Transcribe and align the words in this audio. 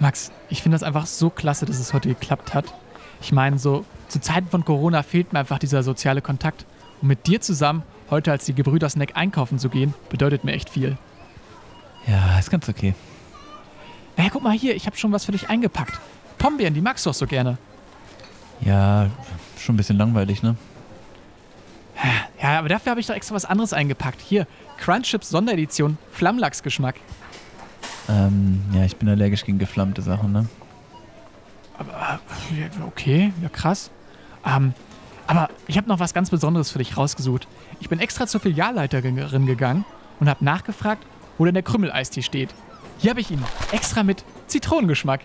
Max, 0.00 0.30
ich 0.48 0.62
finde 0.62 0.76
das 0.76 0.82
einfach 0.82 1.06
so 1.06 1.30
klasse, 1.30 1.66
dass 1.66 1.78
es 1.78 1.92
heute 1.92 2.08
geklappt 2.08 2.54
hat. 2.54 2.72
Ich 3.20 3.32
meine, 3.32 3.58
so 3.58 3.84
zu 4.08 4.20
Zeiten 4.20 4.48
von 4.48 4.64
Corona 4.64 5.02
fehlt 5.02 5.32
mir 5.32 5.40
einfach 5.40 5.58
dieser 5.58 5.82
soziale 5.82 6.22
Kontakt. 6.22 6.66
Und 7.02 7.08
mit 7.08 7.26
dir 7.26 7.40
zusammen 7.40 7.82
heute 8.10 8.30
als 8.30 8.44
die 8.44 8.54
Gebrüder 8.54 8.88
Snack 8.88 9.16
einkaufen 9.16 9.58
zu 9.58 9.68
gehen, 9.68 9.94
bedeutet 10.08 10.44
mir 10.44 10.52
echt 10.52 10.70
viel. 10.70 10.96
Ja, 12.06 12.38
ist 12.38 12.50
ganz 12.50 12.68
okay. 12.68 12.94
Naja, 14.16 14.30
guck 14.32 14.42
mal 14.42 14.52
hier, 14.52 14.74
ich 14.74 14.86
habe 14.86 14.96
schon 14.96 15.12
was 15.12 15.24
für 15.24 15.32
dich 15.32 15.50
eingepackt. 15.50 15.98
Pombeeren, 16.38 16.74
die 16.74 16.80
magst 16.80 17.04
du 17.04 17.10
auch 17.10 17.14
so 17.14 17.26
gerne. 17.26 17.58
Ja, 18.60 19.10
schon 19.58 19.74
ein 19.74 19.76
bisschen 19.76 19.98
langweilig, 19.98 20.42
ne? 20.42 20.56
Ja, 22.40 22.60
aber 22.60 22.68
dafür 22.68 22.90
habe 22.90 23.00
ich 23.00 23.06
doch 23.06 23.14
extra 23.14 23.34
was 23.34 23.44
anderes 23.44 23.72
eingepackt. 23.72 24.20
Hier, 24.20 24.46
Crunchips 24.78 25.30
Sonderedition, 25.30 25.98
Flammlachsgeschmack. 26.12 26.94
Ähm, 28.08 28.62
ja, 28.72 28.84
ich 28.84 28.96
bin 28.96 29.08
allergisch 29.08 29.44
gegen 29.44 29.58
geflammte 29.58 30.02
Sachen, 30.02 30.32
ne? 30.32 30.46
Aber, 31.78 32.20
okay, 32.86 33.32
ja 33.42 33.48
krass. 33.48 33.90
Ähm, 34.44 34.72
aber 35.26 35.50
ich 35.66 35.76
habe 35.76 35.88
noch 35.88 36.00
was 36.00 36.14
ganz 36.14 36.30
Besonderes 36.30 36.70
für 36.70 36.78
dich 36.78 36.96
rausgesucht. 36.96 37.46
Ich 37.80 37.88
bin 37.88 38.00
extra 38.00 38.26
zur 38.26 38.40
Filialleiterin 38.40 39.46
gegangen 39.46 39.84
und 40.20 40.28
habe 40.28 40.44
nachgefragt, 40.44 41.04
wo 41.36 41.44
denn 41.44 41.54
der 41.54 41.62
Krümmeleistee 41.62 42.22
steht. 42.22 42.54
Hier 42.98 43.10
habe 43.10 43.20
ich 43.20 43.30
ihn, 43.30 43.44
extra 43.70 44.02
mit 44.02 44.24
Zitronengeschmack. 44.46 45.20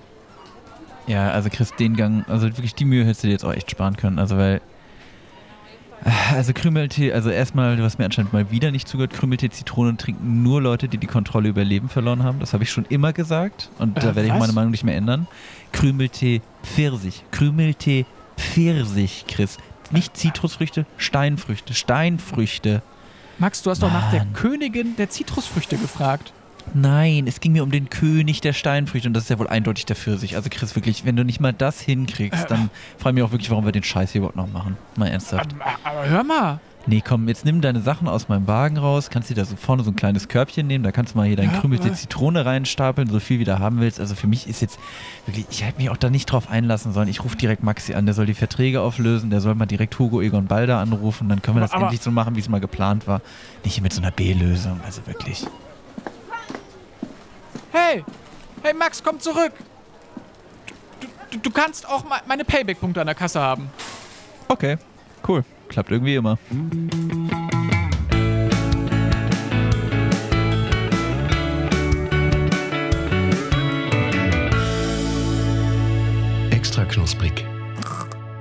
Ja, 1.07 1.31
also 1.31 1.49
Chris, 1.49 1.73
den 1.73 1.95
Gang, 1.95 2.27
also 2.29 2.47
wirklich 2.47 2.75
die 2.75 2.85
Mühe 2.85 3.03
hättest 3.03 3.23
du 3.23 3.27
dir 3.27 3.33
jetzt 3.33 3.45
auch 3.45 3.53
echt 3.53 3.71
sparen 3.71 3.95
können. 3.95 4.19
Also 4.19 4.37
weil, 4.37 4.57
äh, 4.57 4.59
also 6.33 6.53
Krümeltee, 6.53 7.13
also 7.13 7.29
erstmal, 7.29 7.77
du 7.77 7.83
hast 7.83 7.97
mir 7.97 8.05
anscheinend 8.05 8.33
mal 8.33 8.51
wieder 8.51 8.71
nicht 8.71 8.87
zugehört, 8.87 9.13
Krümeltee, 9.13 9.49
Zitronen 9.49 9.97
trinken 9.97 10.43
nur 10.43 10.61
Leute, 10.61 10.87
die 10.87 10.97
die 10.97 11.07
Kontrolle 11.07 11.49
über 11.49 11.63
Leben 11.63 11.89
verloren 11.89 12.23
haben. 12.23 12.39
Das 12.39 12.53
habe 12.53 12.63
ich 12.63 12.71
schon 12.71 12.85
immer 12.85 13.13
gesagt 13.13 13.69
und 13.79 13.97
äh, 13.97 14.01
da 14.01 14.15
werde 14.15 14.27
ich 14.27 14.33
meine 14.33 14.53
Meinung 14.53 14.71
nicht 14.71 14.83
mehr 14.83 14.95
ändern. 14.95 15.27
Krümeltee, 15.71 16.41
Pfirsich. 16.63 17.23
Krümeltee, 17.31 18.05
Pfirsich, 18.37 19.25
Chris. 19.27 19.57
Nicht 19.91 20.17
Zitrusfrüchte, 20.17 20.85
Steinfrüchte, 20.97 21.73
Steinfrüchte. 21.73 22.81
Max, 23.39 23.61
du 23.61 23.69
hast 23.69 23.81
Mann. 23.81 23.91
doch 23.91 23.99
nach 24.01 24.11
der 24.11 24.25
Königin 24.33 24.95
der 24.95 25.09
Zitrusfrüchte 25.09 25.77
gefragt. 25.77 26.33
Nein, 26.73 27.27
es 27.27 27.39
ging 27.39 27.51
mir 27.51 27.63
um 27.63 27.71
den 27.71 27.89
König 27.89 28.41
der 28.41 28.53
Steinfrüchte 28.53 29.07
und 29.07 29.13
das 29.13 29.23
ist 29.23 29.29
ja 29.29 29.39
wohl 29.39 29.47
eindeutig 29.47 29.85
der 29.85 29.95
Pfirsich. 29.95 30.35
Also 30.35 30.49
Chris, 30.49 30.75
wirklich, 30.75 31.05
wenn 31.05 31.15
du 31.15 31.23
nicht 31.23 31.39
mal 31.39 31.53
das 31.53 31.81
hinkriegst, 31.81 32.49
dann 32.49 32.69
frage 32.97 33.11
ich 33.11 33.15
mich 33.15 33.23
auch 33.23 33.31
wirklich, 33.31 33.49
warum 33.49 33.65
wir 33.65 33.71
den 33.71 33.83
Scheiß 33.83 34.11
hier 34.11 34.19
überhaupt 34.19 34.37
noch 34.37 34.51
machen. 34.51 34.77
Mal 34.95 35.07
ernsthaft. 35.07 35.53
Aber, 35.59 35.75
aber 35.83 36.09
hör 36.09 36.23
mal. 36.23 36.59
Nee, 36.85 37.01
komm, 37.05 37.29
jetzt 37.29 37.45
nimm 37.45 37.61
deine 37.61 37.79
Sachen 37.79 38.09
aus 38.09 38.27
meinem 38.27 38.45
Wagen 38.45 38.77
raus, 38.77 39.09
kannst 39.09 39.29
dir 39.29 39.35
da 39.35 39.45
so 39.45 39.55
vorne 39.55 39.83
so 39.83 39.91
ein 39.91 39.95
kleines 39.95 40.27
Körbchen 40.27 40.67
nehmen, 40.67 40.83
da 40.83 40.91
kannst 40.91 41.13
du 41.13 41.17
mal 41.17 41.27
hier 41.27 41.37
dein 41.37 41.51
ja, 41.51 41.59
Krümelte. 41.59 41.93
Zitrone 41.93 42.45
reinstapeln, 42.45 43.09
so 43.09 43.21
viel 43.21 43.39
wie 43.39 43.45
du 43.45 43.57
haben 43.57 43.79
willst. 43.79 44.01
Also 44.01 44.15
für 44.15 44.27
mich 44.27 44.49
ist 44.49 44.61
jetzt 44.61 44.77
wirklich, 45.25 45.45
ich 45.49 45.63
hätte 45.63 45.79
mich 45.79 45.89
auch 45.89 45.97
da 45.97 46.09
nicht 46.09 46.25
drauf 46.25 46.49
einlassen 46.49 46.91
sollen. 46.91 47.07
Ich 47.07 47.23
rufe 47.23 47.37
direkt 47.37 47.63
Maxi 47.63 47.93
an, 47.93 48.05
der 48.05 48.13
soll 48.13 48.25
die 48.25 48.33
Verträge 48.33 48.81
auflösen, 48.81 49.29
der 49.29 49.39
soll 49.39 49.55
mal 49.55 49.65
direkt 49.65 49.97
Hugo 49.97 50.21
Egon 50.21 50.47
Balder 50.47 50.79
anrufen, 50.79 51.29
dann 51.29 51.41
können 51.41 51.55
wir 51.55 51.61
das 51.61 51.71
aber, 51.71 51.83
endlich 51.83 52.01
so 52.01 52.11
machen, 52.11 52.35
wie 52.35 52.41
es 52.41 52.49
mal 52.49 52.59
geplant 52.59 53.07
war. 53.07 53.21
Nicht 53.63 53.81
mit 53.81 53.93
so 53.93 54.01
einer 54.01 54.11
B-Lösung, 54.11 54.81
also 54.83 55.07
wirklich. 55.07 55.45
Hey! 57.73 58.05
Hey 58.61 58.71
Max, 58.71 59.01
komm 59.01 59.19
zurück! 59.19 59.51
Du, 60.99 61.07
du, 61.31 61.39
du 61.39 61.49
kannst 61.49 61.89
auch 61.89 62.05
meine 62.27 62.45
Payback-Punkte 62.45 63.01
an 63.01 63.07
der 63.07 63.15
Kasse 63.15 63.41
haben. 63.41 63.71
Okay, 64.47 64.77
cool. 65.27 65.43
Klappt 65.69 65.89
irgendwie 65.89 66.13
immer. 66.13 66.37
Extra 76.51 76.85
knusprig. 76.85 77.43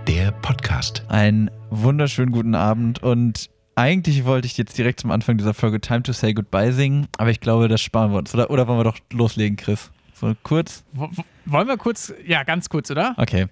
Der 0.06 0.32
Podcast. 0.42 1.04
Einen 1.08 1.50
wunderschönen 1.70 2.32
guten 2.32 2.54
Abend 2.54 3.02
und 3.02 3.48
eigentlich 3.82 4.24
wollte 4.24 4.46
ich 4.46 4.56
jetzt 4.56 4.78
direkt 4.78 5.00
zum 5.00 5.10
Anfang 5.10 5.38
dieser 5.38 5.54
Folge 5.54 5.80
Time 5.80 6.04
to 6.04 6.12
Say 6.12 6.34
Goodbye 6.34 6.72
singen, 6.72 7.08
aber 7.18 7.30
ich 7.30 7.40
glaube, 7.40 7.66
das 7.66 7.80
sparen 7.80 8.12
wir 8.12 8.18
uns. 8.18 8.32
Oder, 8.32 8.48
oder 8.48 8.68
wollen 8.68 8.78
wir 8.78 8.84
doch 8.84 8.98
loslegen, 9.10 9.56
Chris? 9.56 9.90
So 10.14 10.36
kurz? 10.44 10.84
Wollen 10.92 11.66
wir 11.66 11.76
kurz? 11.76 12.14
Ja, 12.24 12.44
ganz 12.44 12.68
kurz, 12.68 12.92
oder? 12.92 13.12
Okay. 13.16 13.46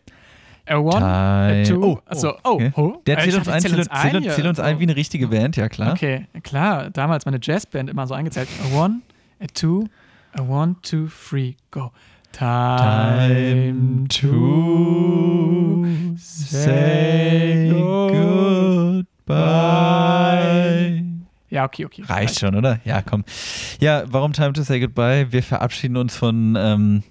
A 0.68 0.76
one, 0.76 1.04
a 1.04 1.64
two, 1.64 1.82
oh, 1.82 1.98
also, 2.06 2.34
oh, 2.44 2.52
okay. 2.52 2.70
oh. 2.76 3.02
Der 3.06 3.18
zählt 3.18 3.34
uns, 3.34 3.48
ein, 3.48 3.60
zähl, 3.60 3.76
uns 3.76 3.88
ein, 3.88 4.22
zähl, 4.22 4.30
zähl 4.30 4.46
uns 4.46 4.60
ein 4.60 4.78
wie 4.78 4.84
eine 4.84 4.94
richtige 4.94 5.26
Band, 5.26 5.56
ja 5.56 5.68
klar. 5.68 5.94
Okay, 5.94 6.28
klar. 6.44 6.90
Damals 6.90 7.24
meine 7.24 7.40
Jazzband 7.42 7.90
immer 7.90 8.06
so 8.06 8.14
eingezählt. 8.14 8.46
A 8.62 8.76
one, 8.76 9.00
a 9.40 9.46
two, 9.52 9.88
a 10.34 10.42
one, 10.42 10.76
two, 10.82 11.08
three, 11.08 11.56
go. 11.72 11.90
Time, 12.30 13.18
Time 13.18 14.06
to 14.08 15.86
say 16.16 17.68
goodbye. 17.72 20.09
Ja, 21.50 21.64
okay, 21.64 21.84
okay. 21.84 22.02
Reicht, 22.02 22.10
reicht 22.10 22.40
schon, 22.40 22.54
oder? 22.54 22.80
Ja, 22.84 23.02
komm. 23.02 23.24
Ja, 23.80 24.04
warum 24.06 24.32
Time 24.32 24.52
to 24.52 24.62
say 24.62 24.80
goodbye? 24.80 25.30
Wir 25.30 25.42
verabschieden 25.42 25.96
uns 25.96 26.16
von 26.16 26.56
ähm, 26.56 27.02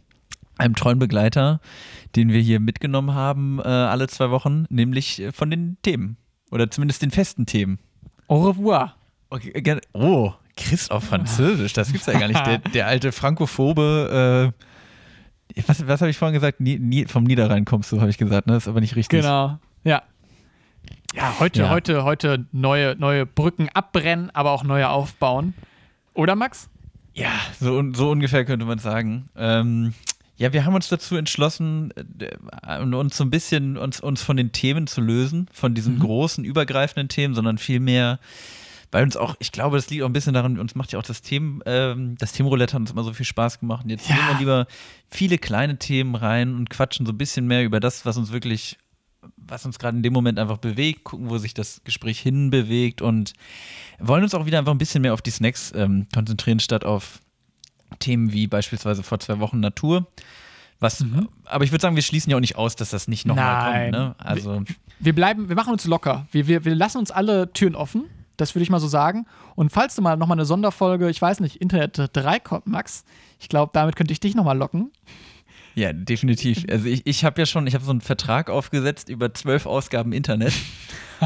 einem 0.58 0.76
treuen 0.76 0.98
Begleiter 0.98 1.60
den 2.16 2.30
wir 2.30 2.42
hier 2.42 2.60
mitgenommen 2.60 3.14
haben, 3.14 3.60
äh, 3.60 3.68
alle 3.68 4.08
zwei 4.08 4.30
Wochen, 4.30 4.66
nämlich 4.70 5.22
äh, 5.22 5.32
von 5.32 5.50
den 5.50 5.78
Themen. 5.82 6.18
Oder 6.52 6.72
zumindest 6.72 7.02
den 7.02 7.12
festen 7.12 7.46
Themen. 7.46 7.80
Au 8.28 8.48
revoir. 8.48 8.96
Okay, 9.30 9.80
oh, 9.94 10.34
Chris 10.58 10.90
auf 10.90 11.04
Französisch, 11.04 11.74
das 11.74 11.92
gibt's 11.92 12.08
ja 12.08 12.18
gar 12.18 12.28
nicht. 12.28 12.46
Der, 12.46 12.58
der 12.74 12.88
alte 12.88 13.12
frankophobe, 13.12 14.54
äh, 15.56 15.62
was, 15.68 15.88
was 15.88 16.02
habe 16.02 16.10
ich 16.10 16.18
vorhin 16.18 16.34
gesagt? 16.34 16.60
Nie, 16.60 16.80
nie, 16.80 17.06
vom 17.06 17.24
Niederrhein 17.24 17.66
kommst 17.66 17.92
du, 17.92 18.02
habe 18.02 18.10
ich 18.10 18.18
gesagt, 18.18 18.48
ne? 18.48 18.54
Das 18.54 18.64
ist 18.64 18.68
aber 18.68 18.82
nicht 18.82 18.96
richtig. 18.96 19.22
Genau, 19.22 19.60
ja. 19.84 20.02
Ja, 21.16 21.40
heute, 21.40 21.62
ja. 21.62 21.70
heute, 21.70 22.04
heute 22.04 22.46
neue, 22.52 22.96
neue 22.96 23.26
Brücken 23.26 23.70
abbrennen, 23.70 24.30
aber 24.32 24.52
auch 24.52 24.64
neue 24.64 24.90
aufbauen. 24.90 25.54
Oder 26.14 26.36
Max? 26.36 26.70
Ja, 27.14 27.32
so, 27.60 27.84
so 27.94 28.12
ungefähr 28.12 28.46
könnte 28.46 28.66
man 28.66 28.80
sagen. 28.80 29.30
Ähm, 29.36 29.94
ja, 30.38 30.54
wir 30.54 30.64
haben 30.64 30.74
uns 30.74 30.88
dazu 30.88 31.18
entschlossen, 31.18 31.94
äh, 32.66 32.80
uns 32.80 33.18
so 33.18 33.26
ein 33.26 33.30
bisschen 33.30 33.78
uns, 33.78 34.00
uns 34.00 34.22
von 34.22 34.38
den 34.38 34.54
Themen 34.54 34.88
zu 34.88 35.02
lösen, 35.02 35.50
von 35.52 35.74
diesen 35.74 35.96
mhm. 35.96 36.00
großen, 36.00 36.46
übergreifenden 36.46 37.10
Themen, 37.10 37.36
sondern 37.36 37.58
vielmehr, 37.58 38.20
weil 38.92 39.04
uns 39.04 39.18
auch, 39.18 39.36
ich 39.40 39.52
glaube, 39.52 39.76
das 39.76 39.90
liegt 39.90 40.04
auch 40.04 40.08
ein 40.08 40.14
bisschen 40.14 40.34
daran, 40.34 40.58
uns 40.58 40.76
macht 40.76 40.94
ja 40.94 41.00
auch 41.00 41.04
das 41.04 41.22
Themen, 41.22 41.62
ähm, 41.66 42.16
das 42.20 42.32
Themenroulette 42.32 42.74
hat 42.74 42.80
uns 42.80 42.92
immer 42.92 43.04
so 43.04 43.12
viel 43.12 43.26
Spaß 43.26 43.60
gemacht. 43.60 43.84
Und 43.84 43.90
jetzt 43.90 44.08
ja. 44.08 44.16
nehmen 44.16 44.28
wir 44.30 44.38
lieber 44.40 44.68
viele 45.10 45.38
kleine 45.38 45.78
Themen 45.78 46.16
rein 46.16 46.56
und 46.56 46.70
quatschen 46.70 47.06
so 47.06 47.12
ein 47.12 47.18
bisschen 47.18 47.46
mehr 47.46 47.66
über 47.66 47.82
das, 47.82 48.06
was 48.06 48.16
uns 48.16 48.32
wirklich, 48.32 48.78
was 49.36 49.66
uns 49.66 49.80
gerade 49.80 49.98
in 49.98 50.04
dem 50.04 50.14
Moment 50.14 50.40
einfach 50.40 50.58
bewegt, 50.58 51.04
gucken, 51.04 51.30
wo 51.30 51.38
sich 51.38 51.54
das 51.54 51.82
Gespräch 51.84 52.20
hinbewegt 52.20 53.02
und 53.02 53.34
wollen 54.00 54.24
uns 54.24 54.34
auch 54.34 54.46
wieder 54.46 54.60
einfach 54.60 54.72
ein 54.72 54.78
bisschen 54.78 55.02
mehr 55.02 55.14
auf 55.14 55.22
die 55.22 55.32
Snacks 55.32 55.74
ähm, 55.76 56.08
konzentrieren, 56.14 56.60
statt 56.60 56.86
auf 56.86 57.20
Themen 58.00 58.32
wie 58.32 58.48
beispielsweise 58.48 59.04
vor 59.04 59.20
zwei 59.20 59.40
Wochen 59.40 59.60
Natur. 59.60 60.08
Was, 60.80 61.02
mhm. 61.02 61.28
aber 61.44 61.66
ich 61.66 61.72
würde 61.72 61.82
sagen, 61.82 61.96
wir 61.96 62.04
schließen 62.04 62.32
ja 62.32 62.38
auch 62.38 62.42
nicht 62.42 62.56
aus, 62.56 62.76
dass 62.76 62.92
das 62.92 63.10
nicht 63.10 63.26
nochmal 63.26 63.90
kommt. 63.90 63.92
Ne? 63.92 64.16
Also 64.18 64.62
wir, 64.62 64.76
wir, 65.00 65.16
bleiben, 65.16 65.50
wir 65.50 65.56
machen 65.56 65.74
uns 65.74 65.84
locker. 65.86 66.28
Wir, 66.32 66.48
wir, 66.48 66.64
wir 66.64 66.76
lassen 66.76 67.00
uns 67.00 67.12
alle 67.12 67.52
Türen 67.52 67.76
offen. 67.76 68.06
Das 68.38 68.56
würde 68.56 68.64
ich 68.64 68.70
mal 68.70 68.80
so 68.80 68.88
sagen. 68.88 69.26
Und 69.56 69.72
falls 69.72 69.96
du 69.96 70.02
mal 70.02 70.16
nochmal 70.16 70.38
eine 70.38 70.46
Sonderfolge, 70.46 71.10
ich 71.10 71.22
weiß 71.22 71.42
nicht, 71.42 71.58
Internet 71.58 72.10
3 72.14 72.40
kommt, 72.40 72.68
Max, 72.68 73.04
ich 73.40 73.50
glaube, 73.50 73.72
damit 73.74 73.98
könnte 73.98 74.14
ich 74.14 74.22
dich 74.22 74.36
nochmal 74.36 74.58
locken. 74.58 74.92
Ja, 75.80 75.94
definitiv. 75.94 76.66
Also 76.70 76.88
ich, 76.88 77.04
ich 77.06 77.24
habe 77.24 77.40
ja 77.40 77.46
schon, 77.46 77.66
ich 77.66 77.74
habe 77.74 77.86
so 77.86 77.92
einen 77.92 78.02
Vertrag 78.02 78.50
aufgesetzt 78.50 79.08
über 79.08 79.34
zwölf 79.34 79.66
Ausgaben 79.66 80.12
Internet. 80.12 80.52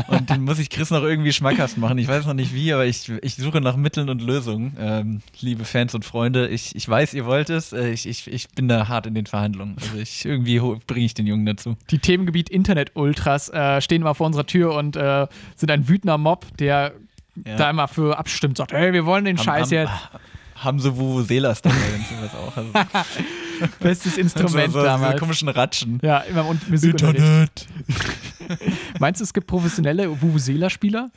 Und 0.07 0.29
den 0.29 0.43
muss 0.43 0.59
ich 0.59 0.69
Chris 0.69 0.91
noch 0.91 1.01
irgendwie 1.01 1.33
schmackhaft 1.33 1.77
machen. 1.77 1.97
Ich 1.97 2.07
weiß 2.07 2.27
noch 2.27 2.35
nicht 2.35 2.53
wie, 2.53 2.71
aber 2.71 2.85
ich, 2.85 3.11
ich 3.21 3.35
suche 3.35 3.61
nach 3.61 3.75
Mitteln 3.75 4.09
und 4.09 4.21
Lösungen. 4.21 4.77
Ähm, 4.79 5.21
liebe 5.39 5.65
Fans 5.65 5.95
und 5.95 6.05
Freunde, 6.05 6.47
ich, 6.49 6.75
ich 6.75 6.87
weiß, 6.87 7.15
ihr 7.15 7.25
wollt 7.25 7.49
es. 7.49 7.73
Äh, 7.73 7.89
ich, 7.89 8.07
ich, 8.07 8.27
ich 8.27 8.49
bin 8.49 8.67
da 8.67 8.87
hart 8.87 9.07
in 9.07 9.15
den 9.15 9.25
Verhandlungen. 9.25 9.75
Also 9.79 9.97
ich, 9.97 10.23
irgendwie 10.23 10.59
bringe 10.85 11.05
ich 11.05 11.15
den 11.15 11.25
Jungen 11.25 11.47
dazu. 11.47 11.75
Die 11.89 11.97
Themengebiet 11.97 12.49
Internet-Ultras 12.49 13.49
äh, 13.49 13.81
stehen 13.81 14.01
immer 14.01 14.13
vor 14.13 14.27
unserer 14.27 14.45
Tür 14.45 14.75
und 14.75 14.95
äh, 14.95 15.25
sind 15.55 15.71
ein 15.71 15.87
wütender 15.87 16.19
Mob, 16.19 16.45
der 16.57 16.93
ja. 17.43 17.55
da 17.55 17.69
immer 17.71 17.87
für 17.87 18.19
abstimmt, 18.19 18.57
sagt, 18.57 18.71
hey, 18.71 18.93
wir 18.93 19.07
wollen 19.07 19.25
den 19.25 19.37
haben, 19.37 19.43
Scheiß 19.43 19.71
haben, 19.71 19.73
jetzt. 19.73 19.93
Haben 20.63 20.79
sie 20.79 20.95
Vuvuzelas 20.95 21.61
dabei 21.61 21.75
und 21.75 22.05
sowas 22.07 22.35
auch. 22.35 22.57
Also 22.57 22.71
Bestes 23.79 24.17
Instrument 24.17 24.73
so, 24.73 24.79
so, 24.79 24.85
damals. 24.85 25.13
So 25.13 25.19
komischen 25.19 25.49
Ratschen. 25.49 25.99
Ja, 26.01 26.19
immer 26.19 26.45
und 26.45 26.69
Musik 26.69 26.91
Internet. 26.91 27.67
Meinst 28.99 29.21
du, 29.21 29.23
es 29.23 29.33
gibt 29.33 29.47
professionelle 29.47 30.21
Vuvuzela-Spieler, 30.21 31.11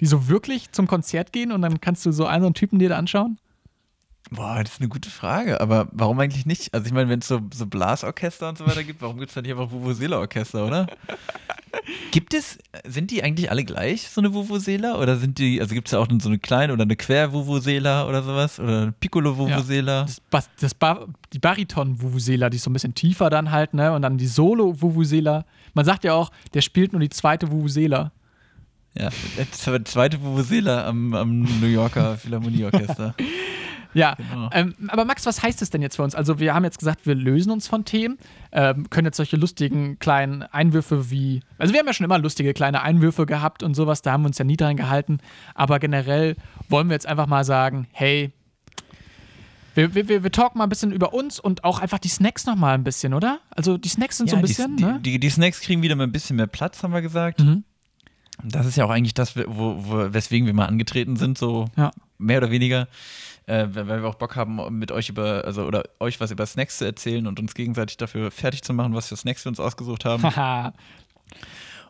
die 0.00 0.06
so 0.06 0.28
wirklich 0.28 0.72
zum 0.72 0.86
Konzert 0.86 1.32
gehen 1.32 1.52
und 1.52 1.62
dann 1.62 1.80
kannst 1.80 2.04
du 2.06 2.12
so 2.12 2.26
einen 2.26 2.54
Typen 2.54 2.78
dir 2.78 2.90
da 2.90 2.98
anschauen? 2.98 3.38
Boah, 4.34 4.62
das 4.62 4.74
ist 4.74 4.80
eine 4.80 4.88
gute 4.88 5.10
Frage. 5.10 5.60
Aber 5.60 5.88
warum 5.92 6.18
eigentlich 6.20 6.46
nicht? 6.46 6.72
Also 6.72 6.86
ich 6.86 6.92
meine, 6.92 7.08
wenn 7.10 7.18
es 7.20 7.28
so, 7.28 7.40
so 7.54 7.66
Blasorchester 7.66 8.48
und 8.48 8.56
so 8.58 8.66
weiter 8.66 8.82
gibt, 8.82 9.02
warum 9.02 9.18
gibt 9.18 9.28
es 9.30 9.34
dann 9.34 9.42
nicht 9.42 9.52
einfach 9.52 9.70
Vuvuzela-Orchester, 9.70 10.66
oder? 10.66 10.86
Gibt 12.10 12.34
es, 12.34 12.58
sind 12.86 13.10
die 13.10 13.22
eigentlich 13.22 13.50
alle 13.50 13.64
gleich, 13.64 14.08
so 14.08 14.20
eine 14.20 14.32
Vuvuzela? 14.34 14.98
Oder 14.98 15.16
sind 15.16 15.38
die, 15.38 15.60
also 15.60 15.74
gibt 15.74 15.88
es 15.88 15.92
da 15.92 15.98
auch 15.98 16.06
so 16.20 16.28
eine 16.28 16.38
kleine 16.38 16.72
oder 16.72 16.82
eine 16.82 16.96
Quer-Vuvuzela 16.96 18.06
oder 18.08 18.22
sowas? 18.22 18.58
Oder 18.60 18.82
eine 18.82 18.92
Piccolo-Vuvuzela? 18.92 20.02
Das, 20.02 20.20
Bas- 20.20 20.50
das 20.60 20.74
ba 20.74 21.06
die 21.32 21.38
Bariton-Vuvuzela, 21.38 22.50
die 22.50 22.56
ist 22.56 22.64
so 22.64 22.70
ein 22.70 22.74
bisschen 22.74 22.94
tiefer 22.94 23.30
dann 23.30 23.50
halt, 23.50 23.74
ne? 23.74 23.92
Und 23.92 24.02
dann 24.02 24.18
die 24.18 24.26
Solo-Vuvuzela. 24.26 25.44
Man 25.74 25.84
sagt 25.84 26.04
ja 26.04 26.12
auch, 26.14 26.30
der 26.54 26.60
spielt 26.60 26.92
nur 26.92 27.00
die 27.00 27.08
zweite 27.10 27.50
Vuvuzela. 27.50 28.12
Ja, 28.94 29.08
der 29.38 29.84
zweite 29.86 30.20
Vuvuzela 30.22 30.86
am, 30.86 31.14
am 31.14 31.40
New 31.60 31.66
Yorker 31.66 32.16
Philharmonieorchester. 32.18 33.14
Ja, 33.94 34.14
Genau. 34.14 34.48
ähm, 34.52 34.74
aber 34.88 35.04
Max, 35.04 35.26
was 35.26 35.42
heißt 35.42 35.60
das 35.60 35.70
denn 35.70 35.82
jetzt 35.82 35.96
für 35.96 36.02
uns? 36.02 36.14
Also 36.14 36.38
wir 36.40 36.54
haben 36.54 36.64
jetzt 36.64 36.78
gesagt, 36.78 37.06
wir 37.06 37.14
lösen 37.14 37.50
uns 37.52 37.68
von 37.68 37.84
Themen, 37.84 38.18
ähm, 38.52 38.88
können 38.90 39.06
jetzt 39.06 39.16
solche 39.18 39.36
lustigen 39.36 39.98
kleinen 39.98 40.42
Einwürfe 40.42 41.10
wie, 41.10 41.40
also 41.58 41.72
wir 41.74 41.80
haben 41.80 41.86
ja 41.86 41.92
schon 41.92 42.04
immer 42.04 42.18
lustige 42.18 42.54
kleine 42.54 42.82
Einwürfe 42.82 43.26
gehabt 43.26 43.62
und 43.62 43.74
sowas, 43.74 44.02
da 44.02 44.12
haben 44.12 44.22
wir 44.22 44.28
uns 44.28 44.38
ja 44.38 44.44
nie 44.44 44.56
dran 44.56 44.76
gehalten, 44.76 45.18
aber 45.54 45.78
generell 45.78 46.36
wollen 46.68 46.88
wir 46.88 46.94
jetzt 46.94 47.06
einfach 47.06 47.26
mal 47.26 47.44
sagen, 47.44 47.86
hey, 47.92 48.32
wir, 49.74 49.94
wir, 49.94 50.08
wir, 50.08 50.22
wir 50.22 50.30
talken 50.32 50.58
mal 50.58 50.64
ein 50.64 50.68
bisschen 50.70 50.92
über 50.92 51.14
uns 51.14 51.40
und 51.40 51.64
auch 51.64 51.78
einfach 51.80 51.98
die 51.98 52.08
Snacks 52.08 52.44
noch 52.46 52.56
mal 52.56 52.74
ein 52.74 52.84
bisschen, 52.84 53.14
oder? 53.14 53.40
Also 53.50 53.78
die 53.78 53.88
Snacks 53.88 54.18
sind 54.18 54.28
so 54.28 54.36
ein 54.36 54.42
bisschen, 54.42 54.76
die, 54.76 54.84
ne? 54.84 55.00
die, 55.02 55.12
die, 55.12 55.20
die 55.20 55.30
Snacks 55.30 55.60
kriegen 55.60 55.80
wieder 55.82 55.96
mal 55.96 56.04
ein 56.04 56.12
bisschen 56.12 56.36
mehr 56.36 56.46
Platz, 56.46 56.82
haben 56.82 56.92
wir 56.92 57.00
gesagt. 57.02 57.40
Mhm. 57.40 57.64
Das 58.44 58.66
ist 58.66 58.76
ja 58.76 58.84
auch 58.84 58.90
eigentlich 58.90 59.14
das, 59.14 59.36
wo, 59.36 59.44
wo, 59.46 60.12
weswegen 60.12 60.46
wir 60.46 60.52
mal 60.54 60.66
angetreten 60.66 61.16
sind, 61.16 61.38
so 61.38 61.66
Ja. 61.76 61.90
mehr 62.18 62.38
oder 62.38 62.50
weniger. 62.50 62.86
Äh, 63.46 63.66
weil 63.72 64.02
wir 64.02 64.08
auch 64.08 64.14
Bock 64.14 64.36
haben, 64.36 64.78
mit 64.78 64.92
euch 64.92 65.08
über, 65.08 65.44
also 65.44 65.64
oder 65.64 65.82
euch 65.98 66.20
was 66.20 66.30
über 66.30 66.46
Snacks 66.46 66.78
zu 66.78 66.84
erzählen 66.84 67.26
und 67.26 67.40
uns 67.40 67.54
gegenseitig 67.54 67.96
dafür 67.96 68.30
fertig 68.30 68.62
zu 68.62 68.72
machen, 68.72 68.94
was 68.94 69.08
für 69.08 69.16
Snacks 69.16 69.44
wir 69.44 69.50
uns 69.50 69.60
ausgesucht 69.60 70.04
haben. 70.04 70.22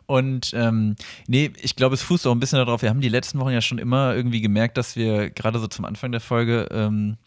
Und 0.05 0.51
ähm, 0.53 0.95
nee, 1.27 1.51
ich 1.61 1.75
glaube, 1.75 1.95
es 1.95 2.01
fußt 2.01 2.27
auch 2.27 2.33
ein 2.33 2.39
bisschen 2.39 2.57
darauf. 2.57 2.81
Wir 2.81 2.89
haben 2.89 3.01
die 3.01 3.09
letzten 3.09 3.39
Wochen 3.39 3.51
ja 3.51 3.61
schon 3.61 3.77
immer 3.77 4.15
irgendwie 4.15 4.41
gemerkt, 4.41 4.77
dass 4.77 4.95
wir 4.95 5.29
gerade 5.29 5.59
so 5.59 5.67
zum 5.67 5.85
Anfang 5.85 6.11
der 6.11 6.21
Folge 6.21 6.67
ähm, 6.71 7.17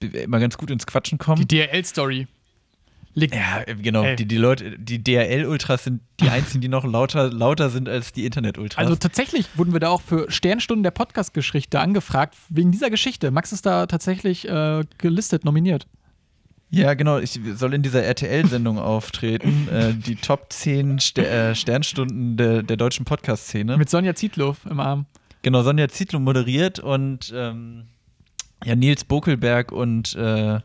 immer 0.00 0.40
ganz 0.40 0.58
gut 0.58 0.70
ins 0.70 0.86
Quatschen 0.86 1.18
kommen. 1.18 1.46
die 1.46 1.56
DRL-Story. 1.56 2.26
Liegt 3.18 3.34
ja, 3.34 3.64
genau. 3.64 4.02
Ey. 4.04 4.14
Die, 4.14 4.26
die 4.26 4.36
Leute, 4.36 4.78
die 4.78 5.02
DRL-Ultras 5.02 5.84
sind 5.84 6.02
die 6.20 6.28
einzigen, 6.28 6.60
die 6.60 6.68
noch 6.68 6.84
lauter, 6.84 7.32
lauter 7.32 7.70
sind 7.70 7.88
als 7.88 8.12
die 8.12 8.26
Internet-Ultras. 8.26 8.76
Also 8.78 8.94
tatsächlich 8.94 9.46
wurden 9.56 9.72
wir 9.72 9.80
da 9.80 9.88
auch 9.88 10.02
für 10.02 10.30
Sternstunden 10.30 10.82
der 10.82 10.90
Podcast-Geschichte 10.90 11.80
angefragt, 11.80 12.36
wegen 12.50 12.72
dieser 12.72 12.90
Geschichte. 12.90 13.30
Max 13.30 13.52
ist 13.52 13.64
da 13.64 13.86
tatsächlich 13.86 14.46
äh, 14.46 14.84
gelistet, 14.98 15.46
nominiert. 15.46 15.86
ja, 16.68 16.92
genau. 16.92 17.18
Ich 17.18 17.40
soll 17.54 17.72
in 17.72 17.80
dieser 17.80 18.02
RTL-Sendung 18.02 18.78
auftreten. 18.94 19.66
äh, 19.72 19.94
die 19.94 20.16
Top 20.16 20.52
10 20.52 20.98
Ster 21.00 21.50
äh, 21.50 21.54
Sternstunden 21.54 22.36
der, 22.36 22.62
der 22.62 22.76
deutschen 22.76 23.06
Podcast-Szene. 23.06 23.78
Mit 23.78 23.88
Sonja 23.88 24.14
Zietlow 24.14 24.56
im 24.68 24.78
Arm. 24.78 25.06
Genau, 25.40 25.62
Sonja 25.62 25.88
Zietlow 25.88 26.20
moderiert 26.20 26.80
und 26.80 27.32
ähm, 27.34 27.84
ja, 28.62 28.76
Nils 28.76 29.04
Bokelberg 29.04 29.72
und, 29.72 30.14
äh, 30.16 30.60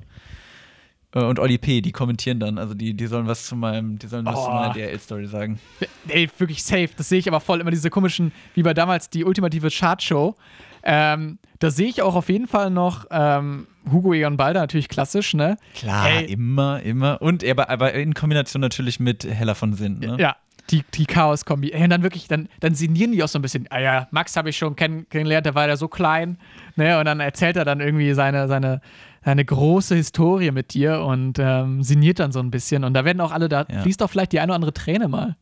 und 1.19 1.39
Oli 1.39 1.57
P., 1.57 1.81
die 1.81 1.91
kommentieren 1.91 2.39
dann. 2.39 2.57
Also 2.57 2.73
die, 2.73 2.93
die 2.93 3.07
sollen 3.07 3.27
was 3.27 3.45
zu 3.45 3.55
meinem, 3.55 3.99
die 3.99 4.07
sollen 4.07 4.25
was 4.25 4.37
Oh. 4.37 4.45
zu 4.45 4.51
meiner 4.51 4.73
DRL-Story 4.73 5.27
sagen. 5.27 5.59
Ey, 6.07 6.29
wirklich 6.37 6.63
safe. 6.63 6.89
Das 6.95 7.09
sehe 7.09 7.19
ich 7.19 7.27
aber 7.27 7.39
voll. 7.39 7.59
Immer 7.61 7.71
diese 7.71 7.89
komischen, 7.89 8.31
wie 8.53 8.63
bei 8.63 8.73
damals 8.73 9.09
die 9.09 9.25
ultimative 9.25 9.69
Chartshow. 9.69 10.35
Ähm, 10.83 11.37
da 11.59 11.69
sehe 11.69 11.87
ich 11.87 12.01
auch 12.01 12.15
auf 12.15 12.29
jeden 12.29 12.47
Fall 12.47 12.71
noch 12.71 13.05
ähm, 13.11 13.67
Hugo 13.91 14.13
Egon 14.13 14.35
Balder, 14.37 14.61
natürlich 14.61 14.89
klassisch, 14.89 15.33
ne? 15.35 15.57
Klar, 15.75 16.09
Ey. 16.09 16.25
immer, 16.31 16.81
immer. 16.81 17.21
Und 17.21 17.43
aber, 17.45 17.69
aber 17.69 17.93
in 17.93 18.13
Kombination 18.15 18.61
natürlich 18.61 18.99
mit 18.99 19.23
Hella 19.23 19.53
von 19.53 19.73
Sinn. 19.73 19.99
Ne? 19.99 20.17
Ja, 20.19 20.37
die, 20.71 20.83
die 20.93 21.05
Chaos-Kombi. 21.05 21.73
Und 21.73 21.89
dann 21.89 22.03
wirklich, 22.03 22.27
dann, 22.27 22.47
dann 22.59 22.75
sinnieren 22.75 23.11
die 23.11 23.23
auch 23.23 23.27
so 23.27 23.37
ein 23.39 23.41
bisschen. 23.41 23.67
Ah 23.69 23.79
ja, 23.79 24.07
Max 24.11 24.35
habe 24.37 24.49
ich 24.49 24.57
schon 24.57 24.75
kenn 24.75 25.07
kennengelernt, 25.09 25.45
der 25.45 25.55
war 25.55 25.67
ja 25.67 25.77
so 25.77 25.87
klein. 25.87 26.37
Ne? 26.75 26.97
Und 26.99 27.05
dann 27.05 27.19
erzählt 27.19 27.55
er 27.57 27.65
dann 27.65 27.79
irgendwie 27.81 28.13
seine, 28.13 28.47
seine, 28.47 28.81
seine 29.23 29.45
große 29.45 29.95
Historie 29.95 30.51
mit 30.51 30.73
dir 30.73 31.01
und 31.01 31.37
ähm, 31.39 31.83
sinniert 31.83 32.19
dann 32.19 32.31
so 32.31 32.39
ein 32.39 32.51
bisschen. 32.51 32.83
Und 32.83 32.93
da 32.93 33.05
werden 33.05 33.21
auch 33.21 33.31
alle, 33.31 33.49
da 33.49 33.65
Ja. 33.69 33.81
fließt 33.81 34.01
auch 34.03 34.09
vielleicht 34.09 34.31
die 34.31 34.39
eine 34.39 34.51
oder 34.51 34.55
andere 34.55 34.73
Träne 34.73 35.07
mal. 35.07 35.35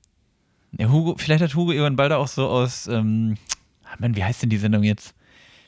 Ja, 0.77 0.89
Hugo, 0.89 1.15
vielleicht 1.17 1.41
hat 1.43 1.55
Hugo 1.55 1.71
Egon 1.71 1.95
Balder 1.95 2.19
auch 2.19 2.27
so 2.27 2.47
aus, 2.47 2.87
ähm, 2.87 3.35
ah, 3.85 3.95
Mann, 3.99 4.15
wie 4.15 4.23
heißt 4.23 4.43
denn 4.43 4.49
die 4.49 4.57
Sendung 4.57 4.83
jetzt? 4.83 5.15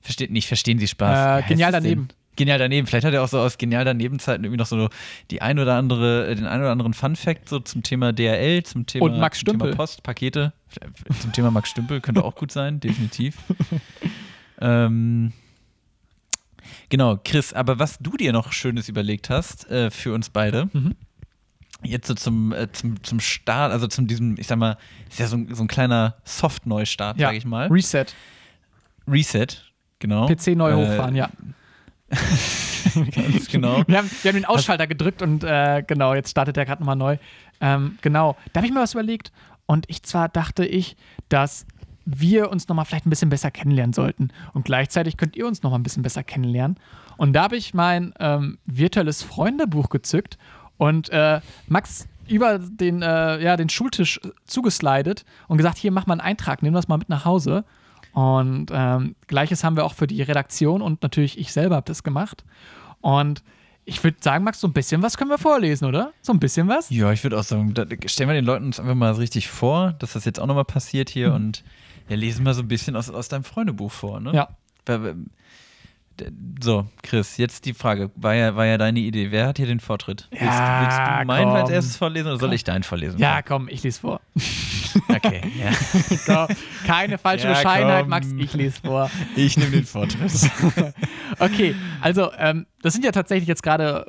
Versteht 0.01 0.31
nicht, 0.31 0.47
verstehen 0.47 0.79
Sie 0.79 0.87
Spaß. 0.87 1.43
Äh, 1.43 1.47
Genial 1.47 1.73
es 1.73 1.83
denn? 1.83 2.07
Genial 2.37 2.57
daneben. 2.59 2.87
Vielleicht 2.87 3.05
hat 3.05 3.13
er 3.13 3.23
auch 3.23 3.27
so 3.27 3.39
aus 3.39 3.57
Genial 3.57 3.83
daneben 3.85 4.17
Zeiten 4.19 4.43
irgendwie 4.45 4.57
noch 4.57 4.65
so 4.65 4.89
die 5.31 5.41
ein 5.41 5.59
oder 5.59 5.75
andere, 5.75 6.27
äh, 6.27 6.35
den 6.35 6.45
ein 6.45 6.61
oder 6.61 6.71
anderen 6.71 6.93
Fun 6.93 7.15
Fact 7.15 7.49
so 7.49 7.59
zum 7.59 7.83
Thema 7.83 8.13
DRL, 8.13 8.63
zum 8.63 8.85
Thema, 8.85 9.05
Und 9.05 9.19
Max 9.19 9.39
zum 9.39 9.45
Thema 9.47 9.59
Stümpel. 9.59 9.75
Post, 9.75 10.03
Pakete, 10.03 10.53
zum 11.19 11.33
Thema 11.33 11.51
Max 11.51 11.69
Stümpel 11.69 11.99
könnte 12.01 12.23
auch 12.23 12.35
gut 12.35 12.51
sein, 12.51 12.79
definitiv. 12.79 13.37
ähm, 14.61 15.33
genau, 16.89 17.17
Chris, 17.23 17.53
aber 17.53 17.79
was 17.79 17.97
du 17.99 18.15
dir 18.17 18.31
noch 18.33 18.51
Schönes 18.53 18.89
überlegt 18.89 19.29
hast 19.29 19.69
äh, 19.69 19.91
für 19.91 20.13
uns 20.13 20.29
beide, 20.29 20.69
Mhm. 20.73 20.95
jetzt 21.83 22.07
so 22.07 22.13
zum, 22.13 22.53
äh, 22.53 22.71
zum, 22.71 23.03
zum 23.03 23.19
Start, 23.19 23.71
also 23.71 23.87
zum 23.87 24.07
diesem, 24.07 24.37
ich 24.39 24.47
sag 24.47 24.57
mal, 24.57 24.77
ist 25.09 25.19
ja 25.19 25.27
so, 25.27 25.35
ein- 25.37 25.53
so 25.53 25.63
ein 25.63 25.67
kleiner 25.67 26.15
Soft-Neustart, 26.23 27.17
Ja. 27.17 27.27
sag 27.29 27.35
ich 27.35 27.45
mal. 27.45 27.67
Reset. 27.67 28.05
Reset, 29.07 29.47
genau. 29.99 30.27
PC 30.27 30.55
neu 30.55 30.71
Äh, 30.71 30.75
hochfahren, 30.75 31.15
ja. 31.15 31.29
Ganz 33.15 33.47
genau. 33.47 33.83
Wir 33.87 33.97
haben, 33.97 34.11
wir 34.21 34.29
haben 34.29 34.37
den 34.37 34.45
Ausschalter 34.45 34.87
gedrückt 34.87 35.21
und 35.21 35.43
äh, 35.43 35.83
genau, 35.85 36.13
jetzt 36.13 36.31
startet 36.31 36.57
der 36.57 36.65
gerade 36.65 36.81
nochmal 36.81 36.95
neu. 36.95 37.17
Ähm, 37.61 37.97
genau, 38.01 38.35
da 38.53 38.59
habe 38.59 38.67
ich 38.67 38.73
mir 38.73 38.81
was 38.81 38.93
überlegt 38.93 39.31
und 39.65 39.85
ich 39.89 40.03
zwar 40.03 40.29
dachte 40.29 40.65
ich, 40.65 40.97
dass 41.29 41.65
wir 42.05 42.49
uns 42.49 42.67
nochmal 42.67 42.85
vielleicht 42.85 43.05
ein 43.05 43.09
bisschen 43.09 43.29
besser 43.29 43.51
kennenlernen 43.51 43.93
sollten 43.93 44.29
und 44.53 44.65
gleichzeitig 44.65 45.17
könnt 45.17 45.35
ihr 45.35 45.47
uns 45.47 45.63
nochmal 45.63 45.79
ein 45.79 45.83
bisschen 45.83 46.03
besser 46.03 46.23
kennenlernen. 46.23 46.77
Und 47.17 47.33
da 47.33 47.43
habe 47.43 47.55
ich 47.55 47.73
mein 47.73 48.13
ähm, 48.19 48.57
virtuelles 48.65 49.21
Freundebuch 49.21 49.89
gezückt 49.89 50.37
und 50.77 51.09
äh, 51.09 51.39
Max 51.67 52.07
über 52.27 52.59
den, 52.59 53.01
äh, 53.01 53.41
ja, 53.41 53.57
den 53.57 53.69
Schultisch 53.69 54.19
zugeslidet 54.45 55.25
und 55.47 55.57
gesagt, 55.57 55.77
hier 55.77 55.91
mach 55.91 56.07
mal 56.07 56.13
einen 56.13 56.21
Eintrag, 56.21 56.63
nimm 56.63 56.73
das 56.73 56.87
mal 56.87 56.97
mit 56.97 57.09
nach 57.09 57.25
Hause. 57.25 57.63
Und 58.13 58.67
ähm, 58.73 59.15
gleiches 59.27 59.63
haben 59.63 59.75
wir 59.75 59.85
auch 59.85 59.93
für 59.93 60.07
die 60.07 60.21
Redaktion 60.21 60.81
und 60.81 61.01
natürlich 61.01 61.37
ich 61.39 61.53
selber 61.53 61.75
habe 61.77 61.85
das 61.85 62.03
gemacht. 62.03 62.43
Und 62.99 63.43
ich 63.85 64.03
würde 64.03 64.17
sagen, 64.21 64.43
Max, 64.43 64.59
so 64.59 64.67
ein 64.67 64.73
bisschen 64.73 65.01
was 65.01 65.17
können 65.17 65.29
wir 65.31 65.37
vorlesen, 65.37 65.85
oder? 65.85 66.11
So 66.21 66.33
ein 66.33 66.39
bisschen 66.39 66.67
was? 66.67 66.89
Ja, 66.89 67.11
ich 67.11 67.23
würde 67.23 67.39
auch 67.39 67.43
sagen, 67.43 67.73
stellen 68.05 68.29
wir 68.29 68.33
den 68.35 68.45
Leuten 68.45 68.65
uns 68.65 68.79
einfach 68.79 68.95
mal 68.95 69.11
richtig 69.13 69.47
vor, 69.47 69.93
dass 69.99 70.13
das 70.13 70.25
jetzt 70.25 70.39
auch 70.39 70.45
nochmal 70.45 70.65
passiert 70.65 71.09
hier 71.09 71.29
Mhm. 71.29 71.35
und 71.35 71.63
ja, 72.09 72.15
lesen 72.15 72.43
mal 72.43 72.53
so 72.53 72.61
ein 72.61 72.67
bisschen 72.67 72.95
aus, 72.95 73.09
aus 73.09 73.27
deinem 73.29 73.43
Freundebuch 73.43 73.91
vor, 73.91 74.19
ne? 74.19 74.33
Ja. 74.33 74.49
So, 76.61 76.85
Chris, 77.01 77.37
jetzt 77.37 77.65
die 77.65 77.73
Frage, 77.73 78.11
war 78.15 78.35
ja, 78.35 78.55
war 78.55 78.65
ja 78.65 78.77
deine 78.77 78.99
Idee, 78.99 79.31
wer 79.31 79.47
hat 79.47 79.57
hier 79.57 79.65
den 79.65 79.79
Vortritt? 79.79 80.27
Willst, 80.29 80.43
Ja, 80.45 80.81
willst 80.81 80.97
du 81.21 81.25
meinen 81.27 81.47
als 81.49 81.69
erstes 81.71 81.97
vorlesen 81.97 82.27
oder 82.27 82.37
soll 82.37 82.49
Komm. 82.49 82.55
ich 82.55 82.63
deinen 82.63 82.83
vorlesen? 82.83 83.17
Ja, 83.17 83.41
komm, 83.41 83.67
ich 83.69 83.81
lese 83.81 84.01
vor. 84.01 84.21
Okay, 85.07 85.41
ja. 85.57 85.71
Komm, 86.47 86.55
Keine 86.85 87.17
falsche 87.17 87.47
Ja, 87.47 87.53
Bescheidenheit, 87.53 88.01
komm. 88.01 88.09
Max, 88.09 88.27
ich 88.37 88.53
lese 88.53 88.81
vor. 88.81 89.09
Ich 89.35 89.57
nehme 89.57 89.71
den 89.71 89.85
Vortritt. 89.85 90.31
Okay, 91.39 91.75
also 92.01 92.29
ähm, 92.37 92.65
das 92.81 92.93
sind 92.93 93.05
ja 93.05 93.11
tatsächlich 93.11 93.47
jetzt 93.47 93.63
gerade 93.63 94.05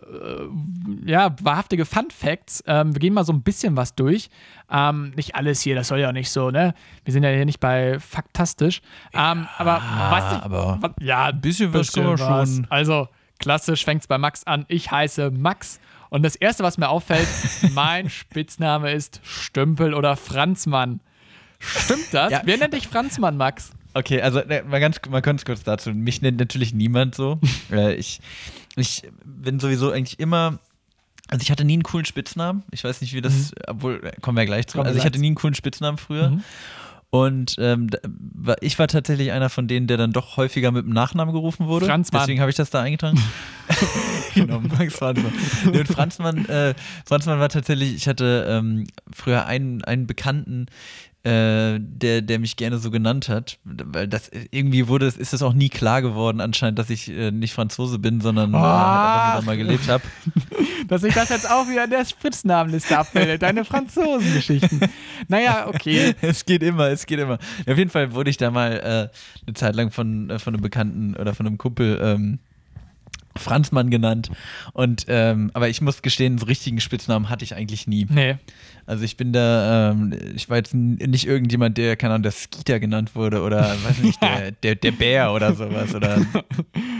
äh, 1.07 1.11
ja, 1.11 1.35
wahrhaftige 1.41 1.85
Fun 1.85 2.09
Facts. 2.11 2.63
Ähm, 2.67 2.95
wir 2.95 3.01
gehen 3.01 3.15
mal 3.15 3.25
so 3.25 3.33
ein 3.33 3.43
bisschen 3.43 3.77
was 3.77 3.95
durch. 3.95 4.29
Ähm, 4.71 5.13
nicht 5.17 5.35
alles 5.37 5.61
hier, 5.61 5.75
das 5.75 5.89
soll 5.89 6.01
ja 6.01 6.09
auch 6.09 6.13
nicht 6.13 6.31
so, 6.31 6.51
ne? 6.51 6.75
Wir 7.05 7.13
sind 7.13 7.23
ja 7.23 7.31
hier 7.31 7.45
nicht 7.45 7.61
bei 7.61 7.99
Faktastisch. 8.01 8.83
Ähm, 9.15 9.47
aber 9.57 9.81
was 10.11 10.33
ich, 10.37 10.43
aber 10.43 10.79
was, 10.81 10.91
ja, 11.01 11.27
ein 11.27 11.41
bisschen 11.41 11.73
was 11.73 11.93
kann 11.93 12.05
man 12.05 12.19
was. 12.19 12.57
schon. 12.57 12.67
Also, 12.71 13.09
klassisch 13.39 13.85
fängt 13.85 14.03
es 14.03 14.07
bei 14.09 14.19
Max 14.19 14.45
an. 14.45 14.65
Ich 14.69 14.91
heiße 14.91 15.31
Max. 15.31 15.81
Und 16.13 16.23
das 16.23 16.37
Erste, 16.37 16.63
was 16.63 16.77
mir 16.77 16.91
auffällt, 16.91 17.27
mein 17.73 18.11
Spitzname 18.11 18.93
ist 18.93 19.23
Stümpel 19.25 19.95
oder 19.95 20.15
Franzmann. 20.15 21.01
Stimmt 21.59 22.13
das? 22.13 22.31
Ja. 22.31 22.43
Wer 22.45 22.59
nennt 22.59 22.75
dich 22.75 22.87
Franzmann, 22.87 23.39
Max? 23.39 23.73
Okay, 23.95 24.21
also 24.21 24.41
ne, 24.41 24.63
mal 24.69 24.79
ganz 24.79 25.01
mal 25.09 25.23
ganz 25.23 25.47
kurz 25.47 25.63
dazu. 25.63 25.95
Mich 25.95 26.21
nennt 26.21 26.39
natürlich 26.39 26.75
niemand 26.75 27.15
so. 27.15 27.41
äh, 27.73 27.95
ich, 27.95 28.21
ich 28.77 29.05
bin 29.25 29.59
sowieso 29.59 29.91
eigentlich 29.91 30.21
immer. 30.21 30.59
Also 31.29 31.45
ich 31.45 31.51
hatte 31.51 31.65
nie 31.65 31.73
einen 31.73 31.83
coolen 31.83 32.05
Spitznamen. 32.05 32.63
Ich 32.73 32.85
weiß 32.85 33.01
nicht, 33.01 33.15
wie 33.15 33.23
das, 33.23 33.53
obwohl, 33.67 34.05
äh, 34.05 34.13
kommen 34.21 34.37
wir 34.37 34.45
gleich 34.45 34.67
zu. 34.67 34.83
Also 34.83 34.99
ich 34.99 35.07
hatte 35.07 35.19
nie 35.19 35.29
einen 35.29 35.37
coolen 35.37 35.55
Spitznamen 35.55 35.97
früher. 35.97 36.29
Mhm. 36.29 36.45
Und 37.15 37.57
ähm, 37.59 37.91
ich 38.63 38.79
war 38.79 38.89
tatsächlich 38.89 39.33
einer 39.33 39.51
von 39.51 39.69
denen, 39.69 39.87
der 39.87 39.99
dann 39.99 40.13
doch 40.13 40.39
häufiger 40.39 40.73
mit 40.73 40.87
dem 40.87 40.95
Nachnamen 40.95 41.35
gerufen 41.35 41.67
wurde. 41.67 41.85
Franzmann. 41.85 42.23
Deswegen 42.23 42.41
habe 42.41 42.49
ich 42.49 42.57
das 42.57 42.71
da 42.71 42.81
eingetragen. 42.81 43.23
genau, 44.35 44.61
Max 44.61 44.95
Franzmann. 44.95 45.33
Nee, 45.71 45.81
und 45.81 45.89
Franzmann, 45.89 46.47
äh, 46.47 46.73
Franzmann 47.05 47.39
war 47.39 47.51
tatsächlich, 47.51 47.95
ich 47.95 48.09
hatte 48.09 48.47
ähm, 48.49 48.87
früher 49.13 49.45
einen, 49.45 49.85
einen 49.85 50.07
Bekannten, 50.07 50.69
äh, 51.25 51.79
der, 51.79 52.21
der 52.23 52.39
mich 52.39 52.57
gerne 52.57 52.79
so 52.79 52.91
genannt 52.91 53.29
hat. 53.29 53.59
Weil 53.65 54.09
das 54.09 54.31
irgendwie 54.51 54.89
wurde, 54.89 55.07
ist 55.07 55.33
es 55.33 55.43
auch 55.43 55.53
nie 55.53 55.69
klar 55.69 56.03
geworden, 56.03 56.41
anscheinend, 56.41 56.79
dass 56.79 56.91
ich 56.91 57.09
äh, 57.09 57.31
nicht 57.31 57.55
Franzose 57.55 57.99
bin, 57.99 58.21
sondern 58.21 58.51
äh, 58.51 58.53
nur 58.53 58.61
da 58.61 59.41
mal 59.45 59.57
gelebt 59.57 59.89
habe. 59.89 60.03
dass 60.89 61.03
sich 61.03 61.15
das 61.15 61.29
jetzt 61.29 61.49
auch 61.49 61.69
wieder 61.69 61.85
in 61.85 61.91
der 61.91 62.05
Spitznamenliste 62.05 62.99
abbildet. 62.99 63.43
Deine 63.43 63.65
Franzosengeschichten. 63.65 64.81
Naja, 65.29 65.69
okay. 65.69 66.15
Es 66.23 66.45
geht 66.45 66.63
immer, 66.63 66.89
es 66.89 67.07
geht 67.07 67.19
immer. 67.19 67.39
Auf 67.67 67.79
jeden 67.79 67.91
Fall 67.91 68.13
wurde 68.13 68.31
ich 68.31 68.37
da 68.37 68.51
mal 68.51 68.73
äh, 68.73 69.47
eine 69.47 69.55
Zeit 69.55 69.77
lang 69.77 69.91
von, 69.91 70.31
äh, 70.31 70.39
von 70.39 70.55
einem 70.55 70.63
Bekannten 70.63 71.15
oder 71.17 71.35
von 71.35 71.47
einem 71.47 71.59
Kumpel 71.59 72.01
ähm, 72.03 72.39
Franzmann 73.37 73.91
genannt. 73.91 74.31
Und 74.73 75.07
ähm, 75.09 75.51
aber 75.55 75.69
ich 75.69 75.81
muss 75.81 76.03
gestehen, 76.03 76.39
so 76.39 76.47
richtigen 76.47 76.81
Spitznamen 76.81 77.29
hatte 77.29 77.45
ich 77.45 77.55
eigentlich 77.55 77.87
nie. 77.87 78.07
Nee. 78.09 78.37
Also 78.87 79.05
ich 79.05 79.17
bin 79.17 79.33
da, 79.33 79.91
ähm, 79.91 80.15
ich 80.35 80.51
war 80.51 80.57
jetzt 80.57 80.75
nicht 80.75 81.27
irgendjemand, 81.27 81.79
der, 81.79 81.97
keine 81.97 82.15
Ahnung, 82.15 82.25
der 82.25 82.33
Skeeter 82.33 82.81
genannt 82.81 83.15
wurde 83.15 83.43
oder 83.43 83.77
weiß 83.85 83.99
nicht, 83.99 84.21
der, 84.23 84.51
der, 84.51 84.75
der 84.75 84.93
Bär 84.93 85.33
oder 85.33 85.55
sowas 85.55 85.95
oder 85.95 86.21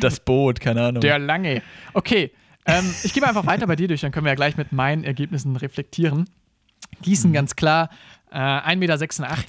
das 0.01 0.21
Boot, 0.21 0.61
keine 0.61 0.83
Ahnung. 0.83 1.01
Der 1.01 1.19
lange. 1.19 1.63
Okay, 1.93 2.31
ähm, 2.67 2.95
ich 3.03 3.13
gehe 3.13 3.21
mal 3.21 3.29
einfach 3.29 3.47
weiter 3.47 3.67
bei 3.67 3.77
dir 3.77 3.89
durch, 3.89 4.01
dann 4.01 4.13
können 4.13 4.25
wir 4.25 4.31
ja 4.31 4.37
gleich 4.37 4.57
mit 4.57 4.73
meinen 4.73 5.05
Ergebnissen 5.05 5.57
reflektieren. 5.57 6.29
Gießen 7.03 7.33
ganz 7.33 7.57
klar, 7.57 7.91
äh, 8.31 8.37
1,86 8.37 8.77
Meter 8.77 8.99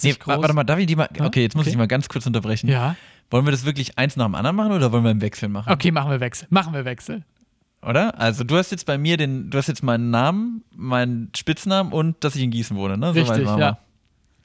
nee, 0.01 0.13
groß. 0.13 0.37
warte 0.41 0.53
mal, 0.53 0.63
darf 0.63 0.79
ich 0.79 0.87
die 0.87 0.95
mal, 0.95 1.09
okay, 1.19 1.43
jetzt 1.43 1.55
muss 1.55 1.63
okay. 1.63 1.71
ich 1.71 1.77
mal 1.77 1.87
ganz 1.87 2.09
kurz 2.09 2.25
unterbrechen. 2.25 2.69
Ja, 2.69 2.95
Wollen 3.33 3.45
wir 3.47 3.51
das 3.51 3.65
wirklich 3.65 3.97
eins 3.97 4.15
nach 4.15 4.25
dem 4.27 4.35
anderen 4.35 4.55
machen 4.55 4.73
oder 4.73 4.91
wollen 4.91 5.03
wir 5.03 5.09
im 5.09 5.21
Wechsel 5.21 5.49
machen? 5.49 5.73
okay, 5.73 5.89
machen 5.89 6.11
wir 6.11 6.19
Wechsel. 6.19 6.45
Machen 6.51 6.71
wir 6.75 6.85
Wechsel. 6.85 7.23
Oder? 7.81 8.19
Also 8.19 8.43
du 8.43 8.55
hast 8.57 8.69
jetzt 8.69 8.85
bei 8.85 8.99
mir 8.99 9.17
den, 9.17 9.49
du 9.49 9.57
hast 9.57 9.65
jetzt 9.67 9.81
meinen 9.81 10.11
Namen, 10.11 10.63
meinen 10.75 11.31
Spitznamen 11.35 11.91
und 11.91 12.23
dass 12.23 12.35
ich 12.35 12.43
in 12.43 12.51
Gießen 12.51 12.77
wohne, 12.77 12.95
ne? 12.95 13.15
Richtig, 13.15 13.43
waren 13.45 13.59
ja. 13.59 13.79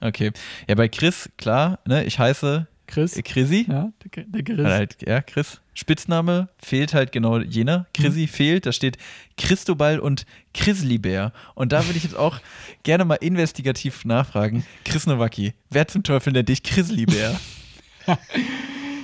Okay. 0.01 0.33
Ja, 0.67 0.75
bei 0.75 0.89
Chris, 0.89 1.29
klar, 1.37 1.81
ne? 1.87 2.03
Ich 2.05 2.19
heiße 2.19 2.67
Chris. 2.87 3.15
äh, 3.15 3.23
Chrissy. 3.23 3.67
Ja, 3.69 3.93
der, 4.17 4.25
der 4.25 4.43
Chris. 4.43 4.65
Halt, 4.67 4.97
ja, 5.07 5.21
Chris. 5.21 5.61
Spitzname 5.75 6.49
fehlt 6.59 6.95
halt 6.95 7.13
genau 7.13 7.41
jener. 7.41 7.85
Chrissy 7.93 8.23
Mhm. 8.23 8.29
fehlt. 8.29 8.65
Da 8.65 8.73
steht 8.73 8.97
Christobal 9.37 9.99
und 10.01 10.25
Chrislibär. 10.55 11.33
Und 11.55 11.73
da 11.73 11.85
würde 11.87 11.99
ich 11.99 12.05
jetzt 12.05 12.17
auch 12.17 12.41
gerne 12.85 13.05
mal 13.05 13.17
investigativ 13.17 14.07
nachfragen. 14.07 14.65
Chris 14.87 15.07
Nowacki, 15.07 15.53
wer 15.69 15.87
zum 15.89 16.03
Teufel 16.05 16.33
nennt 16.33 16.49
dich 16.49 16.63
Chrislibär? 16.63 17.39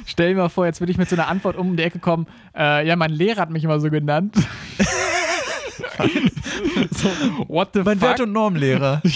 Stell 0.06 0.34
dir 0.34 0.40
mal 0.40 0.48
vor, 0.48 0.66
jetzt 0.66 0.80
will 0.80 0.90
ich 0.90 0.98
mit 0.98 1.08
so 1.08 1.16
einer 1.16 1.28
Antwort 1.28 1.56
um 1.56 1.76
die 1.76 1.82
Ecke 1.82 1.98
kommen. 1.98 2.26
Äh, 2.56 2.86
ja, 2.86 2.96
mein 2.96 3.10
Lehrer 3.10 3.40
hat 3.42 3.50
mich 3.50 3.64
immer 3.64 3.80
so 3.80 3.90
genannt. 3.90 4.36
so, 6.90 7.08
what 7.48 7.70
the 7.74 7.82
mein 7.82 7.98
fuck? 7.98 8.08
Wert- 8.08 8.20
und 8.20 8.32
Normlehrer. 8.32 9.02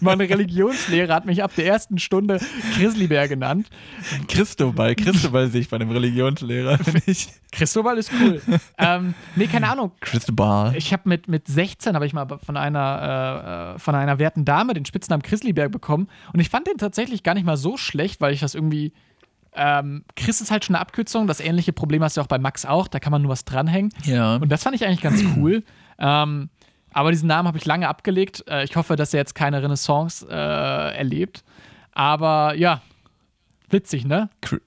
Mein 0.00 0.20
Religionslehrer 0.20 1.14
hat 1.14 1.26
mich 1.26 1.42
ab 1.42 1.54
der 1.56 1.66
ersten 1.66 1.98
Stunde 1.98 2.40
Grizzlybär 2.76 3.28
genannt. 3.28 3.68
Christobal. 4.28 4.94
Christobal 4.94 5.48
sehe 5.48 5.60
ich 5.60 5.68
bei 5.68 5.76
einem 5.76 5.90
Religionslehrer. 5.90 6.78
finde 6.84 7.02
ich. 7.06 7.28
Christobal 7.52 7.98
ist 7.98 8.10
cool. 8.20 8.40
ähm, 8.78 9.14
nee, 9.36 9.46
keine 9.46 9.68
Ahnung. 9.68 9.92
Christobal. 10.00 10.74
Ich 10.76 10.92
habe 10.92 11.08
mit, 11.08 11.28
mit 11.28 11.48
16 11.48 11.94
habe 11.94 12.06
ich 12.06 12.12
mal 12.12 12.26
von 12.44 12.56
einer, 12.56 13.74
äh, 13.74 13.74
äh, 13.74 13.78
von 13.78 13.94
einer 13.94 14.18
werten 14.18 14.44
Dame 14.44 14.74
den 14.74 14.84
Spitznamen 14.84 15.22
Chrislybär 15.22 15.68
bekommen. 15.68 16.08
Und 16.32 16.40
ich 16.40 16.48
fand 16.48 16.66
den 16.66 16.78
tatsächlich 16.78 17.22
gar 17.22 17.34
nicht 17.34 17.44
mal 17.44 17.56
so 17.56 17.76
schlecht, 17.76 18.20
weil 18.20 18.32
ich 18.32 18.40
das 18.40 18.54
irgendwie. 18.54 18.92
Ähm, 19.54 20.04
Chris 20.16 20.40
ist 20.40 20.50
halt 20.50 20.64
schon 20.64 20.76
eine 20.76 20.80
Abkürzung. 20.82 21.26
Das 21.26 21.40
ähnliche 21.40 21.72
Problem 21.72 22.02
hast 22.02 22.16
du 22.16 22.20
auch 22.20 22.26
bei 22.28 22.38
Max 22.38 22.64
auch. 22.66 22.86
Da 22.88 23.00
kann 23.00 23.10
man 23.10 23.22
nur 23.22 23.30
was 23.32 23.44
dranhängen. 23.44 23.92
Ja. 24.04 24.36
Und 24.36 24.48
das 24.50 24.62
fand 24.62 24.76
ich 24.76 24.84
eigentlich 24.86 25.00
ganz 25.00 25.22
cool. 25.36 25.62
Ähm, 25.98 26.48
aber 26.92 27.10
diesen 27.10 27.28
Namen 27.28 27.46
habe 27.48 27.58
ich 27.58 27.64
lange 27.66 27.88
abgelegt. 27.88 28.44
Äh, 28.48 28.64
ich 28.64 28.76
hoffe, 28.76 28.96
dass 28.96 29.12
er 29.14 29.18
jetzt 29.20 29.34
keine 29.34 29.62
Renaissance 29.62 30.26
äh, 30.28 30.96
erlebt. 30.96 31.44
Aber 31.92 32.54
ja, 32.54 32.80
witzig, 33.68 34.04
ne? 34.04 34.30
Cri- 34.42 34.60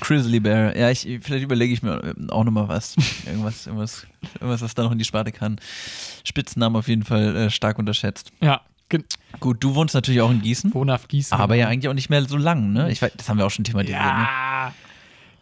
Grizzly 0.00 0.40
Bear. 0.40 0.76
Ja, 0.76 0.90
ich, 0.90 1.00
vielleicht 1.22 1.44
überlege 1.44 1.72
ich 1.72 1.82
mir 1.82 2.14
auch 2.30 2.44
nochmal 2.44 2.68
was. 2.68 2.96
Irgendwas, 3.26 3.66
irgendwas, 3.66 4.06
irgendwas, 4.34 4.62
was 4.62 4.74
da 4.74 4.84
noch 4.84 4.92
in 4.92 4.98
die 4.98 5.04
Sparte 5.04 5.32
kann. 5.32 5.60
Spitznamen 6.24 6.76
auf 6.76 6.88
jeden 6.88 7.04
Fall 7.04 7.36
äh, 7.36 7.50
stark 7.50 7.78
unterschätzt. 7.78 8.30
Ja, 8.40 8.60
gen- 8.88 9.04
Gut, 9.40 9.62
du 9.62 9.74
wohnst 9.74 9.94
natürlich 9.94 10.20
auch 10.20 10.30
in 10.30 10.40
Gießen, 10.42 10.72
Wohnhaft 10.74 11.08
Gießen. 11.08 11.36
aber 11.38 11.54
ja 11.54 11.68
eigentlich 11.68 11.88
auch 11.88 11.94
nicht 11.94 12.10
mehr 12.10 12.24
so 12.24 12.36
lang, 12.36 12.72
ne? 12.72 12.90
Ich 12.90 13.00
weiß, 13.02 13.12
das 13.16 13.28
haben 13.28 13.38
wir 13.38 13.46
auch 13.46 13.50
schon 13.50 13.64
thematisiert, 13.64 14.00
ne? 14.00 14.06
Ja, 14.08 14.72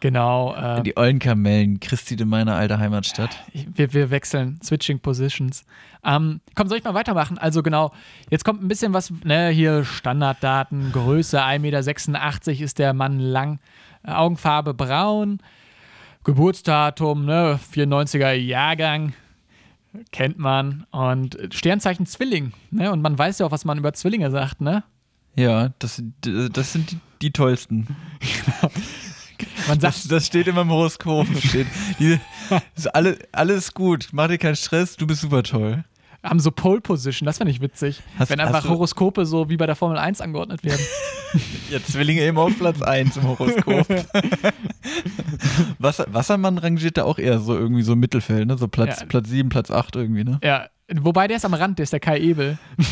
genau. 0.01 0.53
Äh, 0.55 0.83
Die 0.83 0.97
Eulenkamellen, 0.97 1.79
Christi 1.79 2.15
in 2.15 2.27
meiner 2.29 2.55
alte 2.55 2.77
Heimatstadt. 2.79 3.35
wir, 3.53 3.93
wir 3.93 4.09
wechseln, 4.11 4.59
switching 4.63 4.99
positions. 4.99 5.63
Ähm, 6.03 6.41
komm, 6.55 6.67
soll 6.67 6.77
ich 6.77 6.83
mal 6.83 6.93
weitermachen? 6.93 7.37
Also 7.37 7.63
genau, 7.63 7.91
jetzt 8.29 8.45
kommt 8.45 8.61
ein 8.61 8.67
bisschen 8.67 8.93
was, 8.93 9.11
ne, 9.23 9.49
hier 9.49 9.83
Standarddaten, 9.83 10.91
Größe 10.91 11.41
1,86 11.41 11.59
Meter 11.59 12.63
ist 12.63 12.79
der 12.79 12.93
Mann 12.93 13.19
lang, 13.19 13.59
Augenfarbe 14.03 14.73
braun, 14.73 15.39
Geburtsdatum, 16.23 17.25
ne, 17.25 17.59
94er 17.73 18.33
Jahrgang, 18.33 19.13
kennt 20.11 20.37
man 20.37 20.85
und 20.91 21.37
Sternzeichen 21.51 22.05
Zwilling, 22.05 22.53
ne, 22.71 22.91
und 22.91 23.01
man 23.01 23.17
weiß 23.17 23.39
ja 23.39 23.45
auch, 23.45 23.51
was 23.51 23.65
man 23.65 23.77
über 23.77 23.93
Zwillinge 23.93 24.31
sagt, 24.31 24.61
ne? 24.61 24.83
Ja, 25.35 25.69
das, 25.79 26.01
das 26.21 26.73
sind 26.73 26.91
die, 26.91 26.99
die 27.21 27.31
tollsten. 27.31 27.95
Man 29.67 29.79
sagt, 29.79 29.97
Das, 29.97 30.07
das 30.07 30.25
steht 30.25 30.47
immer 30.47 30.61
im 30.61 30.69
Horoskop. 30.69 31.27
Steht, 31.37 31.67
die, 31.99 32.19
ist 32.75 32.93
alle, 32.95 33.19
alles 33.31 33.73
gut, 33.73 34.09
mach 34.11 34.27
dir 34.27 34.37
keinen 34.37 34.55
Stress, 34.55 34.95
du 34.97 35.05
bist 35.05 35.21
super 35.21 35.43
toll. 35.43 35.83
Haben 36.29 36.39
so 36.39 36.51
Pole 36.51 36.81
Position, 36.81 37.25
das 37.25 37.37
fände 37.37 37.51
ich 37.51 37.61
witzig, 37.61 38.01
Hast- 38.19 38.29
wenn 38.29 38.39
einfach 38.39 38.67
Horoskope 38.67 39.25
so 39.25 39.49
wie 39.49 39.57
bei 39.57 39.65
der 39.65 39.75
Formel 39.75 39.97
1 39.97 40.21
angeordnet 40.21 40.63
werden. 40.63 40.81
Ja, 41.69 41.83
Zwillinge 41.83 42.21
eben 42.21 42.37
auf 42.37 42.57
Platz 42.57 42.81
1 42.81 43.17
im 43.17 43.23
Horoskop. 43.27 43.85
Wasser, 45.79 46.05
Wassermann 46.09 46.57
rangiert 46.57 46.97
da 46.97 47.03
auch 47.03 47.19
eher 47.19 47.39
so 47.39 47.53
irgendwie 47.53 47.81
so 47.83 47.91
im 47.93 47.99
Mittelfeld, 47.99 48.47
ne? 48.47 48.57
So 48.57 48.69
Platz, 48.69 49.01
Ja. 49.01 49.05
Platz 49.07 49.27
7, 49.29 49.49
Platz 49.49 49.69
8 49.69 49.97
irgendwie, 49.97 50.23
ne? 50.23 50.39
Ja, 50.41 50.67
wobei 50.95 51.27
der 51.27 51.35
ist 51.35 51.43
am 51.45 51.53
Rand, 51.53 51.79
der 51.79 51.83
ist 51.83 51.91
der 51.91 51.99
Kai 51.99 52.19
Ebel. 52.19 52.57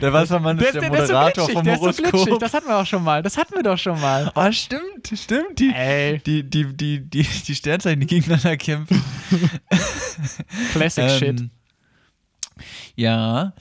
Der 0.00 0.12
Wassermann 0.12 0.58
ist 0.58 0.74
der, 0.74 0.82
Moderator 0.88 1.48
vom 1.48 1.64
der 1.64 1.74
ist 1.74 1.80
so 1.80 1.86
glitschig, 1.90 2.12
Horoskop. 2.12 2.40
das 2.40 2.52
hatten 2.54 2.66
wir 2.68 2.76
auch 2.78 2.86
schon 2.86 3.02
mal. 3.02 3.22
Das 3.22 3.36
hatten 3.36 3.54
wir 3.54 3.62
doch 3.62 3.78
schon 3.78 4.00
mal. 4.00 4.30
Ah, 4.34 4.52
stimmt, 4.52 5.12
stimmt. 5.14 5.58
Die, 5.58 5.70
Ey, 5.74 6.18
die, 6.18 6.42
die, 6.48 6.74
die, 6.76 7.00
die, 7.00 7.22
die 7.22 7.54
Sternzeichen, 7.54 8.00
die 8.00 8.06
gegeneinander 8.06 8.56
kämpfen. 8.56 9.02
Classic 10.72 11.08
Shit. 11.10 11.40
Ähm, 11.40 11.50
Ja, 12.96 13.54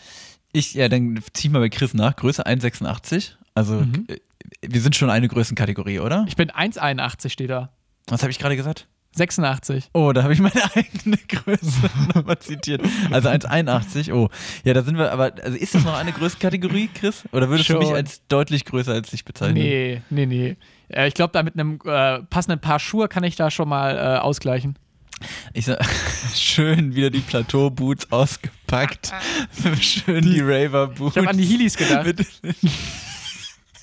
ich, 0.52 0.74
ja, 0.74 0.88
dann 0.90 1.20
zieh 1.34 1.50
mal 1.50 1.60
bei 1.60 1.70
Chris 1.70 1.94
nach. 1.94 2.16
Größe 2.16 2.46
1,86. 2.46 3.32
Also, 3.56 3.76
Mhm. 3.76 4.06
äh, 4.10 4.18
wir 4.62 4.82
sind 4.82 4.96
schon 4.96 5.10
eine 5.10 5.28
Größenkategorie, 5.28 6.00
oder? 6.00 6.26
Ich 6.28 6.36
bin 6.36 6.50
1,81 6.52 7.30
steht 7.30 7.50
da. 7.50 7.72
Was 8.08 8.22
habe 8.22 8.32
ich 8.32 8.40
gerade 8.40 8.56
gesagt? 8.56 8.88
86. 9.16 9.90
Oh, 9.94 10.12
da 10.12 10.24
habe 10.24 10.34
ich 10.34 10.40
meine 10.40 10.62
eigene 10.76 11.18
Größe 11.28 11.90
nochmal 12.16 12.40
zitiert. 12.40 12.82
Also 13.12 13.30
1,81. 13.30 14.14
Oh, 14.14 14.30
ja, 14.64 14.74
da 14.74 14.82
sind 14.84 14.98
wir, 14.98 15.12
aber 15.12 15.34
also 15.44 15.58
ist 15.58 15.76
das 15.76 15.84
noch 15.84 15.98
eine 15.98 16.12
Größenkategorie, 16.12 16.90
Chris? 16.94 17.24
Oder 17.32 17.50
würdest 17.50 17.70
du 17.70 17.78
mich 17.78 17.88
Schon. 17.88 17.96
als 17.96 18.22
deutlich 18.28 18.66
größer 18.66 18.94
als 18.94 19.12
dich 19.12 19.26
bezeichnen? 19.26 19.56
Nee, 19.56 20.02
nee, 20.10 20.26
nee. 20.26 20.58
Äh, 20.90 21.08
ich 21.08 21.14
glaube, 21.14 21.32
da 21.34 21.44
mit 21.44 21.54
einem 21.54 21.80
äh, 21.86 22.24
passenden 22.24 22.60
Paar 22.60 22.80
Schuhe 22.80 23.08
kann 23.08 23.24
ich 23.24 23.36
da 23.36 23.52
schon 23.52 23.70
mal 23.70 23.96
äh, 23.96 24.20
ausgleichen. 24.20 24.78
Ich 25.54 25.66
sag, 25.66 25.80
schön 26.36 26.96
wieder 26.96 27.10
die 27.10 27.20
Plateau-Boots 27.20 28.12
ausgepackt. 28.12 29.14
schön 29.80 30.24
die, 30.24 30.42
Raver-Boots. 30.42 31.16
Ich 31.16 31.22
habe 31.22 31.30
an 31.30 31.38
die 31.38 31.46
Heelys 31.46 31.78
gedacht. 31.78 32.16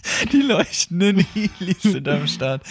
Die 0.33 0.43
leuchtenden 0.43 1.19
Heelys 1.35 1.83
sind 1.83 2.09
am 2.09 2.27
Start. 2.27 2.65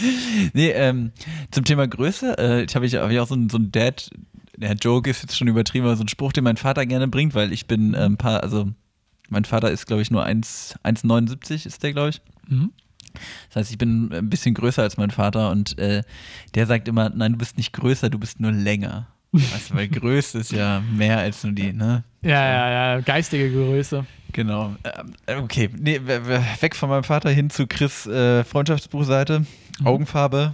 Nee, 0.53 0.69
ähm, 0.71 1.11
zum 1.51 1.63
Thema 1.63 1.87
Größe, 1.87 2.37
äh, 2.37 2.63
ich 2.63 2.75
habe 2.75 2.85
ich, 2.85 2.95
hab 2.95 3.09
ich 3.09 3.19
auch 3.19 3.27
so 3.27 3.35
einen 3.35 3.49
so 3.49 3.57
einen 3.57 3.71
Dad, 3.71 4.09
der 4.57 4.73
Joke 4.73 5.09
ist 5.09 5.21
jetzt 5.21 5.37
schon 5.37 5.47
übertrieben, 5.47 5.85
aber 5.85 5.95
so 5.95 6.03
ein 6.03 6.09
Spruch, 6.09 6.33
den 6.33 6.43
mein 6.43 6.57
Vater 6.57 6.85
gerne 6.85 7.07
bringt, 7.07 7.33
weil 7.33 7.53
ich 7.53 7.65
bin 7.65 7.95
ein 7.95 8.11
ähm, 8.11 8.17
paar, 8.17 8.43
also 8.43 8.69
mein 9.29 9.45
Vater 9.45 9.71
ist, 9.71 9.85
glaube 9.85 10.01
ich, 10.01 10.11
nur 10.11 10.23
1 10.23 10.79
1,79 10.83 11.65
ist 11.65 11.83
der, 11.83 11.93
glaube 11.93 12.09
ich. 12.09 12.21
Mhm. 12.47 12.71
Das 13.47 13.55
heißt, 13.55 13.71
ich 13.71 13.77
bin 13.77 14.11
ein 14.13 14.29
bisschen 14.29 14.53
größer 14.53 14.83
als 14.83 14.97
mein 14.97 15.11
Vater 15.11 15.51
und 15.51 15.77
äh, 15.79 16.03
der 16.55 16.65
sagt 16.65 16.87
immer, 16.87 17.09
nein, 17.09 17.33
du 17.33 17.37
bist 17.37 17.57
nicht 17.57 17.73
größer, 17.73 18.09
du 18.09 18.19
bist 18.19 18.39
nur 18.39 18.51
länger. 18.51 19.07
Weißt 19.31 19.69
du, 19.69 19.75
weil 19.75 19.87
Größe 19.87 20.39
ist 20.39 20.51
ja 20.51 20.81
mehr 20.91 21.19
als 21.19 21.43
nur 21.43 21.53
die, 21.53 21.71
ne? 21.71 22.03
Ja, 22.23 22.29
ja, 22.31 22.71
ja, 22.71 23.01
geistige 23.01 23.51
Größe. 23.51 24.05
Genau. 24.33 24.75
Ähm, 25.27 25.43
okay, 25.43 25.69
nee, 25.77 25.99
we- 26.03 26.25
we- 26.27 26.43
weg 26.61 26.75
von 26.75 26.89
meinem 26.89 27.03
Vater 27.03 27.29
hin 27.29 27.49
zu 27.49 27.67
Chris 27.67 28.05
äh, 28.05 28.43
Freundschaftsbuchseite. 28.43 29.45
Augenfarbe, 29.83 30.53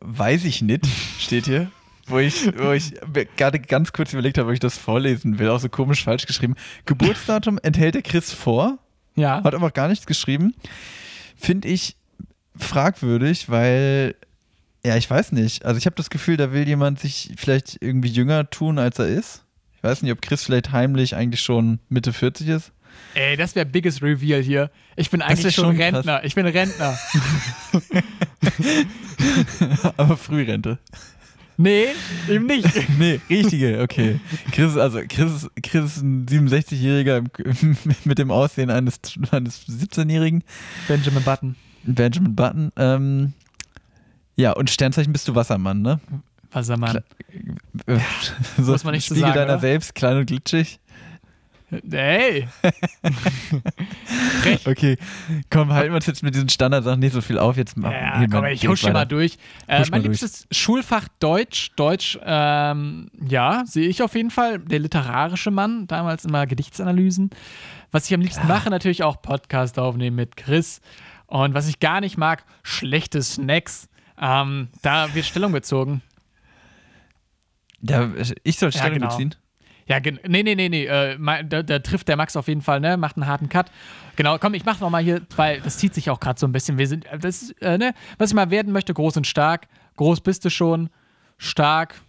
weiß 0.00 0.44
ich 0.44 0.62
nicht, 0.62 0.86
steht 1.18 1.44
hier. 1.46 1.70
Wo 2.06 2.18
ich, 2.18 2.46
wo 2.58 2.72
ich 2.72 2.92
mir 3.14 3.24
gerade 3.24 3.58
ganz 3.60 3.92
kurz 3.92 4.12
überlegt 4.12 4.36
habe, 4.38 4.48
ob 4.48 4.52
ich 4.54 4.60
das 4.60 4.76
vorlesen 4.76 5.38
will. 5.38 5.48
Auch 5.48 5.58
so 5.60 5.68
komisch 5.70 6.04
falsch 6.04 6.26
geschrieben. 6.26 6.54
Geburtsdatum 6.84 7.58
enthält 7.62 7.94
der 7.94 8.02
Chris 8.02 8.32
vor. 8.32 8.78
Ja. 9.16 9.42
Hat 9.42 9.54
einfach 9.54 9.72
gar 9.72 9.88
nichts 9.88 10.04
geschrieben. 10.06 10.54
Finde 11.36 11.68
ich 11.68 11.96
fragwürdig, 12.56 13.48
weil, 13.48 14.14
ja, 14.84 14.96
ich 14.96 15.08
weiß 15.08 15.32
nicht. 15.32 15.64
Also 15.64 15.78
ich 15.78 15.86
habe 15.86 15.96
das 15.96 16.10
Gefühl, 16.10 16.36
da 16.36 16.52
will 16.52 16.66
jemand 16.68 17.00
sich 17.00 17.32
vielleicht 17.36 17.78
irgendwie 17.80 18.10
jünger 18.10 18.48
tun, 18.50 18.78
als 18.78 18.98
er 18.98 19.08
ist. 19.08 19.42
Ich 19.76 19.82
weiß 19.82 20.02
nicht, 20.02 20.12
ob 20.12 20.20
Chris 20.22 20.44
vielleicht 20.44 20.72
heimlich 20.72 21.16
eigentlich 21.16 21.40
schon 21.42 21.78
Mitte 21.88 22.12
40 22.12 22.48
ist. 22.48 22.72
Ey, 23.14 23.36
das 23.36 23.54
wäre 23.54 23.66
biggest 23.66 24.02
Reveal 24.02 24.42
hier. 24.42 24.70
Ich 24.96 25.10
bin 25.10 25.22
eigentlich 25.22 25.54
schon 25.54 25.66
schon 25.66 25.76
krass. 25.76 25.94
Rentner. 25.94 26.24
Ich 26.24 26.34
bin 26.34 26.46
Rentner. 26.46 26.98
Aber 29.96 30.16
Frührente. 30.16 30.78
Nee, 31.56 31.86
eben 32.28 32.46
nicht. 32.46 32.68
nee, 32.98 33.20
richtige, 33.30 33.80
okay. 33.80 34.18
Chris, 34.50 34.76
also 34.76 35.00
Chris, 35.08 35.48
Chris 35.62 35.96
ist 35.96 36.02
ein 36.02 36.26
67-Jähriger 36.26 37.24
mit 38.04 38.18
dem 38.18 38.30
Aussehen 38.30 38.70
eines, 38.70 39.00
eines 39.30 39.66
17-Jährigen. 39.68 40.42
Benjamin 40.88 41.22
Button. 41.22 41.56
Benjamin 41.84 42.34
Button. 42.34 42.72
Ähm, 42.76 43.34
ja, 44.36 44.52
und 44.52 44.68
Sternzeichen 44.68 45.12
bist 45.12 45.28
du 45.28 45.34
Wassermann, 45.36 45.82
ne? 45.82 46.00
Wassermann. 46.50 47.02
Kla 47.86 48.00
so 48.56 48.72
Muss 48.72 48.84
man 48.84 48.94
nicht 48.94 49.06
so 49.06 49.14
Spiegel 49.14 49.28
sagen, 49.28 49.38
deiner 49.38 49.52
oder? 49.54 49.60
selbst, 49.60 49.94
klein 49.94 50.16
und 50.16 50.26
glitschig. 50.26 50.80
Hey! 51.90 52.48
Okay, 54.66 54.98
komm, 55.50 55.72
halten 55.72 55.90
wir 55.90 55.96
uns 55.96 56.06
jetzt 56.06 56.22
mit 56.22 56.34
diesen 56.34 56.48
Standardsachen 56.50 57.00
nicht 57.00 57.12
so 57.14 57.20
viel 57.22 57.38
auf. 57.38 57.56
Jetzt 57.56 57.76
machen 57.76 57.92
Ja, 57.94 58.18
hier 58.18 58.28
komm, 58.28 58.44
ich 58.44 58.60
geht 58.60 58.70
husch 58.70 58.80
hier 58.80 58.88
weiter. 58.90 58.98
mal 59.00 59.04
durch. 59.06 59.38
Äh, 59.66 59.80
mein 59.80 59.90
mal 59.90 60.02
durch. 60.02 60.20
liebstes 60.20 60.46
Schulfach 60.50 61.08
Deutsch. 61.18 61.70
Deutsch, 61.76 62.18
ähm, 62.22 63.08
ja, 63.26 63.62
sehe 63.64 63.88
ich 63.88 64.02
auf 64.02 64.14
jeden 64.14 64.30
Fall. 64.30 64.58
Der 64.58 64.78
literarische 64.80 65.50
Mann, 65.50 65.86
damals 65.86 66.24
immer 66.26 66.46
Gedichtsanalysen. 66.46 67.30
Was 67.90 68.06
ich 68.06 68.14
am 68.14 68.20
liebsten 68.20 68.46
mache, 68.46 68.68
natürlich 68.70 69.02
auch 69.02 69.22
Podcast 69.22 69.78
aufnehmen 69.78 70.16
mit 70.16 70.36
Chris. 70.36 70.80
Und 71.26 71.54
was 71.54 71.66
ich 71.68 71.80
gar 71.80 72.00
nicht 72.00 72.18
mag, 72.18 72.44
schlechte 72.62 73.22
Snacks. 73.22 73.88
Ähm, 74.20 74.68
da 74.82 75.14
wird 75.14 75.24
Stellung 75.24 75.52
bezogen. 75.52 76.02
Ja, 77.80 78.10
ich 78.42 78.58
soll 78.58 78.72
Stellung 78.72 78.94
genau. 78.98 79.08
beziehen. 79.08 79.34
Ja, 79.86 80.00
nee, 80.00 80.42
nee, 80.42 80.54
nee, 80.54 80.68
nee. 80.68 80.86
Äh, 80.86 81.18
da, 81.44 81.62
da 81.62 81.78
trifft 81.78 82.08
der 82.08 82.16
Max 82.16 82.36
auf 82.36 82.48
jeden 82.48 82.62
Fall, 82.62 82.80
ne? 82.80 82.96
Macht 82.96 83.16
einen 83.16 83.26
harten 83.26 83.48
Cut. 83.50 83.66
Genau, 84.16 84.38
komm, 84.38 84.54
ich 84.54 84.64
mach 84.64 84.80
noch 84.80 84.88
mal 84.90 85.02
hier, 85.02 85.20
weil 85.36 85.60
das 85.60 85.76
zieht 85.78 85.92
sich 85.94 86.08
auch 86.10 86.20
gerade 86.20 86.40
so 86.40 86.46
ein 86.46 86.52
bisschen. 86.52 86.78
Wir 86.78 86.86
sind, 86.88 87.04
äh, 87.06 87.18
das, 87.18 87.50
äh, 87.60 87.76
ne? 87.76 87.92
Was 88.18 88.30
ich 88.30 88.34
mal 88.34 88.50
werden 88.50 88.72
möchte, 88.72 88.94
groß 88.94 89.16
und 89.18 89.26
stark. 89.26 89.66
Groß 89.96 90.20
bist 90.22 90.44
du 90.44 90.50
schon, 90.50 90.88
stark. 91.36 92.00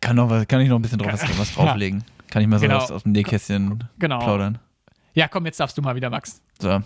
Kann, 0.00 0.16
noch, 0.16 0.30
was- 0.30 0.46
kann 0.48 0.60
ich 0.60 0.68
noch 0.68 0.76
ein 0.78 0.82
bisschen 0.82 0.98
drauf, 0.98 1.12
was, 1.12 1.38
was 1.38 1.54
drauflegen? 1.54 2.04
Kann 2.30 2.42
ich 2.42 2.48
mal 2.48 2.58
so 2.58 2.66
Genau. 2.66 2.78
aus, 2.78 2.90
aus 2.90 3.02
dem 3.02 3.12
Nähkästchen 3.12 3.84
Genau. 3.98 4.18
plaudern? 4.18 4.58
Ja, 5.14 5.28
komm, 5.28 5.46
jetzt 5.46 5.60
darfst 5.60 5.76
du 5.76 5.82
mal 5.82 5.94
wieder, 5.96 6.10
Max. 6.10 6.40
So. 6.58 6.82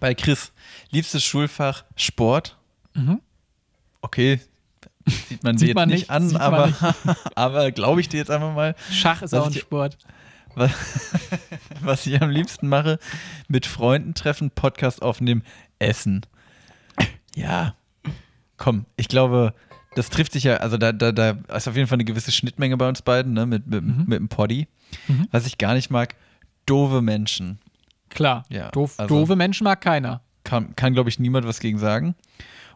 Bei 0.00 0.14
Chris, 0.14 0.52
liebstes 0.90 1.22
Schulfach 1.24 1.84
Sport. 1.96 2.56
Mhm. 2.94 3.20
Okay. 4.00 4.40
Sieht 5.28 5.42
man 5.44 5.56
dir 5.56 5.66
jetzt 5.68 5.74
man 5.74 5.88
nicht 5.88 6.00
nicht, 6.00 6.10
an, 6.10 6.28
sieht 6.28 6.40
aber, 6.40 6.66
nicht. 6.68 6.76
aber 7.34 7.70
glaube 7.72 8.00
ich 8.00 8.08
dir 8.08 8.18
jetzt 8.18 8.30
einfach 8.30 8.54
mal. 8.54 8.74
Schach 8.90 9.22
ist 9.22 9.34
auch 9.34 9.46
ein 9.46 9.52
ich- 9.52 9.60
Sport. 9.60 9.98
Was, 10.54 10.70
was 11.80 12.06
ich 12.06 12.20
am 12.20 12.28
liebsten 12.28 12.68
mache, 12.68 12.98
mit 13.48 13.64
Freunden 13.64 14.12
treffen, 14.14 14.50
Podcast 14.50 15.00
aufnehmen, 15.00 15.42
essen. 15.78 16.20
Ja. 17.34 17.74
Komm, 18.58 18.84
ich 18.96 19.08
glaube, 19.08 19.54
das 19.94 20.10
trifft 20.10 20.32
sich 20.32 20.44
ja, 20.44 20.58
also 20.58 20.76
da, 20.76 20.92
da, 20.92 21.10
da 21.10 21.30
ist 21.56 21.68
auf 21.68 21.74
jeden 21.76 21.88
Fall 21.88 21.96
eine 21.96 22.04
gewisse 22.04 22.32
Schnittmenge 22.32 22.76
bei 22.76 22.86
uns 22.88 23.00
beiden, 23.02 23.32
ne, 23.32 23.46
mit, 23.46 23.66
mit, 23.66 23.82
Mhm. 23.82 24.04
mit 24.06 24.18
dem 24.18 24.28
Poddy. 24.28 24.68
Mhm. 25.08 25.26
Was 25.30 25.46
ich 25.46 25.56
gar 25.58 25.72
nicht 25.74 25.90
mag, 25.90 26.14
doofe 26.66 27.00
Menschen. 27.00 27.58
Klar. 28.10 28.44
Ja, 28.50 28.70
Doof, 28.70 28.94
also- 28.98 29.08
doofe 29.20 29.36
Menschen 29.36 29.64
mag 29.64 29.80
keiner. 29.80 30.20
Kann, 30.44 30.76
kann 30.76 30.92
glaube 30.92 31.08
ich, 31.08 31.18
niemand 31.18 31.46
was 31.46 31.60
gegen 31.60 31.78
sagen. 31.78 32.14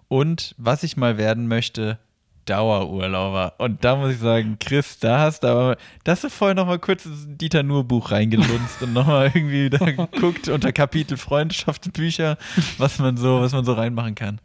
Und 0.09 0.55
was 0.57 0.83
ich 0.83 0.97
mal 0.97 1.19
werden 1.19 1.47
möchte, 1.47 1.99
Dauerurlauber. 2.47 3.55
Und 3.59 3.85
da 3.85 3.97
muss 3.97 4.13
ich 4.13 4.19
sagen, 4.19 4.57
Chris, 4.59 4.99
da 4.99 5.21
hast 5.21 5.41
du 5.41 5.49
aber, 5.49 5.77
da 6.05 6.13
hast 6.13 6.25
du 6.25 6.31
vorher 6.31 6.55
noch 6.55 6.67
mal 6.67 6.79
kurz 6.79 7.05
ins 7.05 7.27
Dieter 7.29 7.63
Nuhr 7.63 7.85
Buch 7.85 8.11
reingelunzt 8.11 8.83
und 8.83 8.93
noch 8.93 9.07
mal 9.07 9.27
irgendwie 9.35 9.71
da 9.71 9.91
geguckt 9.91 10.49
unter 10.49 10.73
Kapitel 10.73 11.17
Freundschaftsbücher, 11.17 12.39
was 12.79 12.99
man 12.99 13.17
so, 13.17 13.41
was 13.41 13.53
man 13.53 13.65
so 13.65 13.73
reinmachen 13.73 14.15
kann. 14.15 14.41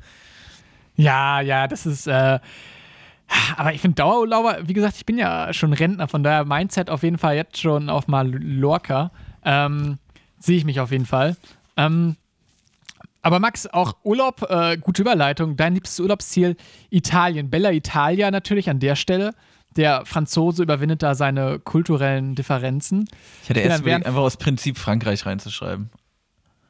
Ja, 0.96 1.41
ja, 1.41 1.67
das 1.67 1.86
ist. 1.86 2.08
Äh, 2.08 2.39
aber 3.55 3.74
ich 3.74 3.79
finde 3.79 3.96
Dauerurlauber, 3.96 4.60
wie 4.67 4.74
gesagt, 4.74 4.98
ich 4.98 5.05
bin 5.05 5.17
ja 5.17 5.53
schon 5.53 5.72
Rentner, 5.72 6.08
von 6.08 6.22
daher 6.22 6.43
Mindset 6.43 6.89
auf 6.89 7.03
jeden 7.03 7.17
Fall 7.17 7.36
jetzt 7.36 7.60
schon 7.60 7.89
auf 7.89 8.08
mal 8.08 8.29
Lorca. 8.29 9.12
Ähm, 9.46 9.98
Sehe 10.41 10.58
ich 10.58 10.65
mich 10.65 10.79
auf 10.79 10.91
jeden 10.91 11.05
Fall. 11.05 11.38
Ähm, 11.77 12.17
aber 13.22 13.40
Max, 13.40 13.68
auch 13.68 13.98
Urlaub, 14.04 14.46
äh, 14.50 14.78
gute 14.78 15.01
Überleitung. 15.01 15.56
Dein 15.56 15.74
liebstes 15.75 16.00
Urlaubsziel 16.00 16.56
Italien. 16.90 17.50
Bella 17.50 17.72
Italia 17.72 18.32
natürlich 18.32 18.70
an 18.70 18.80
der 18.80 18.96
Stelle. 18.96 19.34
Der 19.75 20.06
Franzose 20.06 20.63
überwindet 20.63 21.01
da 21.01 21.16
seine 21.16 21.60
kulturellen 21.60 22.36
Differenzen. 22.36 23.08
Ich 23.43 23.50
hatte 23.50 23.62
bin 23.62 23.69
erst 23.69 23.82
überlegt, 23.82 24.06
einfach 24.06 24.22
aus 24.22 24.38
Prinzip 24.38 24.78
Frankreich 24.78 25.26
reinzuschreiben. 25.26 25.89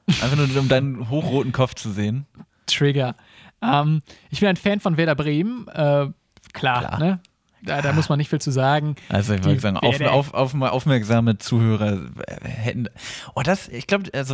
Einfach 0.07 0.35
nur, 0.35 0.47
um 0.59 0.67
deinen 0.67 1.09
hochroten 1.09 1.51
Kopf 1.51 1.73
zu 1.75 1.89
sehen. 1.91 2.25
Trigger. 2.67 3.15
Ähm, 3.61 4.01
ich 4.29 4.39
bin 4.39 4.49
ein 4.49 4.57
Fan 4.57 4.79
von 4.79 4.97
Werder 4.97 5.15
Bremen. 5.15 5.67
Äh, 5.69 6.09
klar, 6.53 6.79
Klar. 6.79 6.99
ne? 6.99 7.19
Da, 7.63 7.81
da 7.81 7.93
muss 7.93 8.09
man 8.09 8.17
nicht 8.17 8.29
viel 8.29 8.41
zu 8.41 8.51
sagen. 8.51 8.95
Also 9.09 9.35
ich 9.35 9.43
würde 9.43 9.59
sagen, 9.59 9.77
auf, 9.77 10.01
auf, 10.01 10.33
auf, 10.33 10.53
aufmerksame 10.55 11.37
Zuhörer 11.37 12.07
äh, 12.27 12.47
hätten. 12.47 12.87
Oh, 13.35 13.41
das, 13.43 13.67
ich 13.67 13.85
glaube, 13.85 14.09
also 14.13 14.33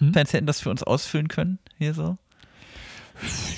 Hm? 0.00 0.12
Fans 0.12 0.32
hätten 0.32 0.46
das 0.46 0.60
für 0.60 0.70
uns 0.70 0.82
ausfüllen 0.82 1.28
können, 1.28 1.58
hier 1.78 1.94
so. 1.94 2.16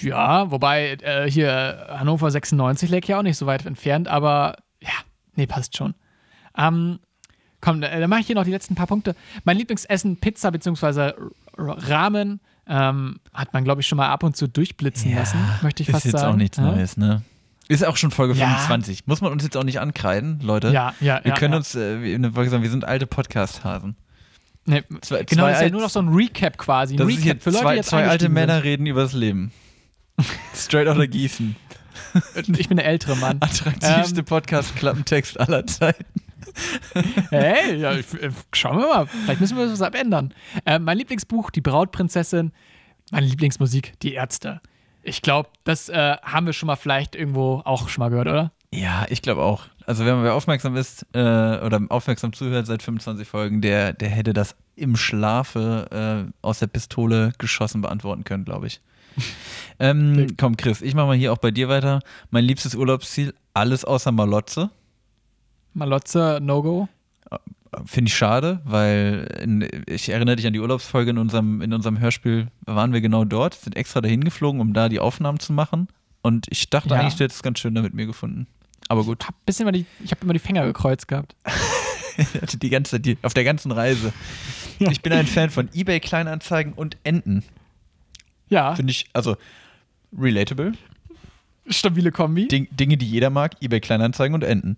Ja, 0.03 0.51
wobei 0.51 0.97
äh, 1.03 1.31
hier 1.31 1.87
Hannover 1.91 2.31
96 2.31 2.91
lag 2.91 3.05
ja 3.07 3.19
auch 3.19 3.23
nicht 3.23 3.37
so 3.39 3.47
weit 3.47 3.65
entfernt, 3.65 4.09
aber 4.09 4.57
ja, 4.81 4.91
nee, 5.37 5.47
passt 5.47 5.77
schon. 5.77 5.95
Ähm, 6.59 6.99
komm, 7.61 7.81
da- 7.81 7.89
dann 7.99 8.11
mache 8.11 8.21
ich 8.21 8.27
hier 8.27 8.35
noch 8.35 8.45
die 8.45 8.51
letzten 8.51 8.75
paar 8.75 8.89
Punkte. 8.89 9.15
Mein 9.45 9.57
Lieblingsessen, 9.57 10.17
Pizza 10.19 10.51
bzw. 10.51 11.13
Ramen, 11.57 12.41
ähm, 12.67 13.21
hat 13.33 13.53
man, 13.53 13.63
glaube 13.63 13.81
ich, 13.83 13.87
schon 13.87 13.99
mal 13.99 14.09
ab 14.09 14.25
und 14.25 14.37
zu 14.37 14.49
durchblitzen 14.49 15.15
lassen, 15.15 15.39
möchte 15.63 15.83
ich 15.83 15.89
ist 15.89 15.93
fast 15.93 16.07
jetzt 16.07 16.19
sagen. 16.19 16.33
auch 16.33 16.37
nichts 16.37 16.57
Ja? 16.59 16.65
Neues, 16.65 16.97
ne? 16.97 17.23
Ist 17.69 17.87
auch 17.87 17.97
schon 17.97 18.11
Folge 18.11 18.35
Ja. 18.35 18.49
25. 18.49 19.07
Muss 19.07 19.21
man 19.21 19.31
uns 19.31 19.45
jetzt 19.45 19.57
auch 19.57 19.63
nicht 19.65 19.79
ankreiden, 19.81 20.41
Leute. 20.41 20.71
Ja, 20.73 20.95
ja, 21.01 21.21
Wir 21.23 21.31
ja, 21.31 21.35
können 21.37 21.53
ja. 21.53 21.59
uns, 21.59 21.75
äh, 21.77 22.19
sagen, 22.19 22.63
wir 22.63 22.71
sind 22.71 22.85
alte 22.85 23.07
Podcast-Hasen. 23.07 23.97
Nee, 24.65 24.83
Zwei- 25.01 25.25
genau, 25.25 25.47
das 25.49 25.57
ist 25.59 25.63
ja 25.65 25.71
nur 25.71 25.81
noch 25.81 25.91
so 25.91 26.01
ein 26.01 26.09
Recap 26.09 26.57
quasi. 26.57 26.95
Ein 26.95 26.99
Das 26.99 27.09
Recap 27.09 27.43
für 27.43 27.51
Leute, 27.51 27.63
zwei, 27.65 27.71
die 27.73 27.77
jetzt 27.79 27.89
zwei 27.89 28.07
alte 28.07 28.29
Männer 28.29 28.63
reden 28.63 28.87
übers 28.87 29.13
Leben. 29.13 29.53
Straight 30.55 30.87
out 30.89 30.99
of 30.99 31.11
Gießen. 31.11 31.57
Sind. 32.35 32.61
Ich 32.61 32.69
bin 32.69 32.77
der 32.77 32.87
ältere 32.87 33.17
Mann. 33.17 33.39
Attraktivste 33.41 34.21
Ähm. 34.21 34.25
Podcast-Klappentext 34.25 35.41
aller 35.41 35.67
Zeiten. 35.67 36.05
Hey, 37.31 37.77
ja, 37.77 37.93
ich, 37.95 38.13
äh, 38.15 38.31
schauen 38.53 38.79
wir 38.79 38.87
mal. 38.89 39.07
Vielleicht 39.07 39.41
müssen 39.41 39.57
wir 39.57 39.71
was 39.71 39.81
abändern. 39.83 40.35
Äh, 40.65 40.79
mein 40.79 40.99
Lieblingsbuch, 40.99 41.51
Die 41.51 41.61
Brautprinzessin. 41.61 42.53
Meine 43.11 43.27
Lieblingsmusik, 43.27 43.95
Die 44.03 44.13
Ärzte. 44.15 44.61
Ich 45.03 45.23
glaube, 45.23 45.49
das 45.65 45.89
äh, 45.89 46.17
haben 46.23 46.47
wir 46.47 46.53
schon 46.53 46.67
mal 46.69 46.77
vielleicht 46.77 47.17
irgendwo 47.17 47.63
auch 47.65 47.89
schon 47.89 48.03
mal 48.03 48.09
gehört, 48.11 48.29
oder? 48.29 48.53
Ja, 48.73 49.07
ich 49.09 49.23
glaube 49.23 49.43
auch. 49.43 49.65
Also 49.87 50.05
wenn 50.05 50.15
man 50.17 50.25
wer 50.25 50.35
aufmerksam 50.35 50.77
ist 50.77 51.07
äh, 51.13 51.19
oder 51.19 51.81
aufmerksam 51.89 52.33
zuhört 52.33 52.67
seit 52.67 52.83
25 52.83 53.27
Folgen, 53.27 53.61
der, 53.61 53.93
der 53.93 54.09
hätte 54.09 54.33
das 54.33 54.55
im 54.77 54.97
Schlafe 54.97 56.27
äh, 56.29 56.33
aus 56.43 56.59
der 56.61 56.67
Pistole 56.69 57.33
geschossen 57.39 57.81
beantworten 57.81 58.25
können, 58.25 58.45
glaube 58.45 58.67
ich. 58.67 58.81
ähm, 59.79 60.29
komm, 60.39 60.57
Chris, 60.57 60.81
ich 60.81 60.95
mache 60.95 61.07
mal 61.07 61.17
hier 61.17 61.33
auch 61.33 61.39
bei 61.39 61.51
dir 61.51 61.69
weiter. 61.69 62.01
Mein 62.31 62.45
liebstes 62.45 62.75
Urlaubsziel, 62.75 63.35
alles 63.55 63.85
außer 63.85 64.13
Malotze. 64.13 64.71
Malotze, 65.75 66.39
No-Go. 66.43 66.89
Finde 67.87 68.11
ich 68.11 68.15
schade, 68.17 68.61
weil 68.65 69.27
in, 69.43 69.67
ich 69.87 70.11
erinnere 70.11 70.37
dich 70.37 70.47
an 70.47 70.53
die 70.53 70.61
Urlaubsfolge 70.61 71.11
in 71.11 71.19
unserem, 71.19 71.63
in 71.63 71.73
unserem 71.73 71.99
Hörspiel, 71.99 72.49
waren 72.67 72.93
wir 72.93 73.01
genau 73.01 73.25
dort, 73.25 73.55
sind 73.55 73.77
extra 73.77 74.03
dahin 74.03 74.25
geflogen, 74.25 74.61
um 74.61 74.75
da 74.75 74.91
die 74.91 75.01
Aufnahmen 75.01 75.41
zu 75.41 75.55
machen. 75.55 75.89
Und 76.21 76.47
ich 76.51 76.69
dachte 76.69 76.91
Ja. 76.91 77.01
eigentlich, 77.01 77.17
du 77.17 77.25
hättest 77.25 77.39
es 77.39 77.43
ganz 77.43 77.59
schön 77.61 77.75
da 77.75 77.81
mit 77.81 77.95
mir 77.95 78.05
gefunden. 78.07 78.47
Aber 78.93 79.05
gut, 79.05 79.27
Hab 79.27 79.47
bisschen 79.47 79.65
mal 79.65 79.73
die, 79.73 79.87
ich 80.05 80.11
habe 80.11 80.21
immer 80.21 80.35
die 80.35 80.39
Finger 80.39 80.67
gekreuzt 80.67 81.09
gehabt. 81.09 81.35
die 82.61 82.69
ganze 82.69 82.91
Zeit, 82.91 83.07
die, 83.07 83.17
auf 83.23 83.33
der 83.33 83.43
ganzen 83.43 83.73
Reise. 83.73 84.13
Ich 84.79 85.01
bin 85.01 85.15
ein 85.15 85.27
Fan 85.27 85.49
von 85.49 85.71
eBay 85.73 85.99
Kleinanzeigen 85.99 86.75
und 86.75 86.99
Enten. 87.03 87.43
Ja, 88.51 88.75
Finde 88.75 88.91
ich, 88.91 89.07
also 89.15 89.39
relatable. 90.15 90.73
stabile 91.67 92.13
Kombi. 92.13 92.49
Ding, 92.49 92.69
Dinge, 92.71 92.99
die 92.99 93.07
jeder 93.07 93.31
mag, 93.31 93.55
eBay 93.63 93.81
Kleinanzeigen 93.81 94.35
und 94.35 94.45
Enten. 94.45 94.77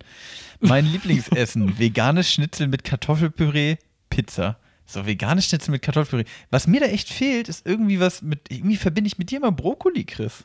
Mein 0.60 0.86
Lieblingsessen, 0.92 1.76
veganes 1.80 2.32
Schnitzel 2.32 2.68
mit 2.68 2.84
Kartoffelpüree, 2.84 3.78
Pizza. 4.10 4.58
So, 4.86 5.06
veganes 5.06 5.46
Schnitzel 5.46 5.72
mit 5.72 5.82
Kartoffelpüree. 5.82 6.30
Was 6.50 6.68
mir 6.68 6.78
da 6.78 6.86
echt 6.86 7.08
fehlt, 7.08 7.48
ist 7.48 7.66
irgendwie 7.66 7.98
was 7.98 8.22
mit, 8.22 8.42
irgendwie 8.48 8.76
verbinde 8.76 9.08
ich 9.08 9.18
mit 9.18 9.32
dir 9.32 9.40
mal 9.40 9.50
Brokkoli, 9.50 10.04
Chris. 10.04 10.44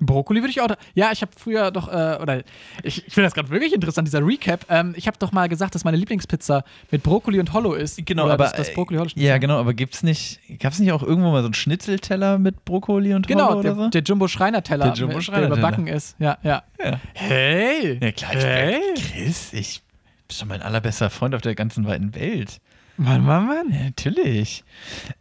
Brokkoli 0.00 0.40
würde 0.40 0.50
ich 0.50 0.60
auch. 0.60 0.68
Ja, 0.94 1.10
ich 1.12 1.22
habe 1.22 1.30
früher 1.36 1.70
doch, 1.70 1.88
äh, 1.88 2.18
oder 2.20 2.42
ich, 2.82 3.06
ich 3.06 3.12
finde 3.14 3.26
das 3.26 3.34
gerade 3.34 3.50
wirklich 3.50 3.72
interessant, 3.72 4.08
dieser 4.08 4.26
Recap. 4.26 4.64
Ähm, 4.68 4.94
ich 4.96 5.06
habe 5.06 5.18
doch 5.18 5.30
mal 5.32 5.48
gesagt, 5.48 5.74
dass 5.74 5.84
meine 5.84 5.96
Lieblingspizza 5.98 6.64
mit 6.90 7.02
Brokkoli 7.02 7.38
und 7.38 7.52
Hollow 7.52 7.74
ist. 7.74 8.04
Genau, 8.06 8.24
aber 8.28 8.44
das, 8.44 8.52
das 8.54 8.68
äh, 8.70 8.74
Brokkoli 8.74 8.98
Hollow 8.98 9.10
Ja, 9.14 9.38
genau, 9.38 9.58
aber 9.58 9.74
gibt's 9.74 10.02
nicht, 10.02 10.40
gab's 10.58 10.78
nicht 10.78 10.90
auch 10.92 11.02
irgendwo 11.02 11.30
mal 11.30 11.42
so 11.42 11.46
einen 11.46 11.54
Schnitzelteller 11.54 12.38
mit 12.38 12.64
Brokkoli 12.64 13.14
und 13.14 13.26
Genau, 13.26 13.50
Hollow 13.50 13.62
der, 13.62 13.72
oder 13.74 13.84
so? 13.84 13.90
der 13.90 14.02
Jumbo 14.02 14.26
Schreiner 14.28 14.62
Teller, 14.62 14.86
Der 14.86 14.94
Jumbo 14.94 15.20
Schreiner 15.20 15.40
der 15.48 15.48
Teller. 15.50 15.58
überbacken 15.58 15.86
ist. 15.86 16.16
Ja, 16.18 16.38
ja. 16.42 16.62
Ja. 16.82 17.00
Hey. 17.14 17.98
Ja, 18.02 18.12
klar, 18.12 18.34
ich 18.34 18.44
hey. 18.44 18.80
bin 18.94 19.02
Chris, 19.04 19.52
ich 19.52 19.82
bin 20.28 20.36
schon 20.36 20.48
mein 20.48 20.62
allerbester 20.62 21.10
Freund 21.10 21.34
auf 21.34 21.42
der 21.42 21.54
ganzen 21.54 21.86
weiten 21.86 22.14
Welt. 22.14 22.60
Mann, 22.96 23.24
Mann, 23.24 23.46
Mann. 23.46 23.68
Natürlich. 23.68 24.64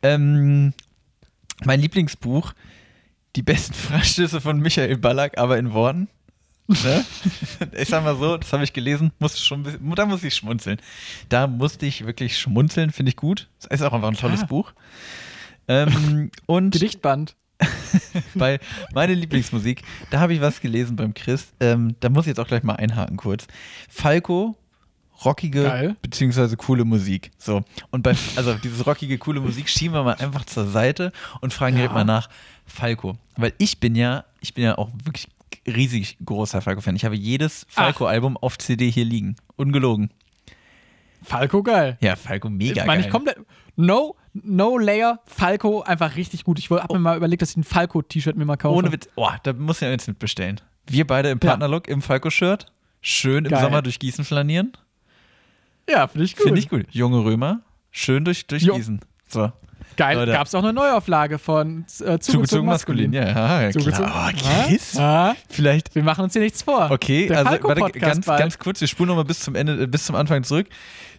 Ähm, 0.04 0.74
mein 1.66 1.80
Lieblingsbuch, 1.82 2.54
Die 3.36 3.44
besten 3.44 3.74
Freistöße 3.76 4.42
von 4.42 4.60
Michael 4.60 4.98
Ballack, 4.98 5.38
aber 5.38 5.58
in 5.58 5.74
Worten. 5.74 6.08
Ne? 6.68 7.04
Ich 7.78 7.90
sag 7.90 8.04
mal 8.04 8.16
so, 8.16 8.38
das 8.38 8.54
habe 8.54 8.64
ich 8.64 8.74
gelesen, 8.74 9.12
musste 9.18 9.40
schon, 9.40 9.62
ein 9.62 9.64
bisschen- 9.64 9.96
da 9.96 10.06
musste 10.06 10.28
ich 10.28 10.36
schmunzeln. 10.36 10.80
Da 11.28 11.48
musste 11.48 11.86
ich 11.88 12.06
wirklich 12.06 12.38
schmunzeln, 12.38 12.92
finde 12.92 13.10
ich 13.10 13.16
gut. 13.16 13.50
Das 13.60 13.72
ist 13.80 13.82
auch 13.86 13.94
einfach 13.94 14.08
ein 14.10 14.14
tolles 14.18 14.44
Ah. 14.44 14.46
Buch. 14.46 14.74
Ähm, 15.68 16.30
und 16.46 16.72
Gedichtband. 16.72 17.36
bei 18.36 18.60
meine 18.94 19.14
Lieblingsmusik, 19.16 19.82
da 20.12 20.20
habe 20.22 20.34
ich 20.34 20.42
was 20.42 20.62
gelesen 20.62 20.96
beim 20.96 21.14
Chris. 21.14 21.48
Ähm, 21.60 21.96
da 22.00 22.10
muss 22.10 22.26
ich 22.26 22.30
jetzt 22.30 22.40
auch 22.40 22.48
gleich 22.48 22.64
mal 22.64 22.76
einhaken 22.76 23.18
kurz. 23.18 23.48
Falco, 23.90 24.56
rockige 25.26 25.64
Geil. 25.64 25.96
beziehungsweise 26.02 26.56
coole 26.56 26.86
Musik. 26.86 27.32
So. 27.38 27.64
Und 27.92 28.04
bei, 28.04 28.16
also 28.38 28.54
dieses 28.54 28.86
rockige, 28.86 29.18
coole 29.18 29.42
Musik 29.42 29.68
schieben 29.70 29.94
wir 29.96 30.04
mal 30.04 30.16
einfach 30.16 30.46
zur 30.46 30.68
Seite 30.70 31.12
und 31.42 31.54
fragen 31.54 31.76
direkt 31.76 31.92
Ja. 31.92 31.98
mal 31.98 32.06
nach 32.06 32.30
Falco. 32.70 33.18
Weil 33.36 33.54
ich 33.58 33.80
bin 33.80 33.96
ja, 33.96 34.26
ich 34.42 34.54
bin 34.54 34.64
ja 34.64 34.78
auch 34.78 34.90
wirklich 35.04 35.28
riesig 35.68 36.18
großer 36.24 36.62
Falco-Fan. 36.62 36.96
Ich 36.96 37.06
habe 37.06 37.16
jedes 37.16 37.66
Falco-Album 37.70 38.38
auf 38.38 38.58
CD 38.58 38.90
hier 38.90 39.06
liegen. 39.06 39.36
Ungelogen. 39.56 40.10
Falco 41.22 41.64
geil. 41.64 41.98
Ja, 42.02 42.16
Falco 42.16 42.50
mega 42.50 42.86
Meine 42.86 43.02
geil. 43.02 43.08
ich 43.08 43.12
komplett. 43.12 43.38
No, 43.76 44.16
no 44.34 44.78
Layer, 44.78 45.20
Falco, 45.26 45.82
einfach 45.82 46.16
richtig 46.16 46.44
gut. 46.44 46.60
Ich 46.60 46.70
habe 46.70 46.94
mir 46.94 47.00
mal 47.00 47.18
überlegt, 47.18 47.42
dass 47.42 47.52
ich 47.52 47.58
ein 47.58 47.64
Falco-T-Shirt 47.64 48.36
mir 48.36 48.46
mal 48.46 48.58
kaufe. 48.58 48.78
Ohne 48.78 48.92
Witz. 48.92 49.10
Oh, 49.16 49.30
da 49.44 49.54
muss 49.54 49.82
ich 49.82 49.88
jetzt 49.88 50.08
mitbestellen. 50.08 50.62
Wir 50.88 51.06
beide 51.06 51.30
im 51.30 51.40
Ja. 51.42 51.50
Partnerlook 51.50 51.88
im 51.88 52.02
Falco-Shirt. 52.02 52.72
Schön 53.02 53.46
im 53.46 53.52
Geil. 53.52 53.62
Sommer 53.62 53.82
durch 53.82 54.00
Gießen 54.00 54.26
flanieren. 54.26 54.74
Ja, 55.90 56.08
finde 56.08 56.26
ich 56.26 56.36
gut. 56.36 56.44
Finde 56.46 56.60
ich 56.60 56.70
gut. 56.70 56.86
Junge 56.92 57.24
Römer. 57.24 57.62
Schön 57.92 58.26
durch, 58.26 58.46
durch 58.48 58.64
Jo. 58.64 58.76
Gießen. 58.76 59.00
So. 59.28 59.52
Geil. 59.98 60.18
Leute. 60.18 60.32
Gab 60.32 60.48
es 60.48 60.56
auch 60.56 60.64
eine 60.64 60.72
Neuauflage 60.74 61.40
von 61.40 61.82
äh, 61.82 61.86
Zugezogen, 61.88 62.22
Zugezogen 62.22 62.66
maskulin. 62.68 63.12
maskulin. 63.12 63.36
Ja, 63.36 63.62
ja 63.64 63.72
Zugezogen. 63.72 64.10
klar. 64.10 64.32
Oh, 64.34 64.68
Chris. 64.68 64.98
Ah, 64.98 65.36
Vielleicht. 65.50 65.94
wir 65.96 66.04
machen 66.04 66.24
uns 66.24 66.34
hier 66.34 66.42
nichts 66.42 66.62
vor. 66.64 66.90
Okay, 66.92 67.28
Der 67.28 67.40
also 67.40 67.64
warte, 67.64 68.00
ganz, 68.00 68.26
bald. 68.26 68.40
ganz 68.40 68.58
kurz, 68.58 68.80
wir 68.82 68.88
spulen 68.88 69.08
nochmal 69.10 69.26
bis 69.26 69.42
zum 69.42 69.56
Ende, 69.56 69.88
bis 69.88 70.06
zum 70.06 70.16
Anfang 70.16 70.44
zurück. 70.44 70.68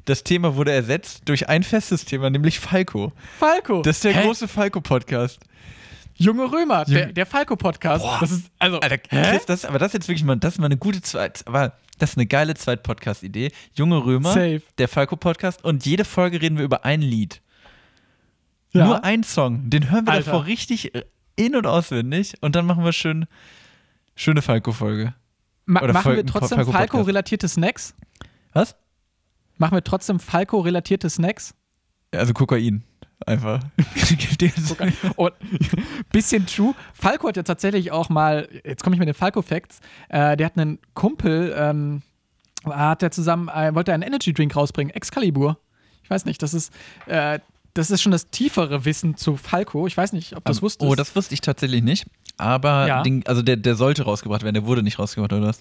Das 0.07 0.25
Thema 0.25 0.57
wurde 0.57 0.73
ersetzt 0.73 1.23
durch 1.29 1.49
ein 1.51 1.63
festes 1.63 2.07
Thema, 2.07 2.31
nämlich 2.31 2.59
Falco. 2.59 3.13
Falco. 3.39 3.83
Das 3.83 3.97
ist 3.97 4.05
der 4.05 4.15
Hä? 4.15 4.23
große 4.25 4.49
Falco-Podcast. 4.49 5.41
Junge 6.17 6.51
Römer, 6.51 6.85
der, 6.87 7.03
Junge- 7.09 7.13
der 7.13 7.27
Falco-Podcast. 7.27 8.05
Das 8.21 8.31
ist, 8.31 8.47
also, 8.59 8.81
Alter? 8.81 8.99
Chris, 8.99 9.45
das, 9.47 9.65
aber 9.65 9.79
das 9.79 9.89
ist 9.89 9.95
jetzt 9.95 10.09
wirklich 10.09 10.25
mal, 10.25 10.37
das 10.37 10.55
ist 10.55 10.59
mal 10.59 10.67
eine 10.67 10.77
gute 10.79 11.01
Zweit, 11.03 11.43
aber 11.47 11.73
das 11.99 12.11
ist 12.11 12.17
eine 12.17 12.27
geile 12.27 12.55
Zweit-Podcast-Idee. 12.55 13.53
Junge 13.75 14.05
Römer, 14.05 14.31
Safe. 14.33 14.63
der 14.79 14.89
Falco-Podcast 14.89 15.65
und 15.65 15.85
jede 15.85 16.05
Folge 16.05 16.41
reden 16.41 16.57
wir 16.57 16.65
über 16.65 16.85
ein 16.85 17.03
Lied. 17.03 17.41
Ja. 18.73 18.87
Nur 18.87 19.05
ein 19.05 19.23
Song, 19.25 19.69
den 19.69 19.91
hören 19.91 20.07
wir 20.07 20.13
Alter. 20.13 20.31
davor 20.33 20.47
richtig 20.47 20.95
äh, 20.95 21.05
in- 21.37 21.57
und 21.57 21.67
auswendig 21.67 22.35
und 22.41 22.55
dann 22.55 22.67
machen 22.67 22.85
wir 22.85 22.93
schön, 22.93 23.27
schöne 24.15 24.43
Falco-Folge. 24.43 25.15
Ma 25.67 25.83
oder 25.83 25.93
machen 25.93 26.03
Fal- 26.05 26.17
wir 26.17 26.27
trotzdem. 26.27 26.65
Falco-relatierte 26.67 27.49
Snacks? 27.49 27.95
Was? 28.53 28.77
Machen 29.59 29.75
wir 29.77 29.85
trotzdem 29.85 30.21
Falco-relatierte 30.21 31.09
Snacks? 31.11 31.55
Also 32.13 32.33
Kokain. 32.33 32.85
Einfach. 33.27 33.61
Und 35.17 35.33
bisschen 36.13 36.47
true. 36.47 36.75
Falco 36.95 37.29
hat 37.29 37.37
ja 37.37 37.43
tatsächlich 37.43 37.93
auch 37.93 38.09
mal, 38.09 38.49
jetzt 38.65 38.83
komme 38.83 38.97
ich 38.97 39.01
mit 39.01 39.09
den 39.09 39.15
Falco-Facts, 39.15 39.81
äh, 40.09 40.37
der 40.37 40.47
hat 40.47 40.57
einen 40.57 40.79
Kumpel, 40.95 41.55
ähm, 41.57 42.03
hat 42.65 43.03
der 43.03 43.11
zusammen, 43.11 43.49
äh, 43.49 43.75
wollte 43.75 43.93
einen 43.93 44.03
Energy-Drink 44.03 44.57
rausbringen, 44.57 44.95
Excalibur. 44.95 45.59
Ich 46.03 46.11
weiß 46.11 46.25
nicht, 46.25 46.43
das 46.43 46.55
ist, 46.55 46.73
äh, 47.07 47.41
das 47.81 47.91
ist 47.91 48.03
schon 48.03 48.13
das 48.13 48.29
tiefere 48.31 48.85
Wissen 48.85 49.17
zu 49.17 49.37
Falco. 49.37 49.87
Ich 49.87 49.97
weiß 49.97 50.13
nicht, 50.13 50.37
ob 50.37 50.45
du 50.45 50.51
das 50.51 50.63
wusstest. 50.63 50.89
Oh, 50.91 50.95
das 50.95 51.15
wusste 51.17 51.35
ich 51.35 51.41
tatsächlich 51.41 51.83
nicht. 51.83 52.07
Aber 52.37 52.87
Ja. 52.87 53.03
den, 53.03 53.27
also 53.27 53.43
der, 53.43 53.57
der 53.57 53.75
sollte 53.75 54.03
rausgebracht 54.05 54.43
werden, 54.43 54.55
der 54.55 54.65
wurde 54.67 54.83
nicht 54.83 54.99
rausgebracht, 54.99 55.33
oder 55.33 55.47
was? 55.49 55.61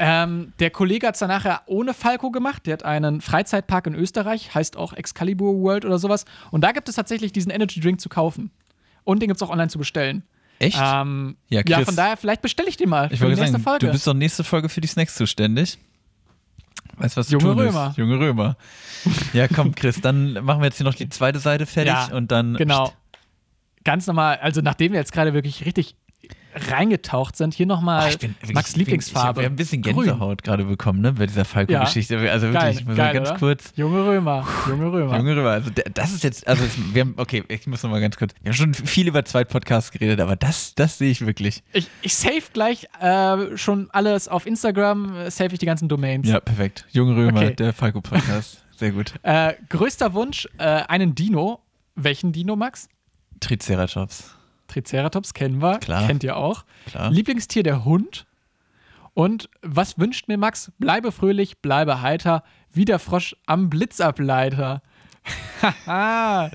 Ähm, 0.00 0.52
der 0.60 0.70
Kollege 0.70 1.06
hat 1.08 1.14
es 1.14 1.18
dann 1.20 1.28
nachher 1.28 1.62
ohne 1.66 1.92
Falco 1.94 2.30
gemacht. 2.30 2.66
Der 2.66 2.74
hat 2.74 2.84
einen 2.84 3.20
Freizeitpark 3.20 3.86
in 3.88 3.94
Österreich, 3.94 4.54
heißt 4.54 4.76
auch 4.76 4.92
Excalibur 4.92 5.60
World 5.60 5.84
oder 5.84 5.98
sowas. 5.98 6.24
Und 6.52 6.62
da 6.62 6.72
gibt 6.72 6.88
es 6.88 6.94
tatsächlich 6.94 7.32
diesen 7.32 7.50
Energy 7.50 7.80
Drink 7.80 8.00
zu 8.00 8.08
kaufen. 8.08 8.50
Und 9.04 9.20
den 9.22 9.28
gibt 9.28 9.40
es 9.40 9.46
auch 9.46 9.50
online 9.50 9.68
zu 9.68 9.78
bestellen. 9.78 10.22
Echt? 10.60 10.78
Ähm, 10.80 11.36
Ja, 11.48 11.62
ja, 11.66 11.76
Chris. 11.76 11.86
von 11.86 11.96
daher, 11.96 12.16
vielleicht 12.16 12.42
bestelle 12.42 12.68
ich 12.68 12.76
den 12.76 12.88
mal 12.88 13.04
ich 13.12 13.18
für 13.18 13.24
die 13.26 13.30
wollte 13.30 13.40
nächste 13.40 13.52
sagen, 13.52 13.64
Folge. 13.64 13.86
du 13.86 13.92
bist 13.92 14.06
doch 14.06 14.14
nächste 14.14 14.44
Folge 14.44 14.68
für 14.68 14.80
die 14.80 14.88
Snacks 14.88 15.14
zuständig. 15.16 15.78
Weißt 16.98 17.16
du, 17.16 17.20
was 17.20 17.30
Junge 17.30 17.56
Römer. 17.56 17.88
ist? 17.90 17.96
Junge 17.98 18.18
Römer. 18.18 18.56
Ja, 19.32 19.46
komm, 19.48 19.74
Chris, 19.74 20.00
dann 20.00 20.32
machen 20.44 20.60
wir 20.60 20.66
jetzt 20.66 20.76
hier 20.78 20.84
noch 20.84 20.94
die 20.94 21.08
zweite 21.08 21.38
Seite 21.38 21.66
fertig 21.66 21.92
Ja, 21.92 22.08
und 22.16 22.30
dann. 22.32 22.54
genau. 22.54 22.92
Ganz 23.84 24.06
normal, 24.06 24.38
also 24.42 24.60
nachdem 24.60 24.92
wir 24.92 24.98
jetzt 24.98 25.12
gerade 25.12 25.32
wirklich 25.34 25.64
richtig 25.64 25.94
reingetaucht 26.54 27.36
sind, 27.36 27.54
hier 27.54 27.66
nochmal 27.66 28.10
Oh, 28.22 28.52
Max 28.52 28.74
Lieblingsfarbe. 28.74 29.40
Ich 29.40 29.44
habe 29.44 29.54
ein 29.54 29.56
bisschen. 29.56 29.82
Gänsehaut 29.82 30.42
gerade 30.42 30.64
bekommen, 30.64 31.00
ne, 31.00 31.12
bei 31.12 31.26
dieser 31.26 31.44
Falco-Geschichte. 31.44 32.18
Also 32.30 32.48
wirklich, 32.48 32.62
Geil, 32.62 32.76
ich 32.78 32.84
muss 32.86 32.96
geil, 32.96 33.14
ganz 33.14 33.30
oder? 33.30 33.38
kurz. 33.38 33.72
Junge 33.76 34.04
Römer, 34.04 34.46
junge 34.68 34.90
Römer. 34.92 35.16
Junge 35.18 35.36
Römer, 35.36 35.50
also 35.50 35.70
das 35.94 36.12
ist 36.12 36.24
jetzt, 36.24 36.48
also 36.48 36.64
wir 36.92 37.02
haben, 37.02 37.14
okay, 37.16 37.44
ich 37.48 37.66
muss 37.66 37.82
noch 37.82 37.90
mal 37.90 38.00
ganz 38.00 38.16
kurz, 38.16 38.32
wir 38.42 38.50
haben 38.50 38.56
schon 38.56 38.74
viel 38.74 39.06
über 39.06 39.24
Zweit-Podcasts 39.24 39.92
geredet, 39.92 40.20
aber 40.20 40.34
das, 40.36 40.74
das 40.74 40.98
sehe 40.98 41.10
ich 41.10 41.24
wirklich. 41.24 41.62
Ich, 41.72 41.88
ich 42.02 42.14
save 42.16 42.42
gleich 42.52 42.88
äh, 43.00 43.56
schon 43.56 43.88
alles 43.92 44.26
auf 44.26 44.46
Instagram, 44.46 45.30
save 45.30 45.52
ich 45.52 45.58
die 45.60 45.66
ganzen 45.66 45.88
Domains. 45.88 46.26
Ja, 46.28 46.40
perfekt. 46.40 46.86
Junge 46.90 47.14
Römer, 47.14 47.38
Okay. 47.42 47.54
der 47.54 47.72
Falco-Podcast. 47.72 48.64
Sehr 48.76 48.90
gut. 48.92 49.14
Äh, 49.22 49.54
größter 49.68 50.12
Wunsch, 50.14 50.48
äh, 50.58 50.64
einen 50.64 51.14
Dino. 51.14 51.60
Welchen 51.94 52.32
Dino, 52.32 52.56
Max? 52.56 52.88
Triceratops. 53.40 54.34
Triceratops 54.68 55.34
kennen 55.34 55.60
wir. 55.60 55.78
Klar. 55.78 56.06
Kennt 56.06 56.22
ihr 56.24 56.36
auch. 56.36 56.64
Klar. 56.86 57.10
Lieblingstier 57.10 57.62
der 57.64 57.84
Hund. 57.84 58.26
Und 59.14 59.48
was 59.62 59.98
wünscht 59.98 60.28
mir 60.28 60.38
Max? 60.38 60.70
Bleibe 60.78 61.10
fröhlich, 61.10 61.58
bleibe 61.58 62.00
heiter, 62.02 62.44
wie 62.72 62.84
der 62.84 63.00
Frosch 63.00 63.34
am 63.46 63.68
Blitzableiter. 63.68 64.80
Geiler 65.86 66.50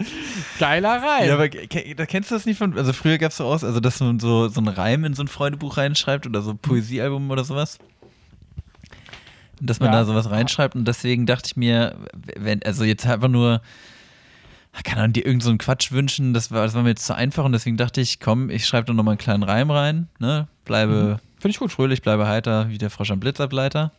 Reim. 0.60 1.28
Ja, 1.28 1.34
aber 1.34 1.50
da 1.50 2.06
kennst 2.06 2.32
du 2.32 2.36
das 2.36 2.46
nicht 2.46 2.58
von, 2.58 2.78
also 2.78 2.94
früher 2.94 3.18
gab 3.18 3.32
es 3.32 3.38
so 3.38 3.46
aus, 3.46 3.64
also 3.64 3.80
dass 3.80 4.00
man 4.00 4.20
so, 4.20 4.48
so 4.48 4.62
einen 4.62 4.70
Reim 4.70 5.04
in 5.04 5.14
so 5.14 5.24
ein 5.24 5.28
Freundebuch 5.28 5.78
reinschreibt 5.78 6.26
oder 6.26 6.42
so 6.42 6.52
ein 6.52 6.58
Poesiealbum 6.58 7.30
oder 7.30 7.44
sowas. 7.44 7.78
Dass 9.60 9.80
man 9.80 9.92
Ja. 9.92 10.00
da 10.00 10.06
sowas 10.06 10.30
reinschreibt 10.30 10.76
und 10.76 10.88
deswegen 10.88 11.26
dachte 11.26 11.48
ich 11.48 11.56
mir, 11.58 11.96
wenn, 12.38 12.64
also 12.64 12.84
jetzt 12.84 13.06
einfach 13.06 13.28
nur, 13.28 13.62
kann 14.82 14.98
man 14.98 15.14
dir 15.14 15.26
irgend 15.26 15.44
so 15.44 15.50
einen 15.50 15.60
Quatsch 15.60 15.92
wünschen, 15.92 16.34
das 16.34 16.52
war, 16.52 16.64
das 16.64 16.74
war 16.74 16.82
mir 16.82 16.90
jetzt 16.90 17.06
zu 17.06 17.16
einfach 17.16 17.46
und 17.46 17.52
deswegen 17.52 17.78
dachte 17.78 18.02
ich, 18.02 18.20
komm, 18.20 18.50
ich 18.50 18.66
schreibe 18.66 18.88
da 18.88 18.94
nochmal 18.94 19.14
einen 19.14 19.20
kleinen 19.20 19.44
Reim 19.44 19.70
rein, 19.70 20.08
ne, 20.20 20.48
bleibe 20.66 21.20
Finde 21.38 21.52
ich 21.52 21.60
gut. 21.60 21.72
fröhlich, 21.72 22.02
bleibe 22.02 22.28
heiter, 22.28 22.70
wie 22.70 22.80
der 22.80 22.90
Frosch 22.90 23.12
am 23.12 23.20
Blitzableiter. 23.20 23.92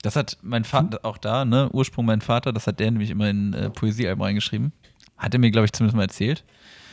Das 0.00 0.16
hat 0.16 0.38
mein 0.42 0.64
Vater 0.64 1.00
auch 1.02 1.18
da, 1.18 1.44
ne, 1.44 1.68
Ursprung 1.70 2.06
mein 2.06 2.22
Vater, 2.22 2.52
das 2.52 2.66
hat 2.66 2.80
der 2.80 2.90
nämlich 2.90 3.10
immer 3.10 3.28
in 3.28 3.52
äh, 3.52 3.70
Poesiealben 3.70 4.22
reingeschrieben. 4.22 4.72
Hat 5.18 5.34
er 5.34 5.38
mir, 5.38 5.50
glaube 5.50 5.66
ich, 5.66 5.72
zumindest 5.72 5.96
mal 5.96 6.04
erzählt. 6.04 6.44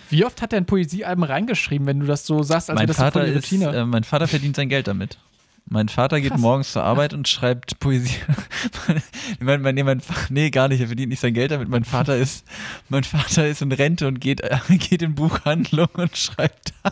Wie 0.09 0.25
oft 0.25 0.41
hat 0.41 0.53
er 0.53 0.59
in 0.59 0.65
Poesiealben 0.65 1.23
reingeschrieben, 1.23 1.87
wenn 1.87 1.99
du 1.99 2.05
das 2.05 2.25
so 2.25 2.43
sagst, 2.43 2.69
als 2.69 2.77
wäre 2.77 2.79
mein 2.79 2.87
das 2.87 2.97
Vater 2.97 3.25
ist, 3.25 3.51
äh, 3.51 3.85
mein 3.85 4.03
Vater 4.03 4.27
verdient 4.27 4.55
sein 4.55 4.69
Geld 4.69 4.87
damit. 4.87 5.17
Mein 5.71 5.87
Vater 5.87 6.19
geht 6.19 6.31
Krass. 6.31 6.41
morgens 6.41 6.71
zur 6.71 6.83
Arbeit 6.83 7.13
und 7.13 7.27
schreibt 7.27 7.79
Poesie. 7.79 8.15
mein, 9.39 9.61
mein, 9.61 9.75
nee, 9.75 9.83
mein, 9.83 10.01
nee, 10.29 10.49
gar 10.49 10.67
nicht. 10.67 10.81
Er 10.81 10.87
verdient 10.87 11.09
nicht 11.09 11.19
sein 11.19 11.35
Geld 11.35 11.51
damit. 11.51 11.69
Mein 11.69 11.85
Vater 11.85 12.17
ist, 12.17 12.43
mein 12.89 13.03
Vater 13.03 13.47
ist 13.47 13.61
in 13.61 13.71
Rente 13.71 14.07
und 14.07 14.19
geht, 14.19 14.41
äh, 14.41 14.57
geht 14.69 15.03
in 15.03 15.13
Buchhandlung 15.13 15.89
und 15.93 16.17
schreibt 16.17 16.73
da 16.83 16.91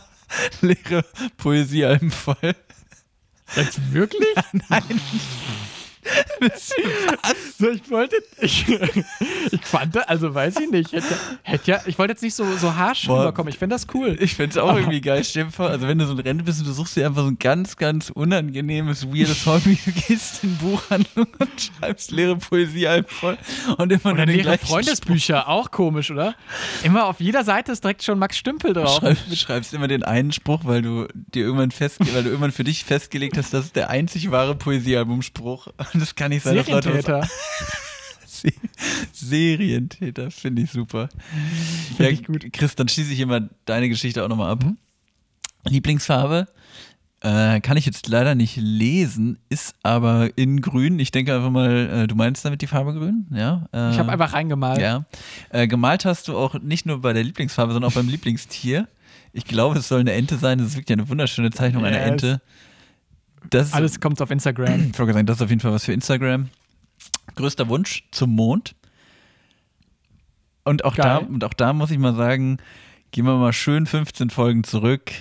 leere 0.62 1.04
Poesiealben 1.38 2.12
voll. 2.12 2.56
Jetzt 3.56 3.94
wirklich? 3.94 4.36
Nein. 4.70 5.02
So, 7.60 7.70
ich 7.70 7.90
wollte, 7.90 8.18
ich, 8.40 8.66
ich 9.52 9.66
fand, 9.66 10.08
also 10.08 10.34
weiß 10.34 10.60
ich 10.60 10.70
nicht, 10.70 10.92
hätte, 10.92 11.18
hätte 11.42 11.72
ja, 11.72 11.82
ich 11.86 11.98
wollte 11.98 12.14
jetzt 12.14 12.22
nicht 12.22 12.36
so, 12.36 12.46
so 12.58 12.76
harsch 12.76 13.08
Boah. 13.08 13.22
rüberkommen, 13.22 13.52
ich 13.52 13.58
finde 13.58 13.76
das 13.76 13.88
cool. 13.96 14.16
Ich 14.20 14.36
fände 14.36 14.52
es 14.52 14.58
auch 14.58 14.76
irgendwie 14.76 15.02
geil. 15.02 15.24
Stell 15.24 15.48
also 15.58 15.88
wenn 15.88 15.98
du 15.98 16.06
so 16.06 16.14
in 16.14 16.20
Rente 16.20 16.44
bist 16.44 16.60
und 16.60 16.68
du 16.68 16.74
suchst 16.74 16.96
dir 16.96 17.08
einfach 17.08 17.24
so 17.24 17.30
ein 17.30 17.40
ganz, 17.40 17.78
ganz 17.78 18.12
unangenehmes, 18.12 19.08
weirdes 19.08 19.46
Hobby, 19.46 19.78
du 19.84 19.92
gehst 19.92 20.44
in 20.44 20.56
Buchhandlung 20.58 21.28
und 21.40 21.50
schreibst 21.62 22.12
leere 22.12 22.36
Poesiealben 22.36 23.10
voll 23.10 23.38
und 23.78 23.92
immer 23.92 24.12
Oder 24.12 24.26
nur 24.26 24.26
den 24.28 24.44
leere 24.44 24.58
Freundesbücher, 24.60 25.48
auch 25.48 25.72
komisch, 25.72 26.12
oder? 26.12 26.36
Immer 26.84 27.06
auf 27.06 27.20
jeder 27.20 27.44
Seite 27.44 27.72
ist 27.72 27.84
direkt 27.84 28.04
schon 28.04 28.20
Max 28.20 28.38
Stümpel 28.38 28.74
drauf. 28.74 28.98
Schreib, 29.00 29.18
schreibst 29.34 29.74
immer 29.74 29.88
den 29.88 30.04
einen 30.04 30.32
Spruch, 30.32 30.62
weil 30.64 30.84
du 30.84 31.08
dir 31.14 31.44
irgendwann 31.44 31.72
fest, 31.72 32.00
weil 32.14 32.24
du 32.24 32.30
irgendwann 32.30 32.52
für 32.52 32.64
dich 32.64 32.86
festgelegt 32.86 33.38
hast, 33.38 33.54
das 33.54 33.66
ist 33.66 33.76
der 33.76 33.90
einzig 33.90 34.30
wahre 34.30 34.54
Poesiealbumspruch. 34.56 35.70
Das 36.00 36.16
kann 36.16 36.30
nicht 36.30 36.44
sein, 36.44 36.56
dass 36.56 36.68
Leute 36.68 36.92
Se 38.26 38.50
Serientäter, 39.14 40.30
finde 40.32 40.62
ich 40.64 40.72
super. 40.72 41.10
Find 41.98 42.12
ich 42.12 42.24
gut. 42.26 42.46
Chris, 42.54 42.76
dann 42.76 42.88
schließe 42.88 43.12
ich 43.14 43.20
immer 43.20 43.42
deine 43.66 43.90
Geschichte 43.90 44.24
auch 44.24 44.28
nochmal 44.30 44.52
ab. 44.52 44.64
Lieblingsfarbe? 45.68 46.48
Äh, 47.22 47.62
kann 47.62 47.78
ich 47.78 47.86
jetzt 47.88 48.08
leider 48.08 48.36
nicht 48.36 48.58
lesen, 48.58 49.40
ist 49.50 49.74
aber 49.82 50.30
in 50.38 50.62
grün. 50.62 51.00
Ich 51.00 51.10
denke 51.10 51.36
einfach 51.36 51.50
mal, 51.50 52.04
äh, 52.04 52.08
du 52.08 52.14
meinst 52.14 52.46
damit 52.46 52.62
die 52.62 52.68
Farbe 52.68 52.94
grün? 52.94 53.26
Ja. 53.32 53.66
Äh, 53.74 53.92
Ich 53.92 53.98
habe 53.98 54.12
einfach 54.12 54.34
reingemalt. 54.34 54.80
ja. 54.80 55.06
Äh, 55.50 55.68
gemalt 55.68 56.06
hast 56.06 56.28
du 56.28 56.38
auch 56.38 56.60
nicht 56.60 56.86
nur 56.86 57.02
bei 57.02 57.14
der 57.14 57.24
Lieblingsfarbe, 57.24 57.74
sondern 57.74 57.90
auch 57.90 57.96
beim 57.96 58.08
Lieblingstier. 58.08 58.88
Ich 59.34 59.46
glaube, 59.46 59.80
es 59.80 59.88
soll 59.88 60.02
eine 60.02 60.14
Ente 60.14 60.38
sein. 60.38 60.60
Das 60.60 60.68
ist 60.68 60.76
wirklich 60.78 60.96
eine 60.98 61.10
wunderschöne 61.10 61.50
Zeichnung 61.50 61.86
einer 61.86 61.98
Yes. 61.98 62.08
Ente. 62.12 62.42
Das, 63.50 63.74
Alles 63.74 64.00
kommt 64.00 64.22
auf 64.22 64.32
Instagram. 64.32 64.92
ich 64.92 65.00
wollte 65.00 65.14
sagen, 65.14 65.26
das 65.26 65.38
ist 65.38 65.42
auf 65.42 65.50
jeden 65.50 65.62
Fall 65.62 65.72
was 65.72 65.86
für 65.86 65.94
Instagram. 65.94 66.50
Größter 67.36 67.70
Wunsch 67.70 68.04
zum 68.12 68.36
Mond. 68.36 68.76
Und 70.64 70.84
auch, 70.84 70.96
da, 70.96 71.18
und 71.18 71.44
auch 71.44 71.54
da 71.54 71.72
muss 71.72 71.92
ich 71.92 71.98
mal 71.98 72.16
sagen, 72.16 72.58
gehen 73.12 73.26
wir 73.26 73.38
mal 73.38 73.54
schön 73.54 73.86
15 73.86 74.30
Folgen 74.30 74.64
zurück. 74.64 75.12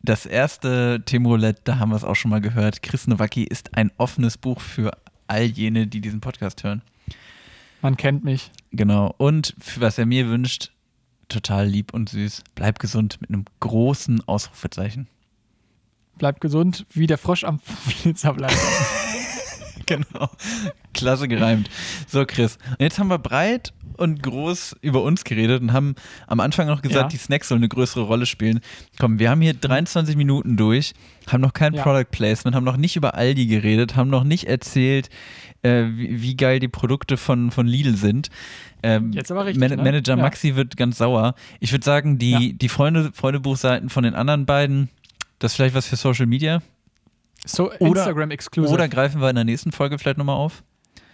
Das 0.00 0.26
erste 0.26 1.02
Themenroulette, 1.04 1.60
da 1.64 1.78
haben 1.78 1.90
wir 1.90 1.96
es 1.96 2.04
auch 2.04 2.16
schon 2.16 2.30
mal 2.30 2.40
gehört. 2.40 2.82
Chris 2.82 3.06
Nowacki 3.06 3.44
ist 3.44 3.76
ein 3.76 3.92
offenes 3.98 4.38
Buch 4.38 4.60
für 4.60 4.92
all 5.26 5.44
jene, 5.44 5.86
die 5.86 6.00
diesen 6.00 6.20
Podcast 6.20 6.64
hören. 6.64 6.82
Man 7.82 7.96
kennt 7.96 8.24
mich. 8.24 8.50
Genau. 8.70 9.14
Und 9.18 9.54
für 9.60 9.80
was 9.80 9.98
er 9.98 10.06
mir 10.06 10.28
wünscht, 10.28 10.72
total 11.28 11.66
lieb 11.66 11.92
und 11.92 12.08
süß. 12.08 12.42
Bleib 12.54 12.78
gesund 12.78 13.20
mit 13.20 13.30
einem 13.30 13.44
großen 13.60 14.26
Ausrufezeichen. 14.26 15.08
Bleibt 16.18 16.40
gesund, 16.40 16.86
wie 16.92 17.06
der 17.06 17.18
Frosch 17.18 17.44
am 17.44 17.58
Flitzableiter. 17.60 18.54
Genau. 19.84 20.30
Klasse 20.94 21.26
gereimt. 21.26 21.68
So, 22.06 22.24
Chris. 22.24 22.56
Und 22.70 22.80
jetzt 22.80 22.98
haben 23.00 23.08
wir 23.08 23.18
breit 23.18 23.72
und 23.96 24.22
groß 24.22 24.76
über 24.80 25.02
uns 25.02 25.24
geredet 25.24 25.60
und 25.60 25.72
haben 25.72 25.96
am 26.28 26.38
Anfang 26.40 26.68
noch 26.68 26.82
gesagt, 26.82 27.02
Ja. 27.02 27.08
die 27.08 27.16
Snacks 27.16 27.48
sollen 27.48 27.60
eine 27.60 27.68
größere 27.68 28.04
Rolle 28.04 28.24
spielen. 28.24 28.60
Komm, 28.98 29.18
wir 29.18 29.28
haben 29.28 29.40
hier 29.40 29.54
23 29.54 30.16
Minuten 30.16 30.56
durch, 30.56 30.94
haben 31.30 31.40
noch 31.40 31.52
kein 31.52 31.74
Ja. 31.74 31.82
Product 31.82 32.06
Placement, 32.10 32.54
haben 32.54 32.64
noch 32.64 32.76
nicht 32.76 32.94
über 32.96 33.14
Aldi 33.16 33.46
geredet, 33.46 33.96
haben 33.96 34.08
noch 34.08 34.24
nicht 34.24 34.44
erzählt, 34.44 35.10
äh, 35.62 35.84
wie, 35.88 36.22
wie 36.22 36.36
geil 36.36 36.60
die 36.60 36.68
Produkte 36.68 37.16
von, 37.16 37.50
von 37.50 37.66
Lidl 37.66 37.96
sind. 37.96 38.28
Ähm, 38.84 39.12
Jetzt 39.12 39.30
aber 39.32 39.46
richtig, 39.46 39.60
Man 39.60 39.70
ne? 39.76 39.82
Manager 39.82 40.16
Ja. 40.16 40.22
Maxi 40.22 40.54
wird 40.54 40.76
ganz 40.76 40.98
sauer. 40.98 41.34
Ich 41.60 41.72
würde 41.72 41.84
sagen, 41.84 42.18
die, 42.18 42.30
Ja. 42.30 42.52
die 42.54 42.68
Freunde, 42.68 43.10
Freundebuchseiten 43.12 43.90
von 43.90 44.04
den 44.04 44.14
anderen 44.14 44.46
beiden, 44.46 44.88
das 45.42 45.52
ist 45.52 45.56
vielleicht 45.56 45.74
was 45.74 45.86
für 45.88 45.96
Social 45.96 46.26
Media. 46.26 46.62
So 47.44 47.72
Oder- 47.72 48.00
Instagram 48.02 48.30
exclusive. 48.30 48.72
Oder 48.72 48.88
greifen 48.88 49.20
wir 49.20 49.28
in 49.28 49.34
der 49.34 49.44
nächsten 49.44 49.72
Folge 49.72 49.98
vielleicht 49.98 50.18
nochmal 50.18 50.36
auf. 50.36 50.62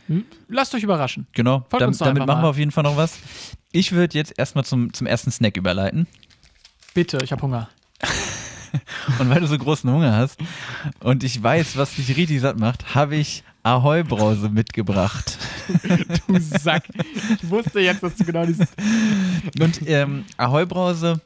Hm? 0.07 0.27
Lasst 0.49 0.75
euch 0.75 0.83
überraschen. 0.83 1.27
Genau, 1.33 1.65
Folgt 1.71 1.83
Dam 1.83 1.97
damit 1.97 2.27
machen 2.27 2.43
wir 2.43 2.49
auf 2.49 2.59
jeden 2.59 2.71
Fall 2.71 2.85
noch 2.85 2.97
was. 2.97 3.19
Ich 3.73 3.93
würde 3.93 4.19
jetzt 4.19 4.35
erstmal 4.37 4.65
zum, 4.65 4.93
zum 4.93 5.07
ersten 5.07 5.31
Snack 5.31 5.57
überleiten. 5.57 6.07
Bitte, 6.93 7.19
ich 7.23 7.33
habe 7.33 7.41
Hunger. 7.41 7.71
Und 9.19 9.31
weil 9.31 9.41
du 9.41 9.47
so 9.47 9.57
großen 9.57 9.91
Hunger 9.91 10.15
hast 10.15 10.39
und 11.01 11.25
ich 11.25 11.43
weiß, 11.43 11.79
was 11.79 11.95
dich 11.95 12.15
richtig 12.19 12.43
satt 12.43 12.59
macht, 12.59 12.95
habe 12.95 13.17
ich 13.17 13.43
Ahoi-Brause 13.63 14.51
mitgebracht. 14.51 15.39
Du 16.27 16.39
Sack. 16.39 16.85
Ich 17.43 17.49
wusste 17.49 17.81
jetzt, 17.81 18.03
dass 18.03 18.15
du 18.17 18.25
genau 18.25 18.45
dieses. 18.45 18.69
Und 19.59 19.89
ähm, 19.89 20.27
Ahoi-Brause, 20.37 21.21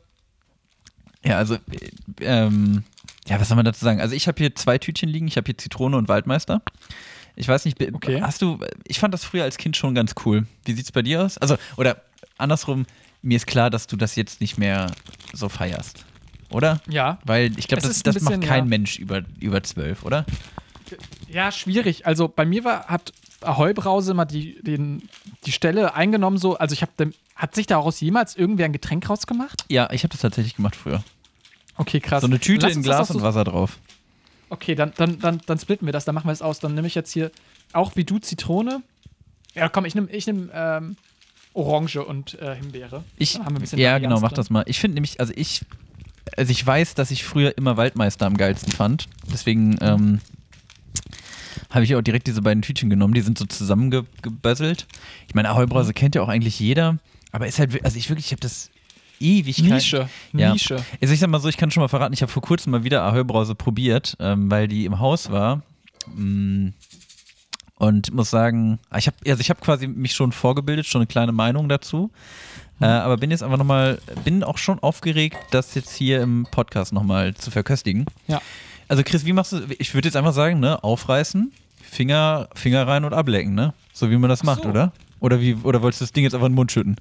ja, 1.24 1.38
also, 1.38 1.54
äh, 1.54 1.58
ähm, 2.20 2.84
ja, 3.28 3.40
was 3.40 3.48
soll 3.48 3.56
man 3.56 3.64
dazu 3.64 3.84
sagen? 3.84 4.00
Also, 4.00 4.14
ich 4.14 4.28
habe 4.28 4.38
hier 4.38 4.54
zwei 4.54 4.78
Tütchen 4.78 5.08
liegen. 5.08 5.28
Ich 5.28 5.36
habe 5.36 5.46
hier 5.46 5.58
Zitrone 5.58 5.96
und 5.96 6.08
Waldmeister. 6.08 6.62
Ich 7.36 7.48
weiß 7.48 7.64
nicht, 7.64 7.80
Okay. 7.94 8.20
hast 8.20 8.42
du, 8.42 8.58
ich 8.86 8.98
fand 8.98 9.14
das 9.14 9.24
früher 9.24 9.44
als 9.44 9.56
Kind 9.56 9.76
schon 9.76 9.94
ganz 9.94 10.14
cool. 10.26 10.46
Wie 10.64 10.72
sieht's 10.72 10.92
bei 10.92 11.02
dir 11.02 11.22
aus? 11.22 11.38
Also, 11.38 11.56
oder 11.76 12.02
andersrum, 12.36 12.84
mir 13.22 13.36
ist 13.36 13.46
klar, 13.46 13.70
dass 13.70 13.86
du 13.86 13.96
das 13.96 14.16
jetzt 14.16 14.40
nicht 14.40 14.58
mehr 14.58 14.88
so 15.32 15.48
feierst. 15.48 16.04
Oder? 16.50 16.80
Ja. 16.88 17.18
Weil 17.24 17.58
ich 17.58 17.68
glaube, 17.68 17.82
Es 17.82 17.88
das, 17.88 18.02
das 18.02 18.22
macht 18.22 18.34
bisschen, 18.34 18.48
kein 18.48 18.64
ja. 18.64 18.68
Mensch 18.68 18.98
über, 18.98 19.22
über 19.40 19.62
zwölf, 19.62 20.04
oder? 20.04 20.26
Ja, 21.30 21.50
schwierig. 21.50 22.06
Also 22.06 22.28
bei 22.28 22.44
mir 22.44 22.64
war, 22.64 22.86
hat 22.86 23.12
Ahoi 23.40 23.72
Brause 23.72 24.12
mal 24.12 24.26
die, 24.26 24.62
den, 24.62 25.08
die 25.46 25.52
Stelle 25.52 25.94
eingenommen, 25.94 26.36
so. 26.36 26.58
Also 26.58 26.74
ich 26.74 26.82
habe 26.82 26.92
dem. 26.98 27.14
Hat 27.34 27.54
sich 27.54 27.66
daraus 27.66 27.98
jemals 28.00 28.36
irgendwer 28.36 28.66
ein 28.66 28.72
Getränk 28.74 29.08
rausgemacht? 29.08 29.64
Ja, 29.68 29.90
ich 29.90 30.02
habe 30.04 30.12
das 30.12 30.20
tatsächlich 30.20 30.54
gemacht 30.54 30.76
früher. 30.76 31.02
Okay, 31.76 32.00
krass. 32.00 32.20
So 32.20 32.26
eine 32.26 32.38
Tüte 32.40 32.68
in 32.68 32.82
Glas 32.82 33.08
doch 33.08 33.14
und 33.14 33.20
so- 33.20 33.26
Wasser 33.26 33.44
drauf. 33.44 33.78
Okay, 34.50 34.74
dann, 34.74 34.92
dann, 34.96 35.18
dann, 35.18 35.40
dann 35.46 35.58
splitten 35.58 35.86
wir 35.86 35.92
das, 35.92 36.04
dann 36.04 36.14
machen 36.14 36.26
wir 36.28 36.32
es 36.32 36.42
aus. 36.42 36.60
Dann 36.60 36.74
nehme 36.74 36.86
ich 36.86 36.94
jetzt 36.94 37.12
hier 37.12 37.30
auch 37.72 37.96
wie 37.96 38.04
du 38.04 38.18
Zitrone. 38.18 38.82
Ja, 39.54 39.68
komm, 39.68 39.84
ich 39.86 39.94
nehme 39.94 40.10
ich 40.10 40.26
nehm, 40.26 40.50
ähm, 40.52 40.96
Orange 41.54 42.04
und 42.04 42.34
äh, 42.40 42.54
Himbeere. 42.56 43.02
Ich, 43.16 43.34
ja, 43.34 43.40
Varianz 43.46 44.02
genau, 44.02 44.20
mach 44.20 44.28
drin. 44.30 44.36
das 44.36 44.50
mal. 44.50 44.64
Ich 44.66 44.78
finde 44.78 44.94
nämlich, 44.96 45.20
also 45.20 45.32
ich, 45.36 45.62
also 46.36 46.50
ich 46.50 46.66
weiß, 46.66 46.94
dass 46.94 47.10
ich 47.10 47.24
früher 47.24 47.56
immer 47.56 47.76
Waldmeister 47.78 48.26
am 48.26 48.36
geilsten 48.36 48.72
fand. 48.72 49.08
Deswegen 49.32 49.76
ähm, 49.80 50.20
habe 51.70 51.84
ich 51.84 51.94
auch 51.94 52.02
direkt 52.02 52.26
diese 52.26 52.42
beiden 52.42 52.62
Tütchen 52.62 52.90
genommen. 52.90 53.14
Die 53.14 53.20
sind 53.22 53.38
so 53.38 53.44
zusammengebösselt. 53.46 54.86
Ich 55.28 55.34
meine, 55.34 55.48
Ahoi-Brause 55.50 55.90
Mhm. 55.90 55.94
kennt 55.94 56.14
ja 56.14 56.22
auch 56.22 56.28
eigentlich 56.28 56.58
jeder. 56.60 56.98
Aber 57.32 57.46
ist 57.46 57.58
halt, 57.58 57.82
also 57.84 57.96
ich 57.96 58.08
wirklich, 58.10 58.26
ich 58.26 58.32
habe 58.32 58.40
das 58.40 58.70
ewig 59.22 59.62
Nische. 59.62 60.08
Ja. 60.32 60.52
Nische. 60.52 60.76
Also 61.00 61.14
ich 61.14 61.20
sag 61.20 61.28
mal 61.30 61.40
so, 61.40 61.48
ich 61.48 61.56
kann 61.56 61.70
schon 61.70 61.82
mal 61.82 61.88
verraten, 61.88 62.12
ich 62.12 62.22
habe 62.22 62.32
vor 62.32 62.42
kurzem 62.42 62.72
mal 62.72 62.84
wieder 62.84 63.02
Ahoi-Brause 63.04 63.54
probiert, 63.54 64.16
ähm, 64.20 64.50
weil 64.50 64.68
die 64.68 64.84
im 64.84 64.98
Haus 64.98 65.30
war. 65.30 65.62
Mm, 66.14 66.68
Und 67.76 68.12
muss 68.12 68.30
sagen, 68.30 68.78
ich 68.96 69.06
habe 69.06 69.16
also 69.26 69.40
ich 69.40 69.50
habe 69.50 69.60
quasi 69.60 69.86
mich 69.88 70.14
schon 70.14 70.32
vorgebildet, 70.32 70.86
schon 70.86 71.00
eine 71.00 71.06
kleine 71.06 71.32
Meinung 71.32 71.68
dazu. 71.68 72.10
Mhm. 72.78 72.84
Äh, 72.84 72.88
aber 72.88 73.16
bin 73.16 73.30
jetzt 73.30 73.42
einfach 73.42 73.58
nochmal, 73.58 74.00
bin 74.24 74.44
auch 74.44 74.58
schon 74.58 74.78
aufgeregt, 74.80 75.36
das 75.50 75.74
jetzt 75.74 75.92
hier 75.92 76.20
im 76.22 76.46
Podcast 76.50 76.92
nochmal 76.92 77.34
zu 77.34 77.50
verköstigen. 77.50 78.06
Ja. 78.28 78.40
Also 78.88 79.02
Chris, 79.04 79.24
wie 79.24 79.32
machst 79.32 79.52
du, 79.52 79.60
ich 79.78 79.94
würde 79.94 80.08
jetzt 80.08 80.16
einfach 80.16 80.32
sagen, 80.32 80.60
ne, 80.60 80.82
aufreißen, 80.84 81.52
Finger, 81.82 82.48
Finger 82.54 82.86
rein 82.86 83.04
und 83.04 83.14
ablecken, 83.14 83.54
ne? 83.54 83.72
So 83.92 84.10
wie 84.10 84.16
man 84.16 84.28
das 84.30 84.40
Ach 84.42 84.46
macht, 84.46 84.62
so. 84.64 84.68
oder? 84.68 84.92
Oder 85.20 85.40
wie, 85.40 85.54
oder 85.54 85.82
wolltest 85.82 86.00
du 86.00 86.04
das 86.04 86.12
Ding 86.12 86.24
jetzt 86.24 86.34
einfach 86.34 86.46
in 86.46 86.52
den 86.52 86.56
Mund 86.56 86.72
schütten? 86.72 86.96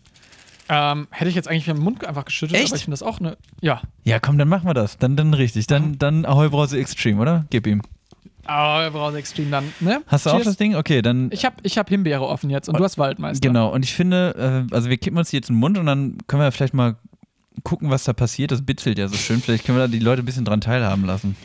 Ähm, 0.74 1.08
hätte 1.12 1.28
ich 1.28 1.36
jetzt 1.36 1.50
eigentlich 1.50 1.68
mit 1.68 1.76
dem 1.76 1.84
Mund 1.84 2.06
einfach 2.06 2.24
geschüttet, 2.24 2.56
Echt? 2.56 2.68
aber 2.68 2.78
ich 2.78 2.86
finde 2.86 2.94
das 2.94 3.04
auch 3.04 3.20
eine. 3.20 3.38
Ja. 3.60 3.82
Ja, 4.06 4.22
komm, 4.22 4.38
dann 4.38 4.48
machen 4.48 4.66
wir 4.66 4.74
das. 4.74 4.98
Dann, 4.98 5.18
dann 5.18 5.34
richtig. 5.34 5.68
Dann, 5.68 5.98
dann 6.00 6.26
Ahoi 6.26 6.48
Brause 6.48 6.80
Extreme, 6.80 7.22
oder? 7.22 7.46
Gib 7.50 7.68
ihm. 7.68 7.82
Aber 8.46 8.90
Brause 8.92 9.18
Extreme 9.18 9.50
dann, 9.50 9.74
ne? 9.82 10.02
Hast 10.08 10.26
du 10.26 10.30
auch 10.30 10.36
Cheers. 10.36 10.46
das 10.46 10.58
Ding? 10.58 10.76
Okay, 10.76 11.02
dann. 11.02 11.30
Ich 11.34 11.44
habe 11.44 11.58
ich 11.64 11.78
hab 11.78 11.90
Himbeere 11.90 12.26
offen 12.26 12.50
jetzt 12.50 12.70
und, 12.70 12.80
du 12.80 12.84
hast 12.86 12.98
Waldmeister. 12.98 13.46
Genau, 13.46 13.68
und 13.74 13.84
ich 13.84 13.94
finde, 13.94 14.66
äh, 14.72 14.74
also 14.74 14.90
wir 14.90 14.96
kippen 14.96 15.20
uns 15.20 15.30
die 15.32 15.36
jetzt 15.36 15.50
in 15.50 15.56
den 15.56 15.60
Mund 15.60 15.78
und 15.78 15.88
dann 15.88 16.18
können 16.28 16.42
wir 16.42 16.52
vielleicht 16.54 16.74
mal 16.74 16.96
gucken, 17.64 17.90
was 17.90 18.04
da 18.06 18.14
passiert. 18.14 18.52
Das 18.52 18.66
bitzelt 18.66 18.98
ja 18.98 19.08
so 19.08 19.16
schön. 19.16 19.42
Vielleicht 19.42 19.66
können 19.66 19.78
wir 19.78 19.88
da 19.88 19.92
die 19.92 20.00
Leute 20.00 20.22
ein 20.24 20.26
bisschen 20.26 20.46
dran 20.46 20.62
teilhaben 20.62 21.06
lassen. 21.06 21.36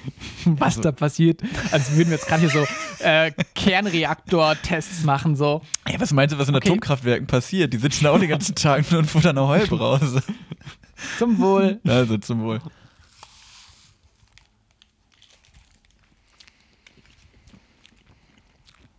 Was 0.44 0.80
da 0.80 0.92
passiert. 0.92 1.42
Also 1.72 1.92
würden 1.96 2.10
wir 2.10 2.16
jetzt 2.16 2.28
gerade 2.28 2.40
hier 2.40 2.50
so 2.50 2.66
äh, 3.04 3.32
Kernreaktor-Tests 3.54 5.04
machen, 5.04 5.36
so. 5.36 5.62
Ja, 5.88 6.00
was 6.00 6.12
meinst 6.12 6.34
du, 6.34 6.38
was 6.38 6.48
in 6.48 6.54
Okay. 6.54 6.68
Atomkraftwerken 6.68 7.26
passiert? 7.26 7.72
Die 7.72 7.78
sitzen 7.78 8.04
da 8.04 8.12
auch 8.12 8.18
den 8.18 8.28
ganzen 8.28 8.54
Tag 8.54 8.90
nur 8.90 9.00
und 9.00 9.06
futtern 9.06 9.36
eine 9.36 9.46
Heubrause. 9.46 10.22
Zum 11.18 11.38
Wohl. 11.38 11.80
Also 11.84 12.16
zum 12.18 12.42
Wohl. 12.42 12.60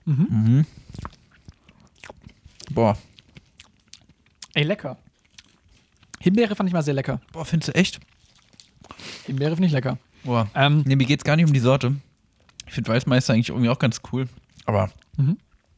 Mhm. 0.05 0.65
Boah. 2.71 2.97
Ey, 4.53 4.63
lecker. 4.63 4.97
Himbeere 6.27 6.55
fand 6.57 6.67
ich 6.69 6.73
mal 6.73 6.81
sehr 6.83 6.93
lecker. 6.93 7.21
Boah, 7.31 7.45
findest 7.45 7.69
du 7.69 7.75
echt? 7.75 8.01
Himbeere 9.25 9.51
finde 9.55 9.67
ich 9.67 9.71
lecker. 9.73 9.97
Boah. 10.25 10.49
Ähm, 10.55 10.83
Nee, 10.85 10.97
mir 10.97 11.05
geht's 11.05 11.23
gar 11.23 11.37
nicht 11.37 11.45
um 11.45 11.53
die 11.53 11.59
Sorte. 11.61 11.95
Ich 12.65 12.73
finde 12.73 12.91
Weißmeister 12.91 13.33
eigentlich 13.33 13.47
irgendwie 13.49 13.69
auch 13.69 13.79
ganz 13.79 14.01
cool. 14.11 14.27
Aber 14.65 14.89
Mhm. 15.15 15.37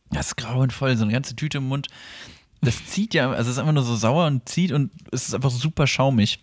das 0.09 0.27
ist 0.29 0.37
grauenvoll, 0.37 0.97
so 0.97 1.03
eine 1.03 1.13
ganze 1.13 1.35
Tüte 1.35 1.59
im 1.59 1.67
Mund. 1.67 1.87
Das 2.61 2.83
zieht 2.87 3.13
ja, 3.13 3.29
also 3.29 3.43
es 3.43 3.55
ist 3.55 3.59
einfach 3.59 3.73
nur 3.73 3.83
so 3.83 3.95
sauer 3.95 4.25
und 4.25 4.49
zieht 4.49 4.71
und 4.71 4.91
es 5.11 5.27
ist 5.27 5.35
einfach 5.35 5.51
super 5.51 5.85
schaumig. 5.85 6.39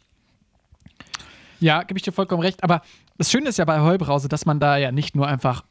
Ja, 1.59 1.83
gebe 1.83 1.99
ich 1.99 2.05
dir 2.05 2.13
vollkommen 2.13 2.43
recht. 2.43 2.63
Aber 2.63 2.83
das 3.19 3.31
Schöne 3.31 3.49
ist 3.49 3.59
ja 3.59 3.65
bei 3.65 3.81
Heubrause, 3.81 4.29
dass 4.29 4.47
man 4.47 4.61
da 4.61 4.77
ja 4.77 4.93
nicht 4.93 5.17
nur 5.17 5.27
einfach, 5.27 5.65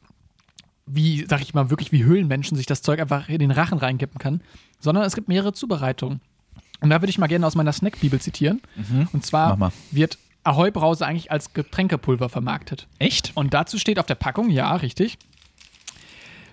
wie, 0.84 1.24
sag 1.26 1.40
ich 1.40 1.54
mal, 1.54 1.70
wirklich 1.70 1.90
wie 1.90 2.04
Höhlenmenschen 2.04 2.56
sich 2.56 2.66
das 2.66 2.82
Zeug 2.82 3.00
einfach 3.00 3.28
in 3.28 3.38
den 3.38 3.50
Rachen 3.50 3.78
reinkippen 3.78 4.18
kann, 4.18 4.42
sondern 4.78 5.04
es 5.04 5.14
gibt 5.14 5.28
mehrere 5.28 5.52
Zubereitungen. 5.52 6.20
Und 6.80 6.90
da 6.90 7.00
würde 7.00 7.10
ich 7.10 7.18
mal 7.18 7.26
gerne 7.26 7.46
aus 7.46 7.54
meiner 7.54 7.72
Snackbibel 7.72 8.20
zitieren. 8.20 8.60
Und 9.12 9.14
Mach 9.14 9.20
zwar 9.22 9.72
wird 9.90 10.18
Ahoi-Brause 10.44 11.06
eigentlich 11.06 11.30
als 11.30 11.52
Getränkepulver 11.54 12.28
vermarktet. 12.28 12.86
Echt? 12.98 13.32
Und 13.34 13.54
dazu 13.54 13.78
steht 13.78 13.98
auf 13.98 14.06
der 14.06 14.14
Packung, 14.14 14.50
ja, 14.50 14.74
richtig. 14.76 15.18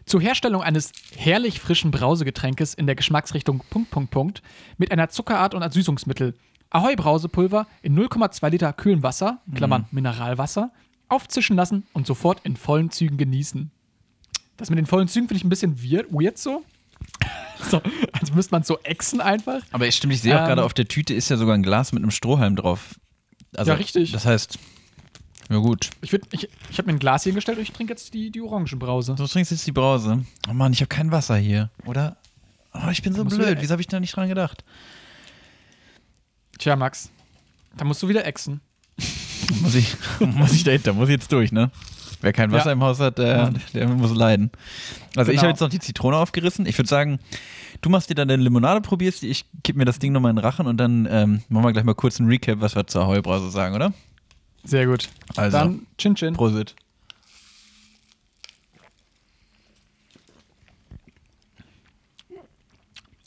Zur 0.05 0.21
Herstellung 0.21 0.61
eines 0.61 0.91
herrlich 1.15 1.59
frischen 1.59 1.91
Brausegetränkes 1.91 2.73
in 2.73 2.87
der 2.87 2.95
Geschmacksrichtung 2.95 3.61
Punkt, 3.69 3.91
Punkt, 3.91 4.11
Punkt 4.11 4.41
mit 4.77 4.91
einer 4.91 5.09
Zuckerart 5.09 5.53
und 5.53 5.61
Ersüßungsmittel. 5.61 6.33
Ahoi 6.69 6.95
Brausepulver 6.95 7.67
in 7.81 7.97
0,2 7.97 8.49
Liter 8.49 8.73
kühlem 8.73 9.03
Wasser, 9.03 9.41
in 9.47 9.53
Klammern 9.53 9.85
Mineralwasser, 9.91 10.71
aufzischen 11.07 11.55
lassen 11.55 11.85
und 11.93 12.07
sofort 12.07 12.41
in 12.43 12.57
vollen 12.57 12.89
Zügen 12.89 13.17
genießen. 13.17 13.71
Das 14.57 14.69
mit 14.69 14.77
den 14.77 14.87
vollen 14.87 15.07
Zügen 15.07 15.27
finde 15.27 15.37
ich 15.37 15.43
ein 15.45 15.49
bisschen 15.49 15.83
weird, 15.83 16.07
weird 16.11 16.37
so. 16.37 16.63
so. 17.69 17.81
Als 18.11 18.33
müsste 18.33 18.51
man 18.53 18.63
so 18.63 18.79
exen 18.83 19.21
einfach. 19.21 19.61
Aber 19.71 19.87
ich 19.87 19.95
stimmt, 19.95 20.13
ich 20.13 20.21
sehe 20.21 20.35
auch 20.35 20.41
Ähm, 20.41 20.47
gerade 20.47 20.63
auf 20.63 20.73
der 20.73 20.87
Tüte 20.87 21.13
ist 21.13 21.29
ja 21.29 21.37
sogar 21.37 21.55
ein 21.55 21.63
Glas 21.63 21.91
mit 21.91 22.01
einem 22.03 22.11
Strohhalm 22.11 22.55
drauf. 22.55 22.95
Also, 23.55 23.71
Ja, 23.71 23.77
richtig. 23.77 24.11
Das 24.11 24.25
heißt, 24.25 24.57
ja 25.49 25.57
gut. 25.57 25.89
Ich, 26.01 26.11
würd- 26.11 26.23
ich, 26.31 26.49
ich 26.69 26.77
habe 26.77 26.87
mir 26.87 26.93
ein 26.95 26.99
Glas 26.99 27.23
hier 27.23 27.31
hingestellt 27.31 27.57
und 27.57 27.63
ich 27.63 27.71
trinke 27.71 27.93
jetzt 27.93 28.13
die, 28.13 28.31
die 28.31 28.41
Orangenbrause. 28.41 29.15
Du 29.15 29.27
trinkst 29.27 29.51
jetzt 29.51 29.67
die 29.67 29.71
Brause. 29.71 30.25
Oh 30.49 30.53
Mann, 30.53 30.73
ich 30.73 30.79
habe 30.81 30.87
kein 30.89 31.11
Wasser 31.11 31.35
hier, 31.37 31.69
oder? 31.85 32.17
Oh, 32.73 32.89
ich 32.91 33.03
bin 33.03 33.13
so 33.13 33.23
blöd. 33.25 33.57
Wieso 33.61 33.71
habe 33.73 33.81
ich 33.81 33.87
da 33.87 33.99
nicht 33.99 34.15
dran 34.15 34.27
gedacht? 34.29 34.63
Tja, 36.57 36.75
Max, 36.75 37.09
da 37.77 37.85
musst 37.85 38.01
du 38.03 38.07
wieder 38.07 38.25
exen. 38.25 38.61
Muss 39.61 39.75
ich, 39.75 39.95
muss 40.19 40.53
ich 40.53 40.63
dahinter, 40.63 40.93
muss 40.93 41.09
ich 41.09 41.13
jetzt 41.13 41.31
durch, 41.31 41.51
ne? 41.51 41.71
Wer 42.23 42.31
kein 42.31 42.51
Wasser 42.53 42.67
Ja. 42.67 42.71
im 42.71 42.81
Haus 42.81 43.01
hat, 43.01 43.17
der, 43.17 43.53
der 43.73 43.85
muss 43.89 44.15
leiden. 44.15 44.49
Also 45.17 45.31
ich 45.31 45.35
Genau. 45.35 45.41
habe 45.41 45.49
jetzt 45.51 45.59
noch 45.59 45.67
die 45.69 45.79
Zitrone 45.79 46.15
aufgerissen. 46.15 46.65
Ich 46.65 46.77
würde 46.77 46.87
sagen, 46.87 47.19
du 47.81 47.89
machst 47.89 48.09
dir 48.09 48.15
dann 48.15 48.29
deine 48.29 48.41
Limonade, 48.41 48.79
probierst 48.79 49.23
die, 49.23 49.27
ich 49.27 49.45
kipp 49.63 49.75
mir 49.75 49.83
das 49.83 49.99
Ding 49.99 50.13
nochmal 50.13 50.29
in 50.29 50.37
den 50.37 50.45
Rachen 50.45 50.65
und 50.65 50.77
dann 50.77 51.05
ähm, 51.11 51.43
machen 51.49 51.65
wir 51.65 51.73
gleich 51.73 51.83
mal 51.83 51.95
kurz 51.95 52.21
einen 52.21 52.29
Recap, 52.29 52.61
was 52.61 52.75
wir 52.77 52.87
zur 52.87 53.07
Heubrause 53.07 53.49
sagen, 53.51 53.75
oder? 53.75 53.93
Sehr 54.63 54.85
gut. 54.85 55.09
Also, 55.35 55.57
Dann 55.57 55.85
Chin 55.97 56.15
Chin. 56.15 56.33
Prosit. 56.33 56.75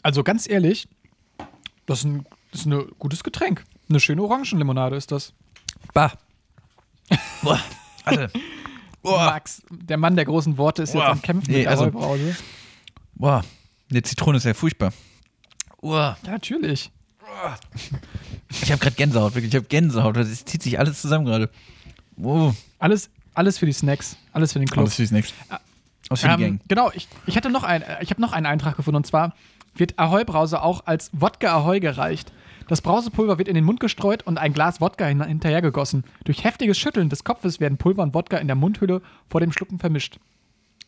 Also 0.02 0.22
ganz 0.22 0.48
ehrlich, 0.48 0.88
das 1.86 2.00
ist 2.00 2.04
ein, 2.04 2.26
das 2.52 2.60
ist 2.60 2.66
ein 2.66 2.86
gutes 2.98 3.24
Getränk. 3.24 3.64
Eine 3.88 4.00
schöne 4.00 4.22
Orangenlimonade 4.22 4.96
ist 4.96 5.12
das. 5.12 5.32
Bah. 5.92 6.12
Boah, 7.42 7.60
Alter. 8.04 8.30
Boah. 9.06 9.26
Max, 9.26 9.62
der 9.70 9.96
Mann 9.96 10.16
der 10.16 10.24
großen 10.24 10.56
Worte, 10.58 10.82
ist 10.82 10.94
jetzt 10.94 11.02
Boah. 11.02 11.10
am 11.10 11.22
Kämpfen 11.22 11.50
Nee, 11.50 11.56
mit 11.58 11.64
der 11.66 11.70
also- 11.72 11.84
Heubrause. 11.86 12.36
Boah. 13.14 13.44
Eine 13.90 14.02
Zitrone 14.02 14.36
ist 14.38 14.44
ja 14.44 14.54
furchtbar. 14.54 14.92
Boah. 15.80 16.16
Ja, 16.24 16.32
natürlich. 16.32 16.90
Ich 18.50 18.70
habe 18.72 18.80
gerade 18.80 18.96
Gänsehaut, 18.96 19.34
wirklich. 19.34 19.52
Ich 19.52 19.56
habe 19.56 19.66
Gänsehaut. 19.66 20.16
Das 20.16 20.44
zieht 20.44 20.62
sich 20.62 20.78
alles 20.78 21.00
zusammen 21.00 21.24
gerade. 21.26 21.50
Oh. 22.20 22.52
Alles, 22.78 23.10
alles 23.34 23.58
für 23.58 23.66
die 23.66 23.72
Snacks. 23.72 24.16
Alles 24.32 24.52
für 24.52 24.58
den 24.58 24.68
Club. 24.68 24.84
Alles 24.84 24.94
fürs 24.96 25.10
nächste. 25.10 25.34
Aus 26.08 26.20
für 26.20 26.28
die 26.28 26.34
Ähm, 26.34 26.40
Gang. 26.40 26.60
genau, 26.68 26.90
ich, 26.94 27.08
ich 27.26 27.36
hatte 27.36 27.50
noch 27.50 27.64
ein, 27.64 27.82
äh, 27.82 27.96
ich 28.02 28.10
habe 28.10 28.20
noch 28.20 28.32
einen 28.32 28.46
Eintrag 28.46 28.76
gefunden 28.76 28.96
und 28.96 29.06
zwar 29.06 29.34
wird 29.74 29.98
Ahoi 29.98 30.24
Brause 30.24 30.62
auch 30.62 30.86
als 30.86 31.10
Wodka 31.12 31.54
Ahoi 31.56 31.80
gereicht. 31.80 32.32
Das 32.68 32.82
Brausepulver 32.82 33.38
wird 33.38 33.48
in 33.48 33.54
den 33.54 33.64
Mund 33.64 33.80
gestreut 33.80 34.24
und 34.24 34.38
ein 34.38 34.52
Glas 34.52 34.80
Wodka 34.80 35.06
hin 35.06 35.22
hinterher 35.22 35.62
gegossen. 35.62 36.04
Durch 36.24 36.44
heftiges 36.44 36.78
Schütteln 36.78 37.08
des 37.08 37.22
Kopfes 37.24 37.60
werden 37.60 37.78
Pulver 37.78 38.02
und 38.02 38.14
Wodka 38.14 38.38
in 38.38 38.48
der 38.48 38.56
Mundhülle 38.56 39.02
vor 39.28 39.40
dem 39.40 39.52
Schlucken 39.52 39.78
vermischt. 39.78 40.18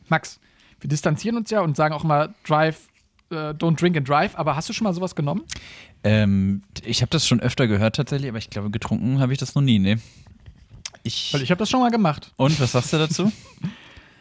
Max, 0.08 0.40
wir 0.80 0.88
distanzieren 0.88 1.36
uns 1.36 1.50
ja 1.50 1.60
und 1.60 1.76
sagen 1.76 1.94
auch 1.94 2.04
mal 2.04 2.34
Drive, 2.44 2.88
äh, 3.30 3.50
don't 3.50 3.78
drink 3.80 3.96
and 3.96 4.08
drive, 4.08 4.36
aber 4.36 4.56
hast 4.56 4.68
du 4.68 4.72
schon 4.72 4.84
mal 4.84 4.94
sowas 4.94 5.14
genommen? 5.14 5.42
Ähm, 6.02 6.62
ich 6.84 7.02
habe 7.02 7.10
das 7.10 7.26
schon 7.26 7.40
öfter 7.40 7.66
gehört 7.68 7.96
tatsächlich, 7.96 8.28
aber 8.28 8.38
ich 8.38 8.50
glaube, 8.50 8.70
getrunken 8.70 9.20
habe 9.20 9.32
ich 9.32 9.38
das 9.38 9.54
noch 9.54 9.62
nie, 9.62 9.78
ne? 9.78 10.00
Ich, 11.04 11.32
Weil 11.32 11.42
ich 11.42 11.50
habe 11.50 11.58
das 11.58 11.70
schon 11.70 11.80
mal 11.80 11.90
gemacht. 11.90 12.32
Und, 12.36 12.60
was 12.60 12.72
sagst 12.72 12.92
du 12.92 12.98
dazu? 12.98 13.32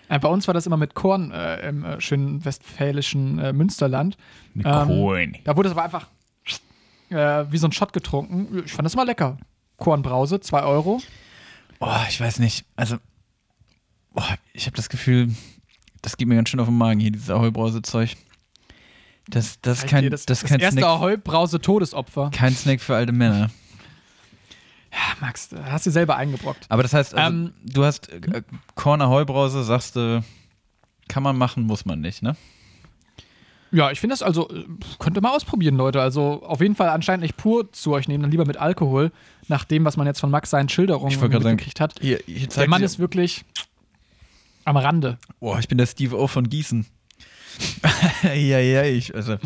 Äh, 0.10 0.20
bei 0.20 0.30
uns 0.30 0.48
war 0.48 0.54
das 0.54 0.66
immer 0.66 0.78
mit 0.78 0.94
Korn 0.94 1.32
äh, 1.32 1.68
im 1.68 1.84
äh, 1.84 2.00
schönen 2.00 2.46
westfälischen 2.46 3.40
äh, 3.40 3.52
Münsterland. 3.52 4.16
Mit 4.54 4.66
Ähm, 4.66 4.88
Korn. 4.88 5.38
Da 5.44 5.58
wurde 5.58 5.68
es 5.68 5.74
aber 5.74 5.84
einfach 5.84 6.08
äh, 7.10 7.46
wie 7.50 7.58
so 7.58 7.68
ein 7.68 7.72
Shot 7.72 7.94
getrunken. 7.94 8.64
Ich 8.66 8.74
fand 8.74 8.86
das 8.86 8.96
mal 8.96 9.06
lecker. 9.06 9.38
Kornbrause, 9.78 10.40
2 10.40 10.64
Euro. 10.64 11.02
Oh, 11.80 11.96
ich 12.10 12.20
weiß 12.20 12.40
nicht. 12.40 12.66
Also, 12.76 12.98
oh, 14.16 14.24
ich 14.54 14.66
habe 14.66 14.76
das 14.76 14.90
Gefühl, 14.90 15.30
das 16.02 16.18
geht 16.18 16.28
mir 16.28 16.36
ganz 16.36 16.50
schön 16.50 16.60
auf 16.60 16.68
den 16.68 16.78
Magen 16.78 17.00
hier, 17.00 17.12
dieses 17.12 17.30
Ahoi-Brause-Zeug. 17.30 18.16
Das, 19.28 19.60
das, 19.62 19.80
ist 19.80 19.88
kein, 19.88 20.10
das, 20.10 20.26
das, 20.26 20.40
das, 20.40 20.44
ist 20.44 20.50
kein, 20.50 20.60
erste 20.60 20.80
Snack, 20.80 20.90
Ahoi-Brause-Todesopfer. 20.90 22.32
kein 22.32 22.56
Snack 22.56 22.82
für 22.82 22.96
alte 22.96 23.12
Männer. 23.12 23.50
Ja, 24.92 25.00
Max, 25.20 25.50
da 25.50 25.64
hast 25.66 25.86
du 25.86 25.92
selber 25.92 26.16
eingebrockt. 26.16 26.66
Aber 26.70 26.82
das 26.82 26.94
heißt, 26.94 27.14
also, 27.14 27.30
Ähm, 27.30 27.54
du 27.64 27.84
hast 27.84 28.10
äh, 28.10 28.42
Korn 28.76 29.02
Ahoi-Brause, 29.02 29.64
sagst 29.64 29.96
du, 29.96 30.24
kann 31.08 31.24
man 31.24 31.38
machen, 31.38 31.64
muss 31.64 31.86
man 31.86 32.00
nicht, 32.00 32.24
ne? 32.24 32.36
Ja, 33.72 33.92
ich 33.92 34.00
finde 34.00 34.14
das 34.14 34.24
also, 34.24 34.50
äh, 34.50 34.66
könnt 35.00 35.18
ihr 35.18 35.22
mal 35.22 35.36
ausprobieren, 35.36 35.76
Leute. 35.76 36.02
Also 36.02 36.44
auf 36.44 36.62
jeden 36.62 36.76
Fall 36.76 36.90
anscheinend 36.90 37.24
nicht 37.24 37.38
pur 37.38 37.72
zu 37.72 37.94
euch 37.94 38.08
nehmen, 38.08 38.24
dann 38.24 38.32
lieber 38.32 38.46
mit 38.46 38.58
Alkohol, 38.58 39.12
nach 39.48 39.64
dem, 39.66 39.86
was 39.86 39.98
man 39.98 40.08
jetzt 40.08 40.20
von 40.20 40.32
Max 40.32 40.50
seinen 40.50 40.70
Schilderungen 40.70 41.20
mitgekriegt 41.20 41.80
hat. 41.80 41.96
Hier, 42.02 42.20
hier 42.26 42.48
Der 42.48 42.68
Mann 42.68 42.84
ist 42.84 43.00
wirklich 43.00 43.46
am 44.66 44.78
Rande. 44.78 45.18
Boah, 45.40 45.60
ich 45.60 45.68
bin 45.68 45.78
der 45.78 45.86
Steve 45.86 46.18
O 46.18 46.28
von 46.28 46.50
Gießen. 46.50 46.86
ja, 48.24 48.60
ja, 48.60 48.84
ich, 48.84 49.16
also. 49.16 49.38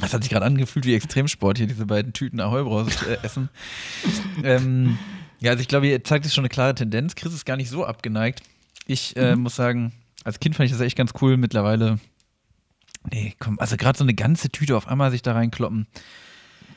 Das 0.00 0.14
hat 0.14 0.22
sich 0.22 0.30
gerade 0.30 0.46
angefühlt 0.46 0.86
wie 0.86 0.94
Extremsport, 0.94 1.58
hier 1.58 1.66
diese 1.66 1.86
beiden 1.86 2.12
Tüten 2.12 2.40
Ahoi-Brause 2.40 2.90
äh, 3.10 3.24
essen. 3.24 3.50
ähm, 4.42 4.98
ja, 5.40 5.50
also 5.50 5.60
ich 5.60 5.68
glaube, 5.68 5.86
ihr 5.86 6.02
zeigt 6.02 6.24
es 6.24 6.34
schon 6.34 6.42
eine 6.42 6.48
klare 6.48 6.74
Tendenz. 6.74 7.14
Chris 7.14 7.34
ist 7.34 7.44
gar 7.44 7.56
nicht 7.56 7.68
so 7.68 7.84
abgeneigt. 7.84 8.42
Ich 8.86 9.16
äh, 9.16 9.36
muss 9.36 9.56
sagen, 9.56 9.92
als 10.24 10.40
Kind 10.40 10.56
fand 10.56 10.66
ich 10.66 10.72
das 10.72 10.80
echt 10.80 10.96
ganz 10.96 11.12
cool. 11.20 11.36
Mittlerweile, 11.36 11.98
nee, 13.10 13.34
komm, 13.38 13.58
also 13.58 13.76
gerade 13.76 13.98
so 13.98 14.04
eine 14.04 14.14
ganze 14.14 14.48
Tüte 14.50 14.76
auf 14.76 14.88
einmal 14.88 15.10
sich 15.10 15.22
da 15.22 15.32
reinkloppen. 15.32 15.86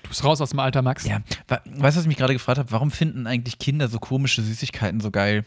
Du 0.04 0.10
bist 0.10 0.24
raus 0.24 0.40
aus 0.42 0.52
dem 0.52 0.60
Alter, 0.60 0.82
Max. 0.82 1.06
Ja, 1.06 1.22
weißt 1.48 1.66
du, 1.76 1.82
was 1.82 1.98
ich 2.02 2.08
mich 2.08 2.18
gerade 2.18 2.34
gefragt 2.34 2.60
habe? 2.60 2.72
Warum 2.72 2.92
finden 2.92 3.26
eigentlich 3.26 3.58
Kinder 3.58 3.88
so 3.88 3.98
komische 4.00 4.42
Süßigkeiten 4.44 5.00
so 5.00 5.10
geil? 5.12 5.46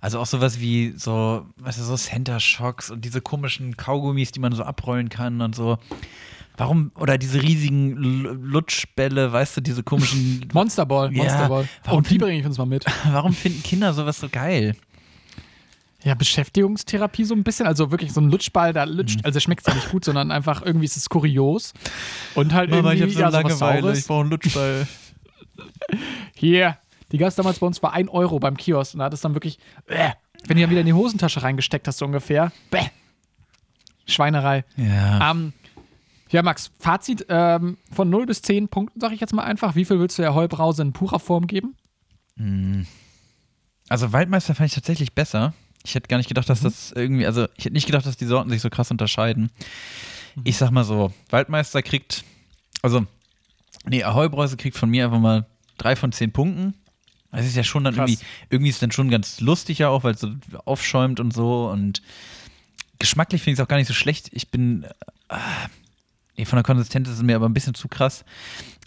Also 0.00 0.18
auch 0.18 0.26
sowas 0.26 0.60
wie 0.60 0.92
so, 0.96 1.46
weißt 1.58 1.78
du, 1.78 1.82
so 1.84 1.96
Center 1.96 2.38
Shocks 2.40 2.90
und 2.90 3.04
diese 3.04 3.20
komischen 3.20 3.76
Kaugummis, 3.76 4.32
die 4.32 4.40
man 4.40 4.52
so 4.52 4.62
abrollen 4.64 5.08
kann 5.08 5.40
und 5.40 5.54
so. 5.54 5.78
Warum, 6.56 6.92
oder 6.96 7.18
diese 7.18 7.42
riesigen 7.42 7.96
Lutschbälle, 7.96 9.32
weißt 9.32 9.56
du, 9.56 9.60
diese 9.60 9.82
komischen. 9.82 10.46
Monsterball, 10.52 11.12
Ja, 11.12 11.22
Monsterball. 11.22 11.68
warum 11.84 11.98
Und 11.98 12.10
die 12.10 12.18
bringe 12.18 12.38
ich 12.38 12.46
uns 12.46 12.58
mal 12.58 12.66
mit. 12.66 12.84
Warum 13.10 13.32
finden 13.32 13.62
Kinder 13.62 13.92
sowas 13.94 14.20
so 14.20 14.28
geil? 14.28 14.76
Ja, 16.04 16.14
Beschäftigungstherapie 16.14 17.24
so 17.24 17.34
ein 17.34 17.42
bisschen. 17.44 17.66
Also 17.66 17.90
wirklich 17.90 18.12
so 18.12 18.20
ein 18.20 18.30
Lutschball, 18.30 18.72
da 18.72 18.84
lutscht, 18.84 19.20
Mhm. 19.20 19.24
also 19.24 19.40
schmeckt 19.40 19.66
ja 19.66 19.74
nicht 19.74 19.90
gut, 19.90 20.04
sondern 20.04 20.30
einfach 20.30 20.62
irgendwie 20.62 20.84
ist 20.84 20.96
es 20.96 21.08
kurios. 21.08 21.72
Und 22.34 22.52
halt 22.52 22.70
irgendwie, 22.70 22.98
ja, 23.18 23.30
sowas 23.30 23.58
Saures. 23.58 24.06
brauche 24.06 24.20
einen 24.20 24.30
Lutschball. 24.30 24.86
Hier, 26.34 26.76
die 27.12 27.18
gab 27.18 27.28
es 27.28 27.34
damals 27.36 27.58
bei 27.58 27.66
uns 27.66 27.78
für 27.78 27.90
1 27.90 28.10
Euro 28.10 28.38
beim 28.38 28.56
Kiosk. 28.56 28.94
Und 28.94 28.98
da 29.00 29.06
hat 29.06 29.14
es 29.14 29.20
dann 29.22 29.34
wirklich, 29.34 29.58
äh, 29.86 30.10
wenn 30.46 30.56
du 30.56 30.62
dann 30.62 30.70
wieder 30.70 30.80
in 30.80 30.86
die 30.86 30.92
Hosentasche 30.92 31.42
reingesteckt 31.42 31.86
hast, 31.88 31.98
so 31.98 32.04
ungefähr. 32.04 32.52
Bäh. 32.70 32.82
Schweinerei. 34.06 34.64
Ja. 34.76 35.30
Ähm, 35.30 35.52
ja, 36.30 36.42
Max, 36.42 36.70
Fazit 36.80 37.24
ähm, 37.28 37.78
von 37.92 38.10
0 38.10 38.26
bis 38.26 38.42
10 38.42 38.68
Punkten, 38.68 39.00
sag 39.00 39.12
ich 39.12 39.20
jetzt 39.20 39.32
mal 39.32 39.44
einfach. 39.44 39.74
Wie 39.76 39.84
viel 39.84 39.98
willst 40.00 40.18
du 40.18 40.22
der 40.22 40.34
Heubrause 40.34 40.82
in 40.82 40.92
purer 40.92 41.20
Form 41.20 41.46
geben? 41.46 41.74
Also 43.88 44.12
Waldmeister 44.12 44.54
fand 44.54 44.68
ich 44.68 44.74
tatsächlich 44.74 45.14
besser. 45.14 45.54
Ich 45.84 45.94
hätte 45.94 46.08
gar 46.08 46.16
nicht 46.16 46.28
gedacht, 46.28 46.48
dass 46.48 46.60
Mhm. 46.62 46.64
das 46.64 46.92
irgendwie, 46.92 47.26
also 47.26 47.46
ich 47.56 47.64
hätte 47.66 47.74
nicht 47.74 47.86
gedacht, 47.86 48.06
dass 48.06 48.16
die 48.16 48.24
Sorten 48.26 48.50
sich 48.50 48.62
so 48.62 48.70
krass 48.70 48.90
unterscheiden. 48.90 49.50
Ich 50.42 50.56
sag 50.56 50.70
mal 50.70 50.82
so, 50.84 51.12
Waldmeister 51.30 51.82
kriegt, 51.82 52.24
also, 52.82 53.06
nee, 53.86 54.02
Ahoi-Brause 54.02 54.56
kriegt 54.56 54.76
von 54.76 54.90
mir 54.90 55.04
einfach 55.04 55.20
mal 55.20 55.46
drei 55.78 55.94
von 55.94 56.10
zehn 56.10 56.32
Punkten. 56.32 56.74
Das 57.30 57.46
ist 57.46 57.56
ja 57.56 57.64
schon 57.64 57.84
dann 57.84 57.94
Krass. 57.94 58.10
irgendwie, 58.10 58.24
irgendwie 58.50 58.68
ist 58.70 58.76
es 58.76 58.80
dann 58.80 58.92
schon 58.92 59.10
ganz 59.10 59.40
lustig 59.40 59.78
ja 59.78 59.88
auch, 59.88 60.04
weil 60.04 60.14
es 60.14 60.20
so 60.20 60.32
aufschäumt 60.64 61.20
und 61.20 61.32
so 61.34 61.68
und 61.68 62.00
geschmacklich 62.98 63.42
finde 63.42 63.54
ich 63.54 63.58
es 63.58 63.64
auch 63.64 63.68
gar 63.68 63.76
nicht 63.76 63.88
so 63.88 63.94
schlecht. 63.94 64.28
Ich 64.32 64.50
bin, 64.50 64.84
äh, 65.28 65.36
nee, 66.36 66.44
von 66.44 66.56
der 66.56 66.62
Konsistenz 66.64 67.08
ist 67.08 67.16
es 67.16 67.22
mir 67.22 67.36
aber 67.36 67.48
ein 67.48 67.54
bisschen 67.54 67.74
zu 67.74 67.88
krass. 67.88 68.24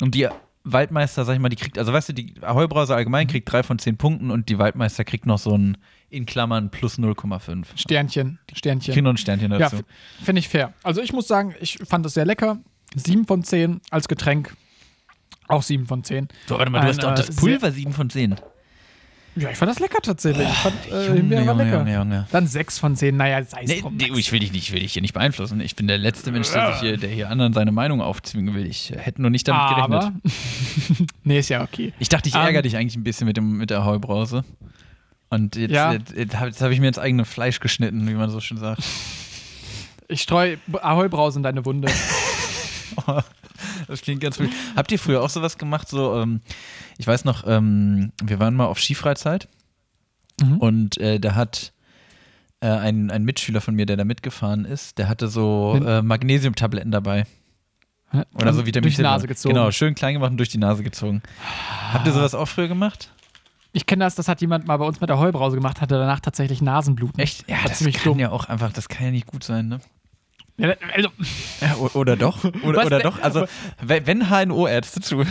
Und 0.01 0.15
die 0.15 0.27
Waldmeister, 0.71 1.25
sag 1.25 1.34
ich 1.34 1.39
mal, 1.39 1.49
die 1.49 1.56
kriegt, 1.56 1.77
also 1.77 1.93
weißt 1.93 2.10
du, 2.10 2.13
die 2.13 2.34
Ahoi-Brause 2.41 2.95
allgemein 2.95 3.27
kriegt 3.27 3.51
drei 3.51 3.63
von 3.63 3.80
zehn 3.80 3.97
Punkten 3.97 4.32
und 4.32 4.49
die 4.49 4.58
Waldmeister 4.60 5.03
kriegt 5.06 5.25
noch 5.25 5.38
so 5.39 5.58
ein, 5.58 5.77
in 6.10 6.25
Klammern, 6.25 6.69
plus 6.71 6.97
0,5. 6.99 7.65
Sternchen, 7.75 8.39
Sternchen. 8.53 9.03
Noch 9.03 9.12
ein 9.12 9.17
Sternchen 9.17 9.51
Ja, 9.51 9.58
dazu. 9.60 9.77
f- 9.77 9.84
finde 10.23 10.39
ich 10.39 10.47
fair. 10.49 10.73
Also 10.84 11.01
ich 11.01 11.12
muss 11.13 11.27
sagen, 11.27 11.53
ich 11.60 11.77
fand 11.88 12.06
es 12.06 12.13
sehr 12.13 12.25
lecker. 12.25 12.60
7 12.95 13.25
von 13.25 13.43
10 13.43 13.82
als 13.91 14.08
Getränk. 14.08 14.56
Auch 15.49 15.62
7 15.63 15.86
von 15.86 16.03
10. 16.03 16.27
so, 16.47 16.58
warte 16.58 16.71
mal, 16.71 16.80
du 16.80 16.84
Ein, 16.86 16.89
hast 16.89 17.03
doch 17.03 17.12
äh, 17.12 17.15
das 17.15 17.36
Pulver 17.36 17.71
7 17.71 17.91
von 17.93 18.10
10. 18.10 18.36
Ja, 19.38 19.52
ich 19.52 19.58
fand 19.58 19.69
das 19.69 19.80
lecker 19.80 20.00
tatsächlich. 20.02 20.47
ich 20.47 20.54
fand 20.56 20.76
äh, 20.91 21.06
Junge, 21.08 21.17
Himbeere 21.19 21.45
war 21.47 21.54
Junge, 21.54 21.63
lecker. 21.84 21.91
Junge. 22.00 22.28
Dann 22.32 22.47
6 22.47 22.80
von 22.80 22.95
10. 22.95 23.15
Naja, 23.15 23.43
sei 23.43 23.62
es 23.63 23.69
Nee, 23.69 23.82
drum. 23.82 23.95
nee, 23.97 24.10
ich 24.17 24.32
will 24.32 24.39
dich 24.39 24.52
nicht, 24.52 24.63
ich 24.69 24.73
will 24.73 24.80
dich 24.80 24.93
hier 24.93 25.02
nicht 25.02 25.13
beeinflussen. 25.13 25.60
Ich 25.62 25.76
bin 25.76 25.88
der 25.88 25.97
letzte 25.97 26.32
Mensch, 26.32 26.52
der, 26.52 26.71
sich 26.73 26.82
hier, 26.82 26.97
der 26.97 27.10
hier 27.10 27.30
anderen 27.30 27.54
seine 27.54 27.71
Meinung 27.71 28.02
aufzwingen 28.02 28.56
will. 28.56 28.65
Ich 28.65 28.91
hätte 28.95 29.21
nur 29.21 29.30
nicht 29.30 29.47
damit 29.47 29.69
gerechnet. 29.76 29.93
Aber. 30.04 30.13
nee, 31.23 31.39
ist 31.39 31.50
ja 31.50 31.62
okay. 31.63 31.93
Ich 32.00 32.10
dachte, 32.10 32.30
ich 32.30 32.36
Ähm, 32.36 32.41
ärgere 32.41 32.62
dich 32.63 32.76
eigentlich 32.78 32.95
ein 32.95 33.04
bisschen 33.04 33.28
mit, 33.28 33.38
dem, 33.38 33.58
mit 33.58 33.69
der 33.69 33.86
Heubrause. 33.86 34.43
Und 35.30 35.56
jetzt, 35.56 35.71
Ja. 35.71 35.91
jetzt, 35.93 36.13
jetzt 36.15 36.39
habe 36.39 36.52
hab 36.52 36.71
ich 36.71 36.80
mir 36.80 36.88
ins 36.88 36.97
eigene 37.00 37.26
Fleisch 37.26 37.60
geschnitten, 37.60 38.08
wie 38.08 38.13
man 38.13 38.30
so 38.30 38.39
schön 38.39 38.58
sagt. 38.58 38.82
Ich 40.08 40.21
streue 40.21 40.58
Ahoi-Brause 40.71 41.39
in 41.39 41.43
deine 41.43 41.65
Wunde. 41.65 41.91
Das 43.88 44.02
klingt 44.02 44.21
ganz 44.21 44.38
wild. 44.39 44.52
Habt 44.76 44.91
ihr 44.91 45.00
früher 45.00 45.21
auch 45.23 45.30
sowas 45.30 45.58
gemacht? 45.58 45.88
So, 45.90 46.15
ähm, 46.15 46.42
ich 46.98 47.08
weiß 47.08 47.25
noch, 47.25 47.46
ähm, 47.48 48.12
wir 48.23 48.40
waren 48.40 48.54
mal 48.56 48.65
auf 48.65 48.79
Skifreizeit 48.79 49.48
Mhm. 50.40 50.58
und 50.60 50.98
äh, 51.00 51.19
da 51.19 51.33
hat 51.33 51.73
äh, 52.60 52.67
ein, 52.67 53.10
ein 53.10 53.23
Mitschüler 53.23 53.60
von 53.60 53.73
mir, 53.73 53.88
der 53.88 53.98
da 53.98 54.04
mitgefahren 54.06 54.65
ist, 54.65 55.00
der 55.00 55.10
hatte 55.10 55.27
so 55.29 55.79
äh, 55.83 56.04
Magnesiumtabletten 56.04 56.92
dabei. 56.92 57.25
Oder 58.35 58.54
so 58.54 58.65
Vitamin 58.65 58.83
Durch 58.83 58.96
die. 58.96 59.02
Nase 59.02 59.27
gezogen. 59.27 59.56
Genau, 59.56 59.71
schön 59.71 59.96
klein 59.96 60.13
gemacht 60.13 60.31
und 60.31 60.38
durch 60.38 60.50
die 60.50 60.60
Nase 60.60 60.83
gezogen. 60.83 61.21
Habt 61.92 62.06
ihr 62.08 62.13
sowas 62.13 62.35
auch 62.35 62.46
früher 62.46 62.67
gemacht? 62.67 63.12
Ich 63.73 63.85
kenne 63.85 64.06
das, 64.06 64.15
das 64.15 64.27
hat 64.27 64.40
jemand 64.42 64.65
mal 64.67 64.77
bei 64.77 64.85
uns 64.85 65.02
mit 65.02 65.10
der 65.10 65.17
Heubrause 65.17 65.56
gemacht, 65.58 65.81
hatte 65.81 65.96
danach 65.96 66.19
tatsächlich 66.19 66.62
Nasenbluten. 66.62 67.19
Echt? 67.19 67.50
Ja, 67.50 67.58
das 67.65 67.79
ziemlich 67.79 67.98
kann 67.98 68.13
dumm. 68.13 68.19
ja 68.19 68.29
auch 68.31 68.46
einfach, 68.46 68.71
das 68.71 68.88
kann 68.90 69.06
ja 69.08 69.12
nicht 69.12 69.27
gut 69.27 69.44
sein, 69.44 69.67
ne? 69.67 69.79
Ja, 70.58 70.73
also, 70.95 71.10
o- 71.79 71.99
oder 71.99 72.15
doch? 72.15 72.43
Oder, 72.63 72.85
oder 72.85 72.99
doch? 72.99 73.21
Also, 73.21 73.45
wenn 73.81 74.08
wenn 74.08 74.29
HNO-Ärzte 74.29 75.01
zuhören, 75.01 75.27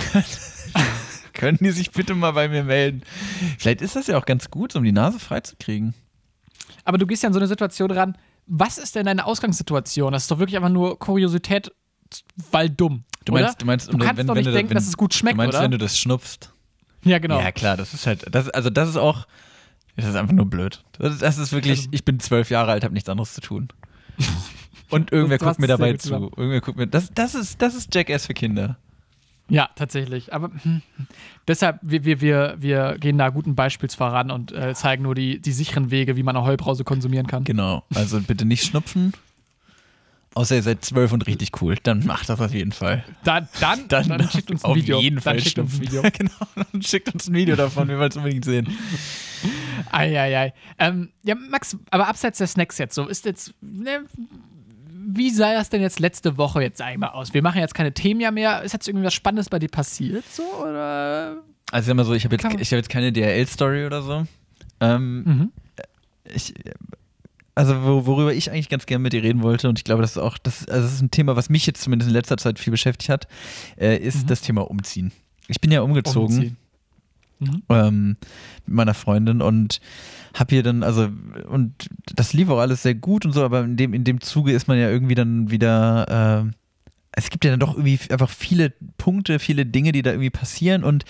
können 1.33 1.59
die 1.61 1.71
sich 1.71 1.91
bitte 1.91 2.15
mal 2.15 2.31
bei 2.33 2.49
mir 2.49 2.63
melden. 2.65 3.03
Vielleicht 3.59 3.83
ist 3.83 3.97
das 3.97 4.07
ja 4.07 4.19
auch 4.19 4.25
ganz 4.25 4.51
gut, 4.51 4.77
um 4.77 4.85
die 4.85 4.93
Nase 4.93 5.19
freizukriegen. 5.19 5.95
aber 6.85 6.97
du 6.99 7.07
gehst 7.07 7.23
ja 7.23 7.27
in 7.29 7.33
so 7.33 7.41
eine 7.41 7.49
Situation 7.49 7.91
ran. 7.91 8.17
Was 8.47 8.79
ist 8.79 8.95
denn 8.95 9.07
deine 9.07 9.27
Ausgangssituation? 9.27 10.13
Das 10.13 10.23
ist 10.23 10.31
doch 10.31 10.39
wirklich 10.39 10.57
einfach 10.57 10.69
nur 10.71 10.97
Kuriosität, 10.99 11.73
weil 12.53 12.71
dumm. 12.71 13.03
Du 13.25 13.33
meinst, 13.33 13.49
oder? 13.49 13.59
du 13.59 13.67
meinst, 13.67 13.93
du 13.93 13.99
kannst 13.99 14.17
wenn, 14.19 14.27
doch 14.29 14.35
wenn 14.37 14.41
nicht 14.43 14.47
du, 14.49 14.53
denken, 14.53 14.71
wenn, 14.71 14.77
dass 14.77 14.87
es 14.87 14.97
gut 14.97 15.13
schmeckt, 15.13 15.35
Du 15.35 15.39
meinst, 15.39 15.55
oder? 15.57 15.65
wenn 15.65 15.73
du 15.73 15.79
das 15.79 15.99
schnupfst. 15.99 16.53
ja, 17.03 17.19
genau. 17.19 17.41
Ja, 17.41 17.51
klar, 17.51 17.77
das 17.77 17.93
ist 17.95 18.07
halt, 18.07 18.25
das, 18.33 18.49
also 18.51 18.71
das 18.71 18.89
ist 18.91 18.97
auch, 18.97 19.27
das 19.97 20.05
ist 20.07 20.15
einfach 20.15 20.33
nur 20.35 20.47
blöd. 20.47 20.85
Das, 21.01 21.19
das 21.19 21.39
ist 21.39 21.51
wirklich, 21.53 21.79
Also- 21.81 21.89
ich 21.91 22.05
bin 22.05 22.21
zwölf 22.21 22.49
Jahre 22.51 22.71
alt, 22.71 22.85
habe 22.85 22.95
nichts 22.95 23.09
anderes 23.09 23.35
zu 23.35 23.41
tun. 23.41 23.67
Und 24.91 25.13
irgendwer 25.13 25.39
guckt 25.39 25.59
mir 25.59 25.67
dabei 25.67 25.95
zu. 25.95 26.15
Irgendwer 26.15 26.61
guckt 26.61 26.79
mir, 26.79 26.87
das, 26.87 27.11
das 27.15 27.35
ist, 27.35 27.61
das 27.61 27.75
ist 27.75 27.95
Jackass 27.95 28.27
für 28.27 28.35
Kinder. 28.35 28.77
Ja, 29.49 29.69
tatsächlich. 29.77 30.33
Aber 30.33 30.51
hm, 30.63 30.83
deshalb, 31.47 31.79
wir, 31.83 32.05
wir, 32.05 32.21
wir, 32.21 32.57
wir 32.59 32.97
gehen 32.99 33.19
da 33.19 33.29
guten 33.29 33.55
Beispiels 33.55 33.95
voran 33.95 34.31
und 34.31 34.53
äh, 34.53 34.75
zeigen 34.75 35.05
nur 35.05 35.15
die, 35.15 35.41
die 35.41 35.53
sicheren 35.53 35.91
Wege, 35.91 36.17
wie 36.17 36.23
man 36.23 36.37
eine 36.37 36.45
Heulbrause 36.45 36.85
konsumieren 36.85 37.27
kann. 37.27 37.45
Genau. 37.45 37.85
Also 37.95 38.21
bitte 38.21 38.45
nicht 38.45 38.65
schnupfen. 38.65 39.13
Außer 40.35 40.57
ihr 40.57 40.63
seid 40.63 40.85
zwölf 40.85 41.13
und 41.13 41.27
richtig 41.27 41.63
cool. 41.63 41.77
Dann 41.83 42.05
macht 42.05 42.29
das 42.29 42.41
auf 42.41 42.53
jeden 42.53 42.73
Fall. 42.73 43.05
Dann, 43.25 43.49
dann, 43.59 43.89
dann, 43.89 44.29
schickt 44.29 44.51
uns 44.51 44.65
ein 44.65 44.71
auf 44.71 44.77
Video. 44.77 45.01
jeden 45.01 45.17
dann 45.17 45.23
Fall 45.23 45.41
schickt 45.41 45.59
uns 45.59 45.77
ein. 45.77 45.81
Video. 45.81 46.03
genau, 46.13 46.67
dann 46.73 46.83
schickt 46.83 47.15
uns 47.15 47.29
ein 47.29 47.35
Video 47.35 47.57
davon. 47.57 47.89
Wir 47.89 47.99
wollen 47.99 48.11
es 48.11 48.17
unbedingt 48.19 48.45
sehen. 48.45 48.69
Eieiei. 49.91 50.53
Ähm, 50.79 51.11
ja, 51.23 51.37
Max, 51.37 51.79
aber 51.91 52.09
abseits 52.09 52.37
der 52.37 52.49
Snacks 52.49 52.77
jetzt, 52.77 52.95
so 52.95 53.07
ist 53.07 53.25
jetzt, 53.25 53.55
ne, 53.63 54.05
wie 55.09 55.31
sah 55.31 55.55
das 55.55 55.69
denn 55.71 55.81
jetzt 55.83 56.01
letzte 56.01 56.37
Woche 56.37 56.63
jetzt 56.63 56.81
einmal 56.83 57.11
aus? 57.11 57.33
Wir 57.33 57.43
machen 57.43 57.61
jetzt 57.61 57.75
keine 57.75 57.93
Themen 57.93 58.21
ja 58.21 58.31
mehr. 58.31 58.63
Ist 58.63 58.73
jetzt 58.73 58.89
irgendwie 58.89 59.07
was 59.07 59.15
Spannendes 59.15 59.49
bei 59.49 59.59
dir 59.59 59.69
passiert, 59.69 60.25
so, 60.31 60.43
oder? 60.63 61.37
Also 61.71 61.87
sag 61.89 61.95
mal 61.97 62.05
so, 62.05 62.13
ich 62.15 62.25
habe 62.25 62.37
jetzt, 62.37 62.45
ich 62.45 62.71
hab 62.73 62.77
jetzt 62.77 62.89
keine 62.89 63.13
DRL-Story 63.13 63.87
oder 63.87 64.03
so. 64.03 64.27
Ähm, 64.81 65.23
Mhm. 65.25 65.53
ich, 66.25 66.55
also 67.55 67.75
wo, 67.83 68.07
worüber 68.07 68.35
ich 68.35 68.51
eigentlich 68.51 68.69
ganz 68.69 68.85
gerne 68.87 69.03
mit 69.03 69.13
dir 69.13 69.23
reden 69.23 69.43
wollte, 69.43 69.69
und 69.69 69.79
ich 69.79 69.85
glaube, 69.85 70.03
das 70.03 70.13
ist 70.13 70.19
auch, 70.19 70.37
das, 70.39 70.69
also 70.69 70.83
das 70.83 70.93
ist 70.95 71.01
ein 71.03 71.11
Thema, 71.11 71.37
was 71.37 71.49
mich 71.49 71.67
jetzt 71.67 71.83
zumindest 71.83 72.09
in 72.11 72.15
letzter 72.15 72.37
Zeit 72.37 72.59
viel 72.59 72.71
beschäftigt 72.71 73.09
hat, 73.09 73.27
äh, 73.81 73.97
ist 73.97 74.25
Mhm. 74.25 74.27
das 74.27 74.41
Thema 74.43 74.71
Umziehen. 74.71 75.13
Ich 75.49 75.61
bin 75.61 75.71
ja 75.71 75.81
umgezogen. 75.83 76.35
Umziehen. 76.37 76.57
Mhm. 77.39 77.63
ähm, 77.69 78.17
mit 78.67 78.75
meiner 78.75 78.95
Freundin 78.95 79.43
und 79.43 79.81
habe 80.35 80.55
hier 80.55 80.63
dann, 80.63 80.83
also, 80.83 81.09
und 81.49 81.89
das 82.15 82.33
lief 82.33 82.49
auch 82.49 82.59
alles 82.59 82.83
sehr 82.83 82.95
gut 82.95 83.25
und 83.25 83.33
so, 83.33 83.45
aber 83.45 83.63
in 83.65 83.77
dem, 83.77 83.95
in 83.95 84.05
dem 84.05 84.21
Zuge 84.21 84.53
ist 84.53 84.69
man 84.69 84.79
ja 84.79 84.89
irgendwie 84.89 85.15
dann 85.15 85.51
wieder, 85.51 86.45
äh, 86.47 86.53
es 87.13 87.31
gibt 87.31 87.45
ja 87.45 87.51
dann 87.51 87.61
doch 87.61 87.77
irgendwie 87.77 87.99
einfach 88.11 88.31
viele 88.31 88.73
Punkte, 88.99 89.39
viele 89.39 89.67
Dinge, 89.67 89.93
die 89.93 90.03
da 90.03 90.11
irgendwie 90.11 90.31
passieren 90.31 90.85
und 90.85 91.05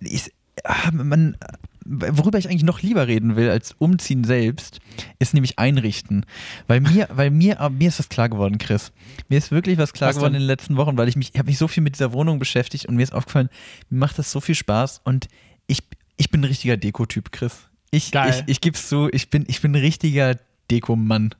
ich, 0.00 0.32
ah, 0.64 0.90
man, 0.92 1.36
worüber 1.84 2.38
ich 2.38 2.48
eigentlich 2.48 2.62
noch 2.62 2.82
lieber 2.82 3.06
reden 3.06 3.36
will 3.36 3.50
als 3.50 3.74
Umziehen 3.78 4.24
selbst, 4.24 4.80
ist 5.18 5.34
nämlich 5.34 5.58
Einrichten. 5.58 6.26
Weil 6.66 6.80
mir, 6.80 7.08
weil 7.12 7.30
mir, 7.30 7.60
ah, 7.60 7.68
mir 7.68 7.88
ist 7.88 7.98
was 7.98 8.08
klar 8.08 8.28
geworden, 8.28 8.58
Chris. 8.58 8.92
Mir 9.28 9.38
ist 9.38 9.50
wirklich 9.50 9.78
was 9.78 9.92
klar 9.92 10.10
Was 10.10 10.16
geworden 10.16 10.34
denn? 10.34 10.42
in 10.42 10.46
den 10.46 10.52
letzten 10.52 10.76
Wochen, 10.76 10.96
weil 10.96 11.08
ich 11.08 11.16
mich, 11.16 11.30
ich 11.32 11.38
habe 11.38 11.48
mich 11.48 11.58
so 11.58 11.68
viel 11.68 11.82
mit 11.82 11.94
dieser 11.94 12.12
Wohnung 12.12 12.38
beschäftigt 12.38 12.86
und 12.86 12.96
mir 12.96 13.02
ist 13.02 13.12
aufgefallen, 13.12 13.48
mir 13.90 13.98
macht 13.98 14.18
das 14.18 14.30
so 14.30 14.40
viel 14.40 14.54
Spaß 14.54 15.00
und 15.04 15.28
ich, 15.66 15.82
ich 16.16 16.30
bin 16.30 16.40
ein 16.40 16.44
richtiger 16.44 16.76
Dekotyp, 16.76 17.32
Chris. 17.32 17.68
Ich, 17.90 18.10
Geil. 18.10 18.44
ich, 18.46 18.52
ich 18.52 18.60
geb's 18.60 18.88
zu, 18.88 19.08
ich 19.12 19.30
bin, 19.30 19.44
ich 19.48 19.60
bin 19.60 19.72
ein 19.72 19.80
richtiger 19.80 20.38
Dekomann 20.70 21.34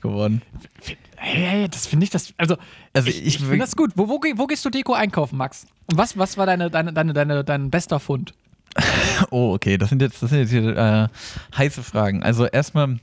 geworden. 0.00 0.42
Hey, 1.16 1.68
das 1.68 1.86
finde 1.86 2.04
ich, 2.04 2.10
das, 2.10 2.32
also, 2.36 2.56
Also 2.92 3.08
ich, 3.08 3.18
ich, 3.20 3.26
ich 3.26 3.38
finde 3.38 3.58
das 3.58 3.74
gut. 3.74 3.92
Wo, 3.96 4.08
wo, 4.08 4.20
wo 4.36 4.46
gehst 4.46 4.64
du 4.64 4.70
Deko 4.70 4.92
einkaufen, 4.92 5.36
Max? 5.36 5.66
Und 5.86 5.98
was, 5.98 6.16
was 6.16 6.36
war 6.36 6.46
deine, 6.46 6.70
deine, 6.70 6.92
deine, 6.92 7.12
deine, 7.12 7.42
dein 7.42 7.70
bester 7.70 7.98
Fund? 7.98 8.34
Oh, 9.30 9.54
okay, 9.54 9.76
das 9.78 9.88
sind 9.88 10.00
jetzt, 10.02 10.22
das 10.22 10.30
sind 10.30 10.40
jetzt 10.40 10.50
hier 10.50 10.76
äh, 10.76 11.08
heiße 11.56 11.82
Fragen. 11.82 12.22
Also 12.22 12.46
erstmal, 12.46 12.98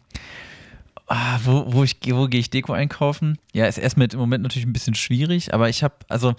ah, 1.08 1.40
wo, 1.44 1.74
wo, 1.74 1.84
ich, 1.84 1.98
wo 2.08 2.28
gehe 2.28 2.40
ich 2.40 2.50
Deko 2.50 2.74
einkaufen? 2.74 3.38
Ja, 3.54 3.66
ist 3.66 3.78
erstmal 3.78 4.08
im 4.12 4.20
Moment 4.20 4.44
natürlich 4.44 4.66
ein 4.66 4.74
bisschen 4.74 4.96
schwierig, 4.96 5.54
aber 5.54 5.70
ich 5.70 5.84
habe, 5.84 5.96
also, 6.08 6.34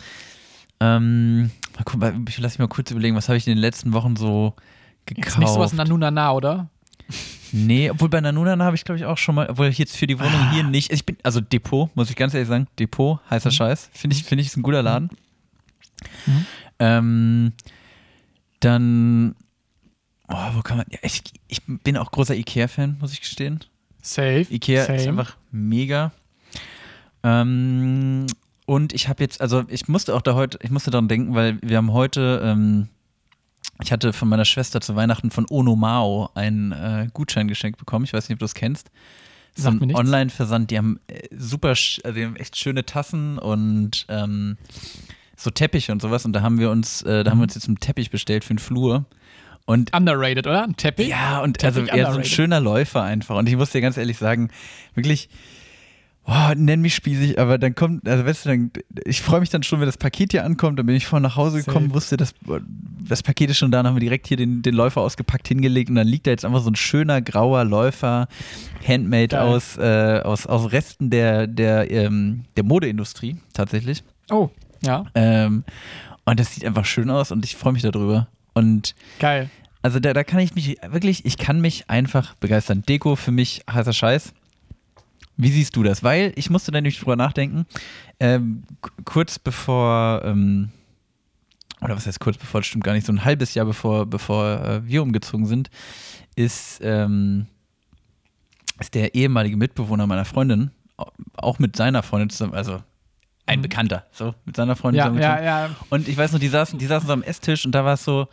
ähm, 0.81 1.51
mal 1.77 1.85
gucken, 1.85 2.25
ich 2.29 2.39
lass 2.39 2.53
mich 2.55 2.59
mal 2.61 2.69
kurz 2.69 2.91
überlegen, 2.91 3.17
was 3.17 3.29
habe 3.29 3.37
ich 3.39 3.47
in 3.47 3.53
den 3.53 3.61
letzten 3.61 3.93
Wochen 3.93 4.17
so 4.17 4.55
gekauft? 5.07 5.27
Jetzt 5.27 5.39
nicht 5.39 5.49
sowas 5.53 5.73
Nanunana, 5.73 6.33
oder? 6.33 6.69
Nee, 7.53 7.91
obwohl 7.91 8.09
bei 8.09 8.21
Nanunana 8.21 8.65
habe 8.65 8.77
ich 8.77 8.85
glaube 8.85 8.99
ich 8.99 9.05
auch 9.05 9.19
schon 9.19 9.37
mal, 9.37 9.49
obwohl 9.49 9.69
jetzt 9.69 9.97
für 9.97 10.07
die 10.07 10.19
Wohnung 10.19 10.33
Ah. 10.35 10.51
hier 10.53 10.65
nicht. 10.65 10.93
Ich 10.93 11.07
bin, 11.07 11.17
also 11.23 11.41
Depot, 11.41 11.95
muss 11.95 12.11
ich 12.11 12.17
ganz 12.17 12.35
ehrlich 12.35 12.49
sagen, 12.49 12.67
Depot, 12.79 13.21
heißer 13.31 13.51
Scheiß. 13.51 13.91
Finde 13.93 14.17
ich, 14.17 14.25
finde 14.25 14.43
ich, 14.43 14.49
ist 14.49 14.57
ein 14.57 14.63
guter 14.63 14.83
Laden. 14.83 15.11
Mhm. 16.27 16.47
Ähm, 16.79 17.53
dann, 18.61 19.35
oh, 20.29 20.55
wo 20.55 20.63
kann 20.63 20.79
man, 20.79 20.87
ja, 20.91 20.99
ich, 21.03 21.23
ich 21.49 21.63
bin 21.67 21.97
auch 21.97 22.11
großer 22.11 22.35
Ikea-Fan, 22.35 22.99
muss 23.01 23.13
ich 23.13 23.21
gestehen. 23.21 23.61
Safe. 24.03 24.47
Ikea 24.51 24.85
Same. 24.85 24.99
ist 24.99 25.09
einfach 25.09 25.37
mega. 25.51 26.13
Ähm, 27.23 28.27
und 28.67 28.93
ich 28.93 29.09
habe 29.09 29.23
jetzt, 29.23 29.41
also 29.41 29.65
ich 29.69 29.89
musste 29.89 30.15
auch 30.15 30.23
da 30.23 30.35
heute, 30.35 30.59
ich 30.63 30.71
musste 30.71 30.91
daran 30.91 31.09
denken, 31.09 31.35
weil 31.35 31.59
wir 31.63 31.77
haben 31.77 31.93
heute, 31.93 32.41
ähm, 32.45 32.89
ich 33.83 33.93
hatte 33.93 34.13
von 34.13 34.29
meiner 34.29 34.45
Schwester 34.45 34.81
zu 34.81 34.97
Weihnachten 34.97 35.31
von 35.31 35.47
Onomao 35.51 36.31
einen 36.35 36.73
äh, 36.73 37.09
Gutschein 37.13 37.49
geschenkt 37.49 37.79
bekommen. 37.79 38.05
Ich 38.05 38.13
weiß 38.13 38.29
nicht, 38.29 38.37
ob 38.37 38.41
du 38.41 38.45
das 38.45 38.55
kennst. 38.55 38.91
So 39.55 39.65
Sagt 39.65 39.81
mir 39.81 39.87
ein. 39.87 39.97
Online-Versand, 39.97 40.71
die 40.71 40.79
haben 40.79 41.01
äh, 41.09 41.29
super, 41.37 41.71
also 41.71 42.13
die 42.13 42.25
haben 42.25 42.37
echt 42.37 42.57
schöne 42.57 42.85
Tassen 42.85 43.39
und 43.39 44.07
ähm, 44.09 44.57
so 45.37 45.51
Teppiche 45.51 45.93
und 45.93 46.03
sowas. 46.03 46.25
Und 46.25 46.33
da 46.33 46.43
haben 46.43 46.59
wir 46.59 46.71
uns, 46.71 47.03
äh, 47.03 47.23
da 47.23 47.31
haben 47.31 47.39
wir 47.39 47.45
uns 47.45 47.55
jetzt 47.55 47.69
einen 47.69 47.79
Teppich 47.79 48.11
bestellt 48.11 48.45
für 48.45 48.55
den 48.55 48.59
Flur. 48.59 49.05
Und 49.67 49.95
Underrated, 49.95 50.47
oder? 50.47 50.63
Ein 50.63 50.77
Teppich? 50.77 51.09
ja, 51.09 51.41
und 51.41 51.59
Teppich 51.59 51.93
also 51.93 52.05
er 52.05 52.13
so 52.13 52.19
ein 52.19 52.25
schöner 52.25 52.61
Läufer 52.61 53.03
einfach. 53.03 53.37
Und 53.37 53.49
ich 53.49 53.57
muss 53.57 53.71
dir 53.71 53.81
ganz 53.81 53.97
ehrlich 53.97 54.17
sagen, 54.17 54.51
wirklich, 54.95 55.29
oh, 56.25 56.53
nenn 56.57 56.81
mich 56.81 56.95
spießig, 56.95 57.39
aber 57.39 57.59
dann 57.59 57.75
kommt, 57.75 58.09
also 58.09 58.25
weißt 58.25 58.45
du, 58.45 58.49
dann, 58.49 58.71
ich 59.05 59.23
freue 59.23 59.41
mich 59.41 59.51
dann 59.51 59.63
schon, 59.63 59.81
wenn 59.81 59.87
das 59.87 59.97
Paket 59.97 60.33
hier 60.33 60.45
ankommt. 60.45 60.79
Dann 60.79 60.87
bin 60.87 60.95
ich 60.95 61.07
vorhin 61.07 61.23
nach 61.23 61.37
Hause 61.37 61.65
gekommen, 61.65 61.87
Safe. 61.87 61.95
wusste, 61.95 62.17
das, 62.17 62.35
das 63.09 63.23
Paket 63.25 63.51
ist 63.51 63.59
schon 63.59 63.73
da, 63.73 63.79
dann 63.79 63.89
haben 63.89 63.97
wir 63.97 64.01
direkt 64.01 64.29
hier 64.29 64.37
den, 64.37 64.63
den 64.63 64.75
Läufer 64.75 65.01
ausgepackt, 65.01 65.49
hingelegt 65.49 65.91
und 65.91 65.97
dann 65.97 66.09
liegt 66.09 66.27
da 66.27 66.31
jetzt 66.31 66.45
einfach 66.45 66.63
so 66.63 66.71
ein 66.71 66.77
schöner 66.77 67.21
grauer 67.21 67.65
Läufer, 67.65 68.29
handmade 68.87 69.29
Geil. 69.29 69.41
aus, 69.41 69.77
äh, 69.79 70.21
aus, 70.25 70.47
aus 70.47 70.73
Resten 70.73 71.11
der, 71.11 71.47
der, 71.47 71.91
ähm, 71.91 72.45
der 72.57 72.65
Modeindustrie 72.65 73.37
tatsächlich. 73.53 74.03
Oh, 74.31 74.51
ja. 74.87 75.05
Ähm, 75.15 75.65
und 76.25 76.41
das 76.41 76.55
sieht 76.55 76.65
einfach 76.65 76.85
schön 76.85 77.11
aus 77.11 77.31
und 77.31 77.45
ich 77.45 77.57
freue 77.57 77.73
mich 77.73 77.83
darüber. 77.83 78.29
Und 78.55 78.95
Geil. 79.19 79.51
also 79.83 80.01
da, 80.01 80.13
da 80.13 80.25
kann 80.25 80.41
ich 80.41 80.55
mich 80.55 80.77
wirklich, 80.89 81.25
ich 81.25 81.37
kann 81.39 81.61
mich 81.61 81.89
einfach 81.91 82.35
begeistern. 82.37 82.83
Deko 82.83 83.17
für 83.17 83.31
mich 83.33 83.63
heißer 83.71 83.93
Scheiß. 83.93 84.33
Wie 85.37 85.51
siehst 85.51 85.77
du 85.77 85.83
das? 85.83 86.03
Weil 86.03 86.33
ich 86.37 86.49
musste 86.49 86.73
da 86.73 86.79
nämlich 86.79 86.99
drüber 86.99 87.15
nachdenken. 87.17 87.67
Ähm, 88.19 88.63
kurz 89.05 89.39
bevor, 89.39 90.23
ähm, 90.25 90.71
oder 91.83 91.95
was 91.95 92.07
heißt 92.07 92.21
kurz 92.21 92.39
bevor, 92.39 92.61
das 92.63 92.67
stimmt 92.69 92.85
gar 92.85 92.95
nicht, 92.95 93.07
so 93.07 93.13
ein 93.13 93.23
halbes 93.25 93.53
Jahr 93.55 93.67
bevor, 93.67 94.07
bevor 94.07 94.65
äh, 94.65 94.87
wir 94.87 95.03
umgezogen 95.03 95.45
sind, 95.45 95.69
ist, 96.35 96.81
ähm, 96.83 97.47
ist 98.81 98.95
der 98.95 99.15
ehemalige 99.15 99.59
Mitbewohner 99.59 100.07
meiner 100.07 100.25
Freundin 100.25 100.71
au- 100.97 101.11
auch 101.35 101.59
mit 101.59 101.77
seiner 101.77 102.03
Freundin 102.03 102.31
zusammen, 102.31 102.55
also 102.55 102.83
ein 103.47 103.59
Mhm. 103.59 103.63
Bekannter, 103.63 104.05
so 104.13 104.35
mit 104.45 104.57
seiner 104.57 104.77
Freundin 104.77 104.99
Ja, 105.17 105.39
ja, 105.41 105.43
ja. 105.43 105.71
Und 105.91 106.09
ich 106.09 106.17
weiß 106.17 106.33
noch, 106.33 106.41
die 106.41 106.49
saßen, 106.49 106.79
die 106.79 106.87
saßen 106.87 107.07
so 107.07 107.13
am 107.13 107.23
Esstisch 107.23 107.65
und 107.65 107.73
da 107.73 107.85
war 107.85 107.95
es 107.95 108.05
so, 108.05 108.29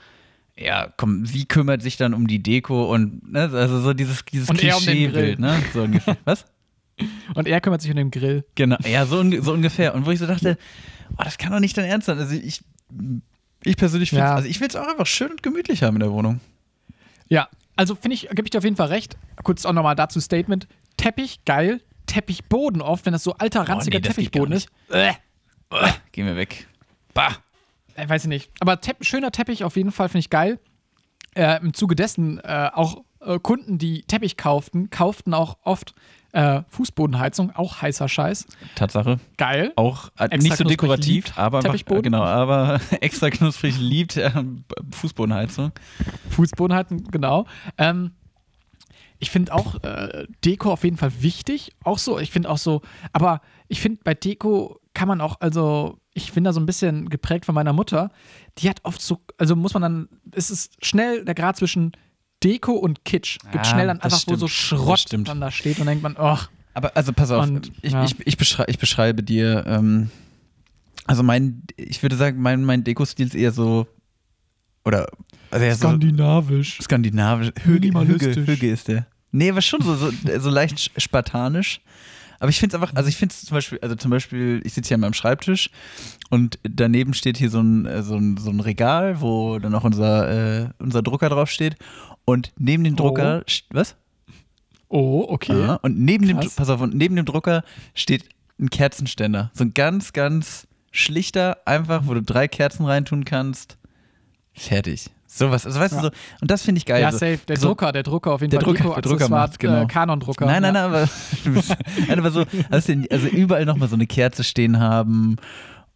ja, 0.55 0.91
komm, 0.97 1.26
sie 1.26 1.45
kümmert 1.45 1.82
sich 1.82 1.97
dann 1.97 2.14
um 2.14 2.28
die 2.28 2.41
Deko 2.41 2.91
und 2.93 3.32
ne, 3.32 3.49
also 3.53 3.80
so 3.82 3.93
dieses, 3.93 4.24
dieses 4.26 4.49
er 4.49 4.53
um 4.53 4.57
Klischeebild, 4.57 5.39
ne? 5.39 5.61
So 5.74 5.84
ungefähr. 5.84 6.18
Was? 6.26 6.45
Und 7.34 7.47
er 7.47 7.59
kümmert 7.61 7.82
sich 7.82 7.89
um 7.89 7.97
den 7.97 8.11
Grill. 8.11 8.45
Genau, 8.55 8.78
ja, 8.86 9.05
so, 9.05 9.24
so 9.41 9.53
ungefähr. 9.53 9.95
Und 9.95 10.05
wo 10.05 10.11
ich 10.11 10.20
so 10.20 10.28
dachte, 10.28 10.57
oh, 11.18 11.24
das 11.24 11.38
kann 11.39 11.51
doch 11.51 11.59
nicht 11.59 11.76
dein 11.78 11.86
Ernst 11.86 12.05
sein. 12.05 12.20
Also 12.20 12.36
ich, 12.36 12.61
ich 13.64 13.78
persönlich 13.78 14.09
finde 14.11 14.26
Ja. 14.26 14.36
also 14.36 14.47
ich 14.47 14.59
will 14.59 14.68
es 14.68 14.76
auch 14.76 14.88
einfach 14.88 15.07
schön 15.07 15.32
und 15.32 15.41
gemütlich 15.41 15.82
haben 15.82 15.95
in 15.95 16.01
der 16.01 16.11
Wohnung. 16.11 16.39
Ja, 17.30 17.49
also 17.76 17.95
finde 17.95 18.14
ich, 18.14 18.30
gebe 18.30 18.43
ich 18.43 18.51
dir 18.51 18.59
auf 18.59 18.64
jeden 18.64 18.76
Fall 18.76 18.89
recht. 18.89 19.18
Kurz 19.43 19.66
auch 19.66 19.74
nochmal 19.74 19.95
dazu 19.95 20.20
Statement. 20.20 20.68
Teppich, 20.97 21.39
geil. 21.45 21.82
Teppichboden 22.06 22.82
oft, 22.82 23.06
wenn 23.06 23.14
das 23.14 23.24
so 23.24 23.34
alter, 23.34 23.68
ranziger 23.68 23.97
nee, 23.97 24.01
das 24.01 24.16
geht 24.16 24.32
Teppichboden 24.32 24.56
ist. 24.56 24.70
Äh, 24.89 25.14
Geh 26.12 26.24
mir 26.24 26.36
weg. 26.36 26.68
Bah. 27.14 27.38
äh, 27.95 28.08
weiß 28.08 28.24
ich 28.24 28.30
nicht. 28.30 28.51
Aber 28.60 28.82
Tepp 28.82 29.04
schöner 29.06 29.32
Teppich 29.32 29.64
auf 29.64 29.76
jeden 29.76 29.91
Fall 29.91 30.10
finde 30.10 30.20
ich 30.20 30.30
geil. 30.30 30.60
Äh, 31.36 31.60
Im 31.62 31.74
Zuge 31.74 31.95
dessen 31.95 32.39
äh, 32.39 32.70
auch 32.74 33.04
äh, 33.22 33.39
Kunden, 33.39 33.78
die 33.78 34.04
Teppich 34.04 34.38
kauften, 34.38 34.89
kauften 34.89 35.34
auch 35.34 35.58
oft 35.64 35.95
äh, 36.34 36.62
Fußbodenheizung, 36.70 37.51
auch 37.56 37.82
heißer 37.82 38.10
Scheiß. 38.10 38.47
Tatsache. 38.76 39.20
Geil. 39.38 39.72
Auch 39.76 40.10
äh, 40.18 40.38
nicht 40.38 40.58
so 40.58 40.64
dekorativ, 40.64 41.26
liebt 41.26 41.38
aber 41.38 41.62
Teppichboden. 41.62 42.04
genau, 42.04 42.24
aber 42.24 42.80
extra 43.01 43.30
knusprig 43.30 43.78
liebt 43.80 44.18
äh, 44.18 44.32
Fußbodenheizung. 44.91 45.72
Fußbodenheizung, 46.30 47.04
genau. 47.12 47.45
Ähm, 47.78 48.12
ich 49.24 49.32
finde 49.32 49.53
auch 49.53 49.82
äh, 49.84 50.28
Deko 50.43 50.71
auf 50.74 50.84
jeden 50.84 50.97
Fall 50.97 51.11
wichtig. 51.21 51.71
Auch 51.84 51.97
so, 51.97 52.19
ich 52.19 52.30
finde 52.30 52.49
auch 52.49 52.57
so, 52.57 52.82
aber 53.13 53.41
ich 53.69 53.80
finde 53.82 54.01
bei 54.03 54.13
Deko 54.13 54.80
kann 54.93 55.07
man 55.07 55.21
auch, 55.21 55.39
also 55.39 55.97
ich 56.13 56.34
bin 56.34 56.43
da 56.43 56.51
so 56.53 56.59
ein 56.59 56.65
bisschen 56.65 57.09
geprägt 57.09 57.45
von 57.45 57.55
meiner 57.55 57.71
Mutter. 57.74 58.11
Die 58.57 58.69
hat 58.69 58.82
oft 58.84 59.01
so, 59.01 59.21
also 59.38 59.55
muss 59.55 59.74
man 59.74 59.82
dann, 59.82 60.09
es 60.36 60.51
ist 60.51 60.86
schnell 60.86 61.24
der 61.26 61.36
Grad 61.36 61.55
zwischen 61.57 61.93
Deko 62.43 62.74
und 62.74 63.05
Kitsch. 63.05 63.39
Gibt 63.51 63.65
Ah, 63.65 63.69
schnell 63.69 63.88
dann 63.88 64.01
einfach, 64.01 64.21
wo 64.28 64.36
so 64.36 64.47
stimmt. 64.47 64.82
Das 64.89 64.99
Schrott 64.99 65.28
dann 65.30 65.39
da 65.41 65.49
steht 65.51 65.80
und 65.80 65.86
denkt 65.88 66.03
man, 66.03 66.15
ach, 66.19 66.49
Aber 66.74 66.95
also 66.97 67.13
pass 67.13 67.32
auf, 67.32 67.43
Und, 67.47 67.71
ich, 67.82 67.93
ja. 67.93 68.03
ich, 68.03 68.15
ich, 68.28 68.38
beschrei 68.38 68.65
ich 68.67 68.78
beschreibe 68.78 69.24
dir, 69.24 69.63
ähm, 69.65 70.09
also 71.05 71.24
mein, 71.24 71.63
ich 71.78 72.01
würde 72.03 72.17
sagen, 72.17 72.41
mein, 72.41 72.65
mein 72.65 72.84
Dekostil 72.84 73.28
ist 73.28 73.36
eher 73.36 73.51
so, 73.53 73.88
oder, 74.86 75.07
also 75.49 75.65
eher 75.65 75.76
so 75.76 75.88
skandinavisch. 75.88 76.80
skandinavisch, 76.82 77.51
Hüge, 77.63 77.88
Minimalistisch. 77.88 78.36
Hüge, 78.36 78.51
Hüge 78.51 78.69
ist 78.71 78.88
der. 78.89 79.07
Nee, 79.34 79.50
aber 79.50 79.62
schon 79.62 79.82
so, 79.82 79.96
so, 79.96 80.12
so 80.40 80.50
leicht 80.50 80.78
sch- 80.78 80.92
spartanisch. 80.98 81.82
Aber 82.40 82.50
ich 82.50 82.60
finde 82.60 82.76
es 82.76 82.82
einfach, 82.82 82.96
also 82.96 83.10
ich 83.10 83.16
finde 83.18 83.34
es 83.34 83.46
zum 83.46 83.56
Beispiel, 83.56 83.80
also 83.82 83.96
zum 83.96 84.12
Beispiel, 84.12 84.62
ich 84.64 84.74
sitze 84.74 84.90
hier 84.90 84.96
an 84.96 85.02
meinem 85.02 85.14
Schreibtisch 85.14 85.70
und 86.30 86.60
daneben 86.64 87.14
steht 87.14 87.38
hier 87.38 87.50
so 87.50 87.60
ein, 87.62 87.86
äh, 87.86 88.04
so 88.04 88.16
ein, 88.16 88.38
so 88.38 88.50
ein 88.50 88.60
Regal, 88.60 89.22
wo 89.22 89.60
dann 89.60 89.74
auch 89.76 89.84
unser, 89.86 90.62
äh, 90.64 90.70
unser 90.80 91.02
Drucker 91.02 91.30
draufsteht. 91.30 91.76
Und 92.26 92.52
neben 92.58 92.84
dem 92.84 92.94
Oh. 92.94 92.98
Drucker, 92.98 93.44
st- 93.48 93.64
was? 93.72 93.96
Oh, 94.90 95.26
okay. 95.30 95.60
Ja, 95.60 95.76
und 95.76 95.98
neben 96.00 96.28
dem, 96.28 96.40
Krass. 96.40 96.56
pass 96.56 96.70
auf, 96.70 96.82
und 96.82 96.94
neben 96.96 97.16
dem 97.16 97.26
Drucker 97.26 97.64
steht 97.96 98.26
ein 98.60 98.70
Kerzenständer. 98.70 99.50
So 99.54 99.64
ein 99.64 99.74
ganz, 99.74 100.14
ganz 100.14 100.68
schlichter, 100.92 101.58
einfach, 101.66 102.04
wo 102.06 102.14
du 102.14 102.22
drei 102.22 102.48
Kerzen 102.48 102.86
reintun 102.86 103.26
kannst. 103.26 103.78
Fertig. 104.54 105.10
Sowas. 105.36 105.66
Also 105.66 105.80
weißt 105.80 105.94
Ja. 105.96 106.02
du 106.02 106.08
so, 106.08 106.14
und 106.42 106.52
das 106.52 106.62
finde 106.62 106.78
ich 106.80 106.86
geil. 106.86 107.02
Ja, 107.02 107.12
so, 107.12 107.18
safe. 107.18 107.40
Der 107.48 107.58
so, 107.58 107.70
Drucker, 107.70 107.92
der 107.92 108.04
Drucker 108.04 108.32
auf 108.34 108.42
jeden 108.42 108.52
Der 108.52 108.62
Fall. 108.62 108.74
Drucker- 108.76 108.94
der 108.94 109.02
Drucker 109.02 109.30
macht's, 109.30 109.58
genau. 109.58 109.82
Äh, 109.84 109.88
Canon-Drucker. 109.88 110.46
Nein, 110.46 110.62
nein, 110.62 110.76
ja. 110.76 110.88
nein, 110.88 110.94
aber, 110.94 111.10
nein, 112.08 112.20
aber 112.20 112.32
so, 112.32 112.46
also, 112.70 112.94
also 113.10 113.28
überall 113.28 113.66
nochmal 113.66 113.90
so 113.90 113.96
eine 113.96 114.06
Kerze 114.06 114.44
stehen 114.44 114.80
haben. 114.80 115.38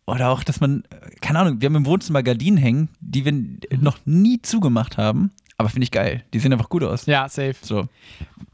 Oder 0.08 0.30
auch, 0.30 0.44
dass 0.44 0.60
man, 0.62 0.84
keine 1.22 1.40
Ahnung, 1.40 1.62
wir 1.62 1.68
haben 1.68 1.76
im 1.76 1.86
Wohnzimmer 1.86 2.24
Gardinen 2.24 2.58
hängen, 2.58 2.90
die 3.00 3.26
wir 3.26 3.34
Mhm. 3.34 3.60
noch 3.80 3.98
nie 4.06 4.42
zugemacht 4.42 4.98
haben. 4.98 5.32
Aber 5.58 5.70
finde 5.70 5.84
ich 5.84 5.92
geil. 5.92 6.24
Die 6.34 6.40
sehen 6.40 6.54
einfach 6.54 6.70
gut 6.70 6.84
aus. 6.84 7.06
Ja, 7.08 7.28
safe. 7.30 7.56
So. 7.62 7.88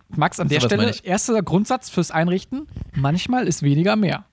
Max, 0.10 0.40
an 0.40 0.48
der 0.48 0.62
Sowas 0.62 0.78
meine 0.78 0.94
Stelle, 0.94 1.10
erster 1.12 1.42
Grundsatz 1.44 1.90
fürs 1.90 2.12
Einrichten: 2.12 2.68
manchmal 2.96 3.48
ist 3.48 3.62
weniger 3.64 3.96
mehr. 3.96 4.26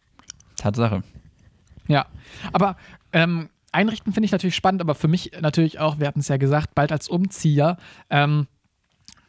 Tatsache. 0.56 1.02
Ja. 1.88 2.06
Aber 2.52 2.76
ähm, 3.12 3.48
Einrichten 3.72 4.12
finde 4.12 4.24
ich 4.26 4.32
natürlich 4.32 4.56
spannend, 4.56 4.80
aber 4.80 4.94
für 4.94 5.08
mich 5.08 5.32
natürlich 5.40 5.78
auch, 5.78 5.98
wir 6.00 6.06
hatten 6.06 6.20
es 6.20 6.28
ja 6.28 6.36
gesagt, 6.36 6.74
bald 6.74 6.92
als 6.92 7.08
Umzieher, 7.08 7.76
ähm, 8.10 8.46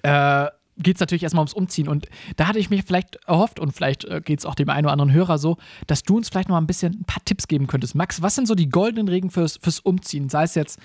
äh, 0.04 0.48
geht 0.78 0.96
es 0.96 1.00
natürlich 1.00 1.22
erstmal 1.22 1.42
ums 1.42 1.54
Umziehen. 1.54 1.88
Und 1.88 2.08
da 2.38 2.48
hatte 2.48 2.58
ich 2.58 2.70
mir 2.72 2.82
vielleicht 2.82 3.18
erhofft, 3.28 3.60
und 3.60 3.72
vielleicht 3.72 4.06
äh, 4.06 4.20
geht 4.24 4.40
es 4.40 4.46
auch 4.46 4.56
dem 4.56 4.70
einen 4.70 4.86
oder 4.86 4.94
anderen 4.94 5.12
Hörer 5.12 5.38
so, 5.38 5.58
dass 5.86 6.02
du 6.04 6.18
uns 6.18 6.30
vielleicht 6.30 6.50
noch 6.50 6.56
mal 6.56 6.62
ein 6.62 6.68
bisschen 6.68 7.02
ein 7.02 7.06
paar 7.06 7.24
Tipps 7.24 7.48
geben 7.48 7.68
könntest. 7.68 7.94
Max, 7.94 8.22
was 8.22 8.34
sind 8.36 8.48
so 8.48 8.56
die 8.56 8.70
goldenen 8.70 9.08
Regeln 9.08 9.30
fürs, 9.30 9.58
fürs 9.62 9.80
Umziehen? 9.80 10.30
Sei 10.30 10.44
es 10.44 10.56
jetzt, 10.56 10.80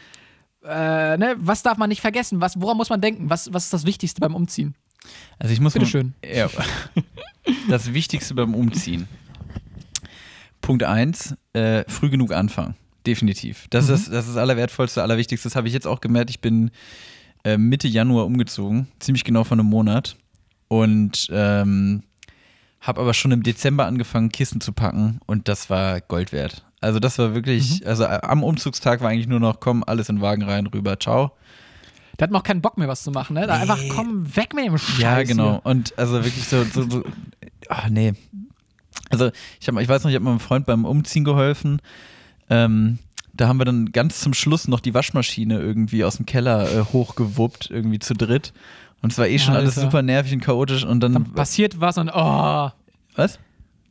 äh, 0.63 1.17
ne, 1.17 1.37
was 1.39 1.63
darf 1.63 1.79
man 1.79 1.89
nicht 1.89 2.03
vergessen? 2.03 2.41
Was, 2.43 2.61
woran 2.61 2.77
muss 2.77 2.91
man 2.91 3.01
denken? 3.01 3.31
Was, 3.31 3.53
was 3.55 3.65
ist 3.65 3.73
das 3.73 3.87
Wichtigste 3.87 4.21
beim 4.21 4.35
Umziehen? 4.35 4.75
Also 5.39 5.55
ich 5.55 5.61
muss 5.61 5.75
mal- 5.75 5.79
Bitteschön. 5.81 6.15
Ja. 6.25 6.51
Das 7.71 7.95
Wichtigste 7.95 8.35
beim 8.35 8.55
Umziehen. 8.55 9.07
Punkt 10.61 10.83
eins: 10.83 11.37
äh, 11.53 11.85
früh 11.87 12.11
genug 12.11 12.33
anfangen. 12.33 12.75
Definitiv. 13.07 13.67
Das, 13.71 13.89
ist, 13.89 14.09
das 14.13 14.27
ist 14.27 14.35
das 14.35 14.37
Allerwertvollste, 14.37 15.03
Allerwichtigste. 15.03 15.49
Das 15.49 15.57
habe 15.57 15.69
ich 15.69 15.75
jetzt 15.75 15.87
auch 15.87 16.01
gemerkt. 16.01 16.31
Ich 16.31 16.41
bin 16.41 16.71
äh, 17.45 17.57
Mitte 17.57 17.87
Januar 17.87 18.27
umgezogen, 18.27 18.89
ziemlich 18.99 19.25
genau 19.25 19.45
vor 19.45 19.57
einem 19.57 19.67
Monat. 19.67 20.17
Und 20.69 21.29
ähm, 21.31 22.03
habe 22.81 23.01
aber 23.01 23.15
schon 23.15 23.31
im 23.31 23.43
Dezember 23.43 23.87
angefangen, 23.87 24.31
Kisten 24.31 24.61
zu 24.61 24.73
packen. 24.73 25.21
Und 25.27 25.49
das 25.49 25.71
war 25.71 26.01
Gold 26.01 26.33
wert. 26.33 26.65
Also 26.81 26.99
das 26.99 27.19
war 27.19 27.35
wirklich, 27.35 27.87
also 27.87 28.05
äh, 28.05 28.21
am 28.23 28.43
Umzugstag 28.43 29.01
war 29.01 29.11
eigentlich 29.11 29.29
nur 29.29 29.41
noch, 29.41 29.61
komm, 29.61 29.85
alles 29.85 30.09
in 30.09 30.17
den 30.17 30.23
Wagen 30.23 30.43
rein, 30.43 30.67
rüber, 30.67 30.99
ciao. 30.99 31.33
Da 32.17 32.25
hat 32.25 32.31
man 32.31 32.41
auch 32.41 32.45
keinen 32.45 32.63
Bock 32.63 32.79
mehr, 32.79 32.89
was 32.89 33.03
zu 33.03 33.11
machen, 33.11 33.35
ne? 33.35 33.47
Da 33.47 33.55
einfach, 33.55 33.79
komm, 33.91 34.35
weg 34.37 34.55
mit 34.55 34.67
dem 34.67 34.79
Scheiß. 34.79 34.99
Ja, 34.99 35.23
genau. 35.23 35.53
Hier. 35.53 35.67
Und 35.67 35.99
also 35.99 36.25
wirklich 36.25 36.47
so, 36.49 36.65
so, 36.65 36.89
so 36.89 37.05
ach 37.69 37.89
nee. 37.89 38.15
Also 39.11 39.31
ich, 39.61 39.69
hab, 39.69 39.79
ich 39.79 39.89
weiß 39.89 40.03
noch, 40.03 40.11
ich 40.11 40.15
habe 40.15 40.25
meinem 40.25 40.41
Freund 40.41 40.67
beim 40.67 40.85
Umziehen 40.85 41.25
geholfen. 41.25 41.81
Ähm, 42.51 42.99
da 43.35 43.49
haben 43.49 43.59
wir 43.59 43.65
dann 43.65 43.93
ganz 43.93 44.21
zum 44.21 44.35
Schluss 44.35 44.69
noch 44.69 44.81
die 44.81 44.95
Waschmaschine 44.95 45.61
irgendwie 45.61 46.05
aus 46.05 46.17
dem 46.17 46.27
Keller 46.27 46.71
äh, 46.73 46.85
hochgewuppt, 46.93 47.71
irgendwie 47.71 47.99
zu 47.99 48.15
dritt. 48.15 48.53
Und 49.03 49.13
es 49.13 49.19
war 49.19 49.29
eh 49.29 49.39
schon 49.39 49.55
alles 49.55 49.77
Alter. 49.77 49.89
super 49.89 50.03
nervig 50.03 50.33
und 50.33 50.41
chaotisch. 50.41 50.85
Und 50.85 51.01
dann, 51.01 51.13
Dann 51.13 51.33
passiert 51.33 51.81
was 51.81 51.99
und 51.99 52.11
oh, 52.13 52.71
was? 53.15 53.39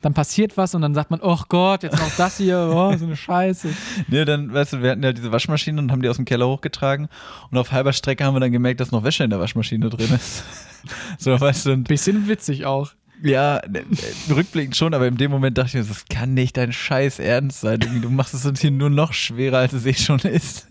dann 0.05 0.13
passiert 0.13 0.55
was 0.55 0.75
und 0.75 0.83
dann 0.83 0.93
sagt 0.93 1.09
man, 1.09 1.19
oh 1.23 1.39
Gott, 1.49 1.81
jetzt 1.81 1.97
noch 1.97 2.15
das 2.15 2.37
hier, 2.37 2.69
oh, 2.71 2.95
so 2.95 3.05
eine 3.05 3.15
Scheiße. 3.15 3.69
Nee, 4.07 4.23
dann, 4.23 4.53
weißt 4.53 4.73
du, 4.73 4.83
wir 4.83 4.91
hatten 4.91 5.01
ja 5.01 5.11
diese 5.11 5.31
Waschmaschine 5.31 5.81
und 5.81 5.91
haben 5.91 6.03
die 6.03 6.09
aus 6.09 6.17
dem 6.17 6.25
Keller 6.25 6.47
hochgetragen. 6.47 7.07
Und 7.49 7.57
auf 7.57 7.71
halber 7.71 7.91
Strecke 7.91 8.23
haben 8.23 8.35
wir 8.35 8.39
dann 8.39 8.51
gemerkt, 8.51 8.79
dass 8.81 8.91
noch 8.91 9.03
Wäsche 9.03 9.23
in 9.23 9.31
der 9.31 9.39
Waschmaschine 9.39 9.89
drin 9.89 10.13
ist. 10.13 10.43
so, 11.17 11.39
weißt 11.39 11.65
du, 11.65 11.77
Bisschen 11.77 12.27
witzig 12.27 12.65
auch. 12.65 12.91
Ja, 13.25 13.57
äh, 13.57 13.79
äh, 13.79 14.33
rückblickend 14.33 14.75
schon, 14.75 14.93
aber 14.93 15.07
in 15.07 15.17
dem 15.17 15.31
Moment 15.31 15.57
dachte 15.57 15.69
ich 15.69 15.73
mir, 15.83 15.83
das 15.83 16.05
kann 16.05 16.35
nicht 16.35 16.57
dein 16.57 16.71
Scheiß 16.71 17.17
Ernst 17.17 17.61
sein. 17.61 17.79
Du 17.79 18.09
machst 18.11 18.35
es 18.35 18.45
uns 18.45 18.61
hier 18.61 18.69
nur 18.69 18.91
noch 18.91 19.13
schwerer, 19.13 19.57
als 19.57 19.73
es 19.73 19.85
eh 19.85 19.95
schon 19.95 20.19
ist. 20.19 20.67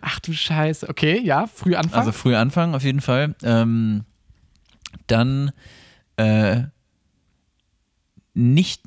Ach 0.00 0.18
du 0.18 0.32
Scheiße. 0.32 0.88
Okay, 0.88 1.20
ja, 1.20 1.46
früh 1.46 1.76
anfangen. 1.76 2.00
Also 2.00 2.10
früh 2.10 2.34
anfangen 2.34 2.74
auf 2.74 2.82
jeden 2.82 3.00
Fall. 3.00 3.36
Ähm, 3.44 4.04
dann 5.06 5.52
äh, 6.16 6.62
nicht, 8.34 8.82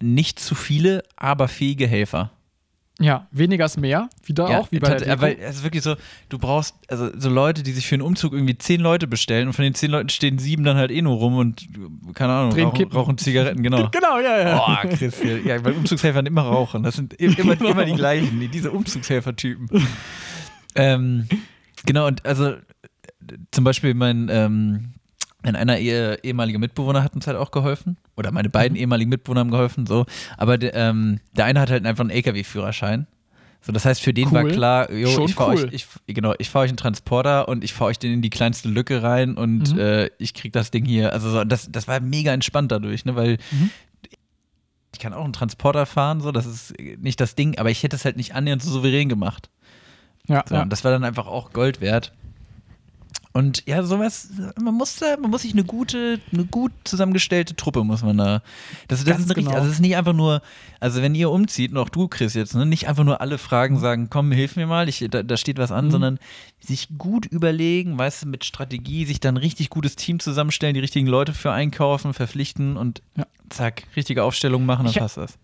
nicht 0.00 0.40
zu 0.40 0.54
viele, 0.54 1.02
aber 1.16 1.48
fähige 1.48 1.86
Helfer. 1.86 2.30
Ja, 3.00 3.26
weniger 3.32 3.64
ist 3.64 3.76
mehr. 3.76 4.08
Wieder 4.24 4.48
auch, 4.60 4.70
wie 4.70 4.78
bei 4.78 4.94
der 4.94 5.08
ja, 5.08 5.20
weil 5.20 5.36
es 5.40 5.56
ist 5.56 5.62
wirklich 5.64 5.82
so, 5.82 5.96
du 6.28 6.38
brauchst 6.38 6.76
also 6.88 7.10
so 7.18 7.28
Leute, 7.28 7.64
die 7.64 7.72
sich 7.72 7.88
für 7.88 7.96
einen 7.96 8.02
Umzug 8.02 8.32
irgendwie 8.32 8.56
zehn 8.56 8.80
Leute 8.80 9.08
bestellen 9.08 9.48
und 9.48 9.52
von 9.52 9.64
den 9.64 9.74
zehn 9.74 9.90
Leuten 9.90 10.10
stehen 10.10 10.38
sieben 10.38 10.62
dann 10.62 10.76
halt 10.76 10.92
eh 10.92 11.02
nur 11.02 11.16
rum 11.16 11.36
und 11.36 11.66
keine 12.14 12.32
Ahnung, 12.34 12.52
Drehen 12.52 12.66
rauchen, 12.66 12.76
Kippen. 12.78 12.96
rauchen 12.96 13.18
Zigaretten, 13.18 13.62
genau. 13.64 13.88
Genau, 13.92 14.18
ja, 14.20 14.38
ja. 14.48 14.56
Boah, 14.56 14.82
Chris, 14.88 15.16
ja, 15.44 15.58
bei 15.58 15.72
Umzugshelfern 15.72 16.24
immer 16.26 16.42
rauchen. 16.42 16.84
Das 16.84 16.94
sind 16.94 17.14
immer, 17.14 17.60
immer 17.68 17.84
die 17.84 17.94
gleichen, 17.94 18.38
die- 18.38 18.48
diese 18.48 18.70
Umzugshelfer-Typen. 18.70 19.68
ähm, 20.76 21.28
genau, 21.86 22.06
und 22.06 22.24
also 22.24 22.50
äh, 22.50 22.58
zum 23.50 23.64
Beispiel 23.64 23.94
mein, 23.94 24.28
ähm, 24.30 24.93
mein 25.44 25.54
einer 25.56 25.78
ehe, 25.78 26.18
ehemaliger 26.24 26.58
Mitbewohner 26.58 27.02
hat 27.04 27.14
uns 27.14 27.26
halt 27.26 27.36
auch 27.36 27.50
geholfen. 27.50 27.96
Oder 28.16 28.32
meine 28.32 28.48
beiden 28.50 28.76
ehemaligen 28.76 29.10
Mitbewohner 29.10 29.40
haben 29.40 29.50
geholfen, 29.50 29.86
so. 29.86 30.06
Aber 30.38 30.58
der, 30.58 30.74
ähm, 30.74 31.20
der 31.36 31.44
eine 31.44 31.60
hat 31.60 31.70
halt 31.70 31.84
einfach 31.86 32.00
einen 32.02 32.10
LKW-Führerschein. 32.10 33.06
So, 33.60 33.72
das 33.72 33.84
heißt, 33.86 34.02
für 34.02 34.12
den 34.12 34.30
war 34.32 34.42
Cool. 34.44 34.50
klar, 34.52 34.90
jo, 34.92 35.08
Schon 35.08 35.24
ich 35.24 35.34
fahre 35.34 35.54
cool. 35.54 35.64
euch, 35.66 35.72
ich, 35.72 35.86
genau, 36.14 36.34
ich 36.38 36.50
fahr 36.50 36.62
euch 36.62 36.68
einen 36.70 36.76
Transporter 36.76 37.48
und 37.48 37.64
ich 37.64 37.72
fahre 37.72 37.90
euch 37.90 37.98
den 37.98 38.12
in 38.12 38.20
die 38.22 38.28
kleinste 38.30 38.68
Lücke 38.68 39.02
rein 39.02 39.36
und 39.36 39.72
Mhm. 39.72 39.78
äh, 39.78 40.10
ich 40.18 40.34
krieg 40.34 40.52
das 40.52 40.70
Ding 40.70 40.84
hier. 40.84 41.12
Also 41.14 41.30
so, 41.30 41.44
das, 41.44 41.70
das 41.72 41.88
war 41.88 41.98
mega 42.00 42.32
entspannt 42.32 42.72
dadurch, 42.72 43.04
ne? 43.06 43.16
Weil 43.16 43.38
Mhm. 43.52 43.70
ich 44.92 44.98
kann 45.00 45.12
auch 45.14 45.24
einen 45.24 45.32
Transporter 45.32 45.86
fahren, 45.86 46.20
so, 46.20 46.30
das 46.30 46.46
ist 46.46 46.74
nicht 46.98 47.20
das 47.20 47.34
Ding, 47.34 47.58
aber 47.58 47.70
ich 47.70 47.82
hätte 47.82 47.96
es 47.96 48.04
halt 48.04 48.16
nicht 48.16 48.34
annähernd 48.34 48.62
so 48.62 48.70
souverän 48.70 49.08
gemacht. 49.08 49.48
ja, 50.28 50.44
So, 50.46 50.54
ja. 50.56 50.62
Und 50.62 50.70
das 50.70 50.84
war 50.84 50.90
dann 50.92 51.04
einfach 51.04 51.26
auch 51.26 51.52
Gold 51.52 51.80
wert. 51.80 52.12
Und 53.36 53.64
ja, 53.66 53.82
sowas, 53.82 54.28
man 54.62 54.74
muss 54.74 54.94
da, 54.94 55.16
man 55.20 55.28
muss 55.28 55.42
sich 55.42 55.52
eine 55.54 55.64
gute, 55.64 56.20
eine 56.32 56.44
gut 56.44 56.70
zusammengestellte 56.84 57.56
Truppe 57.56 57.82
muss 57.82 58.04
man 58.04 58.16
da. 58.16 58.42
Das, 58.86 59.02
das 59.02 59.18
ist 59.18 59.28
richtig, 59.30 59.46
genau. 59.46 59.56
also 59.56 59.66
es 59.66 59.74
ist 59.74 59.80
nicht 59.80 59.96
einfach 59.96 60.12
nur, 60.12 60.40
also 60.78 61.02
wenn 61.02 61.16
ihr 61.16 61.28
umzieht, 61.30 61.72
und 61.72 61.78
auch 61.78 61.88
du, 61.88 62.06
Chris, 62.06 62.34
jetzt, 62.34 62.54
ne, 62.54 62.64
nicht 62.64 62.86
einfach 62.86 63.02
nur 63.02 63.20
alle 63.20 63.38
Fragen 63.38 63.80
sagen, 63.80 64.08
komm, 64.08 64.30
hilf 64.30 64.54
mir 64.54 64.68
mal, 64.68 64.88
ich, 64.88 65.04
da, 65.10 65.24
da 65.24 65.36
steht 65.36 65.58
was 65.58 65.72
an, 65.72 65.86
Mhm. 65.86 65.90
sondern 65.90 66.18
sich 66.60 66.88
gut 66.96 67.26
überlegen, 67.26 67.98
weißt 67.98 68.22
du, 68.22 68.28
mit 68.28 68.44
Strategie, 68.44 69.04
sich 69.04 69.18
dann 69.18 69.34
ein 69.34 69.38
richtig 69.38 69.68
gutes 69.68 69.96
Team 69.96 70.20
zusammenstellen, 70.20 70.74
die 70.74 70.80
richtigen 70.80 71.08
Leute 71.08 71.34
für 71.34 71.50
einkaufen, 71.50 72.14
verpflichten 72.14 72.76
und 72.76 73.02
Ja. 73.16 73.26
zack, 73.50 73.82
richtige 73.96 74.22
Aufstellung 74.22 74.64
machen, 74.64 74.84
dann 74.84 74.92
Ich- 74.92 74.98
passt 75.00 75.16
das. 75.16 75.38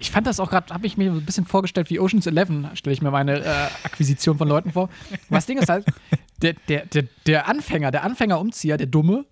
Ich 0.00 0.10
fand 0.10 0.26
das 0.26 0.40
auch 0.40 0.48
gerade, 0.50 0.72
habe 0.72 0.86
ich 0.86 0.96
mir 0.96 1.12
ein 1.12 1.24
bisschen 1.24 1.44
vorgestellt 1.44 1.90
wie 1.90 2.00
Ocean's 2.00 2.26
Eleven, 2.26 2.66
stelle 2.74 2.94
ich 2.94 3.02
mir 3.02 3.10
meine 3.10 3.44
äh, 3.44 3.68
Akquisition 3.84 4.38
von 4.38 4.48
Leuten 4.48 4.72
vor. 4.72 4.88
Was 5.28 5.44
Ding 5.46 5.58
ist 5.58 5.68
halt, 5.68 5.84
der, 6.42 6.54
der, 6.68 6.86
der, 6.86 7.04
der 7.26 7.48
Anfänger, 7.48 7.90
der 7.90 8.04
Anfängerumzieher, 8.04 8.76
der 8.76 8.86
Dumme, 8.86 9.24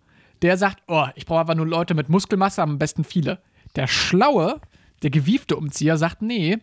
der 0.43 0.57
sagt, 0.57 0.83
oh, 0.89 1.07
ich 1.15 1.27
brauche 1.27 1.41
aber 1.41 1.55
nur 1.55 1.67
Leute 1.67 1.95
mit 1.95 2.09
Muskelmasse, 2.09 2.63
am 2.63 2.79
besten 2.79 3.05
viele. 3.05 3.41
Der 3.77 3.87
Schlaue, 3.87 4.61
der 5.03 5.11
gewiefte 5.11 5.57
Umzieher 5.57 5.97
sagt, 5.97 6.23
nee, 6.23 6.59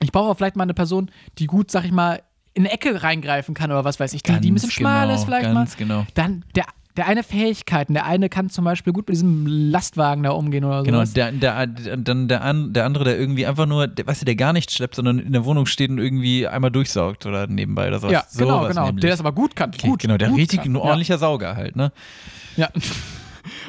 ich 0.00 0.12
brauche 0.12 0.34
vielleicht 0.34 0.56
mal 0.56 0.64
eine 0.64 0.74
Person, 0.74 1.10
die 1.38 1.46
gut, 1.46 1.70
sag 1.70 1.84
ich 1.84 1.92
mal, 1.92 2.22
in 2.54 2.64
eine 2.64 2.72
Ecke 2.72 3.02
reingreifen 3.02 3.54
kann 3.54 3.70
oder 3.70 3.84
was 3.84 3.98
weiß 3.98 4.12
ich, 4.14 4.22
die, 4.22 4.38
die 4.40 4.50
ein 4.50 4.54
bisschen 4.54 4.68
Ganz 4.68 4.72
schmal 4.74 5.06
genau, 5.06 5.18
ist 5.18 5.24
vielleicht 5.24 5.48
mal. 5.48 5.54
ganz 5.54 5.76
genau. 5.76 6.06
Dann 6.14 6.44
der, 6.54 6.66
der 6.96 7.06
eine 7.06 7.22
Fähigkeiten, 7.22 7.94
der 7.94 8.04
eine 8.04 8.28
kann 8.28 8.50
zum 8.50 8.64
Beispiel 8.64 8.92
gut 8.92 9.08
mit 9.08 9.14
diesem 9.14 9.46
Lastwagen 9.46 10.22
da 10.22 10.30
umgehen 10.30 10.64
oder 10.64 10.82
Genau, 10.82 10.98
sowas. 10.98 11.14
der, 11.14 11.32
der, 11.32 11.66
dann 11.66 12.28
der, 12.28 12.42
an, 12.42 12.72
der 12.72 12.84
andere, 12.84 13.04
der 13.04 13.18
irgendwie 13.18 13.46
einfach 13.46 13.66
nur, 13.66 13.88
der, 13.88 14.06
weißt 14.06 14.20
du, 14.22 14.24
der 14.26 14.36
gar 14.36 14.52
nichts 14.52 14.74
schleppt, 14.74 14.96
sondern 14.96 15.18
in 15.18 15.32
der 15.32 15.44
Wohnung 15.44 15.66
steht 15.66 15.90
und 15.90 15.98
irgendwie 15.98 16.46
einmal 16.46 16.70
durchsaugt 16.70 17.24
oder 17.24 17.46
nebenbei 17.46 17.88
oder 17.88 17.98
sowas. 17.98 18.12
ja, 18.12 18.24
genau, 18.36 18.58
Sowas 18.58 18.68
genau. 18.68 18.86
nämlich. 18.86 19.00
Der 19.02 19.10
das 19.10 19.20
aber 19.20 19.32
gut 19.32 19.56
kann. 19.56 19.70
Okay, 19.70 19.88
gut, 19.88 20.00
genau, 20.00 20.18
der 20.18 20.28
gut 20.28 20.38
richtig 20.38 20.60
kann. 20.62 20.72
ein 20.72 20.76
ordentlicher 20.76 21.18
Sauger 21.18 21.56
halt, 21.56 21.76
ne? 21.76 21.92
Ja. 22.56 22.68
ja. 22.74 22.82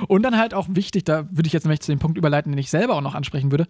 Und 0.08 0.22
dann 0.24 0.38
halt 0.38 0.54
auch 0.54 0.68
wichtig, 0.70 1.04
da 1.04 1.26
würde 1.32 1.48
ich 1.48 1.54
jetzt 1.54 1.64
nämlich 1.64 1.82
zu 1.82 1.92
dem 1.92 2.00
Punkt 2.00 2.18
überleiten, 2.18 2.52
den 2.52 2.60
ich 2.60 2.70
selber 2.70 2.96
auch 2.96 3.02
noch 3.02 3.16
ansprechen 3.16 3.52
würde. 3.52 3.68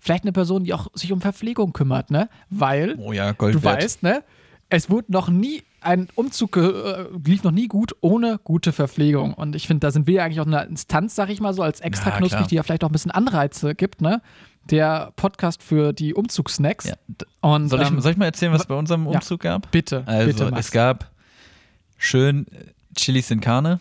Vielleicht 0.00 0.24
eine 0.24 0.32
Person, 0.32 0.64
die 0.64 0.74
auch 0.74 0.88
sich 0.94 1.12
um 1.12 1.20
Verpflegung 1.20 1.72
kümmert, 1.72 2.10
ne? 2.10 2.28
Weil 2.50 2.96
Oh 2.98 3.12
ja, 3.12 3.32
du 3.32 3.62
weißt, 3.62 4.02
ne? 4.02 4.22
Es 4.70 4.90
wurde 4.90 5.10
noch 5.12 5.28
nie, 5.28 5.62
ein 5.80 6.08
Umzug 6.14 6.56
äh, 6.56 7.04
lief 7.24 7.42
noch 7.44 7.52
nie 7.52 7.68
gut 7.68 7.94
ohne 8.00 8.38
gute 8.42 8.72
Verpflegung. 8.72 9.32
Und 9.34 9.54
ich 9.56 9.66
finde, 9.66 9.80
da 9.86 9.90
sind 9.90 10.06
wir 10.06 10.22
eigentlich 10.24 10.40
auch 10.40 10.46
eine 10.46 10.64
Instanz, 10.64 11.14
sag 11.14 11.30
ich 11.30 11.40
mal 11.40 11.54
so, 11.54 11.62
als 11.62 11.80
extra 11.80 12.10
Ja, 12.10 12.16
knusprig, 12.16 12.38
klar. 12.38 12.48
die 12.48 12.54
ja 12.56 12.62
vielleicht 12.62 12.84
auch 12.84 12.88
ein 12.88 12.92
bisschen 12.92 13.10
Anreize 13.12 13.74
gibt, 13.74 14.00
ne? 14.00 14.20
Der 14.70 15.12
Podcast 15.16 15.62
für 15.62 15.92
die 15.94 16.12
Umzugssnacks. 16.14 16.86
Ja. 16.88 16.94
Und, 17.40 17.68
Soll 17.68 17.80
ich, 17.82 17.88
ähm, 17.88 18.00
soll 18.00 18.12
ich 18.12 18.18
mal 18.18 18.26
erzählen, 18.26 18.52
was 18.52 18.62
wa- 18.62 18.74
bei 18.74 18.74
unserem 18.74 19.04
ja. 19.06 19.12
Umzug 19.12 19.40
gab? 19.40 19.70
bitte, 19.70 20.02
Also, 20.06 20.26
bitte, 20.26 20.50
Max. 20.50 20.66
es 20.66 20.72
gab 20.72 21.10
schön 21.96 22.46
äh, 22.48 22.64
Chilis 22.94 23.30
in 23.30 23.40
Carne. 23.40 23.80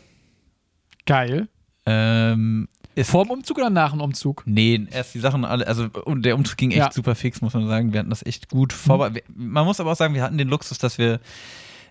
Geil. 1.05 1.47
Ähm, 1.85 2.67
es, 2.69 2.76
Vor 3.05 3.23
dem 3.25 3.31
Umzug 3.31 3.57
oder 3.57 3.69
nach 3.69 3.91
dem 3.91 4.01
Umzug? 4.01 4.43
nee, 4.45 4.85
erst 4.91 5.13
die 5.15 5.19
Sachen 5.19 5.45
alle, 5.45 5.67
also 5.67 5.87
und 6.05 6.23
der 6.23 6.35
Umzug 6.35 6.57
ging 6.57 6.71
echt 6.71 6.79
Ja. 6.79 6.91
super 6.91 7.15
fix, 7.15 7.41
muss 7.41 7.53
man 7.53 7.67
sagen. 7.67 7.93
Wir 7.93 7.99
hatten 7.99 8.09
das 8.09 8.25
echt 8.25 8.49
gut 8.49 8.73
vorbereitet. 8.73 9.23
Man 9.35 9.65
muss 9.65 9.79
aber 9.79 9.91
auch 9.91 9.95
sagen, 9.97 10.13
wir 10.13 10.23
hatten 10.23 10.37
den 10.37 10.47
Luxus, 10.47 10.77
dass 10.77 10.97
wir 10.97 11.19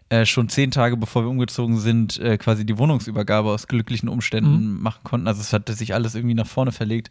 äh, 0.08 0.24
schon 0.24 0.48
zehn 0.48 0.70
Tage 0.70 0.96
bevor 0.96 1.24
wir 1.24 1.28
umgezogen 1.30 1.78
sind, 1.78 2.18
äh, 2.20 2.38
quasi 2.38 2.64
die 2.64 2.78
Wohnungsübergabe 2.78 3.48
aus 3.50 3.66
glücklichen 3.66 4.08
Umständen 4.08 4.80
machen 4.80 5.00
konnten. 5.02 5.26
Also 5.26 5.40
es 5.40 5.52
hatte 5.52 5.72
sich 5.72 5.94
alles 5.94 6.14
irgendwie 6.14 6.34
nach 6.34 6.46
vorne 6.46 6.70
verlegt. 6.72 7.10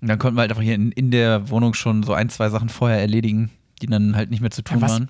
Und 0.00 0.08
dann 0.08 0.18
konnten 0.18 0.36
wir 0.36 0.40
halt 0.40 0.50
einfach 0.50 0.62
hier 0.64 0.74
in, 0.74 0.90
in 0.90 1.10
der 1.12 1.50
Wohnung 1.50 1.74
schon 1.74 2.02
so 2.02 2.14
ein, 2.14 2.28
zwei 2.30 2.48
Sachen 2.50 2.68
vorher 2.68 2.98
erledigen, 3.00 3.50
die 3.80 3.86
dann 3.86 4.16
halt 4.16 4.30
nicht 4.30 4.40
mehr 4.40 4.50
zu 4.50 4.62
tun 4.62 4.80
was- 4.80 4.90
waren. 4.90 5.08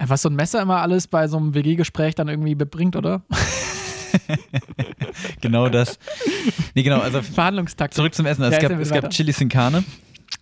Ja, 0.00 0.08
Was 0.08 0.22
so 0.22 0.28
ein 0.28 0.34
Messer 0.34 0.60
immer 0.60 0.80
alles 0.82 1.06
bei 1.06 1.28
so 1.28 1.36
einem 1.36 1.54
WG-Gespräch 1.54 2.16
dann 2.16 2.26
irgendwie 2.26 2.56
bebringt, 2.56 2.96
oder? 2.96 3.22
Genau 5.40 5.68
das. 5.68 5.98
Nee, 6.74 6.82
genau, 6.82 7.00
also 7.00 7.22
Verhandlungstaktik. 7.34 7.94
Zurück 7.94 8.14
zum 8.14 8.26
Essen. 8.26 8.42
Also 8.42 8.56
Ja, 8.56 8.62
es 8.62 8.68
gab, 8.68 8.80
es 8.80 8.88
gab 8.88 8.96
weiter. 9.04 9.08
Chilis 9.10 9.40
in 9.40 9.48
Carne, 9.48 9.84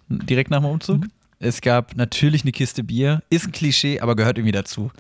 direkt 0.09 0.51
nach 0.51 0.61
dem 0.61 0.66
Umzug. 0.66 1.01
Mhm. 1.01 1.11
Es 1.39 1.61
gab 1.61 1.97
natürlich 1.97 2.43
eine 2.43 2.53
Kiste 2.53 2.85
Bier. 2.85 3.22
Ist 3.28 3.47
ein 3.47 3.53
Klischee, 3.53 4.01
aber 4.01 4.16
gehört 4.16 4.39
irgendwie 4.39 4.53
dazu. 4.53 4.91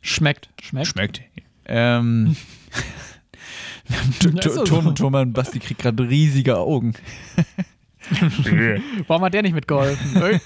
Schmeckt. 0.00 0.48
Schmeckt. 0.62 0.86
Schmeckt. 0.88 1.20
Ähm, 1.66 2.36
so. 4.20 4.64
Tom, 4.64 4.94
Thomas 4.94 5.22
und 5.22 5.32
Basti 5.32 5.58
kriegt 5.58 5.80
gerade 5.80 6.08
riesige 6.08 6.56
Augen. 6.58 6.94
Warum 9.06 9.24
hat 9.24 9.34
der 9.34 9.42
nicht 9.42 9.54
mitgeholfen? 9.54 10.40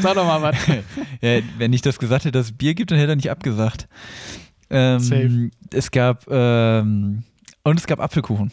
Sag 0.00 0.14
doch 0.14 0.26
mal 0.26 0.42
was. 0.42 0.56
Ja, 1.20 1.40
wenn 1.58 1.72
ich 1.72 1.82
das 1.82 1.98
gesagt 1.98 2.24
hätte, 2.24 2.32
dass 2.32 2.46
es 2.46 2.52
Bier 2.52 2.74
gibt, 2.74 2.90
dann 2.90 2.98
hätte 2.98 3.12
er 3.12 3.16
nicht 3.16 3.30
abgesagt. 3.30 3.88
Ähm, 4.72 4.98
Safe. 5.00 5.50
Es 5.72 5.90
gab 5.90 6.26
ähm, 6.30 7.22
und 7.64 7.78
es 7.78 7.86
gab 7.86 8.00
Apfelkuchen. 8.00 8.50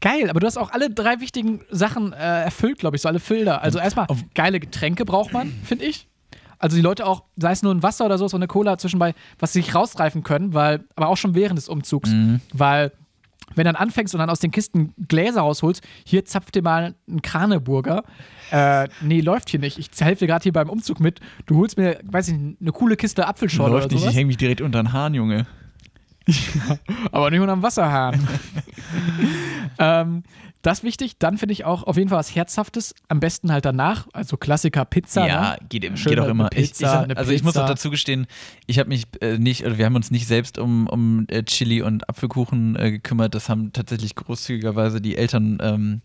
Geil, 0.00 0.30
aber 0.30 0.40
du 0.40 0.46
hast 0.46 0.56
auch 0.56 0.70
alle 0.72 0.90
drei 0.90 1.20
wichtigen 1.20 1.60
Sachen 1.70 2.12
äh, 2.12 2.16
erfüllt, 2.44 2.78
glaube 2.78 2.96
ich, 2.96 3.02
so 3.02 3.08
alle 3.08 3.18
Filter. 3.20 3.62
Also 3.62 3.78
erstmal, 3.78 4.06
Auf- 4.06 4.24
geile 4.34 4.60
Getränke 4.60 5.04
braucht 5.04 5.32
man, 5.32 5.52
finde 5.64 5.84
ich. 5.84 6.06
Also 6.58 6.76
die 6.76 6.82
Leute 6.82 7.06
auch, 7.06 7.24
sei 7.36 7.52
es 7.52 7.62
nur 7.62 7.74
ein 7.74 7.82
Wasser 7.82 8.06
oder 8.06 8.16
so, 8.16 8.28
so 8.28 8.36
eine 8.36 8.46
Cola 8.46 8.78
zwischenbei, 8.78 9.14
was 9.38 9.52
sie 9.52 9.60
sich 9.60 9.74
rausreifen 9.74 10.22
können, 10.22 10.54
weil, 10.54 10.84
aber 10.96 11.08
auch 11.08 11.16
schon 11.16 11.34
während 11.34 11.58
des 11.58 11.68
Umzugs. 11.68 12.10
Mhm. 12.10 12.40
Weil, 12.52 12.92
wenn 13.54 13.64
du 13.64 13.72
dann 13.72 13.76
anfängst 13.76 14.14
und 14.14 14.18
dann 14.18 14.30
aus 14.30 14.40
den 14.40 14.50
Kisten 14.50 14.94
Gläser 15.08 15.40
rausholst, 15.40 15.82
hier 16.04 16.24
zapf 16.24 16.50
dir 16.50 16.62
mal 16.62 16.94
einen 17.08 17.22
Kraneburger. 17.22 18.02
Äh, 18.50 18.88
nee, 19.00 19.20
läuft 19.20 19.50
hier 19.50 19.60
nicht. 19.60 19.78
Ich 19.78 19.88
helfe 19.98 20.26
gerade 20.26 20.42
hier 20.42 20.52
beim 20.52 20.68
Umzug 20.68 21.00
mit. 21.00 21.20
Du 21.46 21.56
holst 21.56 21.78
mir, 21.78 22.00
weiß 22.04 22.28
ich 22.28 22.34
nicht, 22.34 22.60
eine 22.60 22.72
coole 22.72 22.96
Kiste 22.96 23.26
Apfelschorle 23.26 23.74
Läuft 23.74 23.90
nicht, 23.90 24.00
sowas. 24.00 24.12
ich 24.12 24.16
hänge 24.16 24.28
mich 24.28 24.36
direkt 24.36 24.60
unter 24.60 24.82
den 24.82 24.92
Hahn, 24.92 25.14
Junge. 25.14 25.46
Aber 27.12 27.30
nicht 27.30 27.40
unterm 27.40 27.62
Wasserhahn. 27.62 28.26
ähm, 29.78 30.22
das 30.66 30.82
wichtig. 30.82 31.18
Dann 31.18 31.38
finde 31.38 31.52
ich 31.52 31.64
auch 31.64 31.84
auf 31.84 31.96
jeden 31.96 32.08
Fall 32.08 32.18
was 32.18 32.34
Herzhaftes. 32.34 32.94
Am 33.08 33.20
besten 33.20 33.52
halt 33.52 33.64
danach. 33.64 34.06
Also 34.12 34.36
Klassiker 34.36 34.84
Pizza. 34.84 35.26
Ja, 35.26 35.50
ne? 35.52 35.58
geht, 35.68 35.84
im- 35.84 35.96
Schön 35.96 36.10
geht 36.10 36.20
auch 36.20 36.28
immer. 36.28 36.50
eine 36.50 36.60
Ich, 36.60 36.70
ich 36.72 36.78
Pizza, 36.78 37.06
sag, 37.08 37.16
also 37.16 37.30
ich 37.32 37.42
muss 37.42 37.56
auch 37.56 37.62
Pizza. 37.62 37.74
dazu 37.74 37.90
gestehen, 37.90 38.26
ich 38.66 38.78
habe 38.78 38.88
mich 38.88 39.04
äh, 39.20 39.38
nicht, 39.38 39.64
oder 39.64 39.78
wir 39.78 39.84
haben 39.86 39.94
uns 39.94 40.10
nicht 40.10 40.26
selbst 40.26 40.58
um, 40.58 40.86
um 40.88 41.26
äh, 41.28 41.42
Chili 41.44 41.82
und 41.82 42.08
Apfelkuchen 42.08 42.76
äh, 42.76 42.90
gekümmert. 42.90 43.34
Das 43.34 43.48
haben 43.48 43.72
tatsächlich 43.72 44.14
großzügigerweise 44.14 45.00
die 45.00 45.16
Eltern 45.16 45.58
ähm, 45.62 46.00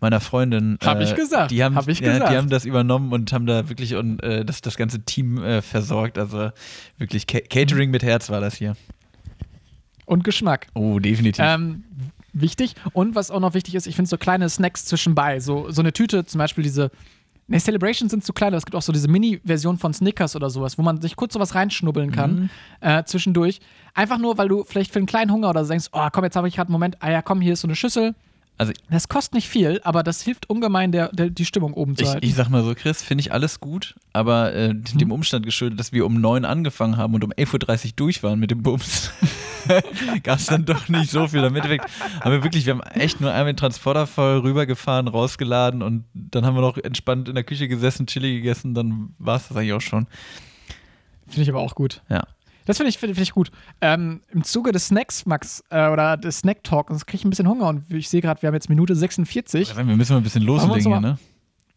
meiner 0.00 0.20
Freundin. 0.20 0.78
Äh, 0.80 0.86
Hab 0.86 1.00
ich 1.00 1.14
gesagt, 1.14 1.50
Die 1.50 1.62
haben, 1.62 1.76
hab 1.76 1.86
ich 1.88 2.00
ja, 2.00 2.12
gesagt. 2.12 2.32
Die 2.32 2.36
haben 2.36 2.48
das 2.50 2.64
übernommen 2.64 3.12
und 3.12 3.32
haben 3.32 3.46
da 3.46 3.68
wirklich 3.68 3.94
und, 3.94 4.22
äh, 4.22 4.44
das, 4.44 4.60
das 4.60 4.76
ganze 4.76 5.02
Team 5.04 5.42
äh, 5.42 5.62
versorgt. 5.62 6.18
Also 6.18 6.50
wirklich 6.98 7.26
Ca 7.26 7.38
Catering 7.40 7.90
mit 7.90 8.02
Herz 8.02 8.28
war 8.30 8.40
das 8.40 8.54
hier. 8.56 8.76
Und 10.06 10.24
Geschmack. 10.24 10.66
Oh, 10.74 10.98
definitiv. 10.98 11.44
Ähm, 11.46 11.84
wichtig. 12.32 12.74
Und 12.92 13.14
was 13.14 13.30
auch 13.30 13.40
noch 13.40 13.54
wichtig 13.54 13.74
ist, 13.74 13.86
ich 13.86 13.96
finde 13.96 14.08
so 14.08 14.16
kleine 14.18 14.48
Snacks 14.48 14.84
zwischenbei. 14.86 15.40
So, 15.40 15.70
so 15.70 15.82
eine 15.82 15.92
Tüte, 15.92 16.24
zum 16.24 16.38
Beispiel 16.38 16.64
diese. 16.64 16.90
Ne, 17.48 17.58
Celebrations 17.58 18.12
sind 18.12 18.24
zu 18.24 18.32
klein, 18.32 18.48
aber 18.50 18.58
es 18.58 18.64
gibt 18.64 18.76
auch 18.76 18.82
so 18.82 18.92
diese 18.92 19.08
Mini-Version 19.08 19.76
von 19.76 19.92
Snickers 19.92 20.36
oder 20.36 20.50
sowas, 20.50 20.78
wo 20.78 20.82
man 20.82 21.00
sich 21.00 21.16
kurz 21.16 21.32
sowas 21.34 21.56
reinschnubbeln 21.56 22.12
kann 22.12 22.34
Mhm. 22.42 22.50
äh, 22.80 23.02
zwischendurch. 23.04 23.58
Einfach 23.92 24.18
nur, 24.18 24.38
weil 24.38 24.46
du 24.46 24.62
vielleicht 24.62 24.92
für 24.92 25.00
einen 25.00 25.06
kleinen 25.06 25.32
Hunger 25.32 25.50
oder 25.50 25.64
so 25.64 25.70
denkst, 25.70 25.86
oh 25.92 26.06
komm, 26.12 26.22
jetzt 26.22 26.36
habe 26.36 26.46
ich 26.46 26.54
gerade 26.54 26.68
einen 26.68 26.72
Moment, 26.74 26.96
ah 27.00 27.10
ja, 27.10 27.22
komm, 27.22 27.40
hier 27.40 27.54
ist 27.54 27.62
so 27.62 27.66
eine 27.66 27.74
Schüssel. 27.74 28.14
Also 28.58 28.72
Das 28.90 29.08
kostet 29.08 29.34
nicht 29.34 29.48
viel, 29.48 29.80
aber 29.84 30.02
das 30.02 30.22
hilft 30.22 30.50
ungemein, 30.50 30.92
der, 30.92 31.08
der, 31.12 31.30
die 31.30 31.44
Stimmung 31.44 31.72
oben 31.74 31.96
zu 31.96 32.02
Ich, 32.04 32.08
halten. 32.10 32.26
ich 32.26 32.34
sag 32.34 32.48
mal 32.50 32.62
so, 32.62 32.74
Chris, 32.74 33.02
finde 33.02 33.22
ich 33.22 33.32
alles 33.32 33.58
gut, 33.60 33.94
aber 34.12 34.52
äh, 34.54 34.74
Mhm. 34.74 34.84
dem 34.98 35.12
Umstand 35.12 35.46
geschuldet, 35.46 35.80
dass 35.80 35.92
wir 35.92 36.04
um 36.06 36.20
neun 36.20 36.44
angefangen 36.44 36.96
haben 36.96 37.14
und 37.14 37.24
um 37.24 37.32
11.30 37.32 37.84
Uhr 37.86 37.92
durch 37.96 38.22
waren 38.22 38.38
mit 38.38 38.50
dem 38.50 38.62
Bums, 38.62 39.10
gab 40.22 40.38
es 40.38 40.46
dann 40.46 40.64
doch 40.64 40.88
nicht 40.88 41.10
so 41.10 41.28
viel. 41.28 41.42
Im 41.44 41.54
Endeffekt 41.56 41.86
haben 42.20 42.32
wir 42.32 42.42
wirklich, 42.42 42.66
wir 42.66 42.74
haben 42.74 42.82
echt 42.82 43.20
nur 43.20 43.30
einmal 43.32 43.52
den 43.52 43.56
Transporter 43.56 44.06
voll 44.06 44.38
rübergefahren, 44.40 45.08
rausgeladen 45.08 45.82
und 45.82 46.04
dann 46.14 46.44
haben 46.44 46.54
wir 46.54 46.60
noch 46.62 46.76
entspannt 46.76 47.28
in 47.28 47.34
der 47.34 47.44
Küche 47.44 47.66
gesessen, 47.68 48.06
Chili 48.06 48.34
gegessen, 48.36 48.74
dann 48.74 49.14
war 49.18 49.36
es 49.36 49.48
das 49.48 49.56
eigentlich 49.56 49.72
auch 49.72 49.80
schon. 49.80 50.06
Finde 51.28 51.42
ich 51.42 51.48
aber 51.50 51.60
auch 51.60 51.74
gut. 51.74 52.02
Ja. 52.10 52.24
Das 52.66 52.76
finde 52.76 52.90
ich, 52.90 52.98
find, 52.98 53.14
find 53.14 53.26
ich 53.26 53.32
gut. 53.32 53.50
Ähm, 53.80 54.20
Im 54.30 54.44
Zuge 54.44 54.72
des 54.72 54.88
Snacks, 54.88 55.26
Max, 55.26 55.64
äh, 55.70 55.88
oder 55.88 56.16
des 56.16 56.38
Snack 56.38 56.62
Talks, 56.64 57.06
kriege 57.06 57.18
ich 57.18 57.24
ein 57.24 57.30
bisschen 57.30 57.48
Hunger 57.48 57.68
und 57.68 57.90
ich 57.92 58.08
sehe 58.08 58.20
gerade, 58.20 58.42
wir 58.42 58.48
haben 58.48 58.54
jetzt 58.54 58.68
Minute 58.68 58.94
46. 58.94 59.76
Wir 59.76 59.84
müssen 59.84 60.12
mal 60.12 60.18
ein 60.18 60.22
bisschen 60.22 60.42
loslegen, 60.42 60.80
hier, 60.80 61.00
ne? 61.00 61.18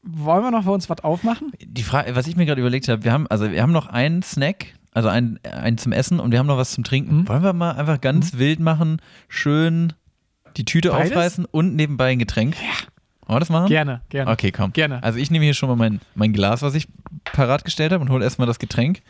Wollen 0.03 0.43
wir 0.43 0.51
noch 0.51 0.63
für 0.63 0.71
uns 0.71 0.89
was 0.89 0.99
aufmachen? 1.01 1.53
Die 1.61 1.83
Frage, 1.83 2.13
was 2.15 2.27
ich 2.27 2.35
mir 2.35 2.45
gerade 2.45 2.59
überlegt 2.59 2.89
habe, 2.89 3.05
wir 3.05 3.13
haben, 3.13 3.25
also 3.27 3.49
wir 3.49 3.61
haben 3.61 3.71
noch 3.71 3.87
einen 3.87 4.21
Snack, 4.21 4.73
also 4.91 5.07
einen, 5.07 5.39
einen 5.43 5.77
zum 5.77 5.93
Essen 5.93 6.19
und 6.19 6.31
wir 6.31 6.39
haben 6.39 6.47
noch 6.47 6.57
was 6.57 6.71
zum 6.71 6.83
Trinken. 6.83 7.19
Mhm. 7.21 7.27
Wollen 7.29 7.43
wir 7.43 7.53
mal 7.53 7.71
einfach 7.71 8.01
ganz 8.01 8.37
wild 8.37 8.59
machen, 8.59 9.01
schön 9.29 9.93
die 10.57 10.65
Tüte 10.65 10.89
Beides? 10.89 11.11
aufreißen 11.11 11.45
und 11.45 11.75
nebenbei 11.75 12.11
ein 12.11 12.19
Getränk? 12.19 12.55
Ja. 12.55 12.87
Wollen 13.25 13.37
wir 13.37 13.39
das 13.39 13.49
machen? 13.49 13.67
Gerne, 13.67 14.01
gerne. 14.09 14.31
Okay, 14.31 14.51
komm. 14.51 14.73
Gerne. 14.73 15.01
Also 15.01 15.17
ich 15.17 15.31
nehme 15.31 15.45
hier 15.45 15.53
schon 15.53 15.69
mal 15.69 15.77
mein, 15.77 16.01
mein 16.15 16.33
Glas, 16.33 16.61
was 16.61 16.75
ich 16.75 16.87
parat 17.23 17.63
gestellt 17.63 17.93
habe 17.93 18.03
und 18.03 18.09
hole 18.09 18.23
erstmal 18.23 18.47
das 18.47 18.59
Getränk. 18.59 19.01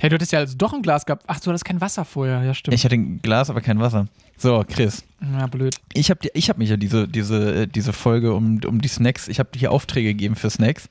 Hey, 0.00 0.08
du 0.08 0.14
hattest 0.14 0.32
ja 0.32 0.38
also 0.38 0.56
doch 0.56 0.72
ein 0.72 0.80
Glas 0.80 1.04
gehabt. 1.04 1.24
Ach, 1.26 1.38
du 1.40 1.50
hattest 1.50 1.66
kein 1.66 1.82
Wasser 1.82 2.06
vorher. 2.06 2.42
Ja, 2.42 2.54
stimmt. 2.54 2.74
Ich 2.74 2.86
hatte 2.86 2.94
ein 2.94 3.20
Glas, 3.20 3.50
aber 3.50 3.60
kein 3.60 3.80
Wasser. 3.80 4.08
So, 4.38 4.64
Chris, 4.66 5.04
ja, 5.20 5.46
blöd. 5.46 5.76
ich 5.92 6.08
habe 6.08 6.20
ich 6.32 6.48
hab 6.48 6.56
mich 6.56 6.70
ja 6.70 6.78
diese, 6.78 7.06
diese, 7.06 7.64
äh, 7.64 7.66
diese 7.66 7.92
Folge 7.92 8.32
um, 8.32 8.58
um 8.64 8.80
die 8.80 8.88
Snacks, 8.88 9.28
ich 9.28 9.38
habe 9.38 9.50
hier 9.54 9.70
Aufträge 9.70 10.08
gegeben 10.08 10.36
für 10.36 10.48
Snacks. 10.48 10.88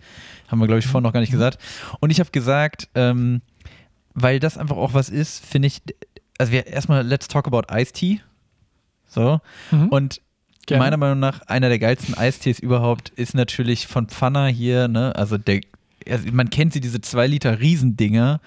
Haben 0.47 0.60
wir, 0.60 0.68
glaube 0.68 0.78
ich, 0.78 0.86
vorhin 0.86 1.03
noch 1.03 1.14
gar 1.14 1.22
nicht 1.22 1.32
gesagt. 1.32 1.57
Und 1.99 2.12
ich 2.12 2.20
habe 2.20 2.30
gesagt, 2.30 2.88
ähm, 2.93 3.41
weil 4.14 4.39
das 4.39 4.60
einfach 4.60 4.78
auch 4.78 4.93
was 4.93 5.10
ist, 5.10 5.43
finde 5.43 5.68
ich, 5.68 5.82
also 6.38 6.51
wir 6.51 6.68
erstmal, 6.68 7.03
let's 7.03 7.28
talk 7.28 7.47
about 7.47 7.64
Iced 7.74 7.95
Tea. 7.95 8.22
So. 9.07 9.41
Mhm. 9.72 9.88
Und 9.88 10.22
Gerne. 10.68 10.84
meiner 10.84 10.97
Meinung 10.97 11.20
nach, 11.20 11.41
einer 11.47 11.70
der 11.70 11.80
geilsten 11.80 12.16
Eistees 12.16 12.60
überhaupt 12.60 13.10
ist 13.10 13.34
natürlich 13.34 13.88
von 13.88 14.07
Pfanner 14.07 14.47
hier, 14.47 14.88
ne? 14.88 15.16
Also 15.16 15.39
der, 15.39 15.62
also 16.07 16.32
man 16.32 16.51
kennt 16.51 16.74
sie, 16.74 16.82
diese 16.82 17.01
2 17.01 17.26
Liter 17.26 17.60
Riesendinger. 17.60 18.39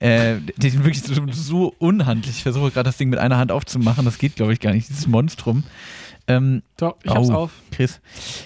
Äh, 0.00 0.36
die 0.56 0.70
sind 0.70 0.84
wirklich 0.84 1.02
so, 1.02 1.14
so 1.32 1.74
unhandlich. 1.78 2.36
Ich 2.36 2.42
versuche 2.44 2.70
gerade 2.70 2.88
das 2.88 2.96
Ding 2.96 3.08
mit 3.08 3.18
einer 3.18 3.36
Hand 3.38 3.50
aufzumachen. 3.50 4.04
Das 4.04 4.18
geht, 4.18 4.36
glaube 4.36 4.52
ich, 4.52 4.60
gar 4.60 4.72
nicht, 4.72 4.88
dieses 4.88 5.06
Monstrum. 5.06 5.64
Ähm, 6.28 6.62
Doch, 6.76 6.96
ich 7.02 7.10
hab's 7.10 7.30
Oh. 7.30 7.34
auf. 7.34 7.50
Chris. 7.72 8.00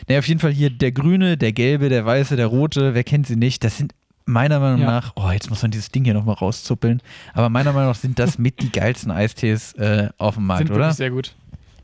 Naja, 0.08 0.20
auf 0.20 0.28
jeden 0.28 0.40
Fall 0.40 0.52
hier 0.52 0.70
der 0.70 0.92
grüne, 0.92 1.36
der 1.36 1.52
gelbe, 1.52 1.88
der 1.88 2.06
weiße, 2.06 2.36
der 2.36 2.46
rote, 2.46 2.94
wer 2.94 3.04
kennt 3.04 3.26
sie 3.26 3.36
nicht? 3.36 3.64
Das 3.64 3.76
sind 3.76 3.92
meiner 4.24 4.60
Meinung 4.60 4.80
Ja. 4.82 4.86
nach, 4.86 5.12
oh, 5.16 5.30
jetzt 5.30 5.50
muss 5.50 5.62
man 5.62 5.72
dieses 5.72 5.90
Ding 5.90 6.04
hier 6.04 6.14
nochmal 6.14 6.36
rauszuppeln, 6.36 7.02
aber 7.34 7.48
meiner 7.48 7.72
Meinung 7.72 7.88
nach 7.90 7.96
sind 7.98 8.20
das 8.20 8.38
mit 8.38 8.62
die 8.62 8.70
geilsten 8.70 9.10
Eistees 9.10 9.72
äh, 9.74 10.10
auf 10.16 10.36
dem 10.36 10.46
Markt, 10.46 10.68
Sind 10.68 10.76
oder? 10.76 10.92
sehr 10.92 11.10
gut. 11.10 11.34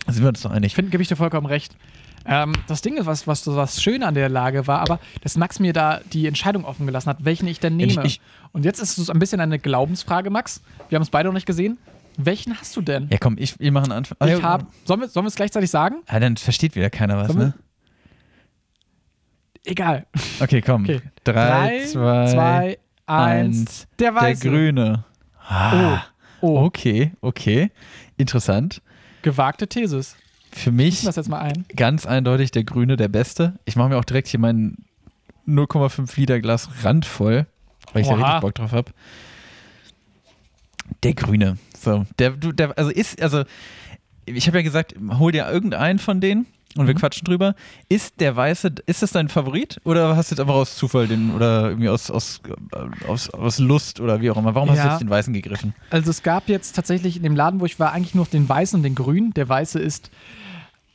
Sind 0.07 0.23
wir 0.23 0.29
uns 0.29 0.41
doch 0.43 0.53
einig? 0.53 0.69
Ich 0.69 0.75
finde, 0.77 0.93
gebe 0.93 1.03
ich 1.03 1.09
dir 1.09 1.17
vollkommen 1.17 1.47
recht. 1.49 1.75
Ähm, 2.25 2.53
das 2.69 2.81
Ding 2.81 2.97
ist, 2.97 3.07
was, 3.07 3.27
was 3.27 3.43
so 3.43 3.57
was 3.57 3.83
Schöne 3.83 4.07
an 4.07 4.15
der 4.15 4.29
Lage 4.29 4.67
war, 4.69 4.81
aber 4.81 5.01
dass 5.23 5.37
Max 5.37 5.59
mir 5.59 5.73
da 5.73 6.01
die 6.13 6.27
Entscheidung 6.29 6.65
offen 6.65 6.87
gelassen 6.87 7.09
hat, 7.09 7.25
welchen 7.25 7.49
ich 7.49 7.59
denn 7.59 7.77
nehme. 7.77 7.91
Ich- 7.93 7.99
ich- 8.05 8.21
Und 8.53 8.65
jetzt 8.65 8.81
ist 8.81 8.99
es 8.99 9.11
ein 9.11 9.19
bisschen 9.19 9.41
eine 9.41 9.59
Glaubensfrage, 9.59 10.31
Max. 10.31 10.61
Wir 10.89 10.97
haben 10.97 11.03
es 11.03 11.11
beide 11.11 11.29
noch 11.29 11.35
nicht 11.35 11.47
gesehen. 11.47 11.79
Welchen 12.17 12.59
hast 12.59 12.75
du 12.77 12.81
denn? 12.83 13.09
Ja, 13.11 13.19
komm, 13.19 13.37
ich, 13.39 13.59
wir 13.61 13.71
machen 13.71 13.93
Anfang. 13.93 14.17
ich 14.27 14.43
habe. 14.43 14.67
Sollen 14.85 15.01
wir, 15.01 15.09
sollen 15.09 15.25
wir 15.25 15.29
es 15.29 15.37
gleichzeitig 15.37 15.71
sagen? 15.71 15.97
Ah, 16.07 16.19
dann 16.19 16.37
versteht 16.37 16.75
wieder 16.75 16.91
keiner 16.91 17.17
was, 17.19 17.35
ne? 17.35 17.55
Egal. 19.65 20.07
Okay, 20.41 20.61
komm. 20.63 20.85
Okay. 20.85 21.01
Drei, 21.25 21.85
zwei, 21.85 22.27
zwei, 22.27 22.79
eins. 23.07 23.59
eins. 23.59 23.87
Der 23.99 24.13
Der 24.13 24.21
Weiße. 24.23 24.49
grüne. 24.49 25.05
Ah, 25.49 26.03
Oh, 26.41 26.61
okay, 26.67 27.13
okay. 27.21 27.71
Interessant. 28.17 28.81
gewagte 29.23 29.67
Thesis. 29.67 30.17
Für 30.53 30.71
mich 30.71 31.01
Ich 31.01 31.05
das 31.05 31.17
jetzt 31.17 31.29
mal 31.29 31.41
ein. 31.41 31.67
ganz 31.77 32.07
eindeutig 32.07 32.53
der 32.53 32.63
grüne 32.65 32.97
der 32.97 33.09
beste. 33.09 33.59
Ich 33.65 33.75
mache 33.77 33.89
mir 33.91 33.97
auch 33.99 34.05
direkt 34.05 34.29
hier 34.29 34.39
mein 34.41 34.77
0,5 35.47 36.17
Liter 36.19 36.41
Glas 36.41 36.69
randvoll. 36.85 37.47
Weil 37.93 38.03
ich 38.03 38.09
da 38.09 38.15
Oha. 38.15 38.25
richtig 38.27 38.41
Bock 38.41 38.55
drauf 38.55 38.73
habe. 38.73 38.93
Der 41.03 41.15
Grüne. 41.15 41.59
So, 41.79 42.07
der, 42.19 42.31
der, 42.31 42.77
also 42.79 42.91
ist, 42.91 43.21
also, 43.23 43.45
ich 44.27 44.47
habe 44.47 44.59
ja 44.59 44.63
gesagt, 44.63 44.95
hol 45.19 45.33
dir 45.33 45.49
irgendeinen 45.49 45.99
von 45.99 46.21
denen 46.21 46.47
und 46.77 46.87
wir 46.87 46.95
Mhm. 46.95 46.99
quatschen 46.99 47.25
drüber. 47.25 47.55
Ist 47.89 48.21
der 48.21 48.35
Weiße, 48.37 48.73
ist 48.87 49.03
das 49.03 49.13
dein 49.13 49.29
Favorit 49.29 49.81
oder 49.85 50.17
hast 50.17 50.31
du 50.31 50.35
jetzt 50.35 50.41
einfach 50.41 50.55
aus 50.55 50.77
Zufall 50.77 51.07
den 51.07 51.31
oder 51.35 51.69
irgendwie 51.69 51.89
aus, 51.89 52.11
aus, 52.11 52.41
äh, 52.73 53.07
aus, 53.07 53.31
aus 53.31 53.59
Lust 53.59 54.01
oder 54.01 54.21
wie 54.21 54.31
auch 54.31 54.37
immer? 54.37 54.55
Warum 54.55 54.71
hast 54.71 54.79
du 54.79 54.85
Ja. 54.87 54.91
jetzt 54.93 55.01
den 55.01 55.11
Weißen 55.11 55.33
gegriffen? 55.33 55.75
Also 55.91 56.11
es 56.11 56.23
gab 56.23 56.49
jetzt 56.49 56.75
tatsächlich 56.75 57.17
in 57.17 57.23
dem 57.23 57.37
Laden, 57.37 57.61
wo 57.61 57.67
ich 57.67 57.79
war, 57.79 57.93
eigentlich 57.93 58.15
nur 58.15 58.25
noch 58.25 58.31
den 58.31 58.49
weißen 58.49 58.77
und 58.77 58.83
den 58.83 58.95
grünen. 58.95 59.33
Der 59.35 59.49
weiße 59.49 59.79
ist 59.79 60.11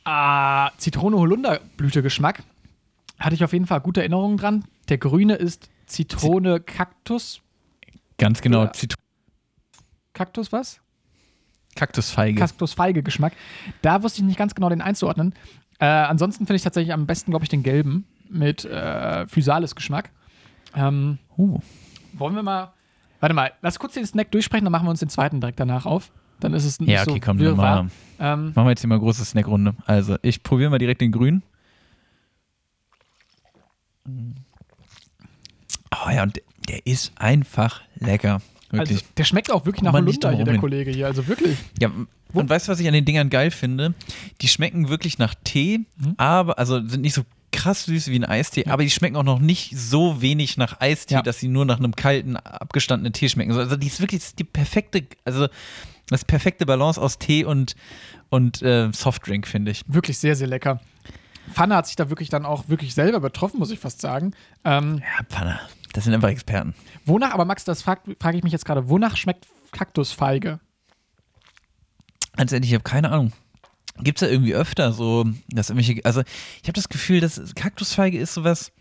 äh, 0.06 0.68
Zitrone-Holunderblüte-Geschmack. 0.78 2.42
Hatte 3.18 3.34
ich 3.34 3.44
auf 3.44 3.52
jeden 3.52 3.66
Fall 3.66 3.80
gute 3.80 4.00
Erinnerungen 4.00 4.36
dran. 4.36 4.64
Der 4.88 4.98
grüne 4.98 5.34
ist 5.36 5.70
Zitrone-Kaktus. 5.86 7.40
Ganz 8.18 8.40
genau, 8.40 8.64
Ja. 8.64 8.72
Zitron 8.72 9.02
Kaktus 10.12 10.52
was? 10.52 10.80
Kaktusfeige. 11.74 12.38
Kaktusfeige-Geschmack. 12.38 13.32
Da 13.82 14.02
wusste 14.02 14.20
ich 14.20 14.24
nicht 14.26 14.38
ganz 14.38 14.54
genau 14.54 14.68
den 14.68 14.80
einzuordnen. 14.80 15.34
Äh, 15.80 15.86
ansonsten 15.86 16.46
finde 16.46 16.56
ich 16.56 16.62
tatsächlich 16.62 16.92
am 16.92 17.06
besten, 17.06 17.32
glaube 17.32 17.44
ich, 17.44 17.48
den 17.48 17.64
gelben 17.64 18.06
mit 18.28 18.64
äh, 18.64 19.26
Physalis-Geschmack. 19.26 20.10
Ähm, 20.76 21.18
uh. 21.36 21.58
wollen 22.12 22.34
wir 22.36 22.42
mal. 22.44 22.72
Warte 23.20 23.34
mal, 23.34 23.52
lass 23.62 23.78
kurz 23.78 23.94
den 23.94 24.06
Snack 24.06 24.30
durchsprechen, 24.30 24.64
dann 24.64 24.72
machen 24.72 24.86
wir 24.86 24.90
uns 24.90 25.00
den 25.00 25.08
zweiten 25.08 25.40
direkt 25.40 25.58
danach 25.58 25.86
auf. 25.86 26.12
Dann 26.40 26.52
ist 26.52 26.64
es 26.64 26.78
nicht 26.78 26.90
Ja, 26.90 27.02
okay, 27.02 27.12
so 27.14 27.20
komm, 27.20 27.38
wirrwarr. 27.38 27.84
mal, 27.84 27.90
Ähm, 28.18 28.52
machen 28.54 28.66
wir 28.66 28.70
jetzt 28.70 28.80
hier 28.80 28.88
mal 28.88 28.98
große 28.98 29.24
Snackrunde. 29.24 29.74
Also, 29.86 30.16
ich 30.22 30.42
probiere 30.42 30.70
mal 30.70 30.78
direkt 30.78 31.00
den 31.00 31.10
grünen. 31.10 31.42
Oh 36.06 36.10
ja, 36.10 36.22
und 36.22 36.40
der- 36.68 36.86
ist 36.86 37.12
einfach 37.16 37.82
lecker. 37.98 38.40
Wirklich. 38.70 38.98
Also, 38.98 39.04
der 39.16 39.24
schmeckt 39.24 39.50
auch 39.52 39.66
wirklich 39.66 39.82
nach 39.82 39.92
man 39.92 40.04
nicht 40.04 40.24
Holunder 40.24 40.44
hier, 40.44 40.52
der. 40.52 40.60
Kollege 40.60 40.90
hier. 40.90 41.06
Also 41.06 41.26
wirklich. 41.28 41.56
Ja, 41.80 41.90
und 42.32 42.48
weißt 42.50 42.66
du, 42.66 42.72
was 42.72 42.80
ich 42.80 42.88
an 42.88 42.94
den 42.94 43.04
Dingern 43.04 43.30
geil 43.30 43.50
finde? 43.50 43.94
Die 44.40 44.48
schmecken 44.48 44.88
wirklich 44.88 45.18
nach 45.18 45.34
Tee, 45.44 45.80
Mhm. 45.96 46.14
aber, 46.16 46.58
also 46.58 46.86
sind 46.88 47.02
nicht 47.02 47.14
so 47.14 47.22
krass 47.52 47.84
süß 47.84 48.08
wie 48.08 48.16
ein 48.16 48.24
Eistee, 48.24 48.64
aber 48.66 48.82
die 48.82 48.90
schmecken 48.90 49.14
auch 49.16 49.22
noch 49.22 49.38
nicht 49.38 49.76
so 49.78 50.20
wenig 50.20 50.56
nach 50.56 50.80
Eistee, 50.80 51.14
Ja. 51.14 51.22
dass 51.22 51.38
sie 51.38 51.46
nur 51.46 51.64
nach 51.64 51.78
einem 51.78 51.94
kalten, 51.94 52.36
abgestandenen 52.36 53.12
Tee 53.12 53.28
schmecken. 53.28 53.52
Also 53.52 53.76
die 53.76 53.86
ist 53.86 54.00
wirklich 54.00 54.34
die 54.34 54.42
perfekte, 54.44 55.04
also 55.24 55.46
das 56.08 56.24
perfekte 56.24 56.66
Balance 56.66 57.00
aus 57.00 57.18
Tee 57.18 57.44
und, 57.44 57.76
und 58.30 58.60
äh, 58.62 58.90
Softdrink, 58.92 59.46
finde 59.46 59.70
ich. 59.70 59.82
Wirklich 59.86 60.18
sehr, 60.18 60.34
sehr 60.34 60.48
lecker. 60.48 60.80
Pfanne 61.52 61.76
hat 61.76 61.86
sich 61.86 61.94
da 61.94 62.08
wirklich 62.10 62.28
dann 62.30 62.44
auch 62.44 62.68
wirklich 62.68 62.94
selber 62.94 63.20
betroffen, 63.20 63.60
muss 63.60 63.70
ich 63.70 63.78
fast 63.78 64.00
sagen. 64.00 64.32
Ähm, 64.64 64.98
Ja, 65.18 65.24
Pfanne. 65.28 65.60
Das 65.94 66.04
sind 66.04 66.12
einfach 66.12 66.28
Experten. 66.28 66.74
wonach, 67.06 67.30
aber 67.30 67.44
Max, 67.44 67.64
das 67.64 67.80
frage 67.80 68.16
frag 68.20 68.34
ich 68.34 68.42
mich 68.42 68.52
jetzt 68.52 68.64
gerade, 68.64 68.88
wonach 68.88 69.16
schmeckt 69.16 69.46
Kaktusfeige? 69.70 70.58
Ganz 72.36 72.52
ehrlich, 72.52 72.70
ich 72.70 72.74
habe 72.74 72.82
keine 72.82 73.10
Ahnung. 73.10 73.32
Gibt 74.00 74.20
es 74.20 74.26
da 74.26 74.32
irgendwie 74.32 74.56
öfter 74.56 74.92
so, 74.92 75.24
dass 75.48 75.70
irgendwelche, 75.70 76.04
also 76.04 76.22
ich 76.22 76.64
habe 76.64 76.72
das 76.72 76.88
Gefühl, 76.88 77.20
dass 77.20 77.54
Kaktusfeige 77.54 78.18
ist 78.18 78.34
sowas, 78.34 78.72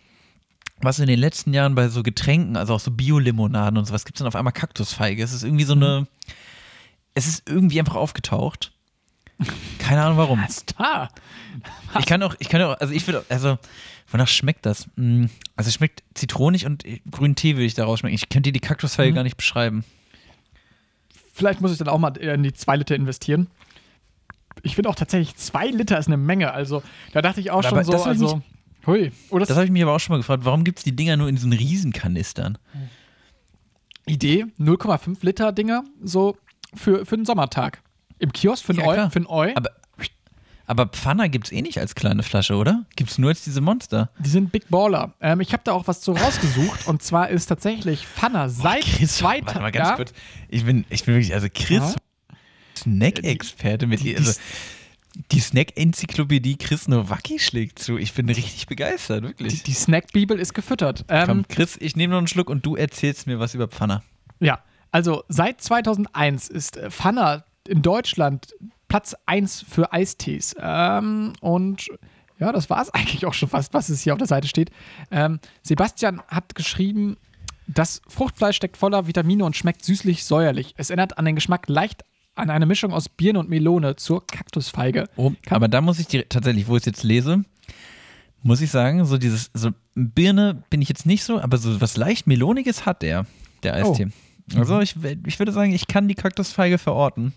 was 0.82 0.97
in 0.97 1.05
den 1.05 1.20
letzten 1.20 1.53
Jahren 1.53 1.76
bei 1.76 1.88
so 1.88 2.01
Getränken, 2.01 2.57
also 2.57 2.74
auch 2.74 2.80
so 2.80 2.89
Bio-Limonaden 2.89 3.78
und 3.78 3.86
sowas, 3.86 4.05
gibt 4.05 4.18
es 4.18 4.20
dann 4.20 4.28
auf 4.28 4.36
einmal 4.36 4.53
Kaktusfeige. 4.53 5.24
Es 5.24 5.34
ist 5.34 5.43
irgendwie 5.43 5.66
so 5.66 5.74
eine, 5.74 6.07
es 7.14 7.28
ist 7.28 7.47
irgendwie 7.47 7.80
einfach 7.80 7.95
aufgetaucht. 7.95 8.72
Keine 9.79 10.03
Ahnung 10.03 10.17
warum. 10.17 10.43
Da? 10.77 11.09
Ich 11.99 12.05
kann 12.05 12.21
auch, 12.23 12.36
ich 12.39 12.49
kann 12.49 12.61
auch, 12.61 12.79
also 12.79 12.93
ich 12.93 13.05
würde, 13.07 13.25
also 13.29 13.57
wonach 14.09 14.27
schmeckt 14.27 14.65
das? 14.65 14.88
Mm, 14.95 15.25
Also 15.55 15.67
es 15.69 15.73
schmeckt 15.75 16.03
zitronig 16.13 16.65
und 16.65 16.84
grünen 17.11 17.36
Tee 17.36 17.55
würde 17.55 17.65
ich 17.65 17.73
daraus 17.73 17.99
schmecken. 17.99 18.15
Ich 18.15 18.29
könnte 18.29 18.51
dir 18.51 18.53
die 18.53 18.59
Kaktusfeige 18.65 19.11
Mhm. 19.11 19.15
gar 19.15 19.23
nicht 19.23 19.38
beschreiben. 19.38 19.84
Vielleicht 21.34 21.61
muss 21.61 21.71
ich 21.71 21.77
dann 21.77 21.88
auch 21.88 21.97
mal 21.99 22.15
in 22.17 22.43
die 22.43 22.53
zwei 22.53 22.75
Liter 22.75 22.95
investieren. 22.95 23.47
Ich 24.61 24.75
finde 24.75 24.89
auch 24.89 24.95
tatsächlich, 24.95 25.36
zwei 25.36 25.67
Liter 25.67 25.97
ist 25.97 26.07
eine 26.07 26.17
Menge. 26.17 26.53
Also 26.53 26.84
da 27.11 27.21
dachte 27.21 27.39
ich 27.39 27.49
auch 27.51 27.63
Aber 27.65 27.84
schon 27.84 27.84
so, 27.84 28.03
also. 28.03 28.41
Hui. 28.86 29.11
Oh, 29.29 29.39
das, 29.39 29.47
Das 29.47 29.57
habe 29.57 29.65
ich 29.65 29.71
mich 29.71 29.81
aber 29.81 29.93
auch 29.95 29.99
schon 29.99 30.13
mal 30.13 30.17
gefragt, 30.17 30.45
warum 30.45 30.63
gibt 30.63 30.79
es 30.79 30.84
die 30.84 30.95
Dinger 30.95 31.17
nur 31.17 31.27
in 31.29 31.36
diesen 31.36 31.53
Riesenkanistern? 31.53 32.57
Idee, 34.05 34.45
0,5 34.59 35.17
Liter 35.21 35.51
Dinger, 35.53 35.84
so 36.03 36.38
für, 36.75 37.05
für 37.05 37.15
einen 37.15 37.25
Sommertag. 37.25 37.81
Im 38.20 38.32
Kiosk 38.34 38.66
für 38.66 38.72
einen 38.74 38.80
Ja, 38.82 38.88
Eu. 38.88 38.93
klar. 38.93 39.11
Für 39.11 39.18
einen 39.20 39.28
Eu. 39.28 39.51
Aber, 39.55 39.70
aber 40.66 40.88
Pfanner 40.88 41.28
gibt 41.30 41.47
es 41.47 41.51
eh 41.51 41.61
nicht 41.61 41.78
als 41.80 41.93
kleine 41.95 42.24
Flasche, 42.24 42.55
oder? 42.55 42.86
Gibt 42.95 43.09
es 43.11 43.18
nur 43.18 43.30
als 43.30 43.43
diese 43.43 43.59
Monster? 43.61 44.09
Die 44.20 44.30
sind 44.30 44.51
Big 44.51 44.70
Baller. 44.70 45.14
Ähm, 45.22 45.41
ich 45.41 45.51
habe 45.53 45.61
da 45.66 45.74
auch 45.74 45.88
was 45.88 46.01
zu 46.01 46.14
rausgesucht. 46.14 46.88
und 46.88 47.03
zwar 47.03 47.30
ist 47.30 47.47
tatsächlich 47.47 48.07
Pfanner 48.07 48.49
seit 48.49 48.84
zwei 48.84 49.41
warte 49.45 49.59
mal 49.59 49.72
ganz 49.72 49.95
kurz. 49.97 50.14
Ich 50.49 50.64
bin, 50.66 50.86
ich 50.89 51.03
bin 51.05 51.16
wirklich, 51.16 51.34
also 51.34 51.47
Chris, 51.53 51.70
Ja. 51.95 51.95
Snack-Experte 52.78 53.88
mit 53.88 54.01
die- 54.01 54.11
ihr. 54.14 54.18
Also, 54.18 54.34
die 55.32 55.39
Snack-Enzyklopädie 55.39 56.57
Chris 56.57 56.88
Nowacki 56.88 57.38
schlägt 57.38 57.78
zu. 57.78 57.97
Ich 57.99 58.14
bin 58.14 58.28
richtig 58.28 58.66
begeistert, 58.66 59.20
Die, 59.24 59.28
wirklich. 59.28 59.61
die 59.64 59.74
Snack-Bibel 59.74 60.39
ist 60.39 60.53
gefüttert. 60.55 61.05
Ähm, 61.07 61.26
Komm, 61.28 61.47
Chris, 61.47 61.78
ich 61.80 61.95
nehme 61.95 62.11
noch 62.14 62.18
einen 62.18 62.28
Schluck 62.28 62.49
und 62.49 62.66
du 62.66 62.76
erzählst 62.76 63.28
mir 63.28 63.39
was 63.39 63.53
über 63.53 63.68
Pfanner. 63.68 64.01
Ja, 64.39 64.59
also 64.91 65.24
seit 65.30 65.61
2001 65.61 66.47
ist 66.49 66.78
äh, 66.78 66.89
Pfanner 66.89 67.45
in 67.68 67.82
Deutschland 67.82 68.53
Platz 68.88 69.16
1 69.26 69.66
für 69.68 69.91
Eistees. 69.91 70.55
Ähm, 70.59 71.34
und 71.41 71.88
ja, 72.39 72.51
das 72.51 72.70
war 72.70 72.82
es 72.82 72.89
eigentlich 72.93 73.26
auch 73.26 73.34
schon 73.34 73.49
fast, 73.49 73.74
was 73.74 73.89
es 73.89 74.01
hier 74.01 74.14
auf 74.14 74.20
der 74.20 74.28
Seite 74.28 74.47
steht. 74.47 74.72
Ähm, 75.11 75.39
Sebastian 75.61 76.22
hat 76.28 76.55
geschrieben, 76.55 77.18
das 77.68 78.01
Fruchtfleisch 78.07 78.57
steckt 78.57 78.78
voller 78.78 79.07
Vitamine 79.07 79.45
und 79.45 79.55
schmeckt 79.55 79.84
süßlich-säuerlich. 79.86 80.74
Es 80.78 80.89
erinnert 80.89 81.18
an 81.18 81.26
den 81.26 81.36
Geschmack 81.36 81.68
leicht 81.68 82.03
an 82.36 82.49
eine 82.49 82.66
Mischung 82.66 82.93
aus 82.93 83.09
Birne 83.09 83.39
und 83.39 83.49
Melone 83.49 83.95
zur 83.95 84.26
Kaktusfeige. 84.26 85.07
Oh, 85.16 85.32
aber 85.49 85.68
da 85.68 85.82
muss 85.82 85.99
ich 85.99 86.07
dir 86.07 86.28
tatsächlich, 86.28 86.68
wo 86.68 86.76
ich 86.76 86.82
es 86.82 86.86
jetzt 86.86 87.03
lese, 87.03 87.43
muss 88.41 88.61
ich 88.61 88.72
sagen, 88.72 89.05
so 89.05 89.18
dieses, 89.18 89.51
so 89.53 89.70
Birne 89.93 90.64
bin 90.70 90.82
ich 90.82 90.89
jetzt 90.89 91.05
nicht 91.05 91.24
so, 91.24 91.39
aber 91.39 91.57
so 91.57 91.80
was 91.80 91.95
leicht 91.95 92.28
Meloniges 92.28 92.86
hat 92.86 93.01
der, 93.01 93.26
der 93.61 93.76
Eistee. 93.76 94.09
Also 94.55 94.80
ich, 94.82 94.95
ich 95.26 95.39
würde 95.39 95.51
sagen, 95.51 95.74
ich 95.74 95.88
kann 95.88 96.07
die 96.07 96.16
Kaktusfeige 96.16 96.78
verorten. 96.78 97.34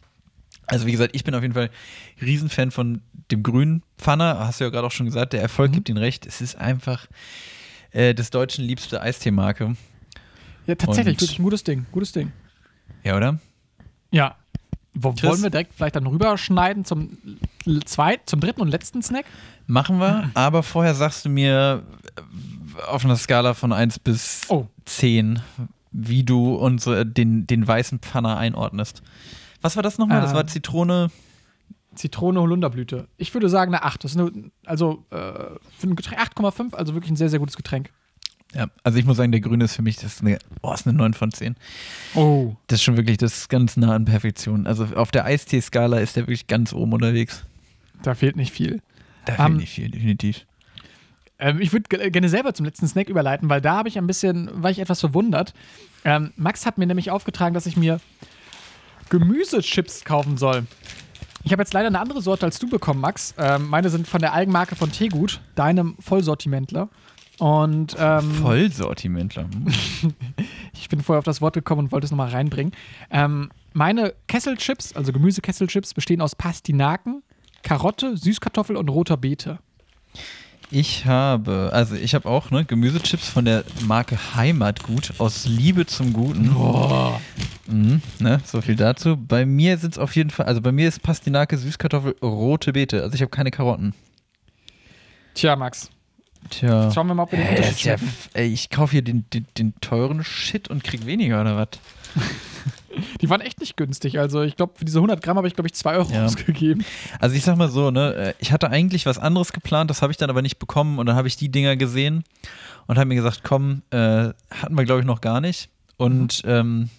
Also 0.67 0.87
wie 0.87 0.93
gesagt, 0.93 1.15
ich 1.15 1.25
bin 1.25 1.35
auf 1.35 1.43
jeden 1.43 1.55
Fall 1.55 1.71
Riesenfan 2.21 2.71
von 2.71 3.01
dem 3.31 3.43
grünen 3.43 3.83
Pfanner, 3.99 4.39
hast 4.41 4.61
du 4.61 4.65
ja 4.65 4.71
gerade 4.71 4.87
auch 4.87 4.91
schon 4.93 5.07
gesagt, 5.07 5.33
der 5.33 5.41
Erfolg 5.43 5.73
gibt 5.73 5.89
ihnen 5.89 5.99
recht. 5.99 6.27
Es 6.27 6.41
ist 6.41 6.57
einfach 6.57 7.07
äh, 7.93 8.15
des 8.15 8.31
Deutschen 8.31 8.65
liebste 8.65 9.01
Eistee-Marke. 9.01 9.77
Ja, 10.67 10.75
tatsächlich, 10.75 11.15
Und- 11.17 11.21
wirklich 11.23 11.39
ein 11.39 11.43
gutes 11.45 11.65
Ding. 11.65 11.87
Gutes 11.93 12.13
Ding. 12.13 12.33
Ja, 13.05 13.17
oder? 13.17 13.39
Ja. 14.11 14.35
Wo, 14.99 15.15
wollen 15.23 15.43
wir 15.43 15.51
direkt 15.51 15.75
vielleicht 15.75 15.95
dann 15.97 16.07
rüberschneiden 16.07 16.85
zum, 16.87 17.19
zweit, 17.85 18.21
zum 18.29 18.41
dritten 18.41 18.63
und 18.63 18.69
letzten 18.69 19.03
Snack? 19.03 19.27
Machen 19.67 19.99
wir, 19.99 20.31
aber 20.35 20.63
vorher 20.63 20.95
sagst 20.95 21.25
du 21.27 21.29
mir 21.29 21.83
äh, 22.17 22.83
auf 22.89 23.05
einer 23.05 23.17
Skala 23.17 23.53
von 23.55 23.73
1 23.75 23.99
bis 23.99 24.43
Oh. 24.49 24.67
10, 24.87 25.41
wie 25.93 26.25
du 26.25 26.55
unsere, 26.55 27.05
den, 27.05 27.47
den 27.47 27.69
weißen 27.69 27.99
Pfanner 27.99 28.39
einordnest. 28.39 29.03
Was 29.63 29.77
war 29.77 29.83
das 29.83 29.99
nochmal? 29.99 30.21
das 30.21 30.31
Ähm. 30.31 30.37
war 30.37 30.47
Zitrone. 30.47 31.11
Zitrone, 31.95 32.41
Holunderblüte. 32.41 33.09
Ich 33.17 33.33
würde 33.33 33.49
sagen 33.49 33.75
eine 33.75 33.83
8. 33.85 34.05
Das 34.05 34.11
ist 34.15 34.19
eine, 34.21 34.51
also 34.67 35.05
äh, 35.11 35.17
für 35.79 35.87
ein 35.87 35.97
Getränk 35.97 36.21
8,5, 36.21 36.75
also 36.75 36.93
wirklich 36.95 37.11
ein 37.11 37.17
sehr, 37.17 37.31
sehr 37.31 37.39
gutes 37.39 37.57
Getränk. 37.57 37.91
Ja, 38.55 38.67
also 38.85 38.99
ich 38.99 39.05
muss 39.07 39.17
sagen, 39.17 39.33
der 39.33 39.41
grüne 39.41 39.65
ist 39.65 39.75
für 39.75 39.83
mich, 39.83 39.97
das 39.97 40.15
ist 40.17 40.21
eine, 40.21 40.39
oh, 40.63 40.73
ist 40.73 40.87
eine 40.87 40.97
9 40.97 41.15
von 41.15 41.33
10. 41.33 41.57
Oh. 42.15 42.55
Das 42.67 42.81
ist 42.81 42.85
schon 42.85 42.97
wirklich, 42.99 43.17
das 43.17 43.37
ist 43.39 43.49
ganz 43.49 43.77
nah 43.79 43.95
an 43.95 44.05
Perfektion. 44.05 44.67
Also 44.67 44.85
auf 44.95 45.11
der 45.11 45.25
Eistee-Skala 45.25 45.99
ist 45.99 46.17
der 46.17 46.25
wirklich 46.25 46.47
ganz 46.47 46.73
oben 46.75 46.93
unterwegs. 46.93 47.45
Da 48.03 48.15
fehlt 48.15 48.37
nicht 48.37 48.53
viel. 48.53 48.83
Da 49.25 49.35
fehlt 49.35 49.49
Ähm, 49.49 49.57
nicht 49.57 49.73
viel, 49.73 49.91
definitiv. 49.91 50.47
Ähm, 51.39 51.61
ich 51.61 51.73
würde 51.73 51.85
ge- 51.89 52.11
gerne 52.11 52.29
selber 52.29 52.53
zum 52.55 52.65
letzten 52.67 52.87
Snack 52.87 53.09
überleiten, 53.09 53.49
weil 53.49 53.61
da 53.61 53.77
habe 53.77 53.89
ich 53.89 53.99
ein 53.99 54.07
bisschen, 54.07 54.51
war 54.63 54.71
ich 54.71 54.79
etwas 54.79 55.01
verwundert. 55.01 55.53
Ähm, 56.05 56.33
Max 56.37 56.67
hat 56.67 56.79
mir 56.79 56.87
nämlich 56.87 57.11
aufgetragen, 57.11 57.55
dass 57.55 57.67
ich 57.67 57.77
mir 57.77 58.01
Gemüsechips 59.11 60.05
kaufen 60.05 60.37
soll. 60.37 60.67
Ich 61.45 61.53
habe 61.53 61.63
jetzt 61.63 61.73
leider 61.73 61.87
eine 61.87 62.01
andere 62.01 62.23
Sorte 62.23 62.45
als 62.45 62.59
du 62.59 62.69
bekommen, 62.69 63.01
Max. 63.01 63.35
Ähm, 63.39 63.69
meine 63.69 63.89
sind 63.89 64.09
von 64.09 64.21
der 64.21 64.33
Eigenmarke 64.33 64.75
von 64.75 64.91
Tegut, 64.91 65.41
deinem 65.55 65.97
Vollsortimentler. 66.01 66.89
Und 67.39 67.95
ähm, 67.99 68.31
Vollsortimentler. 68.33 69.45
Hm. 69.45 69.67
ich 70.73 70.89
bin 70.89 71.03
vorher 71.03 71.19
auf 71.19 71.25
das 71.25 71.41
Wort 71.41 71.55
gekommen 71.55 71.83
und 71.83 71.93
wollte 71.93 72.07
es 72.07 72.11
nochmal 72.11 72.31
reinbringen. 72.31 72.73
Ähm, 73.11 73.51
meine 73.75 74.15
Kesselchips, 74.27 74.95
also 74.97 75.13
Gemüsekesselchips, 75.13 75.95
bestehen 75.95 76.21
aus 76.21 76.35
Pastinaken, 76.35 77.23
Karotte, 77.63 78.17
Süßkartoffel 78.17 78.77
und 78.77 78.89
roter 78.89 79.17
Beete. 79.17 79.59
Ich 80.71 81.07
habe, 81.07 81.71
also 81.73 81.95
ich 81.95 82.15
habe 82.15 82.29
auch 82.29 82.51
ne, 82.51 82.65
Gemüsechips 82.65 83.29
von 83.29 83.45
der 83.45 83.65
Marke 83.87 84.19
Heimatgut 84.35 85.15
aus 85.19 85.47
Liebe 85.47 85.87
zum 85.87 86.13
Guten. 86.13 86.53
Boah. 86.53 87.21
Mhm, 87.67 88.03
ne, 88.19 88.41
so 88.45 88.61
viel 88.61 88.75
dazu. 88.75 89.17
Bei 89.17 89.47
mir 89.47 89.79
sind 89.79 89.93
es 89.93 89.99
auf 89.99 90.17
jeden 90.17 90.31
Fall, 90.31 90.47
also 90.47 90.61
bei 90.61 90.73
mir 90.73 90.89
ist 90.89 91.03
Pastinake, 91.03 91.57
Süßkartoffel, 91.57 92.17
rote 92.21 92.73
Beete. 92.73 93.03
Also 93.03 93.15
ich 93.15 93.21
habe 93.21 93.31
keine 93.31 93.51
Karotten. 93.53 93.95
Tja, 95.35 95.55
Max. 95.55 95.91
Tja. 96.51 96.91
Schauen 96.93 97.07
wir 97.09 97.15
mal, 97.15 97.25
ob 97.25 97.33
wir 97.33 97.39
den 97.39 97.47
Äh, 97.47 97.51
Unterschied 97.51 97.77
ist 97.77 97.85
ja, 97.85 97.97
ey, 98.35 98.47
ich 98.53 98.71
kaufe 98.71 98.93
hier 98.93 99.03
den, 99.03 99.25
den, 99.33 99.47
den 99.59 99.75
teuren 99.81 100.25
Shit 100.25 100.69
und 100.69 100.83
krieg 100.83 101.07
weniger 101.07 101.41
oder 101.41 101.57
was? 101.57 101.69
Die 103.21 103.31
waren 103.31 103.41
echt 103.41 103.61
nicht 103.61 103.77
günstig. 103.77 104.19
Also 104.19 104.43
ich 104.43 104.57
glaube, 104.57 104.75
für 104.77 104.85
diese 104.85 104.99
100 104.99 105.23
Gramm 105.23 105.37
habe 105.37 105.49
ich, 105.49 105.55
glaube 105.55 105.69
ich, 105.69 105.75
2 105.75 105.97
Euro 105.97 106.13
Ja. 106.13 106.25
ausgegeben. 106.27 106.85
Also 107.21 107.37
ich 107.37 107.43
sag 107.45 107.57
mal 107.57 107.69
so, 107.71 107.91
ne, 107.91 108.15
äh, 108.15 108.35
ich 108.39 108.53
hatte 108.53 108.71
eigentlich 108.71 109.07
was 109.07 109.19
anderes 109.19 109.53
geplant, 109.53 109.91
das 109.91 110.03
habe 110.03 110.11
ich 110.13 110.17
dann 110.17 110.31
aber 110.31 110.43
nicht 110.43 110.59
bekommen 110.59 110.99
und 110.99 111.07
dann 111.07 111.17
habe 111.17 111.29
ich 111.29 111.37
die 111.37 111.49
Dinger 111.51 111.77
gesehen 111.77 112.25
und 112.87 112.97
habe 112.99 113.07
mir 113.07 113.15
gesagt, 113.17 113.41
komm, 113.43 113.83
äh, 113.91 114.31
hatten 114.51 114.77
wir 114.77 114.85
glaube 114.85 115.01
ich 115.01 115.07
noch 115.07 115.21
gar 115.21 115.41
nicht. 115.41 115.69
Und 115.97 116.43
ähm, 116.45 116.91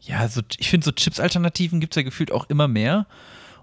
ja, 0.00 0.28
so, 0.28 0.40
ich 0.58 0.70
finde 0.70 0.84
so 0.84 0.92
Chips-Alternativen 0.92 1.80
gibt 1.80 1.94
es 1.94 1.96
ja 1.96 2.02
gefühlt 2.02 2.30
auch 2.32 2.48
immer 2.48 2.68
mehr. 2.68 3.06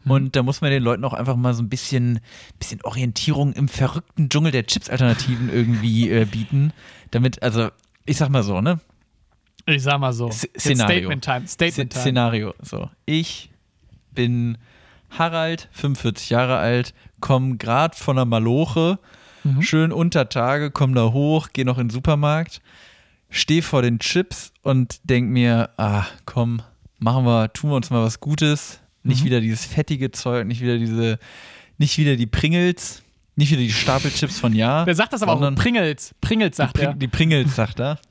Und 0.05 0.35
da 0.35 0.43
muss 0.43 0.59
man 0.59 0.69
den 0.69 0.83
Leuten 0.83 1.05
auch 1.05 1.13
einfach 1.13 1.37
mal 1.37 1.53
so 1.53 1.63
ein 1.63 1.69
bisschen, 1.69 2.19
bisschen 2.59 2.81
Orientierung 2.83 3.53
im 3.53 3.69
verrückten 3.69 4.27
Dschungel 4.27 4.51
der 4.51 4.65
Chips-Alternativen 4.65 5.49
irgendwie 5.49 6.09
äh, 6.09 6.25
bieten. 6.25 6.73
Damit, 7.11 7.41
also, 7.41 7.69
ich 8.05 8.17
sag 8.17 8.27
mal 8.27 8.43
so, 8.43 8.59
ne? 8.59 8.81
Ich 9.65 9.83
sag 9.83 9.99
mal 9.99 10.13
so. 10.13 10.27
S- 10.29 10.43
Jetzt 10.43 10.59
Szenario. 10.61 10.97
Statement 11.09 11.23
Time. 11.23 11.47
Statement 11.47 11.91
Time. 11.93 12.01
Szenario. 12.01 12.53
So, 12.61 12.89
ich 13.05 13.49
bin 14.11 14.57
Harald, 15.09 15.69
45 15.71 16.29
Jahre 16.31 16.57
alt, 16.57 16.93
komme 17.19 17.57
gerade 17.57 17.95
von 17.95 18.15
der 18.15 18.25
Maloche, 18.25 18.99
Mhm. 19.43 19.61
schön 19.61 19.91
unter 19.91 20.29
Tage, 20.29 20.71
komme 20.71 20.95
da 20.95 21.11
hoch, 21.11 21.49
gehe 21.53 21.65
noch 21.65 21.77
in 21.77 21.87
den 21.87 21.93
Supermarkt, 21.93 22.61
stehe 23.29 23.61
vor 23.61 23.81
den 23.81 23.99
Chips 23.99 24.51
und 24.63 24.99
denk 25.03 25.29
mir, 25.29 25.69
ah, 25.77 26.05
komm, 26.25 26.61
machen 26.99 27.25
wir, 27.25 27.51
tun 27.53 27.69
wir 27.71 27.75
uns 27.75 27.89
mal 27.89 28.03
was 28.03 28.19
Gutes. 28.19 28.79
Nicht 29.03 29.21
Mhm. 29.21 29.25
wieder 29.25 29.41
dieses 29.41 29.65
fettige 29.65 30.11
Zeug, 30.11 30.47
nicht 30.47 30.61
wieder 30.61 30.77
diese, 30.77 31.19
nicht 31.77 31.97
wieder 31.97 32.15
die 32.15 32.25
Pringles, 32.27 33.03
nicht 33.35 33.51
wieder 33.51 33.61
die 33.61 33.71
Stapelchips 33.73 34.39
von 34.39 34.53
Ja. 34.53 34.85
Wer 34.85 34.95
sagt 34.95 35.11
das 35.13 35.21
aber 35.23 35.33
auch? 35.33 35.55
Pringles. 35.55 36.15
Pringles 36.21 36.55
sagt 36.57 36.77
die, 36.77 36.81
er. 36.81 36.87
Pring, 36.91 36.99
die 36.99 37.07
Pringles, 37.07 37.55
sagt 37.55 37.79
er. 37.79 37.99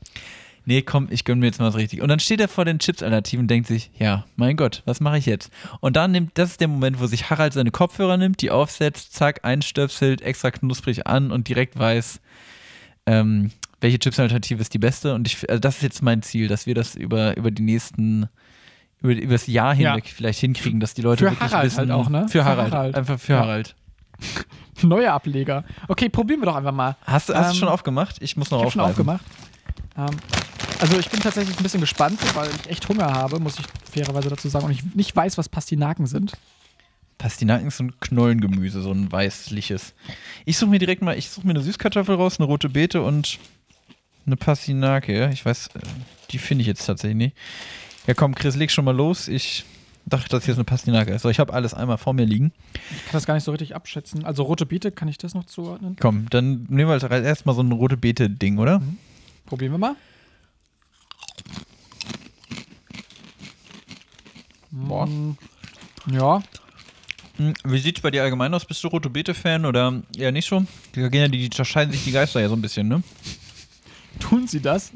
Nee, 0.64 0.82
komm, 0.82 1.08
ich 1.10 1.24
gönn 1.24 1.40
mir 1.40 1.46
jetzt 1.46 1.58
mal 1.58 1.66
was 1.66 1.74
richtig. 1.76 2.02
Und 2.02 2.08
dann 2.08 2.20
steht 2.20 2.40
er 2.40 2.46
vor 2.48 2.64
den 2.64 2.78
Chips-Alternativen 2.78 3.44
und 3.44 3.48
denkt 3.48 3.66
sich, 3.66 3.90
ja, 3.98 4.24
mein 4.36 4.56
Gott, 4.56 4.82
was 4.84 5.00
mache 5.00 5.18
ich 5.18 5.26
jetzt? 5.26 5.50
Und 5.80 5.96
dann 5.96 6.12
nimmt, 6.12 6.30
das 6.38 6.50
ist 6.50 6.60
der 6.60 6.68
Moment, 6.68 7.00
wo 7.00 7.06
sich 7.06 7.30
Harald 7.30 7.52
seine 7.52 7.72
Kopfhörer 7.72 8.16
nimmt, 8.16 8.40
die 8.42 8.50
aufsetzt, 8.52 9.12
zack, 9.12 9.40
einstöpselt, 9.44 10.22
extra 10.22 10.50
knusprig 10.52 11.06
an 11.08 11.32
und 11.32 11.48
direkt 11.48 11.76
weiß, 11.78 12.20
ähm, 13.06 13.50
welche 13.80 13.98
Chips-Alternative 13.98 14.60
ist 14.60 14.72
die 14.72 14.78
beste. 14.78 15.14
Und 15.14 15.26
ich, 15.26 15.50
also 15.50 15.58
das 15.58 15.76
ist 15.76 15.82
jetzt 15.82 16.02
mein 16.02 16.22
Ziel, 16.22 16.46
dass 16.46 16.66
wir 16.66 16.74
das 16.76 16.94
über, 16.94 17.36
über 17.36 17.50
die 17.50 17.62
nächsten, 17.62 18.28
über, 19.00 19.14
über 19.14 19.32
das 19.32 19.48
Jahr 19.48 19.74
Ja. 19.74 19.94
hinweg 19.94 20.12
vielleicht 20.14 20.38
hinkriegen, 20.38 20.78
dass 20.78 20.94
die 20.94 21.02
Leute 21.02 21.24
Für 21.24 21.30
wirklich 21.32 21.50
Harald 21.50 21.66
wissen, 21.66 21.78
halt 21.78 21.90
auch, 21.90 22.08
ne? 22.08 22.28
Für 22.28 22.44
Harald, 22.44 22.72
Harald. 22.72 22.94
einfach 22.94 23.18
für 23.18 23.32
Ja. 23.32 23.40
Harald. 23.40 23.74
Neue 24.82 25.12
Ableger. 25.12 25.64
Okay, 25.88 26.08
probieren 26.08 26.40
wir 26.40 26.46
doch 26.46 26.54
einfach 26.56 26.72
mal. 26.72 26.96
Hast, 27.04 27.28
du- 27.28 27.34
hast 27.34 27.48
du 27.50 27.54
Ähm, 27.54 27.58
schon 27.58 27.68
aufgemacht? 27.68 28.16
Ich 28.20 28.36
muss 28.36 28.50
noch 28.52 28.58
Ich 28.58 28.64
habe 28.66 28.72
schon 28.72 28.80
aufgemacht. 28.82 29.24
Ähm, 29.97 30.16
also 30.80 30.99
ich 30.99 31.11
bin 31.11 31.20
tatsächlich 31.20 31.57
ein 31.57 31.62
bisschen 31.62 31.80
gespannt, 31.80 32.18
weil 32.34 32.49
ich 32.49 32.70
echt 32.70 32.88
Hunger 32.88 33.12
habe, 33.12 33.38
muss 33.38 33.59
ich 33.59 33.66
fairerweise 33.90 34.28
dazu 34.28 34.49
sagen. 34.49 34.66
Und 34.66 34.72
ich 34.72 34.95
nicht 34.95 35.14
weiß, 35.14 35.38
was 35.38 35.49
Pastinaken 35.49 36.07
sind. 36.07 36.32
Pastinaken 37.18 37.68
ist 37.68 37.76
so 37.76 37.84
ein 37.84 38.01
Knollengemüse, 38.01 38.82
so 38.82 38.90
ein 38.90 39.11
weißliches. 39.11 39.95
Ich 40.45 40.59
suche 40.59 40.70
mir 40.70 40.80
direkt 40.80 41.03
mal, 41.03 41.16
ich 41.16 41.30
suche 41.30 41.47
mir 41.47 41.53
eine 41.53 41.62
Süßkartoffel 41.62 42.16
raus, 42.16 42.40
eine 42.40 42.47
rote 42.47 42.68
Beete 42.68 43.03
und 43.03 43.38
eine 44.26 44.36
Pastinake. 44.36 45.30
Ich 45.32 45.45
weiß, 45.45 45.68
äh, 45.74 45.80
die 46.30 46.38
finde 46.38 46.62
ich 46.62 46.68
jetzt 46.68 46.84
tatsächlich 46.84 47.16
nicht. 47.16 47.36
Ja 48.07 48.14
komm, 48.14 48.34
Chris, 48.34 48.57
leg 48.57 48.70
schon 48.72 48.84
mal 48.84 48.97
los. 48.97 49.28
Ich 49.28 49.64
dachte, 50.07 50.28
das 50.30 50.45
hier 50.45 50.53
ist 50.53 50.59
eine 50.59 50.64
Pastinake. 50.64 51.16
So, 51.20 51.28
ich 51.28 51.38
habe 51.38 51.53
alles 51.53 51.74
einmal 51.74 51.99
vor 51.99 52.12
mir 52.12 52.24
liegen. 52.24 52.53
Ich 52.74 53.05
kann 53.05 53.12
das 53.12 53.26
gar 53.26 53.34
nicht 53.34 53.45
so 53.45 53.53
richtig 53.53 53.76
abschätzen. 53.76 54.24
Also 54.24 54.43
rote 54.43 54.66
Beete, 54.66 54.90
kann 54.90 55.07
ich 55.07 55.18
das 55.18 55.34
noch 55.34 55.45
zuordnen? 55.45 55.97
Komm, 56.01 56.26
dann 56.30 56.66
nehmen 56.68 56.90
wir 56.90 57.09
halt 57.09 57.24
erstmal 57.24 57.55
so 57.55 57.62
ein 57.62 57.70
rote 57.70 57.97
Beete-Ding, 57.97 58.59
oder? 58.59 58.80
Mhm. 58.80 58.99
Probieren 59.47 59.72
wir 59.72 59.78
mal. 59.78 59.97
Boah. 64.70 65.07
Mm, 65.07 65.36
Ja, 66.11 66.43
Hm, 67.36 67.55
Wie 67.64 67.78
sieht's 67.78 68.01
bei 68.01 68.11
dir 68.11 68.22
allgemein 68.22 68.53
aus? 68.53 68.64
Bist 68.66 68.84
du 68.84 68.88
rote 68.88 69.09
Beete-Fan 69.09 69.64
oder 69.64 70.03
eher 70.16 70.32
nicht 70.32 70.47
so? 70.49 70.64
Da 70.95 71.09
gehen 71.09 71.20
ja 71.22 71.28
die, 71.28 71.49
die 71.49 71.64
scheiden 71.64 71.93
sich 71.93 72.05
die 72.05 72.12
Geister 72.12 72.40
ja 72.40 72.49
so 72.49 72.55
ein 72.57 72.61
bisschen, 72.62 72.88
ne? 72.88 73.03
tun 74.20 74.47
sie 74.47 74.61
das? 74.61 74.93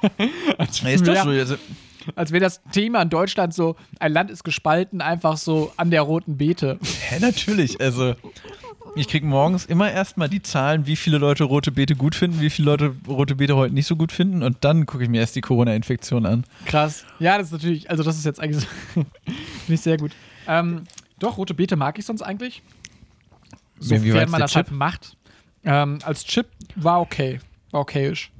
als 0.58 0.82
ist 0.82 1.06
das 1.06 1.26
wäre 1.26 1.46
so? 1.46 1.52
Also, 1.52 1.56
als 2.16 2.32
wär 2.32 2.40
das 2.40 2.62
Thema 2.72 3.02
in 3.02 3.10
Deutschland 3.10 3.52
so, 3.52 3.76
ein 4.00 4.12
Land 4.12 4.30
ist 4.30 4.44
gespalten, 4.44 5.02
einfach 5.02 5.36
so 5.36 5.72
an 5.76 5.90
der 5.90 6.02
roten 6.02 6.38
Beete. 6.38 6.78
Hä, 7.08 7.18
natürlich. 7.20 7.78
Also, 7.80 8.14
ich 8.98 9.08
kriege 9.08 9.26
morgens 9.26 9.64
immer 9.64 9.90
erstmal 9.90 10.28
die 10.28 10.42
Zahlen, 10.42 10.86
wie 10.86 10.96
viele 10.96 11.18
Leute 11.18 11.44
rote 11.44 11.72
Beete 11.72 11.94
gut 11.94 12.14
finden, 12.14 12.40
wie 12.40 12.50
viele 12.50 12.66
Leute 12.66 12.94
rote 13.06 13.36
Beete 13.36 13.56
heute 13.56 13.74
nicht 13.74 13.86
so 13.86 13.96
gut 13.96 14.12
finden. 14.12 14.42
Und 14.42 14.58
dann 14.62 14.86
gucke 14.86 15.04
ich 15.04 15.10
mir 15.10 15.20
erst 15.20 15.36
die 15.36 15.40
Corona-Infektion 15.40 16.26
an. 16.26 16.44
Krass. 16.66 17.04
Ja, 17.18 17.38
das 17.38 17.48
ist 17.48 17.52
natürlich, 17.52 17.90
also 17.90 18.02
das 18.02 18.18
ist 18.18 18.24
jetzt 18.24 18.40
eigentlich 18.40 18.66
ich 19.68 19.80
sehr 19.80 19.96
gut. 19.96 20.12
Ähm, 20.46 20.84
doch, 21.18 21.38
rote 21.38 21.54
Beete 21.54 21.76
mag 21.76 21.98
ich 21.98 22.06
sonst 22.06 22.22
eigentlich. 22.22 22.62
Sofern 23.78 24.30
man 24.30 24.40
das 24.40 24.56
halt 24.56 24.70
macht. 24.70 25.16
Ähm, 25.64 25.98
als 26.02 26.24
Chip 26.24 26.46
war 26.74 27.00
okay. 27.00 27.40
War 27.70 27.82
okayisch. 27.82 28.30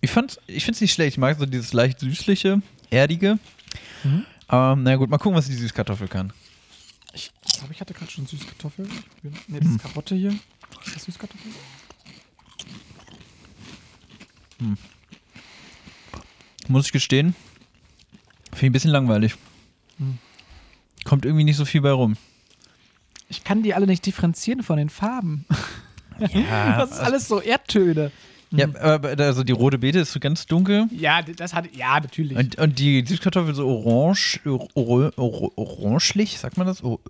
Ich, 0.00 0.10
ich 0.10 0.64
finde 0.64 0.76
es 0.76 0.80
nicht 0.80 0.92
schlecht. 0.92 1.14
Ich 1.14 1.18
mag 1.18 1.38
so 1.38 1.46
dieses 1.46 1.72
leicht 1.72 2.00
süßliche, 2.00 2.60
erdige. 2.90 3.38
Mhm. 4.04 4.24
Aber 4.48 4.76
na 4.76 4.96
gut, 4.96 5.10
mal 5.10 5.18
gucken, 5.18 5.36
was 5.36 5.46
die 5.46 5.54
Süßkartoffel 5.54 6.08
kann. 6.08 6.32
Ich 7.16 7.32
glaube, 7.58 7.72
ich 7.72 7.80
hatte 7.80 7.94
gerade 7.94 8.10
schon 8.10 8.26
Süßkartoffel. 8.26 8.86
Ne, 9.22 9.30
Hm. 9.48 9.60
das 9.60 9.70
ist 9.70 9.78
Karotte 9.80 10.14
hier. 10.14 10.30
Ist 10.84 10.94
das 10.96 11.04
Süßkartoffel? 11.04 11.50
Muss 16.68 16.86
ich 16.86 16.92
gestehen. 16.92 17.34
Finde 18.52 18.56
ich 18.58 18.62
ein 18.64 18.72
bisschen 18.72 18.90
langweilig. 18.90 19.34
Hm. 19.98 20.18
Kommt 21.04 21.24
irgendwie 21.24 21.44
nicht 21.44 21.56
so 21.56 21.64
viel 21.64 21.80
bei 21.80 21.90
rum. 21.92 22.16
Ich 23.28 23.44
kann 23.44 23.62
die 23.62 23.74
alle 23.74 23.86
nicht 23.86 24.04
differenzieren 24.06 24.62
von 24.62 24.76
den 24.76 24.88
Farben. 24.90 25.44
Ja, 26.32 26.78
Das 26.78 26.92
ist 26.92 26.98
alles 27.00 27.28
so 27.28 27.42
Erdtöne. 27.42 28.10
Ja 28.58 28.68
aber 28.80 29.10
also 29.18 29.44
die 29.44 29.52
rote 29.52 29.78
Beete 29.78 29.98
ist 30.00 30.12
so 30.12 30.20
ganz 30.20 30.46
dunkel. 30.46 30.86
Ja, 30.90 31.22
das 31.22 31.54
hat, 31.54 31.74
ja, 31.76 31.98
natürlich. 32.00 32.36
Und, 32.36 32.56
und 32.58 32.78
die 32.78 33.04
Süßkartoffel 33.06 33.54
so 33.54 33.66
orange, 33.66 34.40
or, 34.46 34.68
or, 34.74 35.12
or, 35.16 35.52
orangelich, 35.58 36.38
sagt 36.38 36.56
man 36.56 36.66
das? 36.66 36.82
O- 36.82 37.00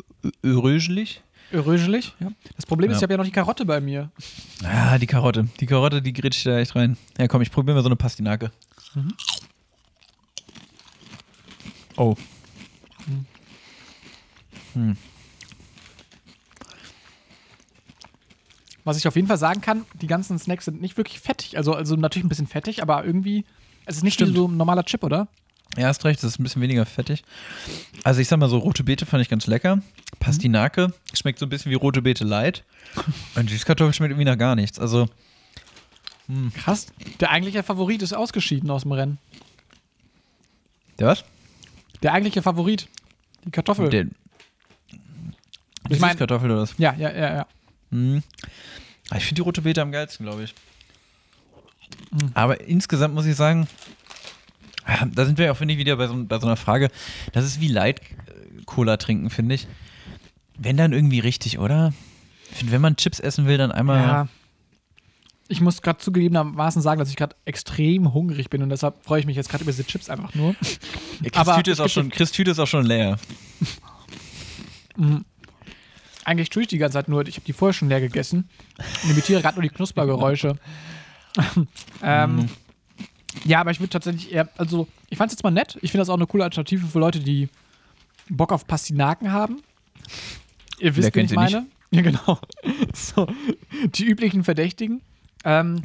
ö- 0.45 0.57
Orangelig? 0.57 1.23
Röselig, 1.53 2.13
ja. 2.19 2.29
Das 2.57 2.67
Problem 2.67 2.91
ist, 2.91 2.97
Ja. 2.97 2.99
ich 2.99 3.03
habe 3.05 3.13
ja 3.15 3.19
noch 3.19 3.25
die 3.25 3.31
Karotte 3.31 3.65
bei 3.65 3.81
mir. 3.81 4.11
Ah, 4.65 4.99
die 4.99 5.07
Karotte. 5.07 5.47
Die 5.61 5.67
Karotte, 5.67 6.03
die 6.03 6.13
grätscht 6.13 6.45
da 6.45 6.59
echt 6.59 6.75
rein. 6.75 6.97
Ja, 7.19 7.29
komm, 7.29 7.41
ich 7.43 7.53
probiere 7.53 7.77
mal 7.77 7.83
so 7.83 7.89
eine 7.89 7.95
Pastinake. 7.97 8.51
Oh. 11.97 12.17
Hm. 14.75 14.97
Was 18.87 18.97
ich 18.97 19.07
auf 19.09 19.17
jeden 19.17 19.27
Fall 19.29 19.37
sagen 19.37 19.61
kann, 19.61 19.85
die 20.01 20.07
ganzen 20.07 20.39
Snacks 20.39 20.65
sind 20.65 20.81
nicht 20.81 20.97
wirklich 20.97 21.19
fettig. 21.19 21.57
Also, 21.57 21.75
also 21.75 21.97
natürlich 21.97 22.25
ein 22.25 22.29
bisschen 22.29 22.47
fettig, 22.47 22.83
aber 22.83 23.05
irgendwie, 23.05 23.45
es 23.85 23.97
ist 23.97 24.05
nicht 24.05 24.15
Stimmt. 24.15 24.37
so 24.37 24.47
ein 24.47 24.57
normaler 24.57 24.85
Chip, 24.85 25.03
oder? 25.03 25.27
Ja, 25.77 25.89
hast 25.89 26.05
recht, 26.05 26.23
das 26.23 26.31
ist 26.33 26.39
ein 26.39 26.45
bisschen 26.45 26.63
weniger 26.63 26.87
fettig. 26.87 27.25
Also 28.05 28.21
ich 28.21 28.29
sag 28.29 28.39
mal 28.39 28.49
so, 28.49 28.59
rote 28.59 28.85
Beete 28.85 29.05
fand 29.05 29.23
ich 29.23 29.29
ganz 29.29 29.47
lecker. 29.49 29.83
Pastinake 30.21 30.93
schmeckt 31.13 31.39
so 31.41 31.47
ein 31.47 31.49
bisschen 31.49 31.71
wie 31.73 31.75
rote 31.75 32.01
Beete 32.01 32.25
light. 32.25 32.63
Und 33.35 33.51
Süßkartoffel 33.51 33.93
schmeckt 33.93 34.13
irgendwie 34.13 34.25
nach 34.25 34.39
gar 34.39 34.55
nichts. 34.55 34.79
Also, 34.79 35.09
Krass. 36.55 36.87
Der 37.21 37.31
eigentliche 37.31 37.63
Favorit 37.63 38.03
ist 38.03 38.13
ausgeschieden 38.13 38.71
aus 38.71 38.83
dem 38.83 38.93
Rennen. 38.93 39.19
der 40.99 41.09
was? 41.09 41.25
Der 42.03 42.13
eigentliche 42.13 42.43
Favorit. 42.43 42.89
Die 43.45 43.51
Kartoffel. 43.51 43.89
Der, 43.91 44.05
die 44.05 44.11
Ich 45.89 46.01
mein- 46.01 46.11
Süßkartoffel 46.13 46.51
oder 46.51 46.63
was? 46.63 46.75
ja, 46.79 46.95
ja, 46.95 47.11
ja, 47.13 47.35
ja. 47.35 47.47
Mhm. 47.91 48.23
Ah, 49.11 49.17
Ich 49.17 49.25
finde 49.25 49.37
die 49.37 49.43
rote 49.43 49.63
Beete 49.63 49.83
am 49.83 49.93
geilsten, 49.93 50.27
glaube 50.27 50.45
ich. 50.45 50.55
Mhm. 52.13 52.31
Aber 52.35 52.61
insgesamt 52.61 53.15
muss 53.15 53.27
ich 53.27 53.37
sagen, 53.37 53.69
da 55.15 55.25
sind 55.25 55.39
wir 55.39 55.51
auch, 55.53 55.57
finde 55.57 55.75
ich, 55.75 55.79
wieder 55.81 55.97
bei 55.97 56.07
so, 56.07 56.15
bei 56.25 56.39
so 56.39 56.47
einer 56.47 56.57
Frage. 56.57 56.91
Das 57.33 57.45
ist 57.45 57.61
wie 57.61 57.69
Light 57.69 58.01
äh, 58.01 58.63
Cola 58.65 58.97
trinken, 58.97 59.31
finde 59.31 59.55
ich. 59.57 59.67
Wenn 60.59 60.77
dann 60.77 60.93
irgendwie 60.93 61.21
richtig, 61.21 61.59
oder? 61.59 61.93
Ich 62.51 62.59
finde, 62.59 62.73
wenn 62.73 62.81
man 62.81 62.97
Chips 62.97 63.21
essen 63.21 63.47
will, 63.47 63.59
dann 63.59 63.73
einmal. 63.73 64.01
ja. 64.01 64.29
Ich 65.49 65.61
muss 65.61 65.81
gerade 65.81 65.99
zugegebenermaßen 66.01 66.83
sagen, 66.83 66.99
dass 66.99 67.09
ich 67.09 67.15
gerade 67.15 67.37
extrem 67.45 68.13
hungrig 68.13 68.51
bin 68.51 68.65
und 68.65 68.69
deshalb 68.69 69.05
freue 69.05 69.21
ich 69.21 69.27
mich 69.27 69.37
jetzt 69.37 69.49
gerade 69.49 69.63
über 69.63 69.71
diese 69.71 69.85
Chips 69.87 70.11
einfach 70.11 70.35
nur. 70.35 70.57
Ja, 71.23 71.31
Chris, 71.31 71.55
Tüte 71.57 71.71
ist 71.71 71.81
auch 71.81 71.89
schon, 71.89 72.11
Chris 72.11 72.33
Tüte 72.33 72.51
ist 72.51 72.59
auch 72.59 72.67
schon 72.67 72.85
leer. 72.85 73.17
Eigentlich 76.27 76.51
tue 76.51 76.63
ich 76.63 76.69
die 76.69 76.79
ganze 76.79 76.95
Zeit 76.95 77.07
nur, 77.07 77.25
ich 77.29 77.37
habe 77.37 77.47
die 77.47 77.53
vorher 77.53 77.73
schon 77.73 77.89
leer 77.89 78.01
gegessen 78.01 78.49
und 79.05 79.11
imitiere 79.11 79.41
gerade 79.41 79.55
nur 79.55 79.63
die 79.63 79.69
Knuspergeräusche. 79.69 80.57
ähm, 82.03 82.49
ja, 83.45 83.61
aber 83.61 83.71
ich 83.71 83.79
würde 83.79 83.91
tatsächlich 83.91 84.33
eher, 84.33 84.49
also 84.57 84.89
ich 85.09 85.19
fand 85.19 85.31
es 85.31 85.37
jetzt 85.37 85.45
mal 85.45 85.53
nett. 85.53 85.79
Ich 85.83 85.93
finde 85.93 86.01
das 86.01 86.09
auch 86.09 86.17
eine 86.17 86.27
coole 86.27 86.43
Alternative 86.43 86.85
für 86.85 86.99
Leute, 86.99 87.21
die 87.21 87.49
Bock 88.29 88.51
auf 88.51 88.67
Pastinaken 88.67 89.31
haben. 89.31 89.63
Ihr 90.81 90.97
wisst, 90.97 91.15
wen 91.15 91.27
ich 91.27 91.31
sie 91.31 91.37
nicht? 91.37 91.53
meine. 91.53 91.67
Ja, 91.93 92.03
genau. 92.03 92.41
So, 92.93 93.29
die 93.95 94.05
üblichen 94.05 94.43
Verdächtigen. 94.43 95.03
Ähm, 95.45 95.83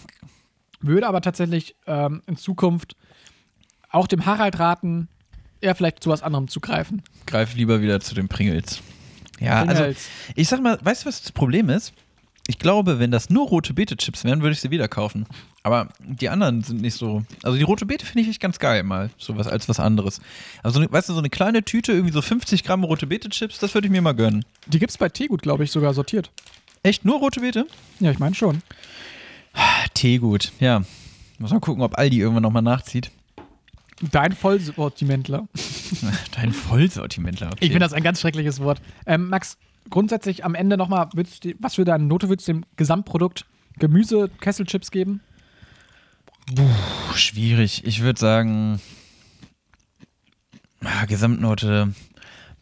würde 0.80 1.08
aber 1.08 1.22
tatsächlich 1.22 1.76
ähm, 1.86 2.24
in 2.26 2.36
Zukunft 2.36 2.96
auch 3.92 4.08
dem 4.08 4.26
Harald 4.26 4.58
raten, 4.58 5.08
eher 5.60 5.76
vielleicht 5.76 6.02
zu 6.02 6.10
was 6.10 6.24
anderem 6.24 6.48
zu 6.48 6.62
greifen. 6.62 7.04
Greif 7.28 7.54
lieber 7.54 7.84
wieder 7.84 8.00
zu 8.00 8.16
den 8.16 8.28
Pringles. 8.28 8.82
Ja, 9.42 9.64
also 9.64 9.84
Pringles. 9.84 10.08
ich 10.36 10.48
sag 10.48 10.62
mal, 10.62 10.80
weißt 10.82 11.04
du, 11.04 11.08
was 11.08 11.22
das 11.22 11.32
Problem 11.32 11.70
ist? 11.70 11.94
Ich 12.48 12.60
glaube, 12.60 13.00
wenn 13.00 13.12
das 13.12 13.30
nur 13.30 13.48
rote 13.48 13.74
Beete-Chips 13.74 14.24
wären, 14.24 14.42
würde 14.42 14.54
ich 14.54 14.62
sie 14.62 14.72
wieder 14.72 14.88
kaufen. 14.88 15.26
Aber 15.64 15.90
die 16.00 16.30
anderen 16.30 16.64
sind 16.64 16.82
nicht 16.82 16.96
so. 16.96 17.24
Also 17.44 17.58
die 17.58 17.64
rote 17.64 17.86
Beete 17.86 18.06
finde 18.06 18.22
ich 18.22 18.30
echt 18.30 18.40
ganz 18.40 18.58
geil 18.58 18.84
mal, 18.84 19.12
sowas 19.18 19.48
als 19.48 19.70
was 19.70 19.80
anderes. 19.80 20.22
Also 20.64 20.82
weißt 20.90 21.10
du, 21.10 21.14
so 21.14 21.20
eine 21.20 21.30
kleine 21.30 21.64
Tüte, 21.64 21.92
irgendwie 21.92 22.14
so 22.14 22.22
50 22.22 22.64
Gramm 22.64 22.84
rote 22.84 23.08
Beete-Chips, 23.08 23.60
das 23.60 23.74
würde 23.74 23.88
ich 23.88 23.92
mir 23.92 24.02
mal 24.02 24.14
gönnen. 24.14 24.44
Die 24.68 24.80
gibt's 24.80 24.98
bei 24.98 25.10
Teegut, 25.10 25.44
glaube 25.44 25.64
ich, 25.64 25.72
sogar 25.72 25.94
sortiert. 25.94 26.32
Echt 26.84 27.06
nur 27.06 27.20
rote 27.20 27.42
Beete? 27.42 27.68
Ja, 28.00 28.10
ich 28.12 28.20
meine 28.20 28.34
schon. 28.36 28.64
Teegut, 29.94 30.52
ja. 30.60 30.82
Muss 31.38 31.52
mal 31.52 31.60
gucken, 31.60 31.84
ob 31.84 31.98
Aldi 31.98 32.20
irgendwann 32.20 32.44
nochmal 32.44 32.64
nachzieht. 32.64 33.12
Dein 34.10 34.32
Vollsortimentler. 34.32 35.48
Dein 36.36 36.54
Vollsortimentler. 36.54 37.48
Okay. 37.48 37.58
Ich 37.62 37.70
finde 37.70 37.86
das 37.86 37.94
ein 37.94 38.04
ganz 38.04 38.22
schreckliches 38.22 38.60
Wort. 38.60 38.82
Ähm, 39.06 39.30
Max, 39.30 39.58
grundsätzlich 39.90 40.44
am 40.44 40.56
Ende 40.56 40.78
nochmal, 40.78 41.10
was 41.60 41.76
für 41.76 41.86
deine 41.86 42.04
Note 42.04 42.30
würdest 42.30 42.48
du 42.48 42.54
dem 42.54 42.66
Gesamtprodukt 42.78 43.46
Gemüse, 43.80 44.30
Kesselchips 44.40 44.92
geben? 44.92 45.22
Puh, 46.56 47.14
schwierig. 47.16 47.86
Ich 47.86 48.02
würde 48.02 48.20
sagen, 48.20 48.82
ah, 50.84 51.06
Gesamtnote. 51.06 51.94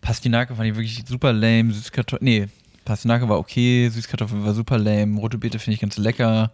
Pastinake 0.01 0.55
fand 0.55 0.69
ich 0.69 0.75
wirklich 0.75 1.03
super 1.07 1.33
lame. 1.33 1.73
Süßkartoffel. 1.73 2.23
Nee, 2.23 2.47
Pastinake 2.85 3.27
war 3.27 3.39
okay. 3.39 3.89
Süßkartoffel 3.89 4.43
war 4.43 4.53
super 4.53 4.77
lame. 4.77 5.19
Rote 5.19 5.37
Beete 5.37 5.59
finde 5.59 5.75
ich 5.75 5.81
ganz 5.81 5.97
lecker. 5.97 6.51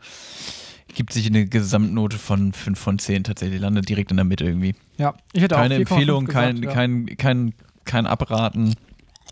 Gibt 0.95 1.13
sich 1.13 1.27
eine 1.27 1.45
Gesamtnote 1.45 2.17
von 2.17 2.53
5 2.53 2.79
von 2.79 2.97
10 2.97 3.25
tatsächlich. 3.25 3.59
Landet 3.59 3.87
direkt 3.87 4.11
in 4.11 4.17
der 4.17 4.23
Mitte 4.23 4.45
irgendwie. 4.45 4.75
Ja, 4.97 5.13
ich 5.33 5.43
hätte 5.43 5.55
Keine 5.55 5.75
auch 5.75 5.79
4,5 5.79 5.81
Empfehlung, 5.81 6.25
gesagt, 6.25 6.45
kein, 6.45 6.63
ja. 6.63 6.71
kein, 6.71 7.05
kein, 7.17 7.53
kein 7.83 8.07
Abraten. 8.07 8.75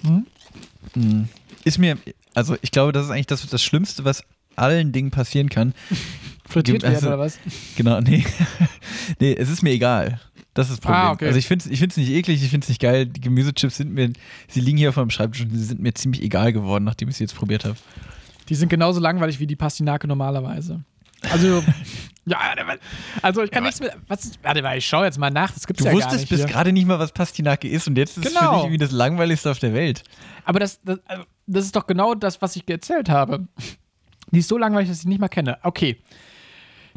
Mhm. 0.03 0.25
Hm. 0.93 1.29
Ist 1.63 1.79
mir, 1.79 1.97
also 2.33 2.57
ich 2.61 2.71
glaube, 2.71 2.91
das 2.91 3.05
ist 3.05 3.11
eigentlich 3.11 3.27
das, 3.27 3.47
das 3.47 3.63
Schlimmste, 3.63 4.03
was 4.03 4.23
allen 4.55 4.91
Dingen 4.91 5.09
passieren 5.09 5.49
kann. 5.49 5.73
Frittiert 6.45 6.83
werden 6.83 6.95
also- 6.95 7.07
oder 7.07 7.19
was? 7.19 7.39
Genau, 7.77 8.01
nee. 8.01 8.25
nee, 9.19 9.33
es 9.33 9.49
ist 9.49 9.63
mir 9.63 9.71
egal. 9.71 10.19
Das 10.53 10.67
ist 10.67 10.73
das 10.73 10.79
Problem. 10.81 10.99
Ah, 10.99 11.11
okay. 11.11 11.27
Also 11.27 11.39
ich 11.39 11.47
finde 11.47 11.65
es 11.65 11.71
ich 11.71 11.79
find's 11.79 11.97
nicht 11.97 12.11
eklig, 12.11 12.43
ich 12.43 12.49
finde 12.49 12.65
es 12.65 12.69
nicht 12.69 12.81
geil. 12.81 13.07
Die 13.07 13.21
Gemüsechips 13.21 13.77
sind 13.77 13.93
mir, 13.93 14.11
sie 14.47 14.59
liegen 14.59 14.77
hier 14.77 14.89
auf 14.89 14.97
meinem 14.97 15.09
Schreibtisch 15.09 15.41
und 15.41 15.49
sie 15.49 15.63
sind 15.63 15.81
mir 15.81 15.93
ziemlich 15.93 16.21
egal 16.21 16.53
geworden, 16.53 16.83
nachdem 16.83 17.09
ich 17.09 17.15
sie 17.15 17.23
jetzt 17.23 17.35
probiert 17.35 17.65
habe. 17.65 17.77
Die 18.49 18.55
sind 18.55 18.69
genauso 18.69 18.99
langweilig 18.99 19.39
wie 19.39 19.47
die 19.47 19.55
Pastinake 19.55 20.07
normalerweise. 20.07 20.83
Also, 21.31 21.63
ja, 22.25 22.37
also 23.21 23.43
ich 23.43 23.51
kann 23.51 23.63
Ja, 23.63 23.67
nichts 23.69 23.79
mit. 23.81 23.91
Was 24.07 24.31
warte 24.41 24.61
mal, 24.61 24.77
ich 24.77 24.85
schaue 24.85 25.05
jetzt 25.05 25.17
mal 25.17 25.29
nach. 25.31 25.51
Das 25.51 25.65
gibt's 25.67 25.81
Du 25.83 25.89
ja 25.89 25.91
gar 25.91 25.97
wusstest 26.01 26.31
nicht 26.31 26.41
bis 26.43 26.45
gerade 26.51 26.71
nicht 26.71 26.85
mal, 26.87 26.99
was 26.99 27.11
Pastinake 27.11 27.67
ist 27.67 27.87
und 27.87 27.97
jetzt 27.97 28.17
ist 28.17 28.25
es 28.25 28.33
für 28.33 28.39
Genau. 28.39 28.51
dich 28.55 28.63
irgendwie 28.63 28.77
das 28.77 28.91
langweiligste 28.91 29.51
auf 29.51 29.59
der 29.59 29.73
Welt. 29.73 30.03
Aber 30.45 30.59
das, 30.59 30.79
das, 30.83 30.99
also, 31.05 31.23
das 31.47 31.65
ist 31.65 31.75
doch 31.75 31.87
genau 31.87 32.13
das, 32.15 32.41
was 32.41 32.55
ich 32.55 32.67
erzählt 32.69 33.09
habe. 33.09 33.47
Die 34.31 34.39
ist 34.39 34.47
so 34.47 34.57
langweilig, 34.57 34.89
dass 34.89 34.97
ich 34.97 35.03
die 35.03 35.09
nicht 35.09 35.21
mal 35.21 35.27
kenne. 35.27 35.57
Okay. 35.63 35.97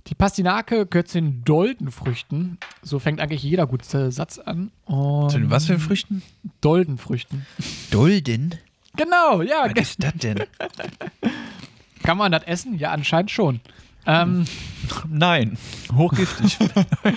Die 0.09 0.15
Pastinake 0.15 0.87
gehört 0.87 1.09
zu 1.09 1.21
den 1.21 1.43
Doldenfrüchten. 1.43 2.59
So 2.83 3.01
fängt 3.01 3.21
eigentlich 3.21 3.43
jeder 3.43 3.67
gute 3.67 4.13
Satz 4.13 4.39
an. 4.39 4.71
Und 4.85 5.31
Zu 5.31 5.39
den 5.41 5.51
was 5.51 5.67
für 5.67 5.81
Früchten? 5.81 6.23
Doldenfrüchten. 6.61 7.45
Dulden? 7.91 8.55
Genau, 8.97 9.43
ja. 9.43 9.65
Was 9.75 9.91
ist 9.91 10.03
das 10.05 10.15
denn? 10.15 10.45
Kann 12.05 12.19
man 12.19 12.31
das 12.31 12.45
essen? 12.45 12.79
Ja, 12.79 12.93
anscheinend 12.93 13.33
schon. 13.33 13.61
Ähm, 14.07 14.45
Nein, 15.09 15.59
hochgiftig. 15.95 16.59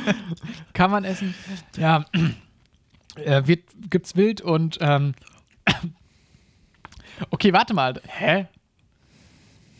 kann 0.73 0.91
man 0.91 1.03
essen? 1.03 1.35
Ja. 1.77 2.05
Äh, 3.15 3.45
wird, 3.45 3.63
gibt's 3.89 4.15
wild 4.15 4.41
und 4.41 4.77
ähm, 4.81 5.13
Okay, 7.29 7.53
warte 7.53 7.73
mal. 7.73 8.01
Hä? 8.07 8.47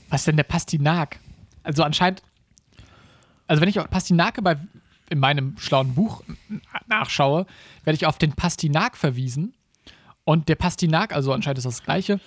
Was 0.09 0.21
ist 0.21 0.27
denn 0.27 0.37
der 0.37 0.43
Pastinak? 0.43 1.19
Also 1.63 1.83
anscheinend. 1.83 2.21
Also 3.47 3.61
wenn 3.61 3.69
ich 3.69 3.79
auf 3.79 3.89
Pastinake 3.89 4.41
bei, 4.41 4.57
in 5.09 5.19
meinem 5.19 5.57
schlauen 5.57 5.95
Buch 5.95 6.23
nachschaue, 6.87 7.45
werde 7.83 7.95
ich 7.95 8.05
auf 8.05 8.17
den 8.17 8.33
Pastinak 8.33 8.97
verwiesen. 8.97 9.53
Und 10.23 10.49
der 10.49 10.55
Pastinak, 10.55 11.13
also 11.13 11.33
anscheinend 11.33 11.57
ist 11.59 11.65
das, 11.65 11.77
das 11.77 11.83
gleiche, 11.83 12.19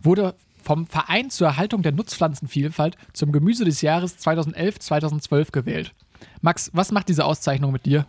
wurde 0.00 0.34
vom 0.64 0.86
Verein 0.86 1.30
zur 1.30 1.46
Erhaltung 1.46 1.82
der 1.82 1.92
Nutzpflanzenvielfalt 1.92 2.96
zum 3.12 3.32
Gemüse 3.32 3.64
des 3.64 3.82
Jahres 3.82 4.18
2011-2012 4.18 5.52
gewählt. 5.52 5.94
Max, 6.40 6.70
was 6.72 6.90
macht 6.90 7.08
diese 7.08 7.24
Auszeichnung 7.24 7.70
mit 7.70 7.86
dir? 7.86 8.06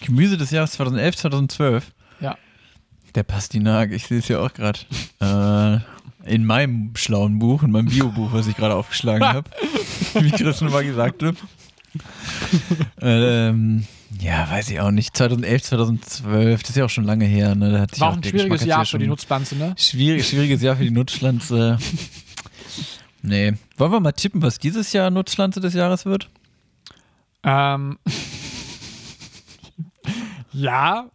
Gemüse 0.00 0.36
des 0.36 0.50
Jahres 0.50 0.72
2011, 0.72 1.16
2012. 1.16 1.92
Ja. 2.20 2.36
Der 3.14 3.22
Pastinak, 3.24 3.90
ich 3.92 4.06
sehe 4.06 4.18
es 4.18 4.28
ja 4.28 4.40
auch 4.40 4.52
gerade. 4.52 4.80
Äh, 5.20 5.78
in 6.24 6.44
meinem 6.44 6.92
schlauen 6.94 7.38
Buch, 7.38 7.62
in 7.62 7.72
meinem 7.72 7.86
Bio-Buch, 7.86 8.32
was 8.32 8.46
ich 8.46 8.56
gerade 8.56 8.74
aufgeschlagen 8.74 9.26
habe. 9.26 9.50
Wie 10.14 10.30
Chris 10.30 10.58
schon 10.58 10.70
mal 10.70 10.84
gesagt 10.84 11.22
hat. 11.22 11.36
ähm, 13.00 13.86
ja, 14.20 14.50
weiß 14.50 14.70
ich 14.70 14.80
auch 14.80 14.90
nicht. 14.90 15.16
2011, 15.16 15.62
2012, 15.62 16.60
das 16.60 16.70
ist 16.70 16.76
ja 16.76 16.84
auch 16.84 16.90
schon 16.90 17.04
lange 17.04 17.24
her. 17.24 17.54
Ne? 17.54 17.72
Da 17.72 17.80
hat 17.80 17.92
sich 17.92 18.00
War 18.00 18.10
auch 18.10 18.16
ein 18.16 18.22
schwieriges 18.22 18.60
Geschmack 18.60 18.68
Jahr 18.68 18.86
für 18.86 18.98
die 18.98 19.06
Nutzpflanze, 19.06 19.56
ne? 19.56 19.74
Schwierig, 19.76 20.26
schwieriges 20.26 20.62
Jahr 20.62 20.76
für 20.76 20.84
die 20.84 20.90
Nutzpflanze. 20.90 21.78
nee. 23.22 23.54
Wollen 23.76 23.92
wir 23.92 24.00
mal 24.00 24.12
tippen, 24.12 24.42
was 24.42 24.58
dieses 24.58 24.92
Jahr 24.92 25.10
Nutzpflanze 25.10 25.60
des 25.60 25.74
Jahres 25.74 26.04
wird? 26.04 26.28
Ähm. 27.44 27.98
ja, 30.52 31.08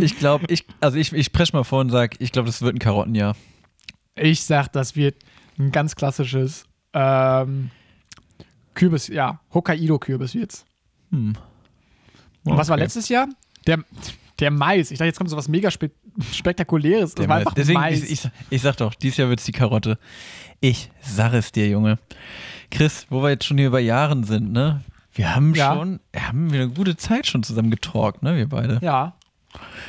Ich 0.00 0.16
glaube, 0.16 0.46
ich, 0.48 0.64
also 0.80 0.96
ich, 0.96 1.12
ich 1.12 1.32
presche 1.32 1.56
mal 1.56 1.64
vor 1.64 1.80
und 1.80 1.90
sage, 1.90 2.16
ich 2.20 2.32
glaube, 2.32 2.46
das 2.46 2.62
wird 2.62 2.76
ein 2.76 2.78
Karottenjahr. 2.78 3.36
ich 4.16 4.44
sag, 4.44 4.68
das 4.68 4.96
wird 4.96 5.16
ein 5.58 5.72
ganz 5.72 5.96
klassisches 5.96 6.64
ähm, 6.92 7.70
Kürbis, 8.74 9.08
ja, 9.08 9.40
Hokkaido-Kürbis 9.52 10.34
wird's. 10.34 10.64
Hm. 11.10 11.34
Und 12.50 12.56
was 12.58 12.68
war 12.68 12.76
letztes 12.76 13.08
Jahr? 13.08 13.28
Der, 13.66 13.78
der 14.40 14.50
Mais. 14.50 14.90
Ich 14.90 14.98
dachte, 14.98 15.06
jetzt 15.08 15.18
kommt 15.18 15.30
so 15.30 15.36
was 15.36 15.48
mega 15.48 15.70
spe 15.70 15.90
spektakuläres. 16.32 17.14
Der 17.14 17.28
war 17.28 17.36
Mais. 17.36 17.40
einfach 17.46 17.54
Deswegen, 17.54 17.80
Mais. 17.80 18.02
Ich, 18.02 18.24
ich, 18.24 18.30
ich 18.50 18.62
sag 18.62 18.76
doch, 18.76 18.94
dieses 18.94 19.16
Jahr 19.18 19.28
wird 19.28 19.40
es 19.40 19.46
die 19.46 19.52
Karotte. 19.52 19.98
Ich 20.60 20.90
sag 21.00 21.32
es 21.34 21.52
dir, 21.52 21.68
Junge. 21.68 21.98
Chris, 22.70 23.06
wo 23.10 23.22
wir 23.22 23.30
jetzt 23.30 23.44
schon 23.44 23.58
hier 23.58 23.68
über 23.68 23.80
Jahren 23.80 24.24
sind, 24.24 24.52
ne? 24.52 24.82
Wir 25.14 25.34
haben 25.34 25.54
Ja. 25.54 25.74
schon, 25.74 26.00
wir 26.12 26.28
haben 26.28 26.48
eine 26.48 26.68
gute 26.68 26.96
Zeit 26.96 27.26
schon 27.26 27.42
zusammen 27.42 27.70
getalkt, 27.70 28.22
ne? 28.22 28.36
Wir 28.36 28.48
beide. 28.48 28.78
ja. 28.82 29.14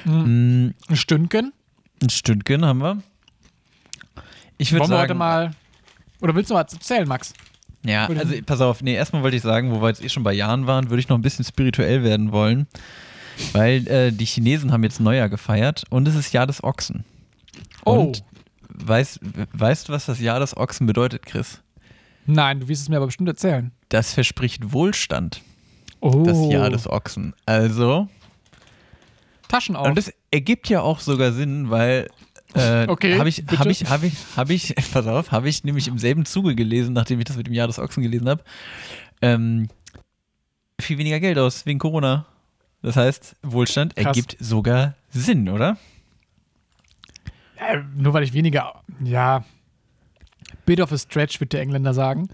Mm, 0.06 0.70
Ein 0.88 0.96
Stündchen. 0.96 1.52
ein 2.02 2.10
Stündchen 2.10 2.66
haben 2.66 2.80
wir. 2.82 3.04
Ich 4.58 4.72
würde 4.72 4.82
Wollen 4.82 4.92
wir 4.92 4.96
sagen, 4.98 5.02
heute 5.10 5.14
mal. 5.16 5.52
Oder 6.22 6.34
willst 6.36 6.50
du 6.50 6.54
mal 6.54 6.62
erzählen, 6.62 7.08
Max? 7.08 7.34
Ja, 7.84 8.08
also 8.08 8.36
pass 8.46 8.60
auf, 8.62 8.82
nee, 8.84 8.94
erstmal 8.96 9.24
wollte 9.24 9.38
ich 9.38 9.42
sagen, 9.44 9.72
wo 9.72 9.82
wir 9.82 9.88
jetzt 9.88 10.04
eh 10.04 10.10
schon 10.10 10.24
bei 10.24 10.34
Jahren 10.34 10.68
waren, 10.68 10.90
würde 10.90 11.00
ich 11.00 11.08
noch 11.08 11.18
ein 11.18 11.22
bisschen 11.22 11.46
spirituell 11.46 12.04
werden 12.04 12.32
wollen. 12.32 12.68
Weil 13.54 13.88
äh, 13.88 14.12
die 14.12 14.26
Chinesen 14.26 14.74
haben 14.74 14.84
jetzt 14.84 15.00
Neujahr 15.00 15.30
gefeiert 15.30 15.84
und 15.90 16.08
es 16.08 16.16
ist 16.16 16.34
Jahr 16.34 16.46
des 16.46 16.62
Ochsen. 16.64 17.06
Oh. 17.86 17.94
Und 18.02 18.24
weißt, 18.68 19.20
weißt 19.54 19.88
du, 19.88 19.94
was 19.94 20.08
das 20.08 20.20
Jahr 20.20 20.42
des 20.42 20.58
Ochsen 20.58 20.88
bedeutet, 20.88 21.26
Chris? 21.26 21.62
Nein, 22.26 22.60
du 22.60 22.68
wirst 22.68 22.82
es 22.82 22.90
mir 22.90 22.98
aber 22.98 23.06
bestimmt 23.06 23.30
erzählen. 23.30 23.72
Das 23.88 24.14
verspricht 24.14 24.74
Wohlstand, 24.74 25.42
Oh. 26.02 26.24
das 26.24 26.38
Jahr 26.52 26.70
des 26.70 26.86
Ochsen. 26.90 27.34
Also, 27.46 28.08
Taschen 29.48 29.76
auf. 29.76 29.88
und 29.88 29.98
das 29.98 30.12
ergibt 30.32 30.70
ja 30.70 30.82
auch 30.82 31.00
sogar 31.00 31.32
Sinn, 31.32 31.70
weil 31.70 32.10
äh, 32.56 32.88
Okay, 32.88 33.18
habe 33.18 33.30
ich, 33.30 33.44
habe 33.58 33.72
ich, 33.72 33.86
habe 33.86 34.08
ich, 34.08 34.16
habe 34.36 34.54
ich, 34.54 34.76
pass 34.94 35.08
auf, 35.08 35.32
habe 35.32 35.50
ich 35.50 35.64
nämlich 35.64 35.88
im 35.88 35.98
selben 35.98 36.26
Zuge 36.26 36.56
gelesen, 36.56 36.94
nachdem 36.94 37.20
ich 37.20 37.26
das 37.26 37.38
mit 37.38 37.48
dem 37.48 37.54
Jahr 37.54 37.68
des 37.68 37.80
Ochsen 37.80 38.04
gelesen 38.04 38.30
habe, 38.30 38.44
ähm, 39.22 39.68
viel 40.80 40.98
weniger 40.98 41.20
Geld 41.20 41.38
aus 41.38 41.66
wegen 41.66 41.80
Corona. 41.80 42.26
Das 42.82 42.96
heißt, 42.96 43.36
Wohlstand 43.44 43.96
Krass. 43.96 44.06
ergibt 44.06 44.38
sogar 44.40 44.96
Sinn, 45.10 45.50
oder? 45.50 45.78
Äh, 47.58 47.80
nur 47.96 48.14
weil 48.14 48.24
ich 48.24 48.34
weniger, 48.34 48.82
ja, 49.04 49.44
bit 50.66 50.80
of 50.80 50.92
a 50.92 50.98
stretch, 50.98 51.40
wird 51.40 51.54
der 51.54 51.62
Engländer 51.62 51.94
sagen. 51.94 52.30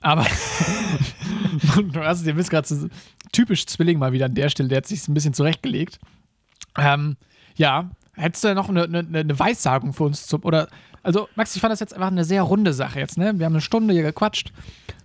Aber 0.00 0.26
du 1.76 2.00
hast, 2.00 2.26
ihr 2.26 2.34
bist 2.34 2.50
gerade 2.50 2.68
so 2.68 2.88
typisch 3.32 3.66
Zwilling 3.66 3.98
mal 3.98 4.12
wieder 4.12 4.26
an 4.26 4.34
der 4.34 4.50
Stelle, 4.50 4.68
der 4.68 4.78
hat 4.78 4.86
sich 4.86 5.08
ein 5.08 5.14
bisschen 5.14 5.34
zurechtgelegt. 5.34 5.98
Ähm, 6.76 7.16
ja, 7.56 7.90
hättest 8.16 8.44
du 8.44 8.54
noch 8.54 8.68
eine, 8.68 8.84
eine, 8.84 8.98
eine 9.18 9.38
Weissagung 9.38 9.92
für 9.92 10.04
uns 10.04 10.26
zum, 10.26 10.42
oder, 10.44 10.68
also 11.02 11.28
Max, 11.36 11.54
ich 11.54 11.60
fand 11.62 11.72
das 11.72 11.80
jetzt 11.80 11.94
einfach 11.94 12.08
eine 12.08 12.24
sehr 12.24 12.42
runde 12.42 12.72
Sache 12.72 12.98
jetzt, 12.98 13.16
ne? 13.18 13.38
Wir 13.38 13.46
haben 13.46 13.52
eine 13.52 13.60
Stunde 13.60 13.94
hier 13.94 14.02
gequatscht. 14.02 14.52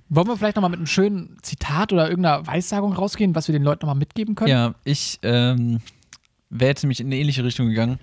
Wollen 0.09 0.28
wir 0.28 0.36
vielleicht 0.36 0.57
nochmal 0.57 0.72
mit 0.72 0.80
einem 0.80 0.88
schönen 0.88 1.38
Zitat 1.41 1.93
oder 1.93 2.09
irgendeiner 2.09 2.45
Weissagung 2.45 2.91
rausgehen, 2.93 3.34
was 3.34 3.47
wir 3.47 3.53
den 3.53 3.64
Leuten 3.64 3.86
nochmal 3.86 3.97
mitgeben 3.99 4.36
können? 4.36 4.49
Ja, 4.49 4.74
ich 4.84 5.20
ähm, 5.24 5.80
wäre 6.49 6.70
jetzt 6.72 6.84
nämlich 6.84 6.99
in 6.99 7.07
eine 7.07 7.16
ähnliche 7.16 7.43
Richtung 7.45 7.68
gegangen 7.70 7.97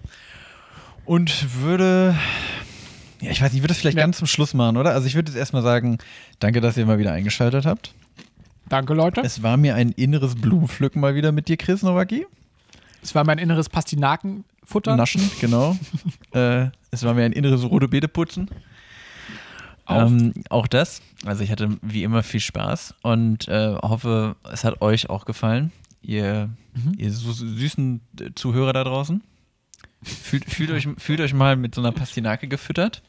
und 1.04 1.60
würde, 1.62 2.14
Ja, 3.20 3.30
ich 3.30 3.42
weiß, 3.42 3.52
ich 3.52 3.58
würde 3.60 3.68
das 3.68 3.78
vielleicht 3.78 3.96
Ja. 3.98 4.04
ganz 4.04 4.18
zum 4.18 4.26
Schluss 4.26 4.54
machen, 4.54 4.76
oder? 4.78 4.92
Also 4.94 5.06
ich 5.06 5.14
würde 5.16 5.30
jetzt 5.30 5.38
erstmal 5.38 5.62
sagen, 5.62 5.98
danke, 6.38 6.60
dass 6.60 6.76
ihr 6.76 6.86
mal 6.86 6.98
wieder 6.98 7.12
eingeschaltet 7.12 7.66
habt. 7.66 7.92
Danke, 8.70 8.94
Leute. 8.94 9.22
Es 9.22 9.42
war 9.42 9.56
mir 9.56 9.74
ein 9.74 9.90
inneres 9.92 10.34
Blumenpflücken 10.34 11.00
mal 11.00 11.14
wieder 11.14 11.32
mit 11.32 11.48
dir, 11.48 11.56
Chris 11.56 11.82
Nowacki. 11.82 12.26
Es 13.02 13.14
war 13.14 13.24
mein 13.24 13.38
inneres 13.38 13.68
Pastinakenfutter. 13.68 14.96
Naschen, 14.96 15.30
genau. 15.40 15.76
äh, 16.32 16.66
es 16.90 17.02
war 17.04 17.14
mir 17.14 17.24
ein 17.24 17.32
inneres 17.32 17.64
rote 17.64 17.88
Beete 17.88 18.08
putzen. 18.08 18.48
Auch. 19.86 20.06
Ähm, 20.06 20.34
auch 20.50 20.66
das. 20.66 21.00
Also 21.24 21.42
ich 21.42 21.50
hatte 21.50 21.78
wie 21.82 22.02
immer 22.02 22.22
viel 22.22 22.40
Spaß 22.40 22.94
und 23.02 23.48
äh, 23.48 23.74
hoffe, 23.76 24.36
es 24.52 24.64
hat 24.64 24.82
euch 24.82 25.08
auch 25.08 25.24
gefallen. 25.24 25.72
Ihr, 26.02 26.50
Mhm. 26.74 26.92
ihr 26.96 27.12
so 27.12 27.32
süßen 27.32 28.00
Zuhörer 28.34 28.72
da 28.72 28.84
draußen. 28.84 29.22
Fühlt, 30.02 30.44
fühlt, 30.44 30.70
euch, 30.70 30.86
fühlt 30.98 31.20
euch 31.20 31.34
mal 31.34 31.56
mit 31.56 31.74
so 31.74 31.80
einer 31.80 31.92
Pastinake 31.92 32.46
gefüttert. 32.46 33.02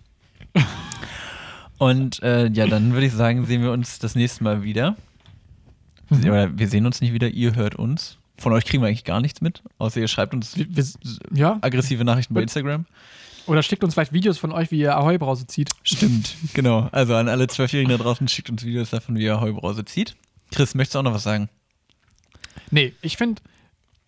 Und 1.78 2.22
äh, 2.24 2.48
ja, 2.50 2.68
dann 2.68 2.94
würde 2.94 3.06
ich 3.06 3.14
sagen, 3.14 3.46
sehen 3.46 3.62
wir 3.62 3.72
uns 3.72 4.00
das 4.00 4.16
nächste 4.16 4.44
Mal 4.44 4.64
wieder. 4.64 4.98
Mhm. 6.10 6.24
Oder 6.24 6.58
wir 6.58 6.68
sehen 6.68 6.86
uns 6.86 7.00
nicht 7.02 7.14
wieder, 7.14 7.30
ihr 7.30 7.56
hört 7.56 7.76
uns. 7.76 8.18
Von 8.40 8.54
euch 8.54 8.66
kriegen 8.66 8.82
wir 8.82 8.88
eigentlich 8.88 9.04
gar 9.04 9.22
nichts 9.22 9.42
mit, 9.42 9.62
außer 9.78 10.00
ihr 10.00 10.08
schreibt 10.08 10.34
uns 10.34 10.56
ja, 11.34 11.58
aggressive 11.62 12.04
Nachrichten 12.06 12.34
bei 12.34 12.42
Instagram. 12.42 12.86
oder 13.48 13.62
schickt 13.64 13.84
uns 13.84 13.94
vielleicht 13.94 14.14
Videos 14.14 14.38
von 14.38 14.52
euch, 14.52 14.72
wie 14.72 14.80
ihr 14.80 14.96
Ahoi-Brause 14.96 15.46
zieht. 15.48 15.72
Stimmt, 15.84 16.36
genau. 16.54 16.88
Also 16.92 17.16
an 17.16 17.28
alle 17.28 17.48
Zwölfjährigen 17.48 17.92
da 17.92 18.02
draußen 18.02 18.28
schickt 18.28 18.50
uns 18.50 18.64
Videos 18.64 18.92
davon, 18.92 19.18
wie 19.18 19.24
ihr 19.24 19.42
Heubrause 19.42 19.84
zieht. 19.86 20.16
Chris, 20.52 20.74
möchtest 20.74 20.96
du 20.96 21.00
auch 21.00 21.04
noch 21.04 21.14
was 21.14 21.24
sagen? 21.24 21.50
Nee, 22.72 22.94
ich 23.02 23.18
finde, 23.18 23.42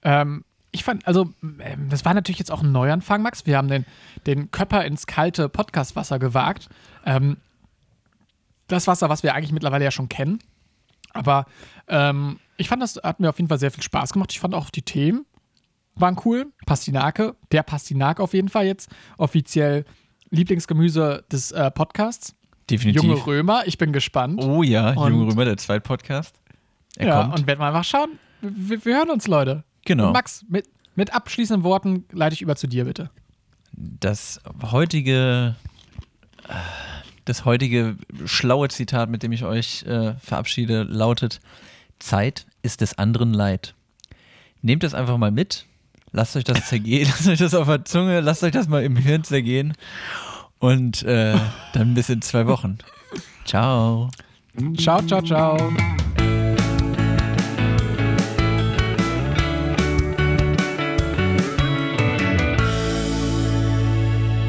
ähm, 0.04 0.44
ich 0.72 0.84
fand, 0.84 1.06
also, 1.06 1.34
ähm, 1.44 1.90
das 1.90 2.06
war 2.06 2.14
natürlich 2.14 2.40
jetzt 2.40 2.52
auch 2.52 2.64
ein 2.64 2.72
Neuanfang, 2.72 3.22
Max. 3.22 3.46
Wir 3.46 3.58
haben 3.58 3.68
den, 3.68 3.86
den 4.26 4.52
Köpper 4.52 4.86
ins 4.86 5.06
kalte 5.06 5.50
Podcastwasser 5.50 6.18
gewagt. 6.18 6.70
Ähm, 7.06 7.38
das 8.68 8.88
Wasser, 8.88 9.10
was 9.10 9.24
wir 9.24 9.36
eigentlich 9.36 9.52
mittlerweile 9.52 9.84
ja 9.84 9.92
schon 9.92 10.08
kennen. 10.08 10.40
Aber 11.14 11.46
ähm, 11.88 12.40
ich 12.62 12.70
fand, 12.70 12.82
das 12.82 12.96
hat 13.04 13.20
mir 13.20 13.30
auf 13.30 13.38
jeden 13.38 13.50
Fall 13.50 13.60
sehr 13.60 13.72
viel 13.72 13.84
Spaß 13.84 14.14
gemacht. 14.14 14.32
Ich 14.32 14.40
fand 14.40 14.54
auch 14.56 14.70
die 14.70 14.82
Themen 14.84 15.26
waren 15.96 16.18
cool. 16.26 16.48
Pastinake, 16.66 17.36
der 17.52 17.64
Pastinak 17.64 18.20
auf 18.20 18.34
jeden 18.34 18.50
Fall 18.50 18.66
jetzt. 18.66 18.90
Offiziell 19.18 19.86
Lieblingsgemüse 20.30 21.24
des 21.32 21.52
äh, 21.52 21.70
Podcasts. 21.72 22.36
Definitiv. 22.70 23.04
Junge 23.04 23.26
Römer, 23.26 23.64
ich 23.66 23.78
bin 23.78 23.92
gespannt. 23.92 24.42
oh 24.42 24.64
ja, 24.64 24.92
Und- 24.92 25.12
Junge 25.12 25.32
Römer, 25.32 25.46
der 25.46 25.58
Zweitpodcast. 25.58 26.36
Er 26.98 27.08
ja, 27.08 27.22
kommt. 27.22 27.40
und 27.40 27.48
werden 27.48 27.60
wir 27.60 27.68
einfach 27.68 27.84
schauen. 27.84 28.20
Wir, 28.42 28.84
wir 28.84 28.98
hören 28.98 29.10
uns, 29.10 29.28
Leute. 29.28 29.64
Genau. 29.86 30.08
Und 30.08 30.14
Max, 30.14 30.46
mit, 30.48 30.68
mit 30.96 31.14
abschließenden 31.14 31.64
Worten 31.64 32.06
leite 32.12 32.34
ich 32.34 32.42
über 32.42 32.56
zu 32.56 32.68
dir, 32.68 32.86
bitte. 32.86 33.10
das 33.74 34.42
heutige, 34.72 35.56
das 37.26 37.46
heutige 37.46 37.98
schlaue 38.26 38.68
Zitat, 38.70 39.10
mit 39.10 39.24
dem 39.24 39.32
ich 39.32 39.44
euch 39.44 39.84
äh, 39.84 40.16
verabschiede, 40.16 40.84
lautet: 40.84 41.40
Zeit 42.00 42.46
ist 42.62 42.82
des 42.82 42.98
anderen 42.98 43.34
Leid. 43.34 43.76
Nehmt 44.62 44.84
das 44.84 44.94
einfach 44.94 45.18
mal 45.18 45.32
mit. 45.32 45.66
Lasst 46.12 46.36
euch 46.36 46.44
das 46.44 46.68
zergehen, 46.68 47.08
lasst 47.10 47.28
euch 47.28 47.40
das 47.40 47.54
auf 47.54 47.68
der 47.68 47.86
Zunge, 47.86 48.20
lasst 48.20 48.44
euch 48.44 48.52
das 48.52 48.68
mal 48.68 48.84
im 48.84 48.96
Hirn 48.96 49.24
zergehen. 49.24 49.74
Und 50.60 51.04
äh, 51.04 51.36
dann 51.74 51.94
bis 51.94 52.10
in 52.10 52.22
zwei 52.22 52.46
Wochen. 52.48 52.78
Ciao. 53.46 54.12
Ciao, 54.78 55.02
ciao, 55.02 55.22
ciao. 55.22 55.74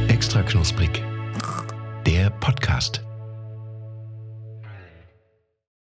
Extra 0.09 0.43
knusprig. 0.43 1.03
Der 2.07 2.31
Podcast. 2.31 3.03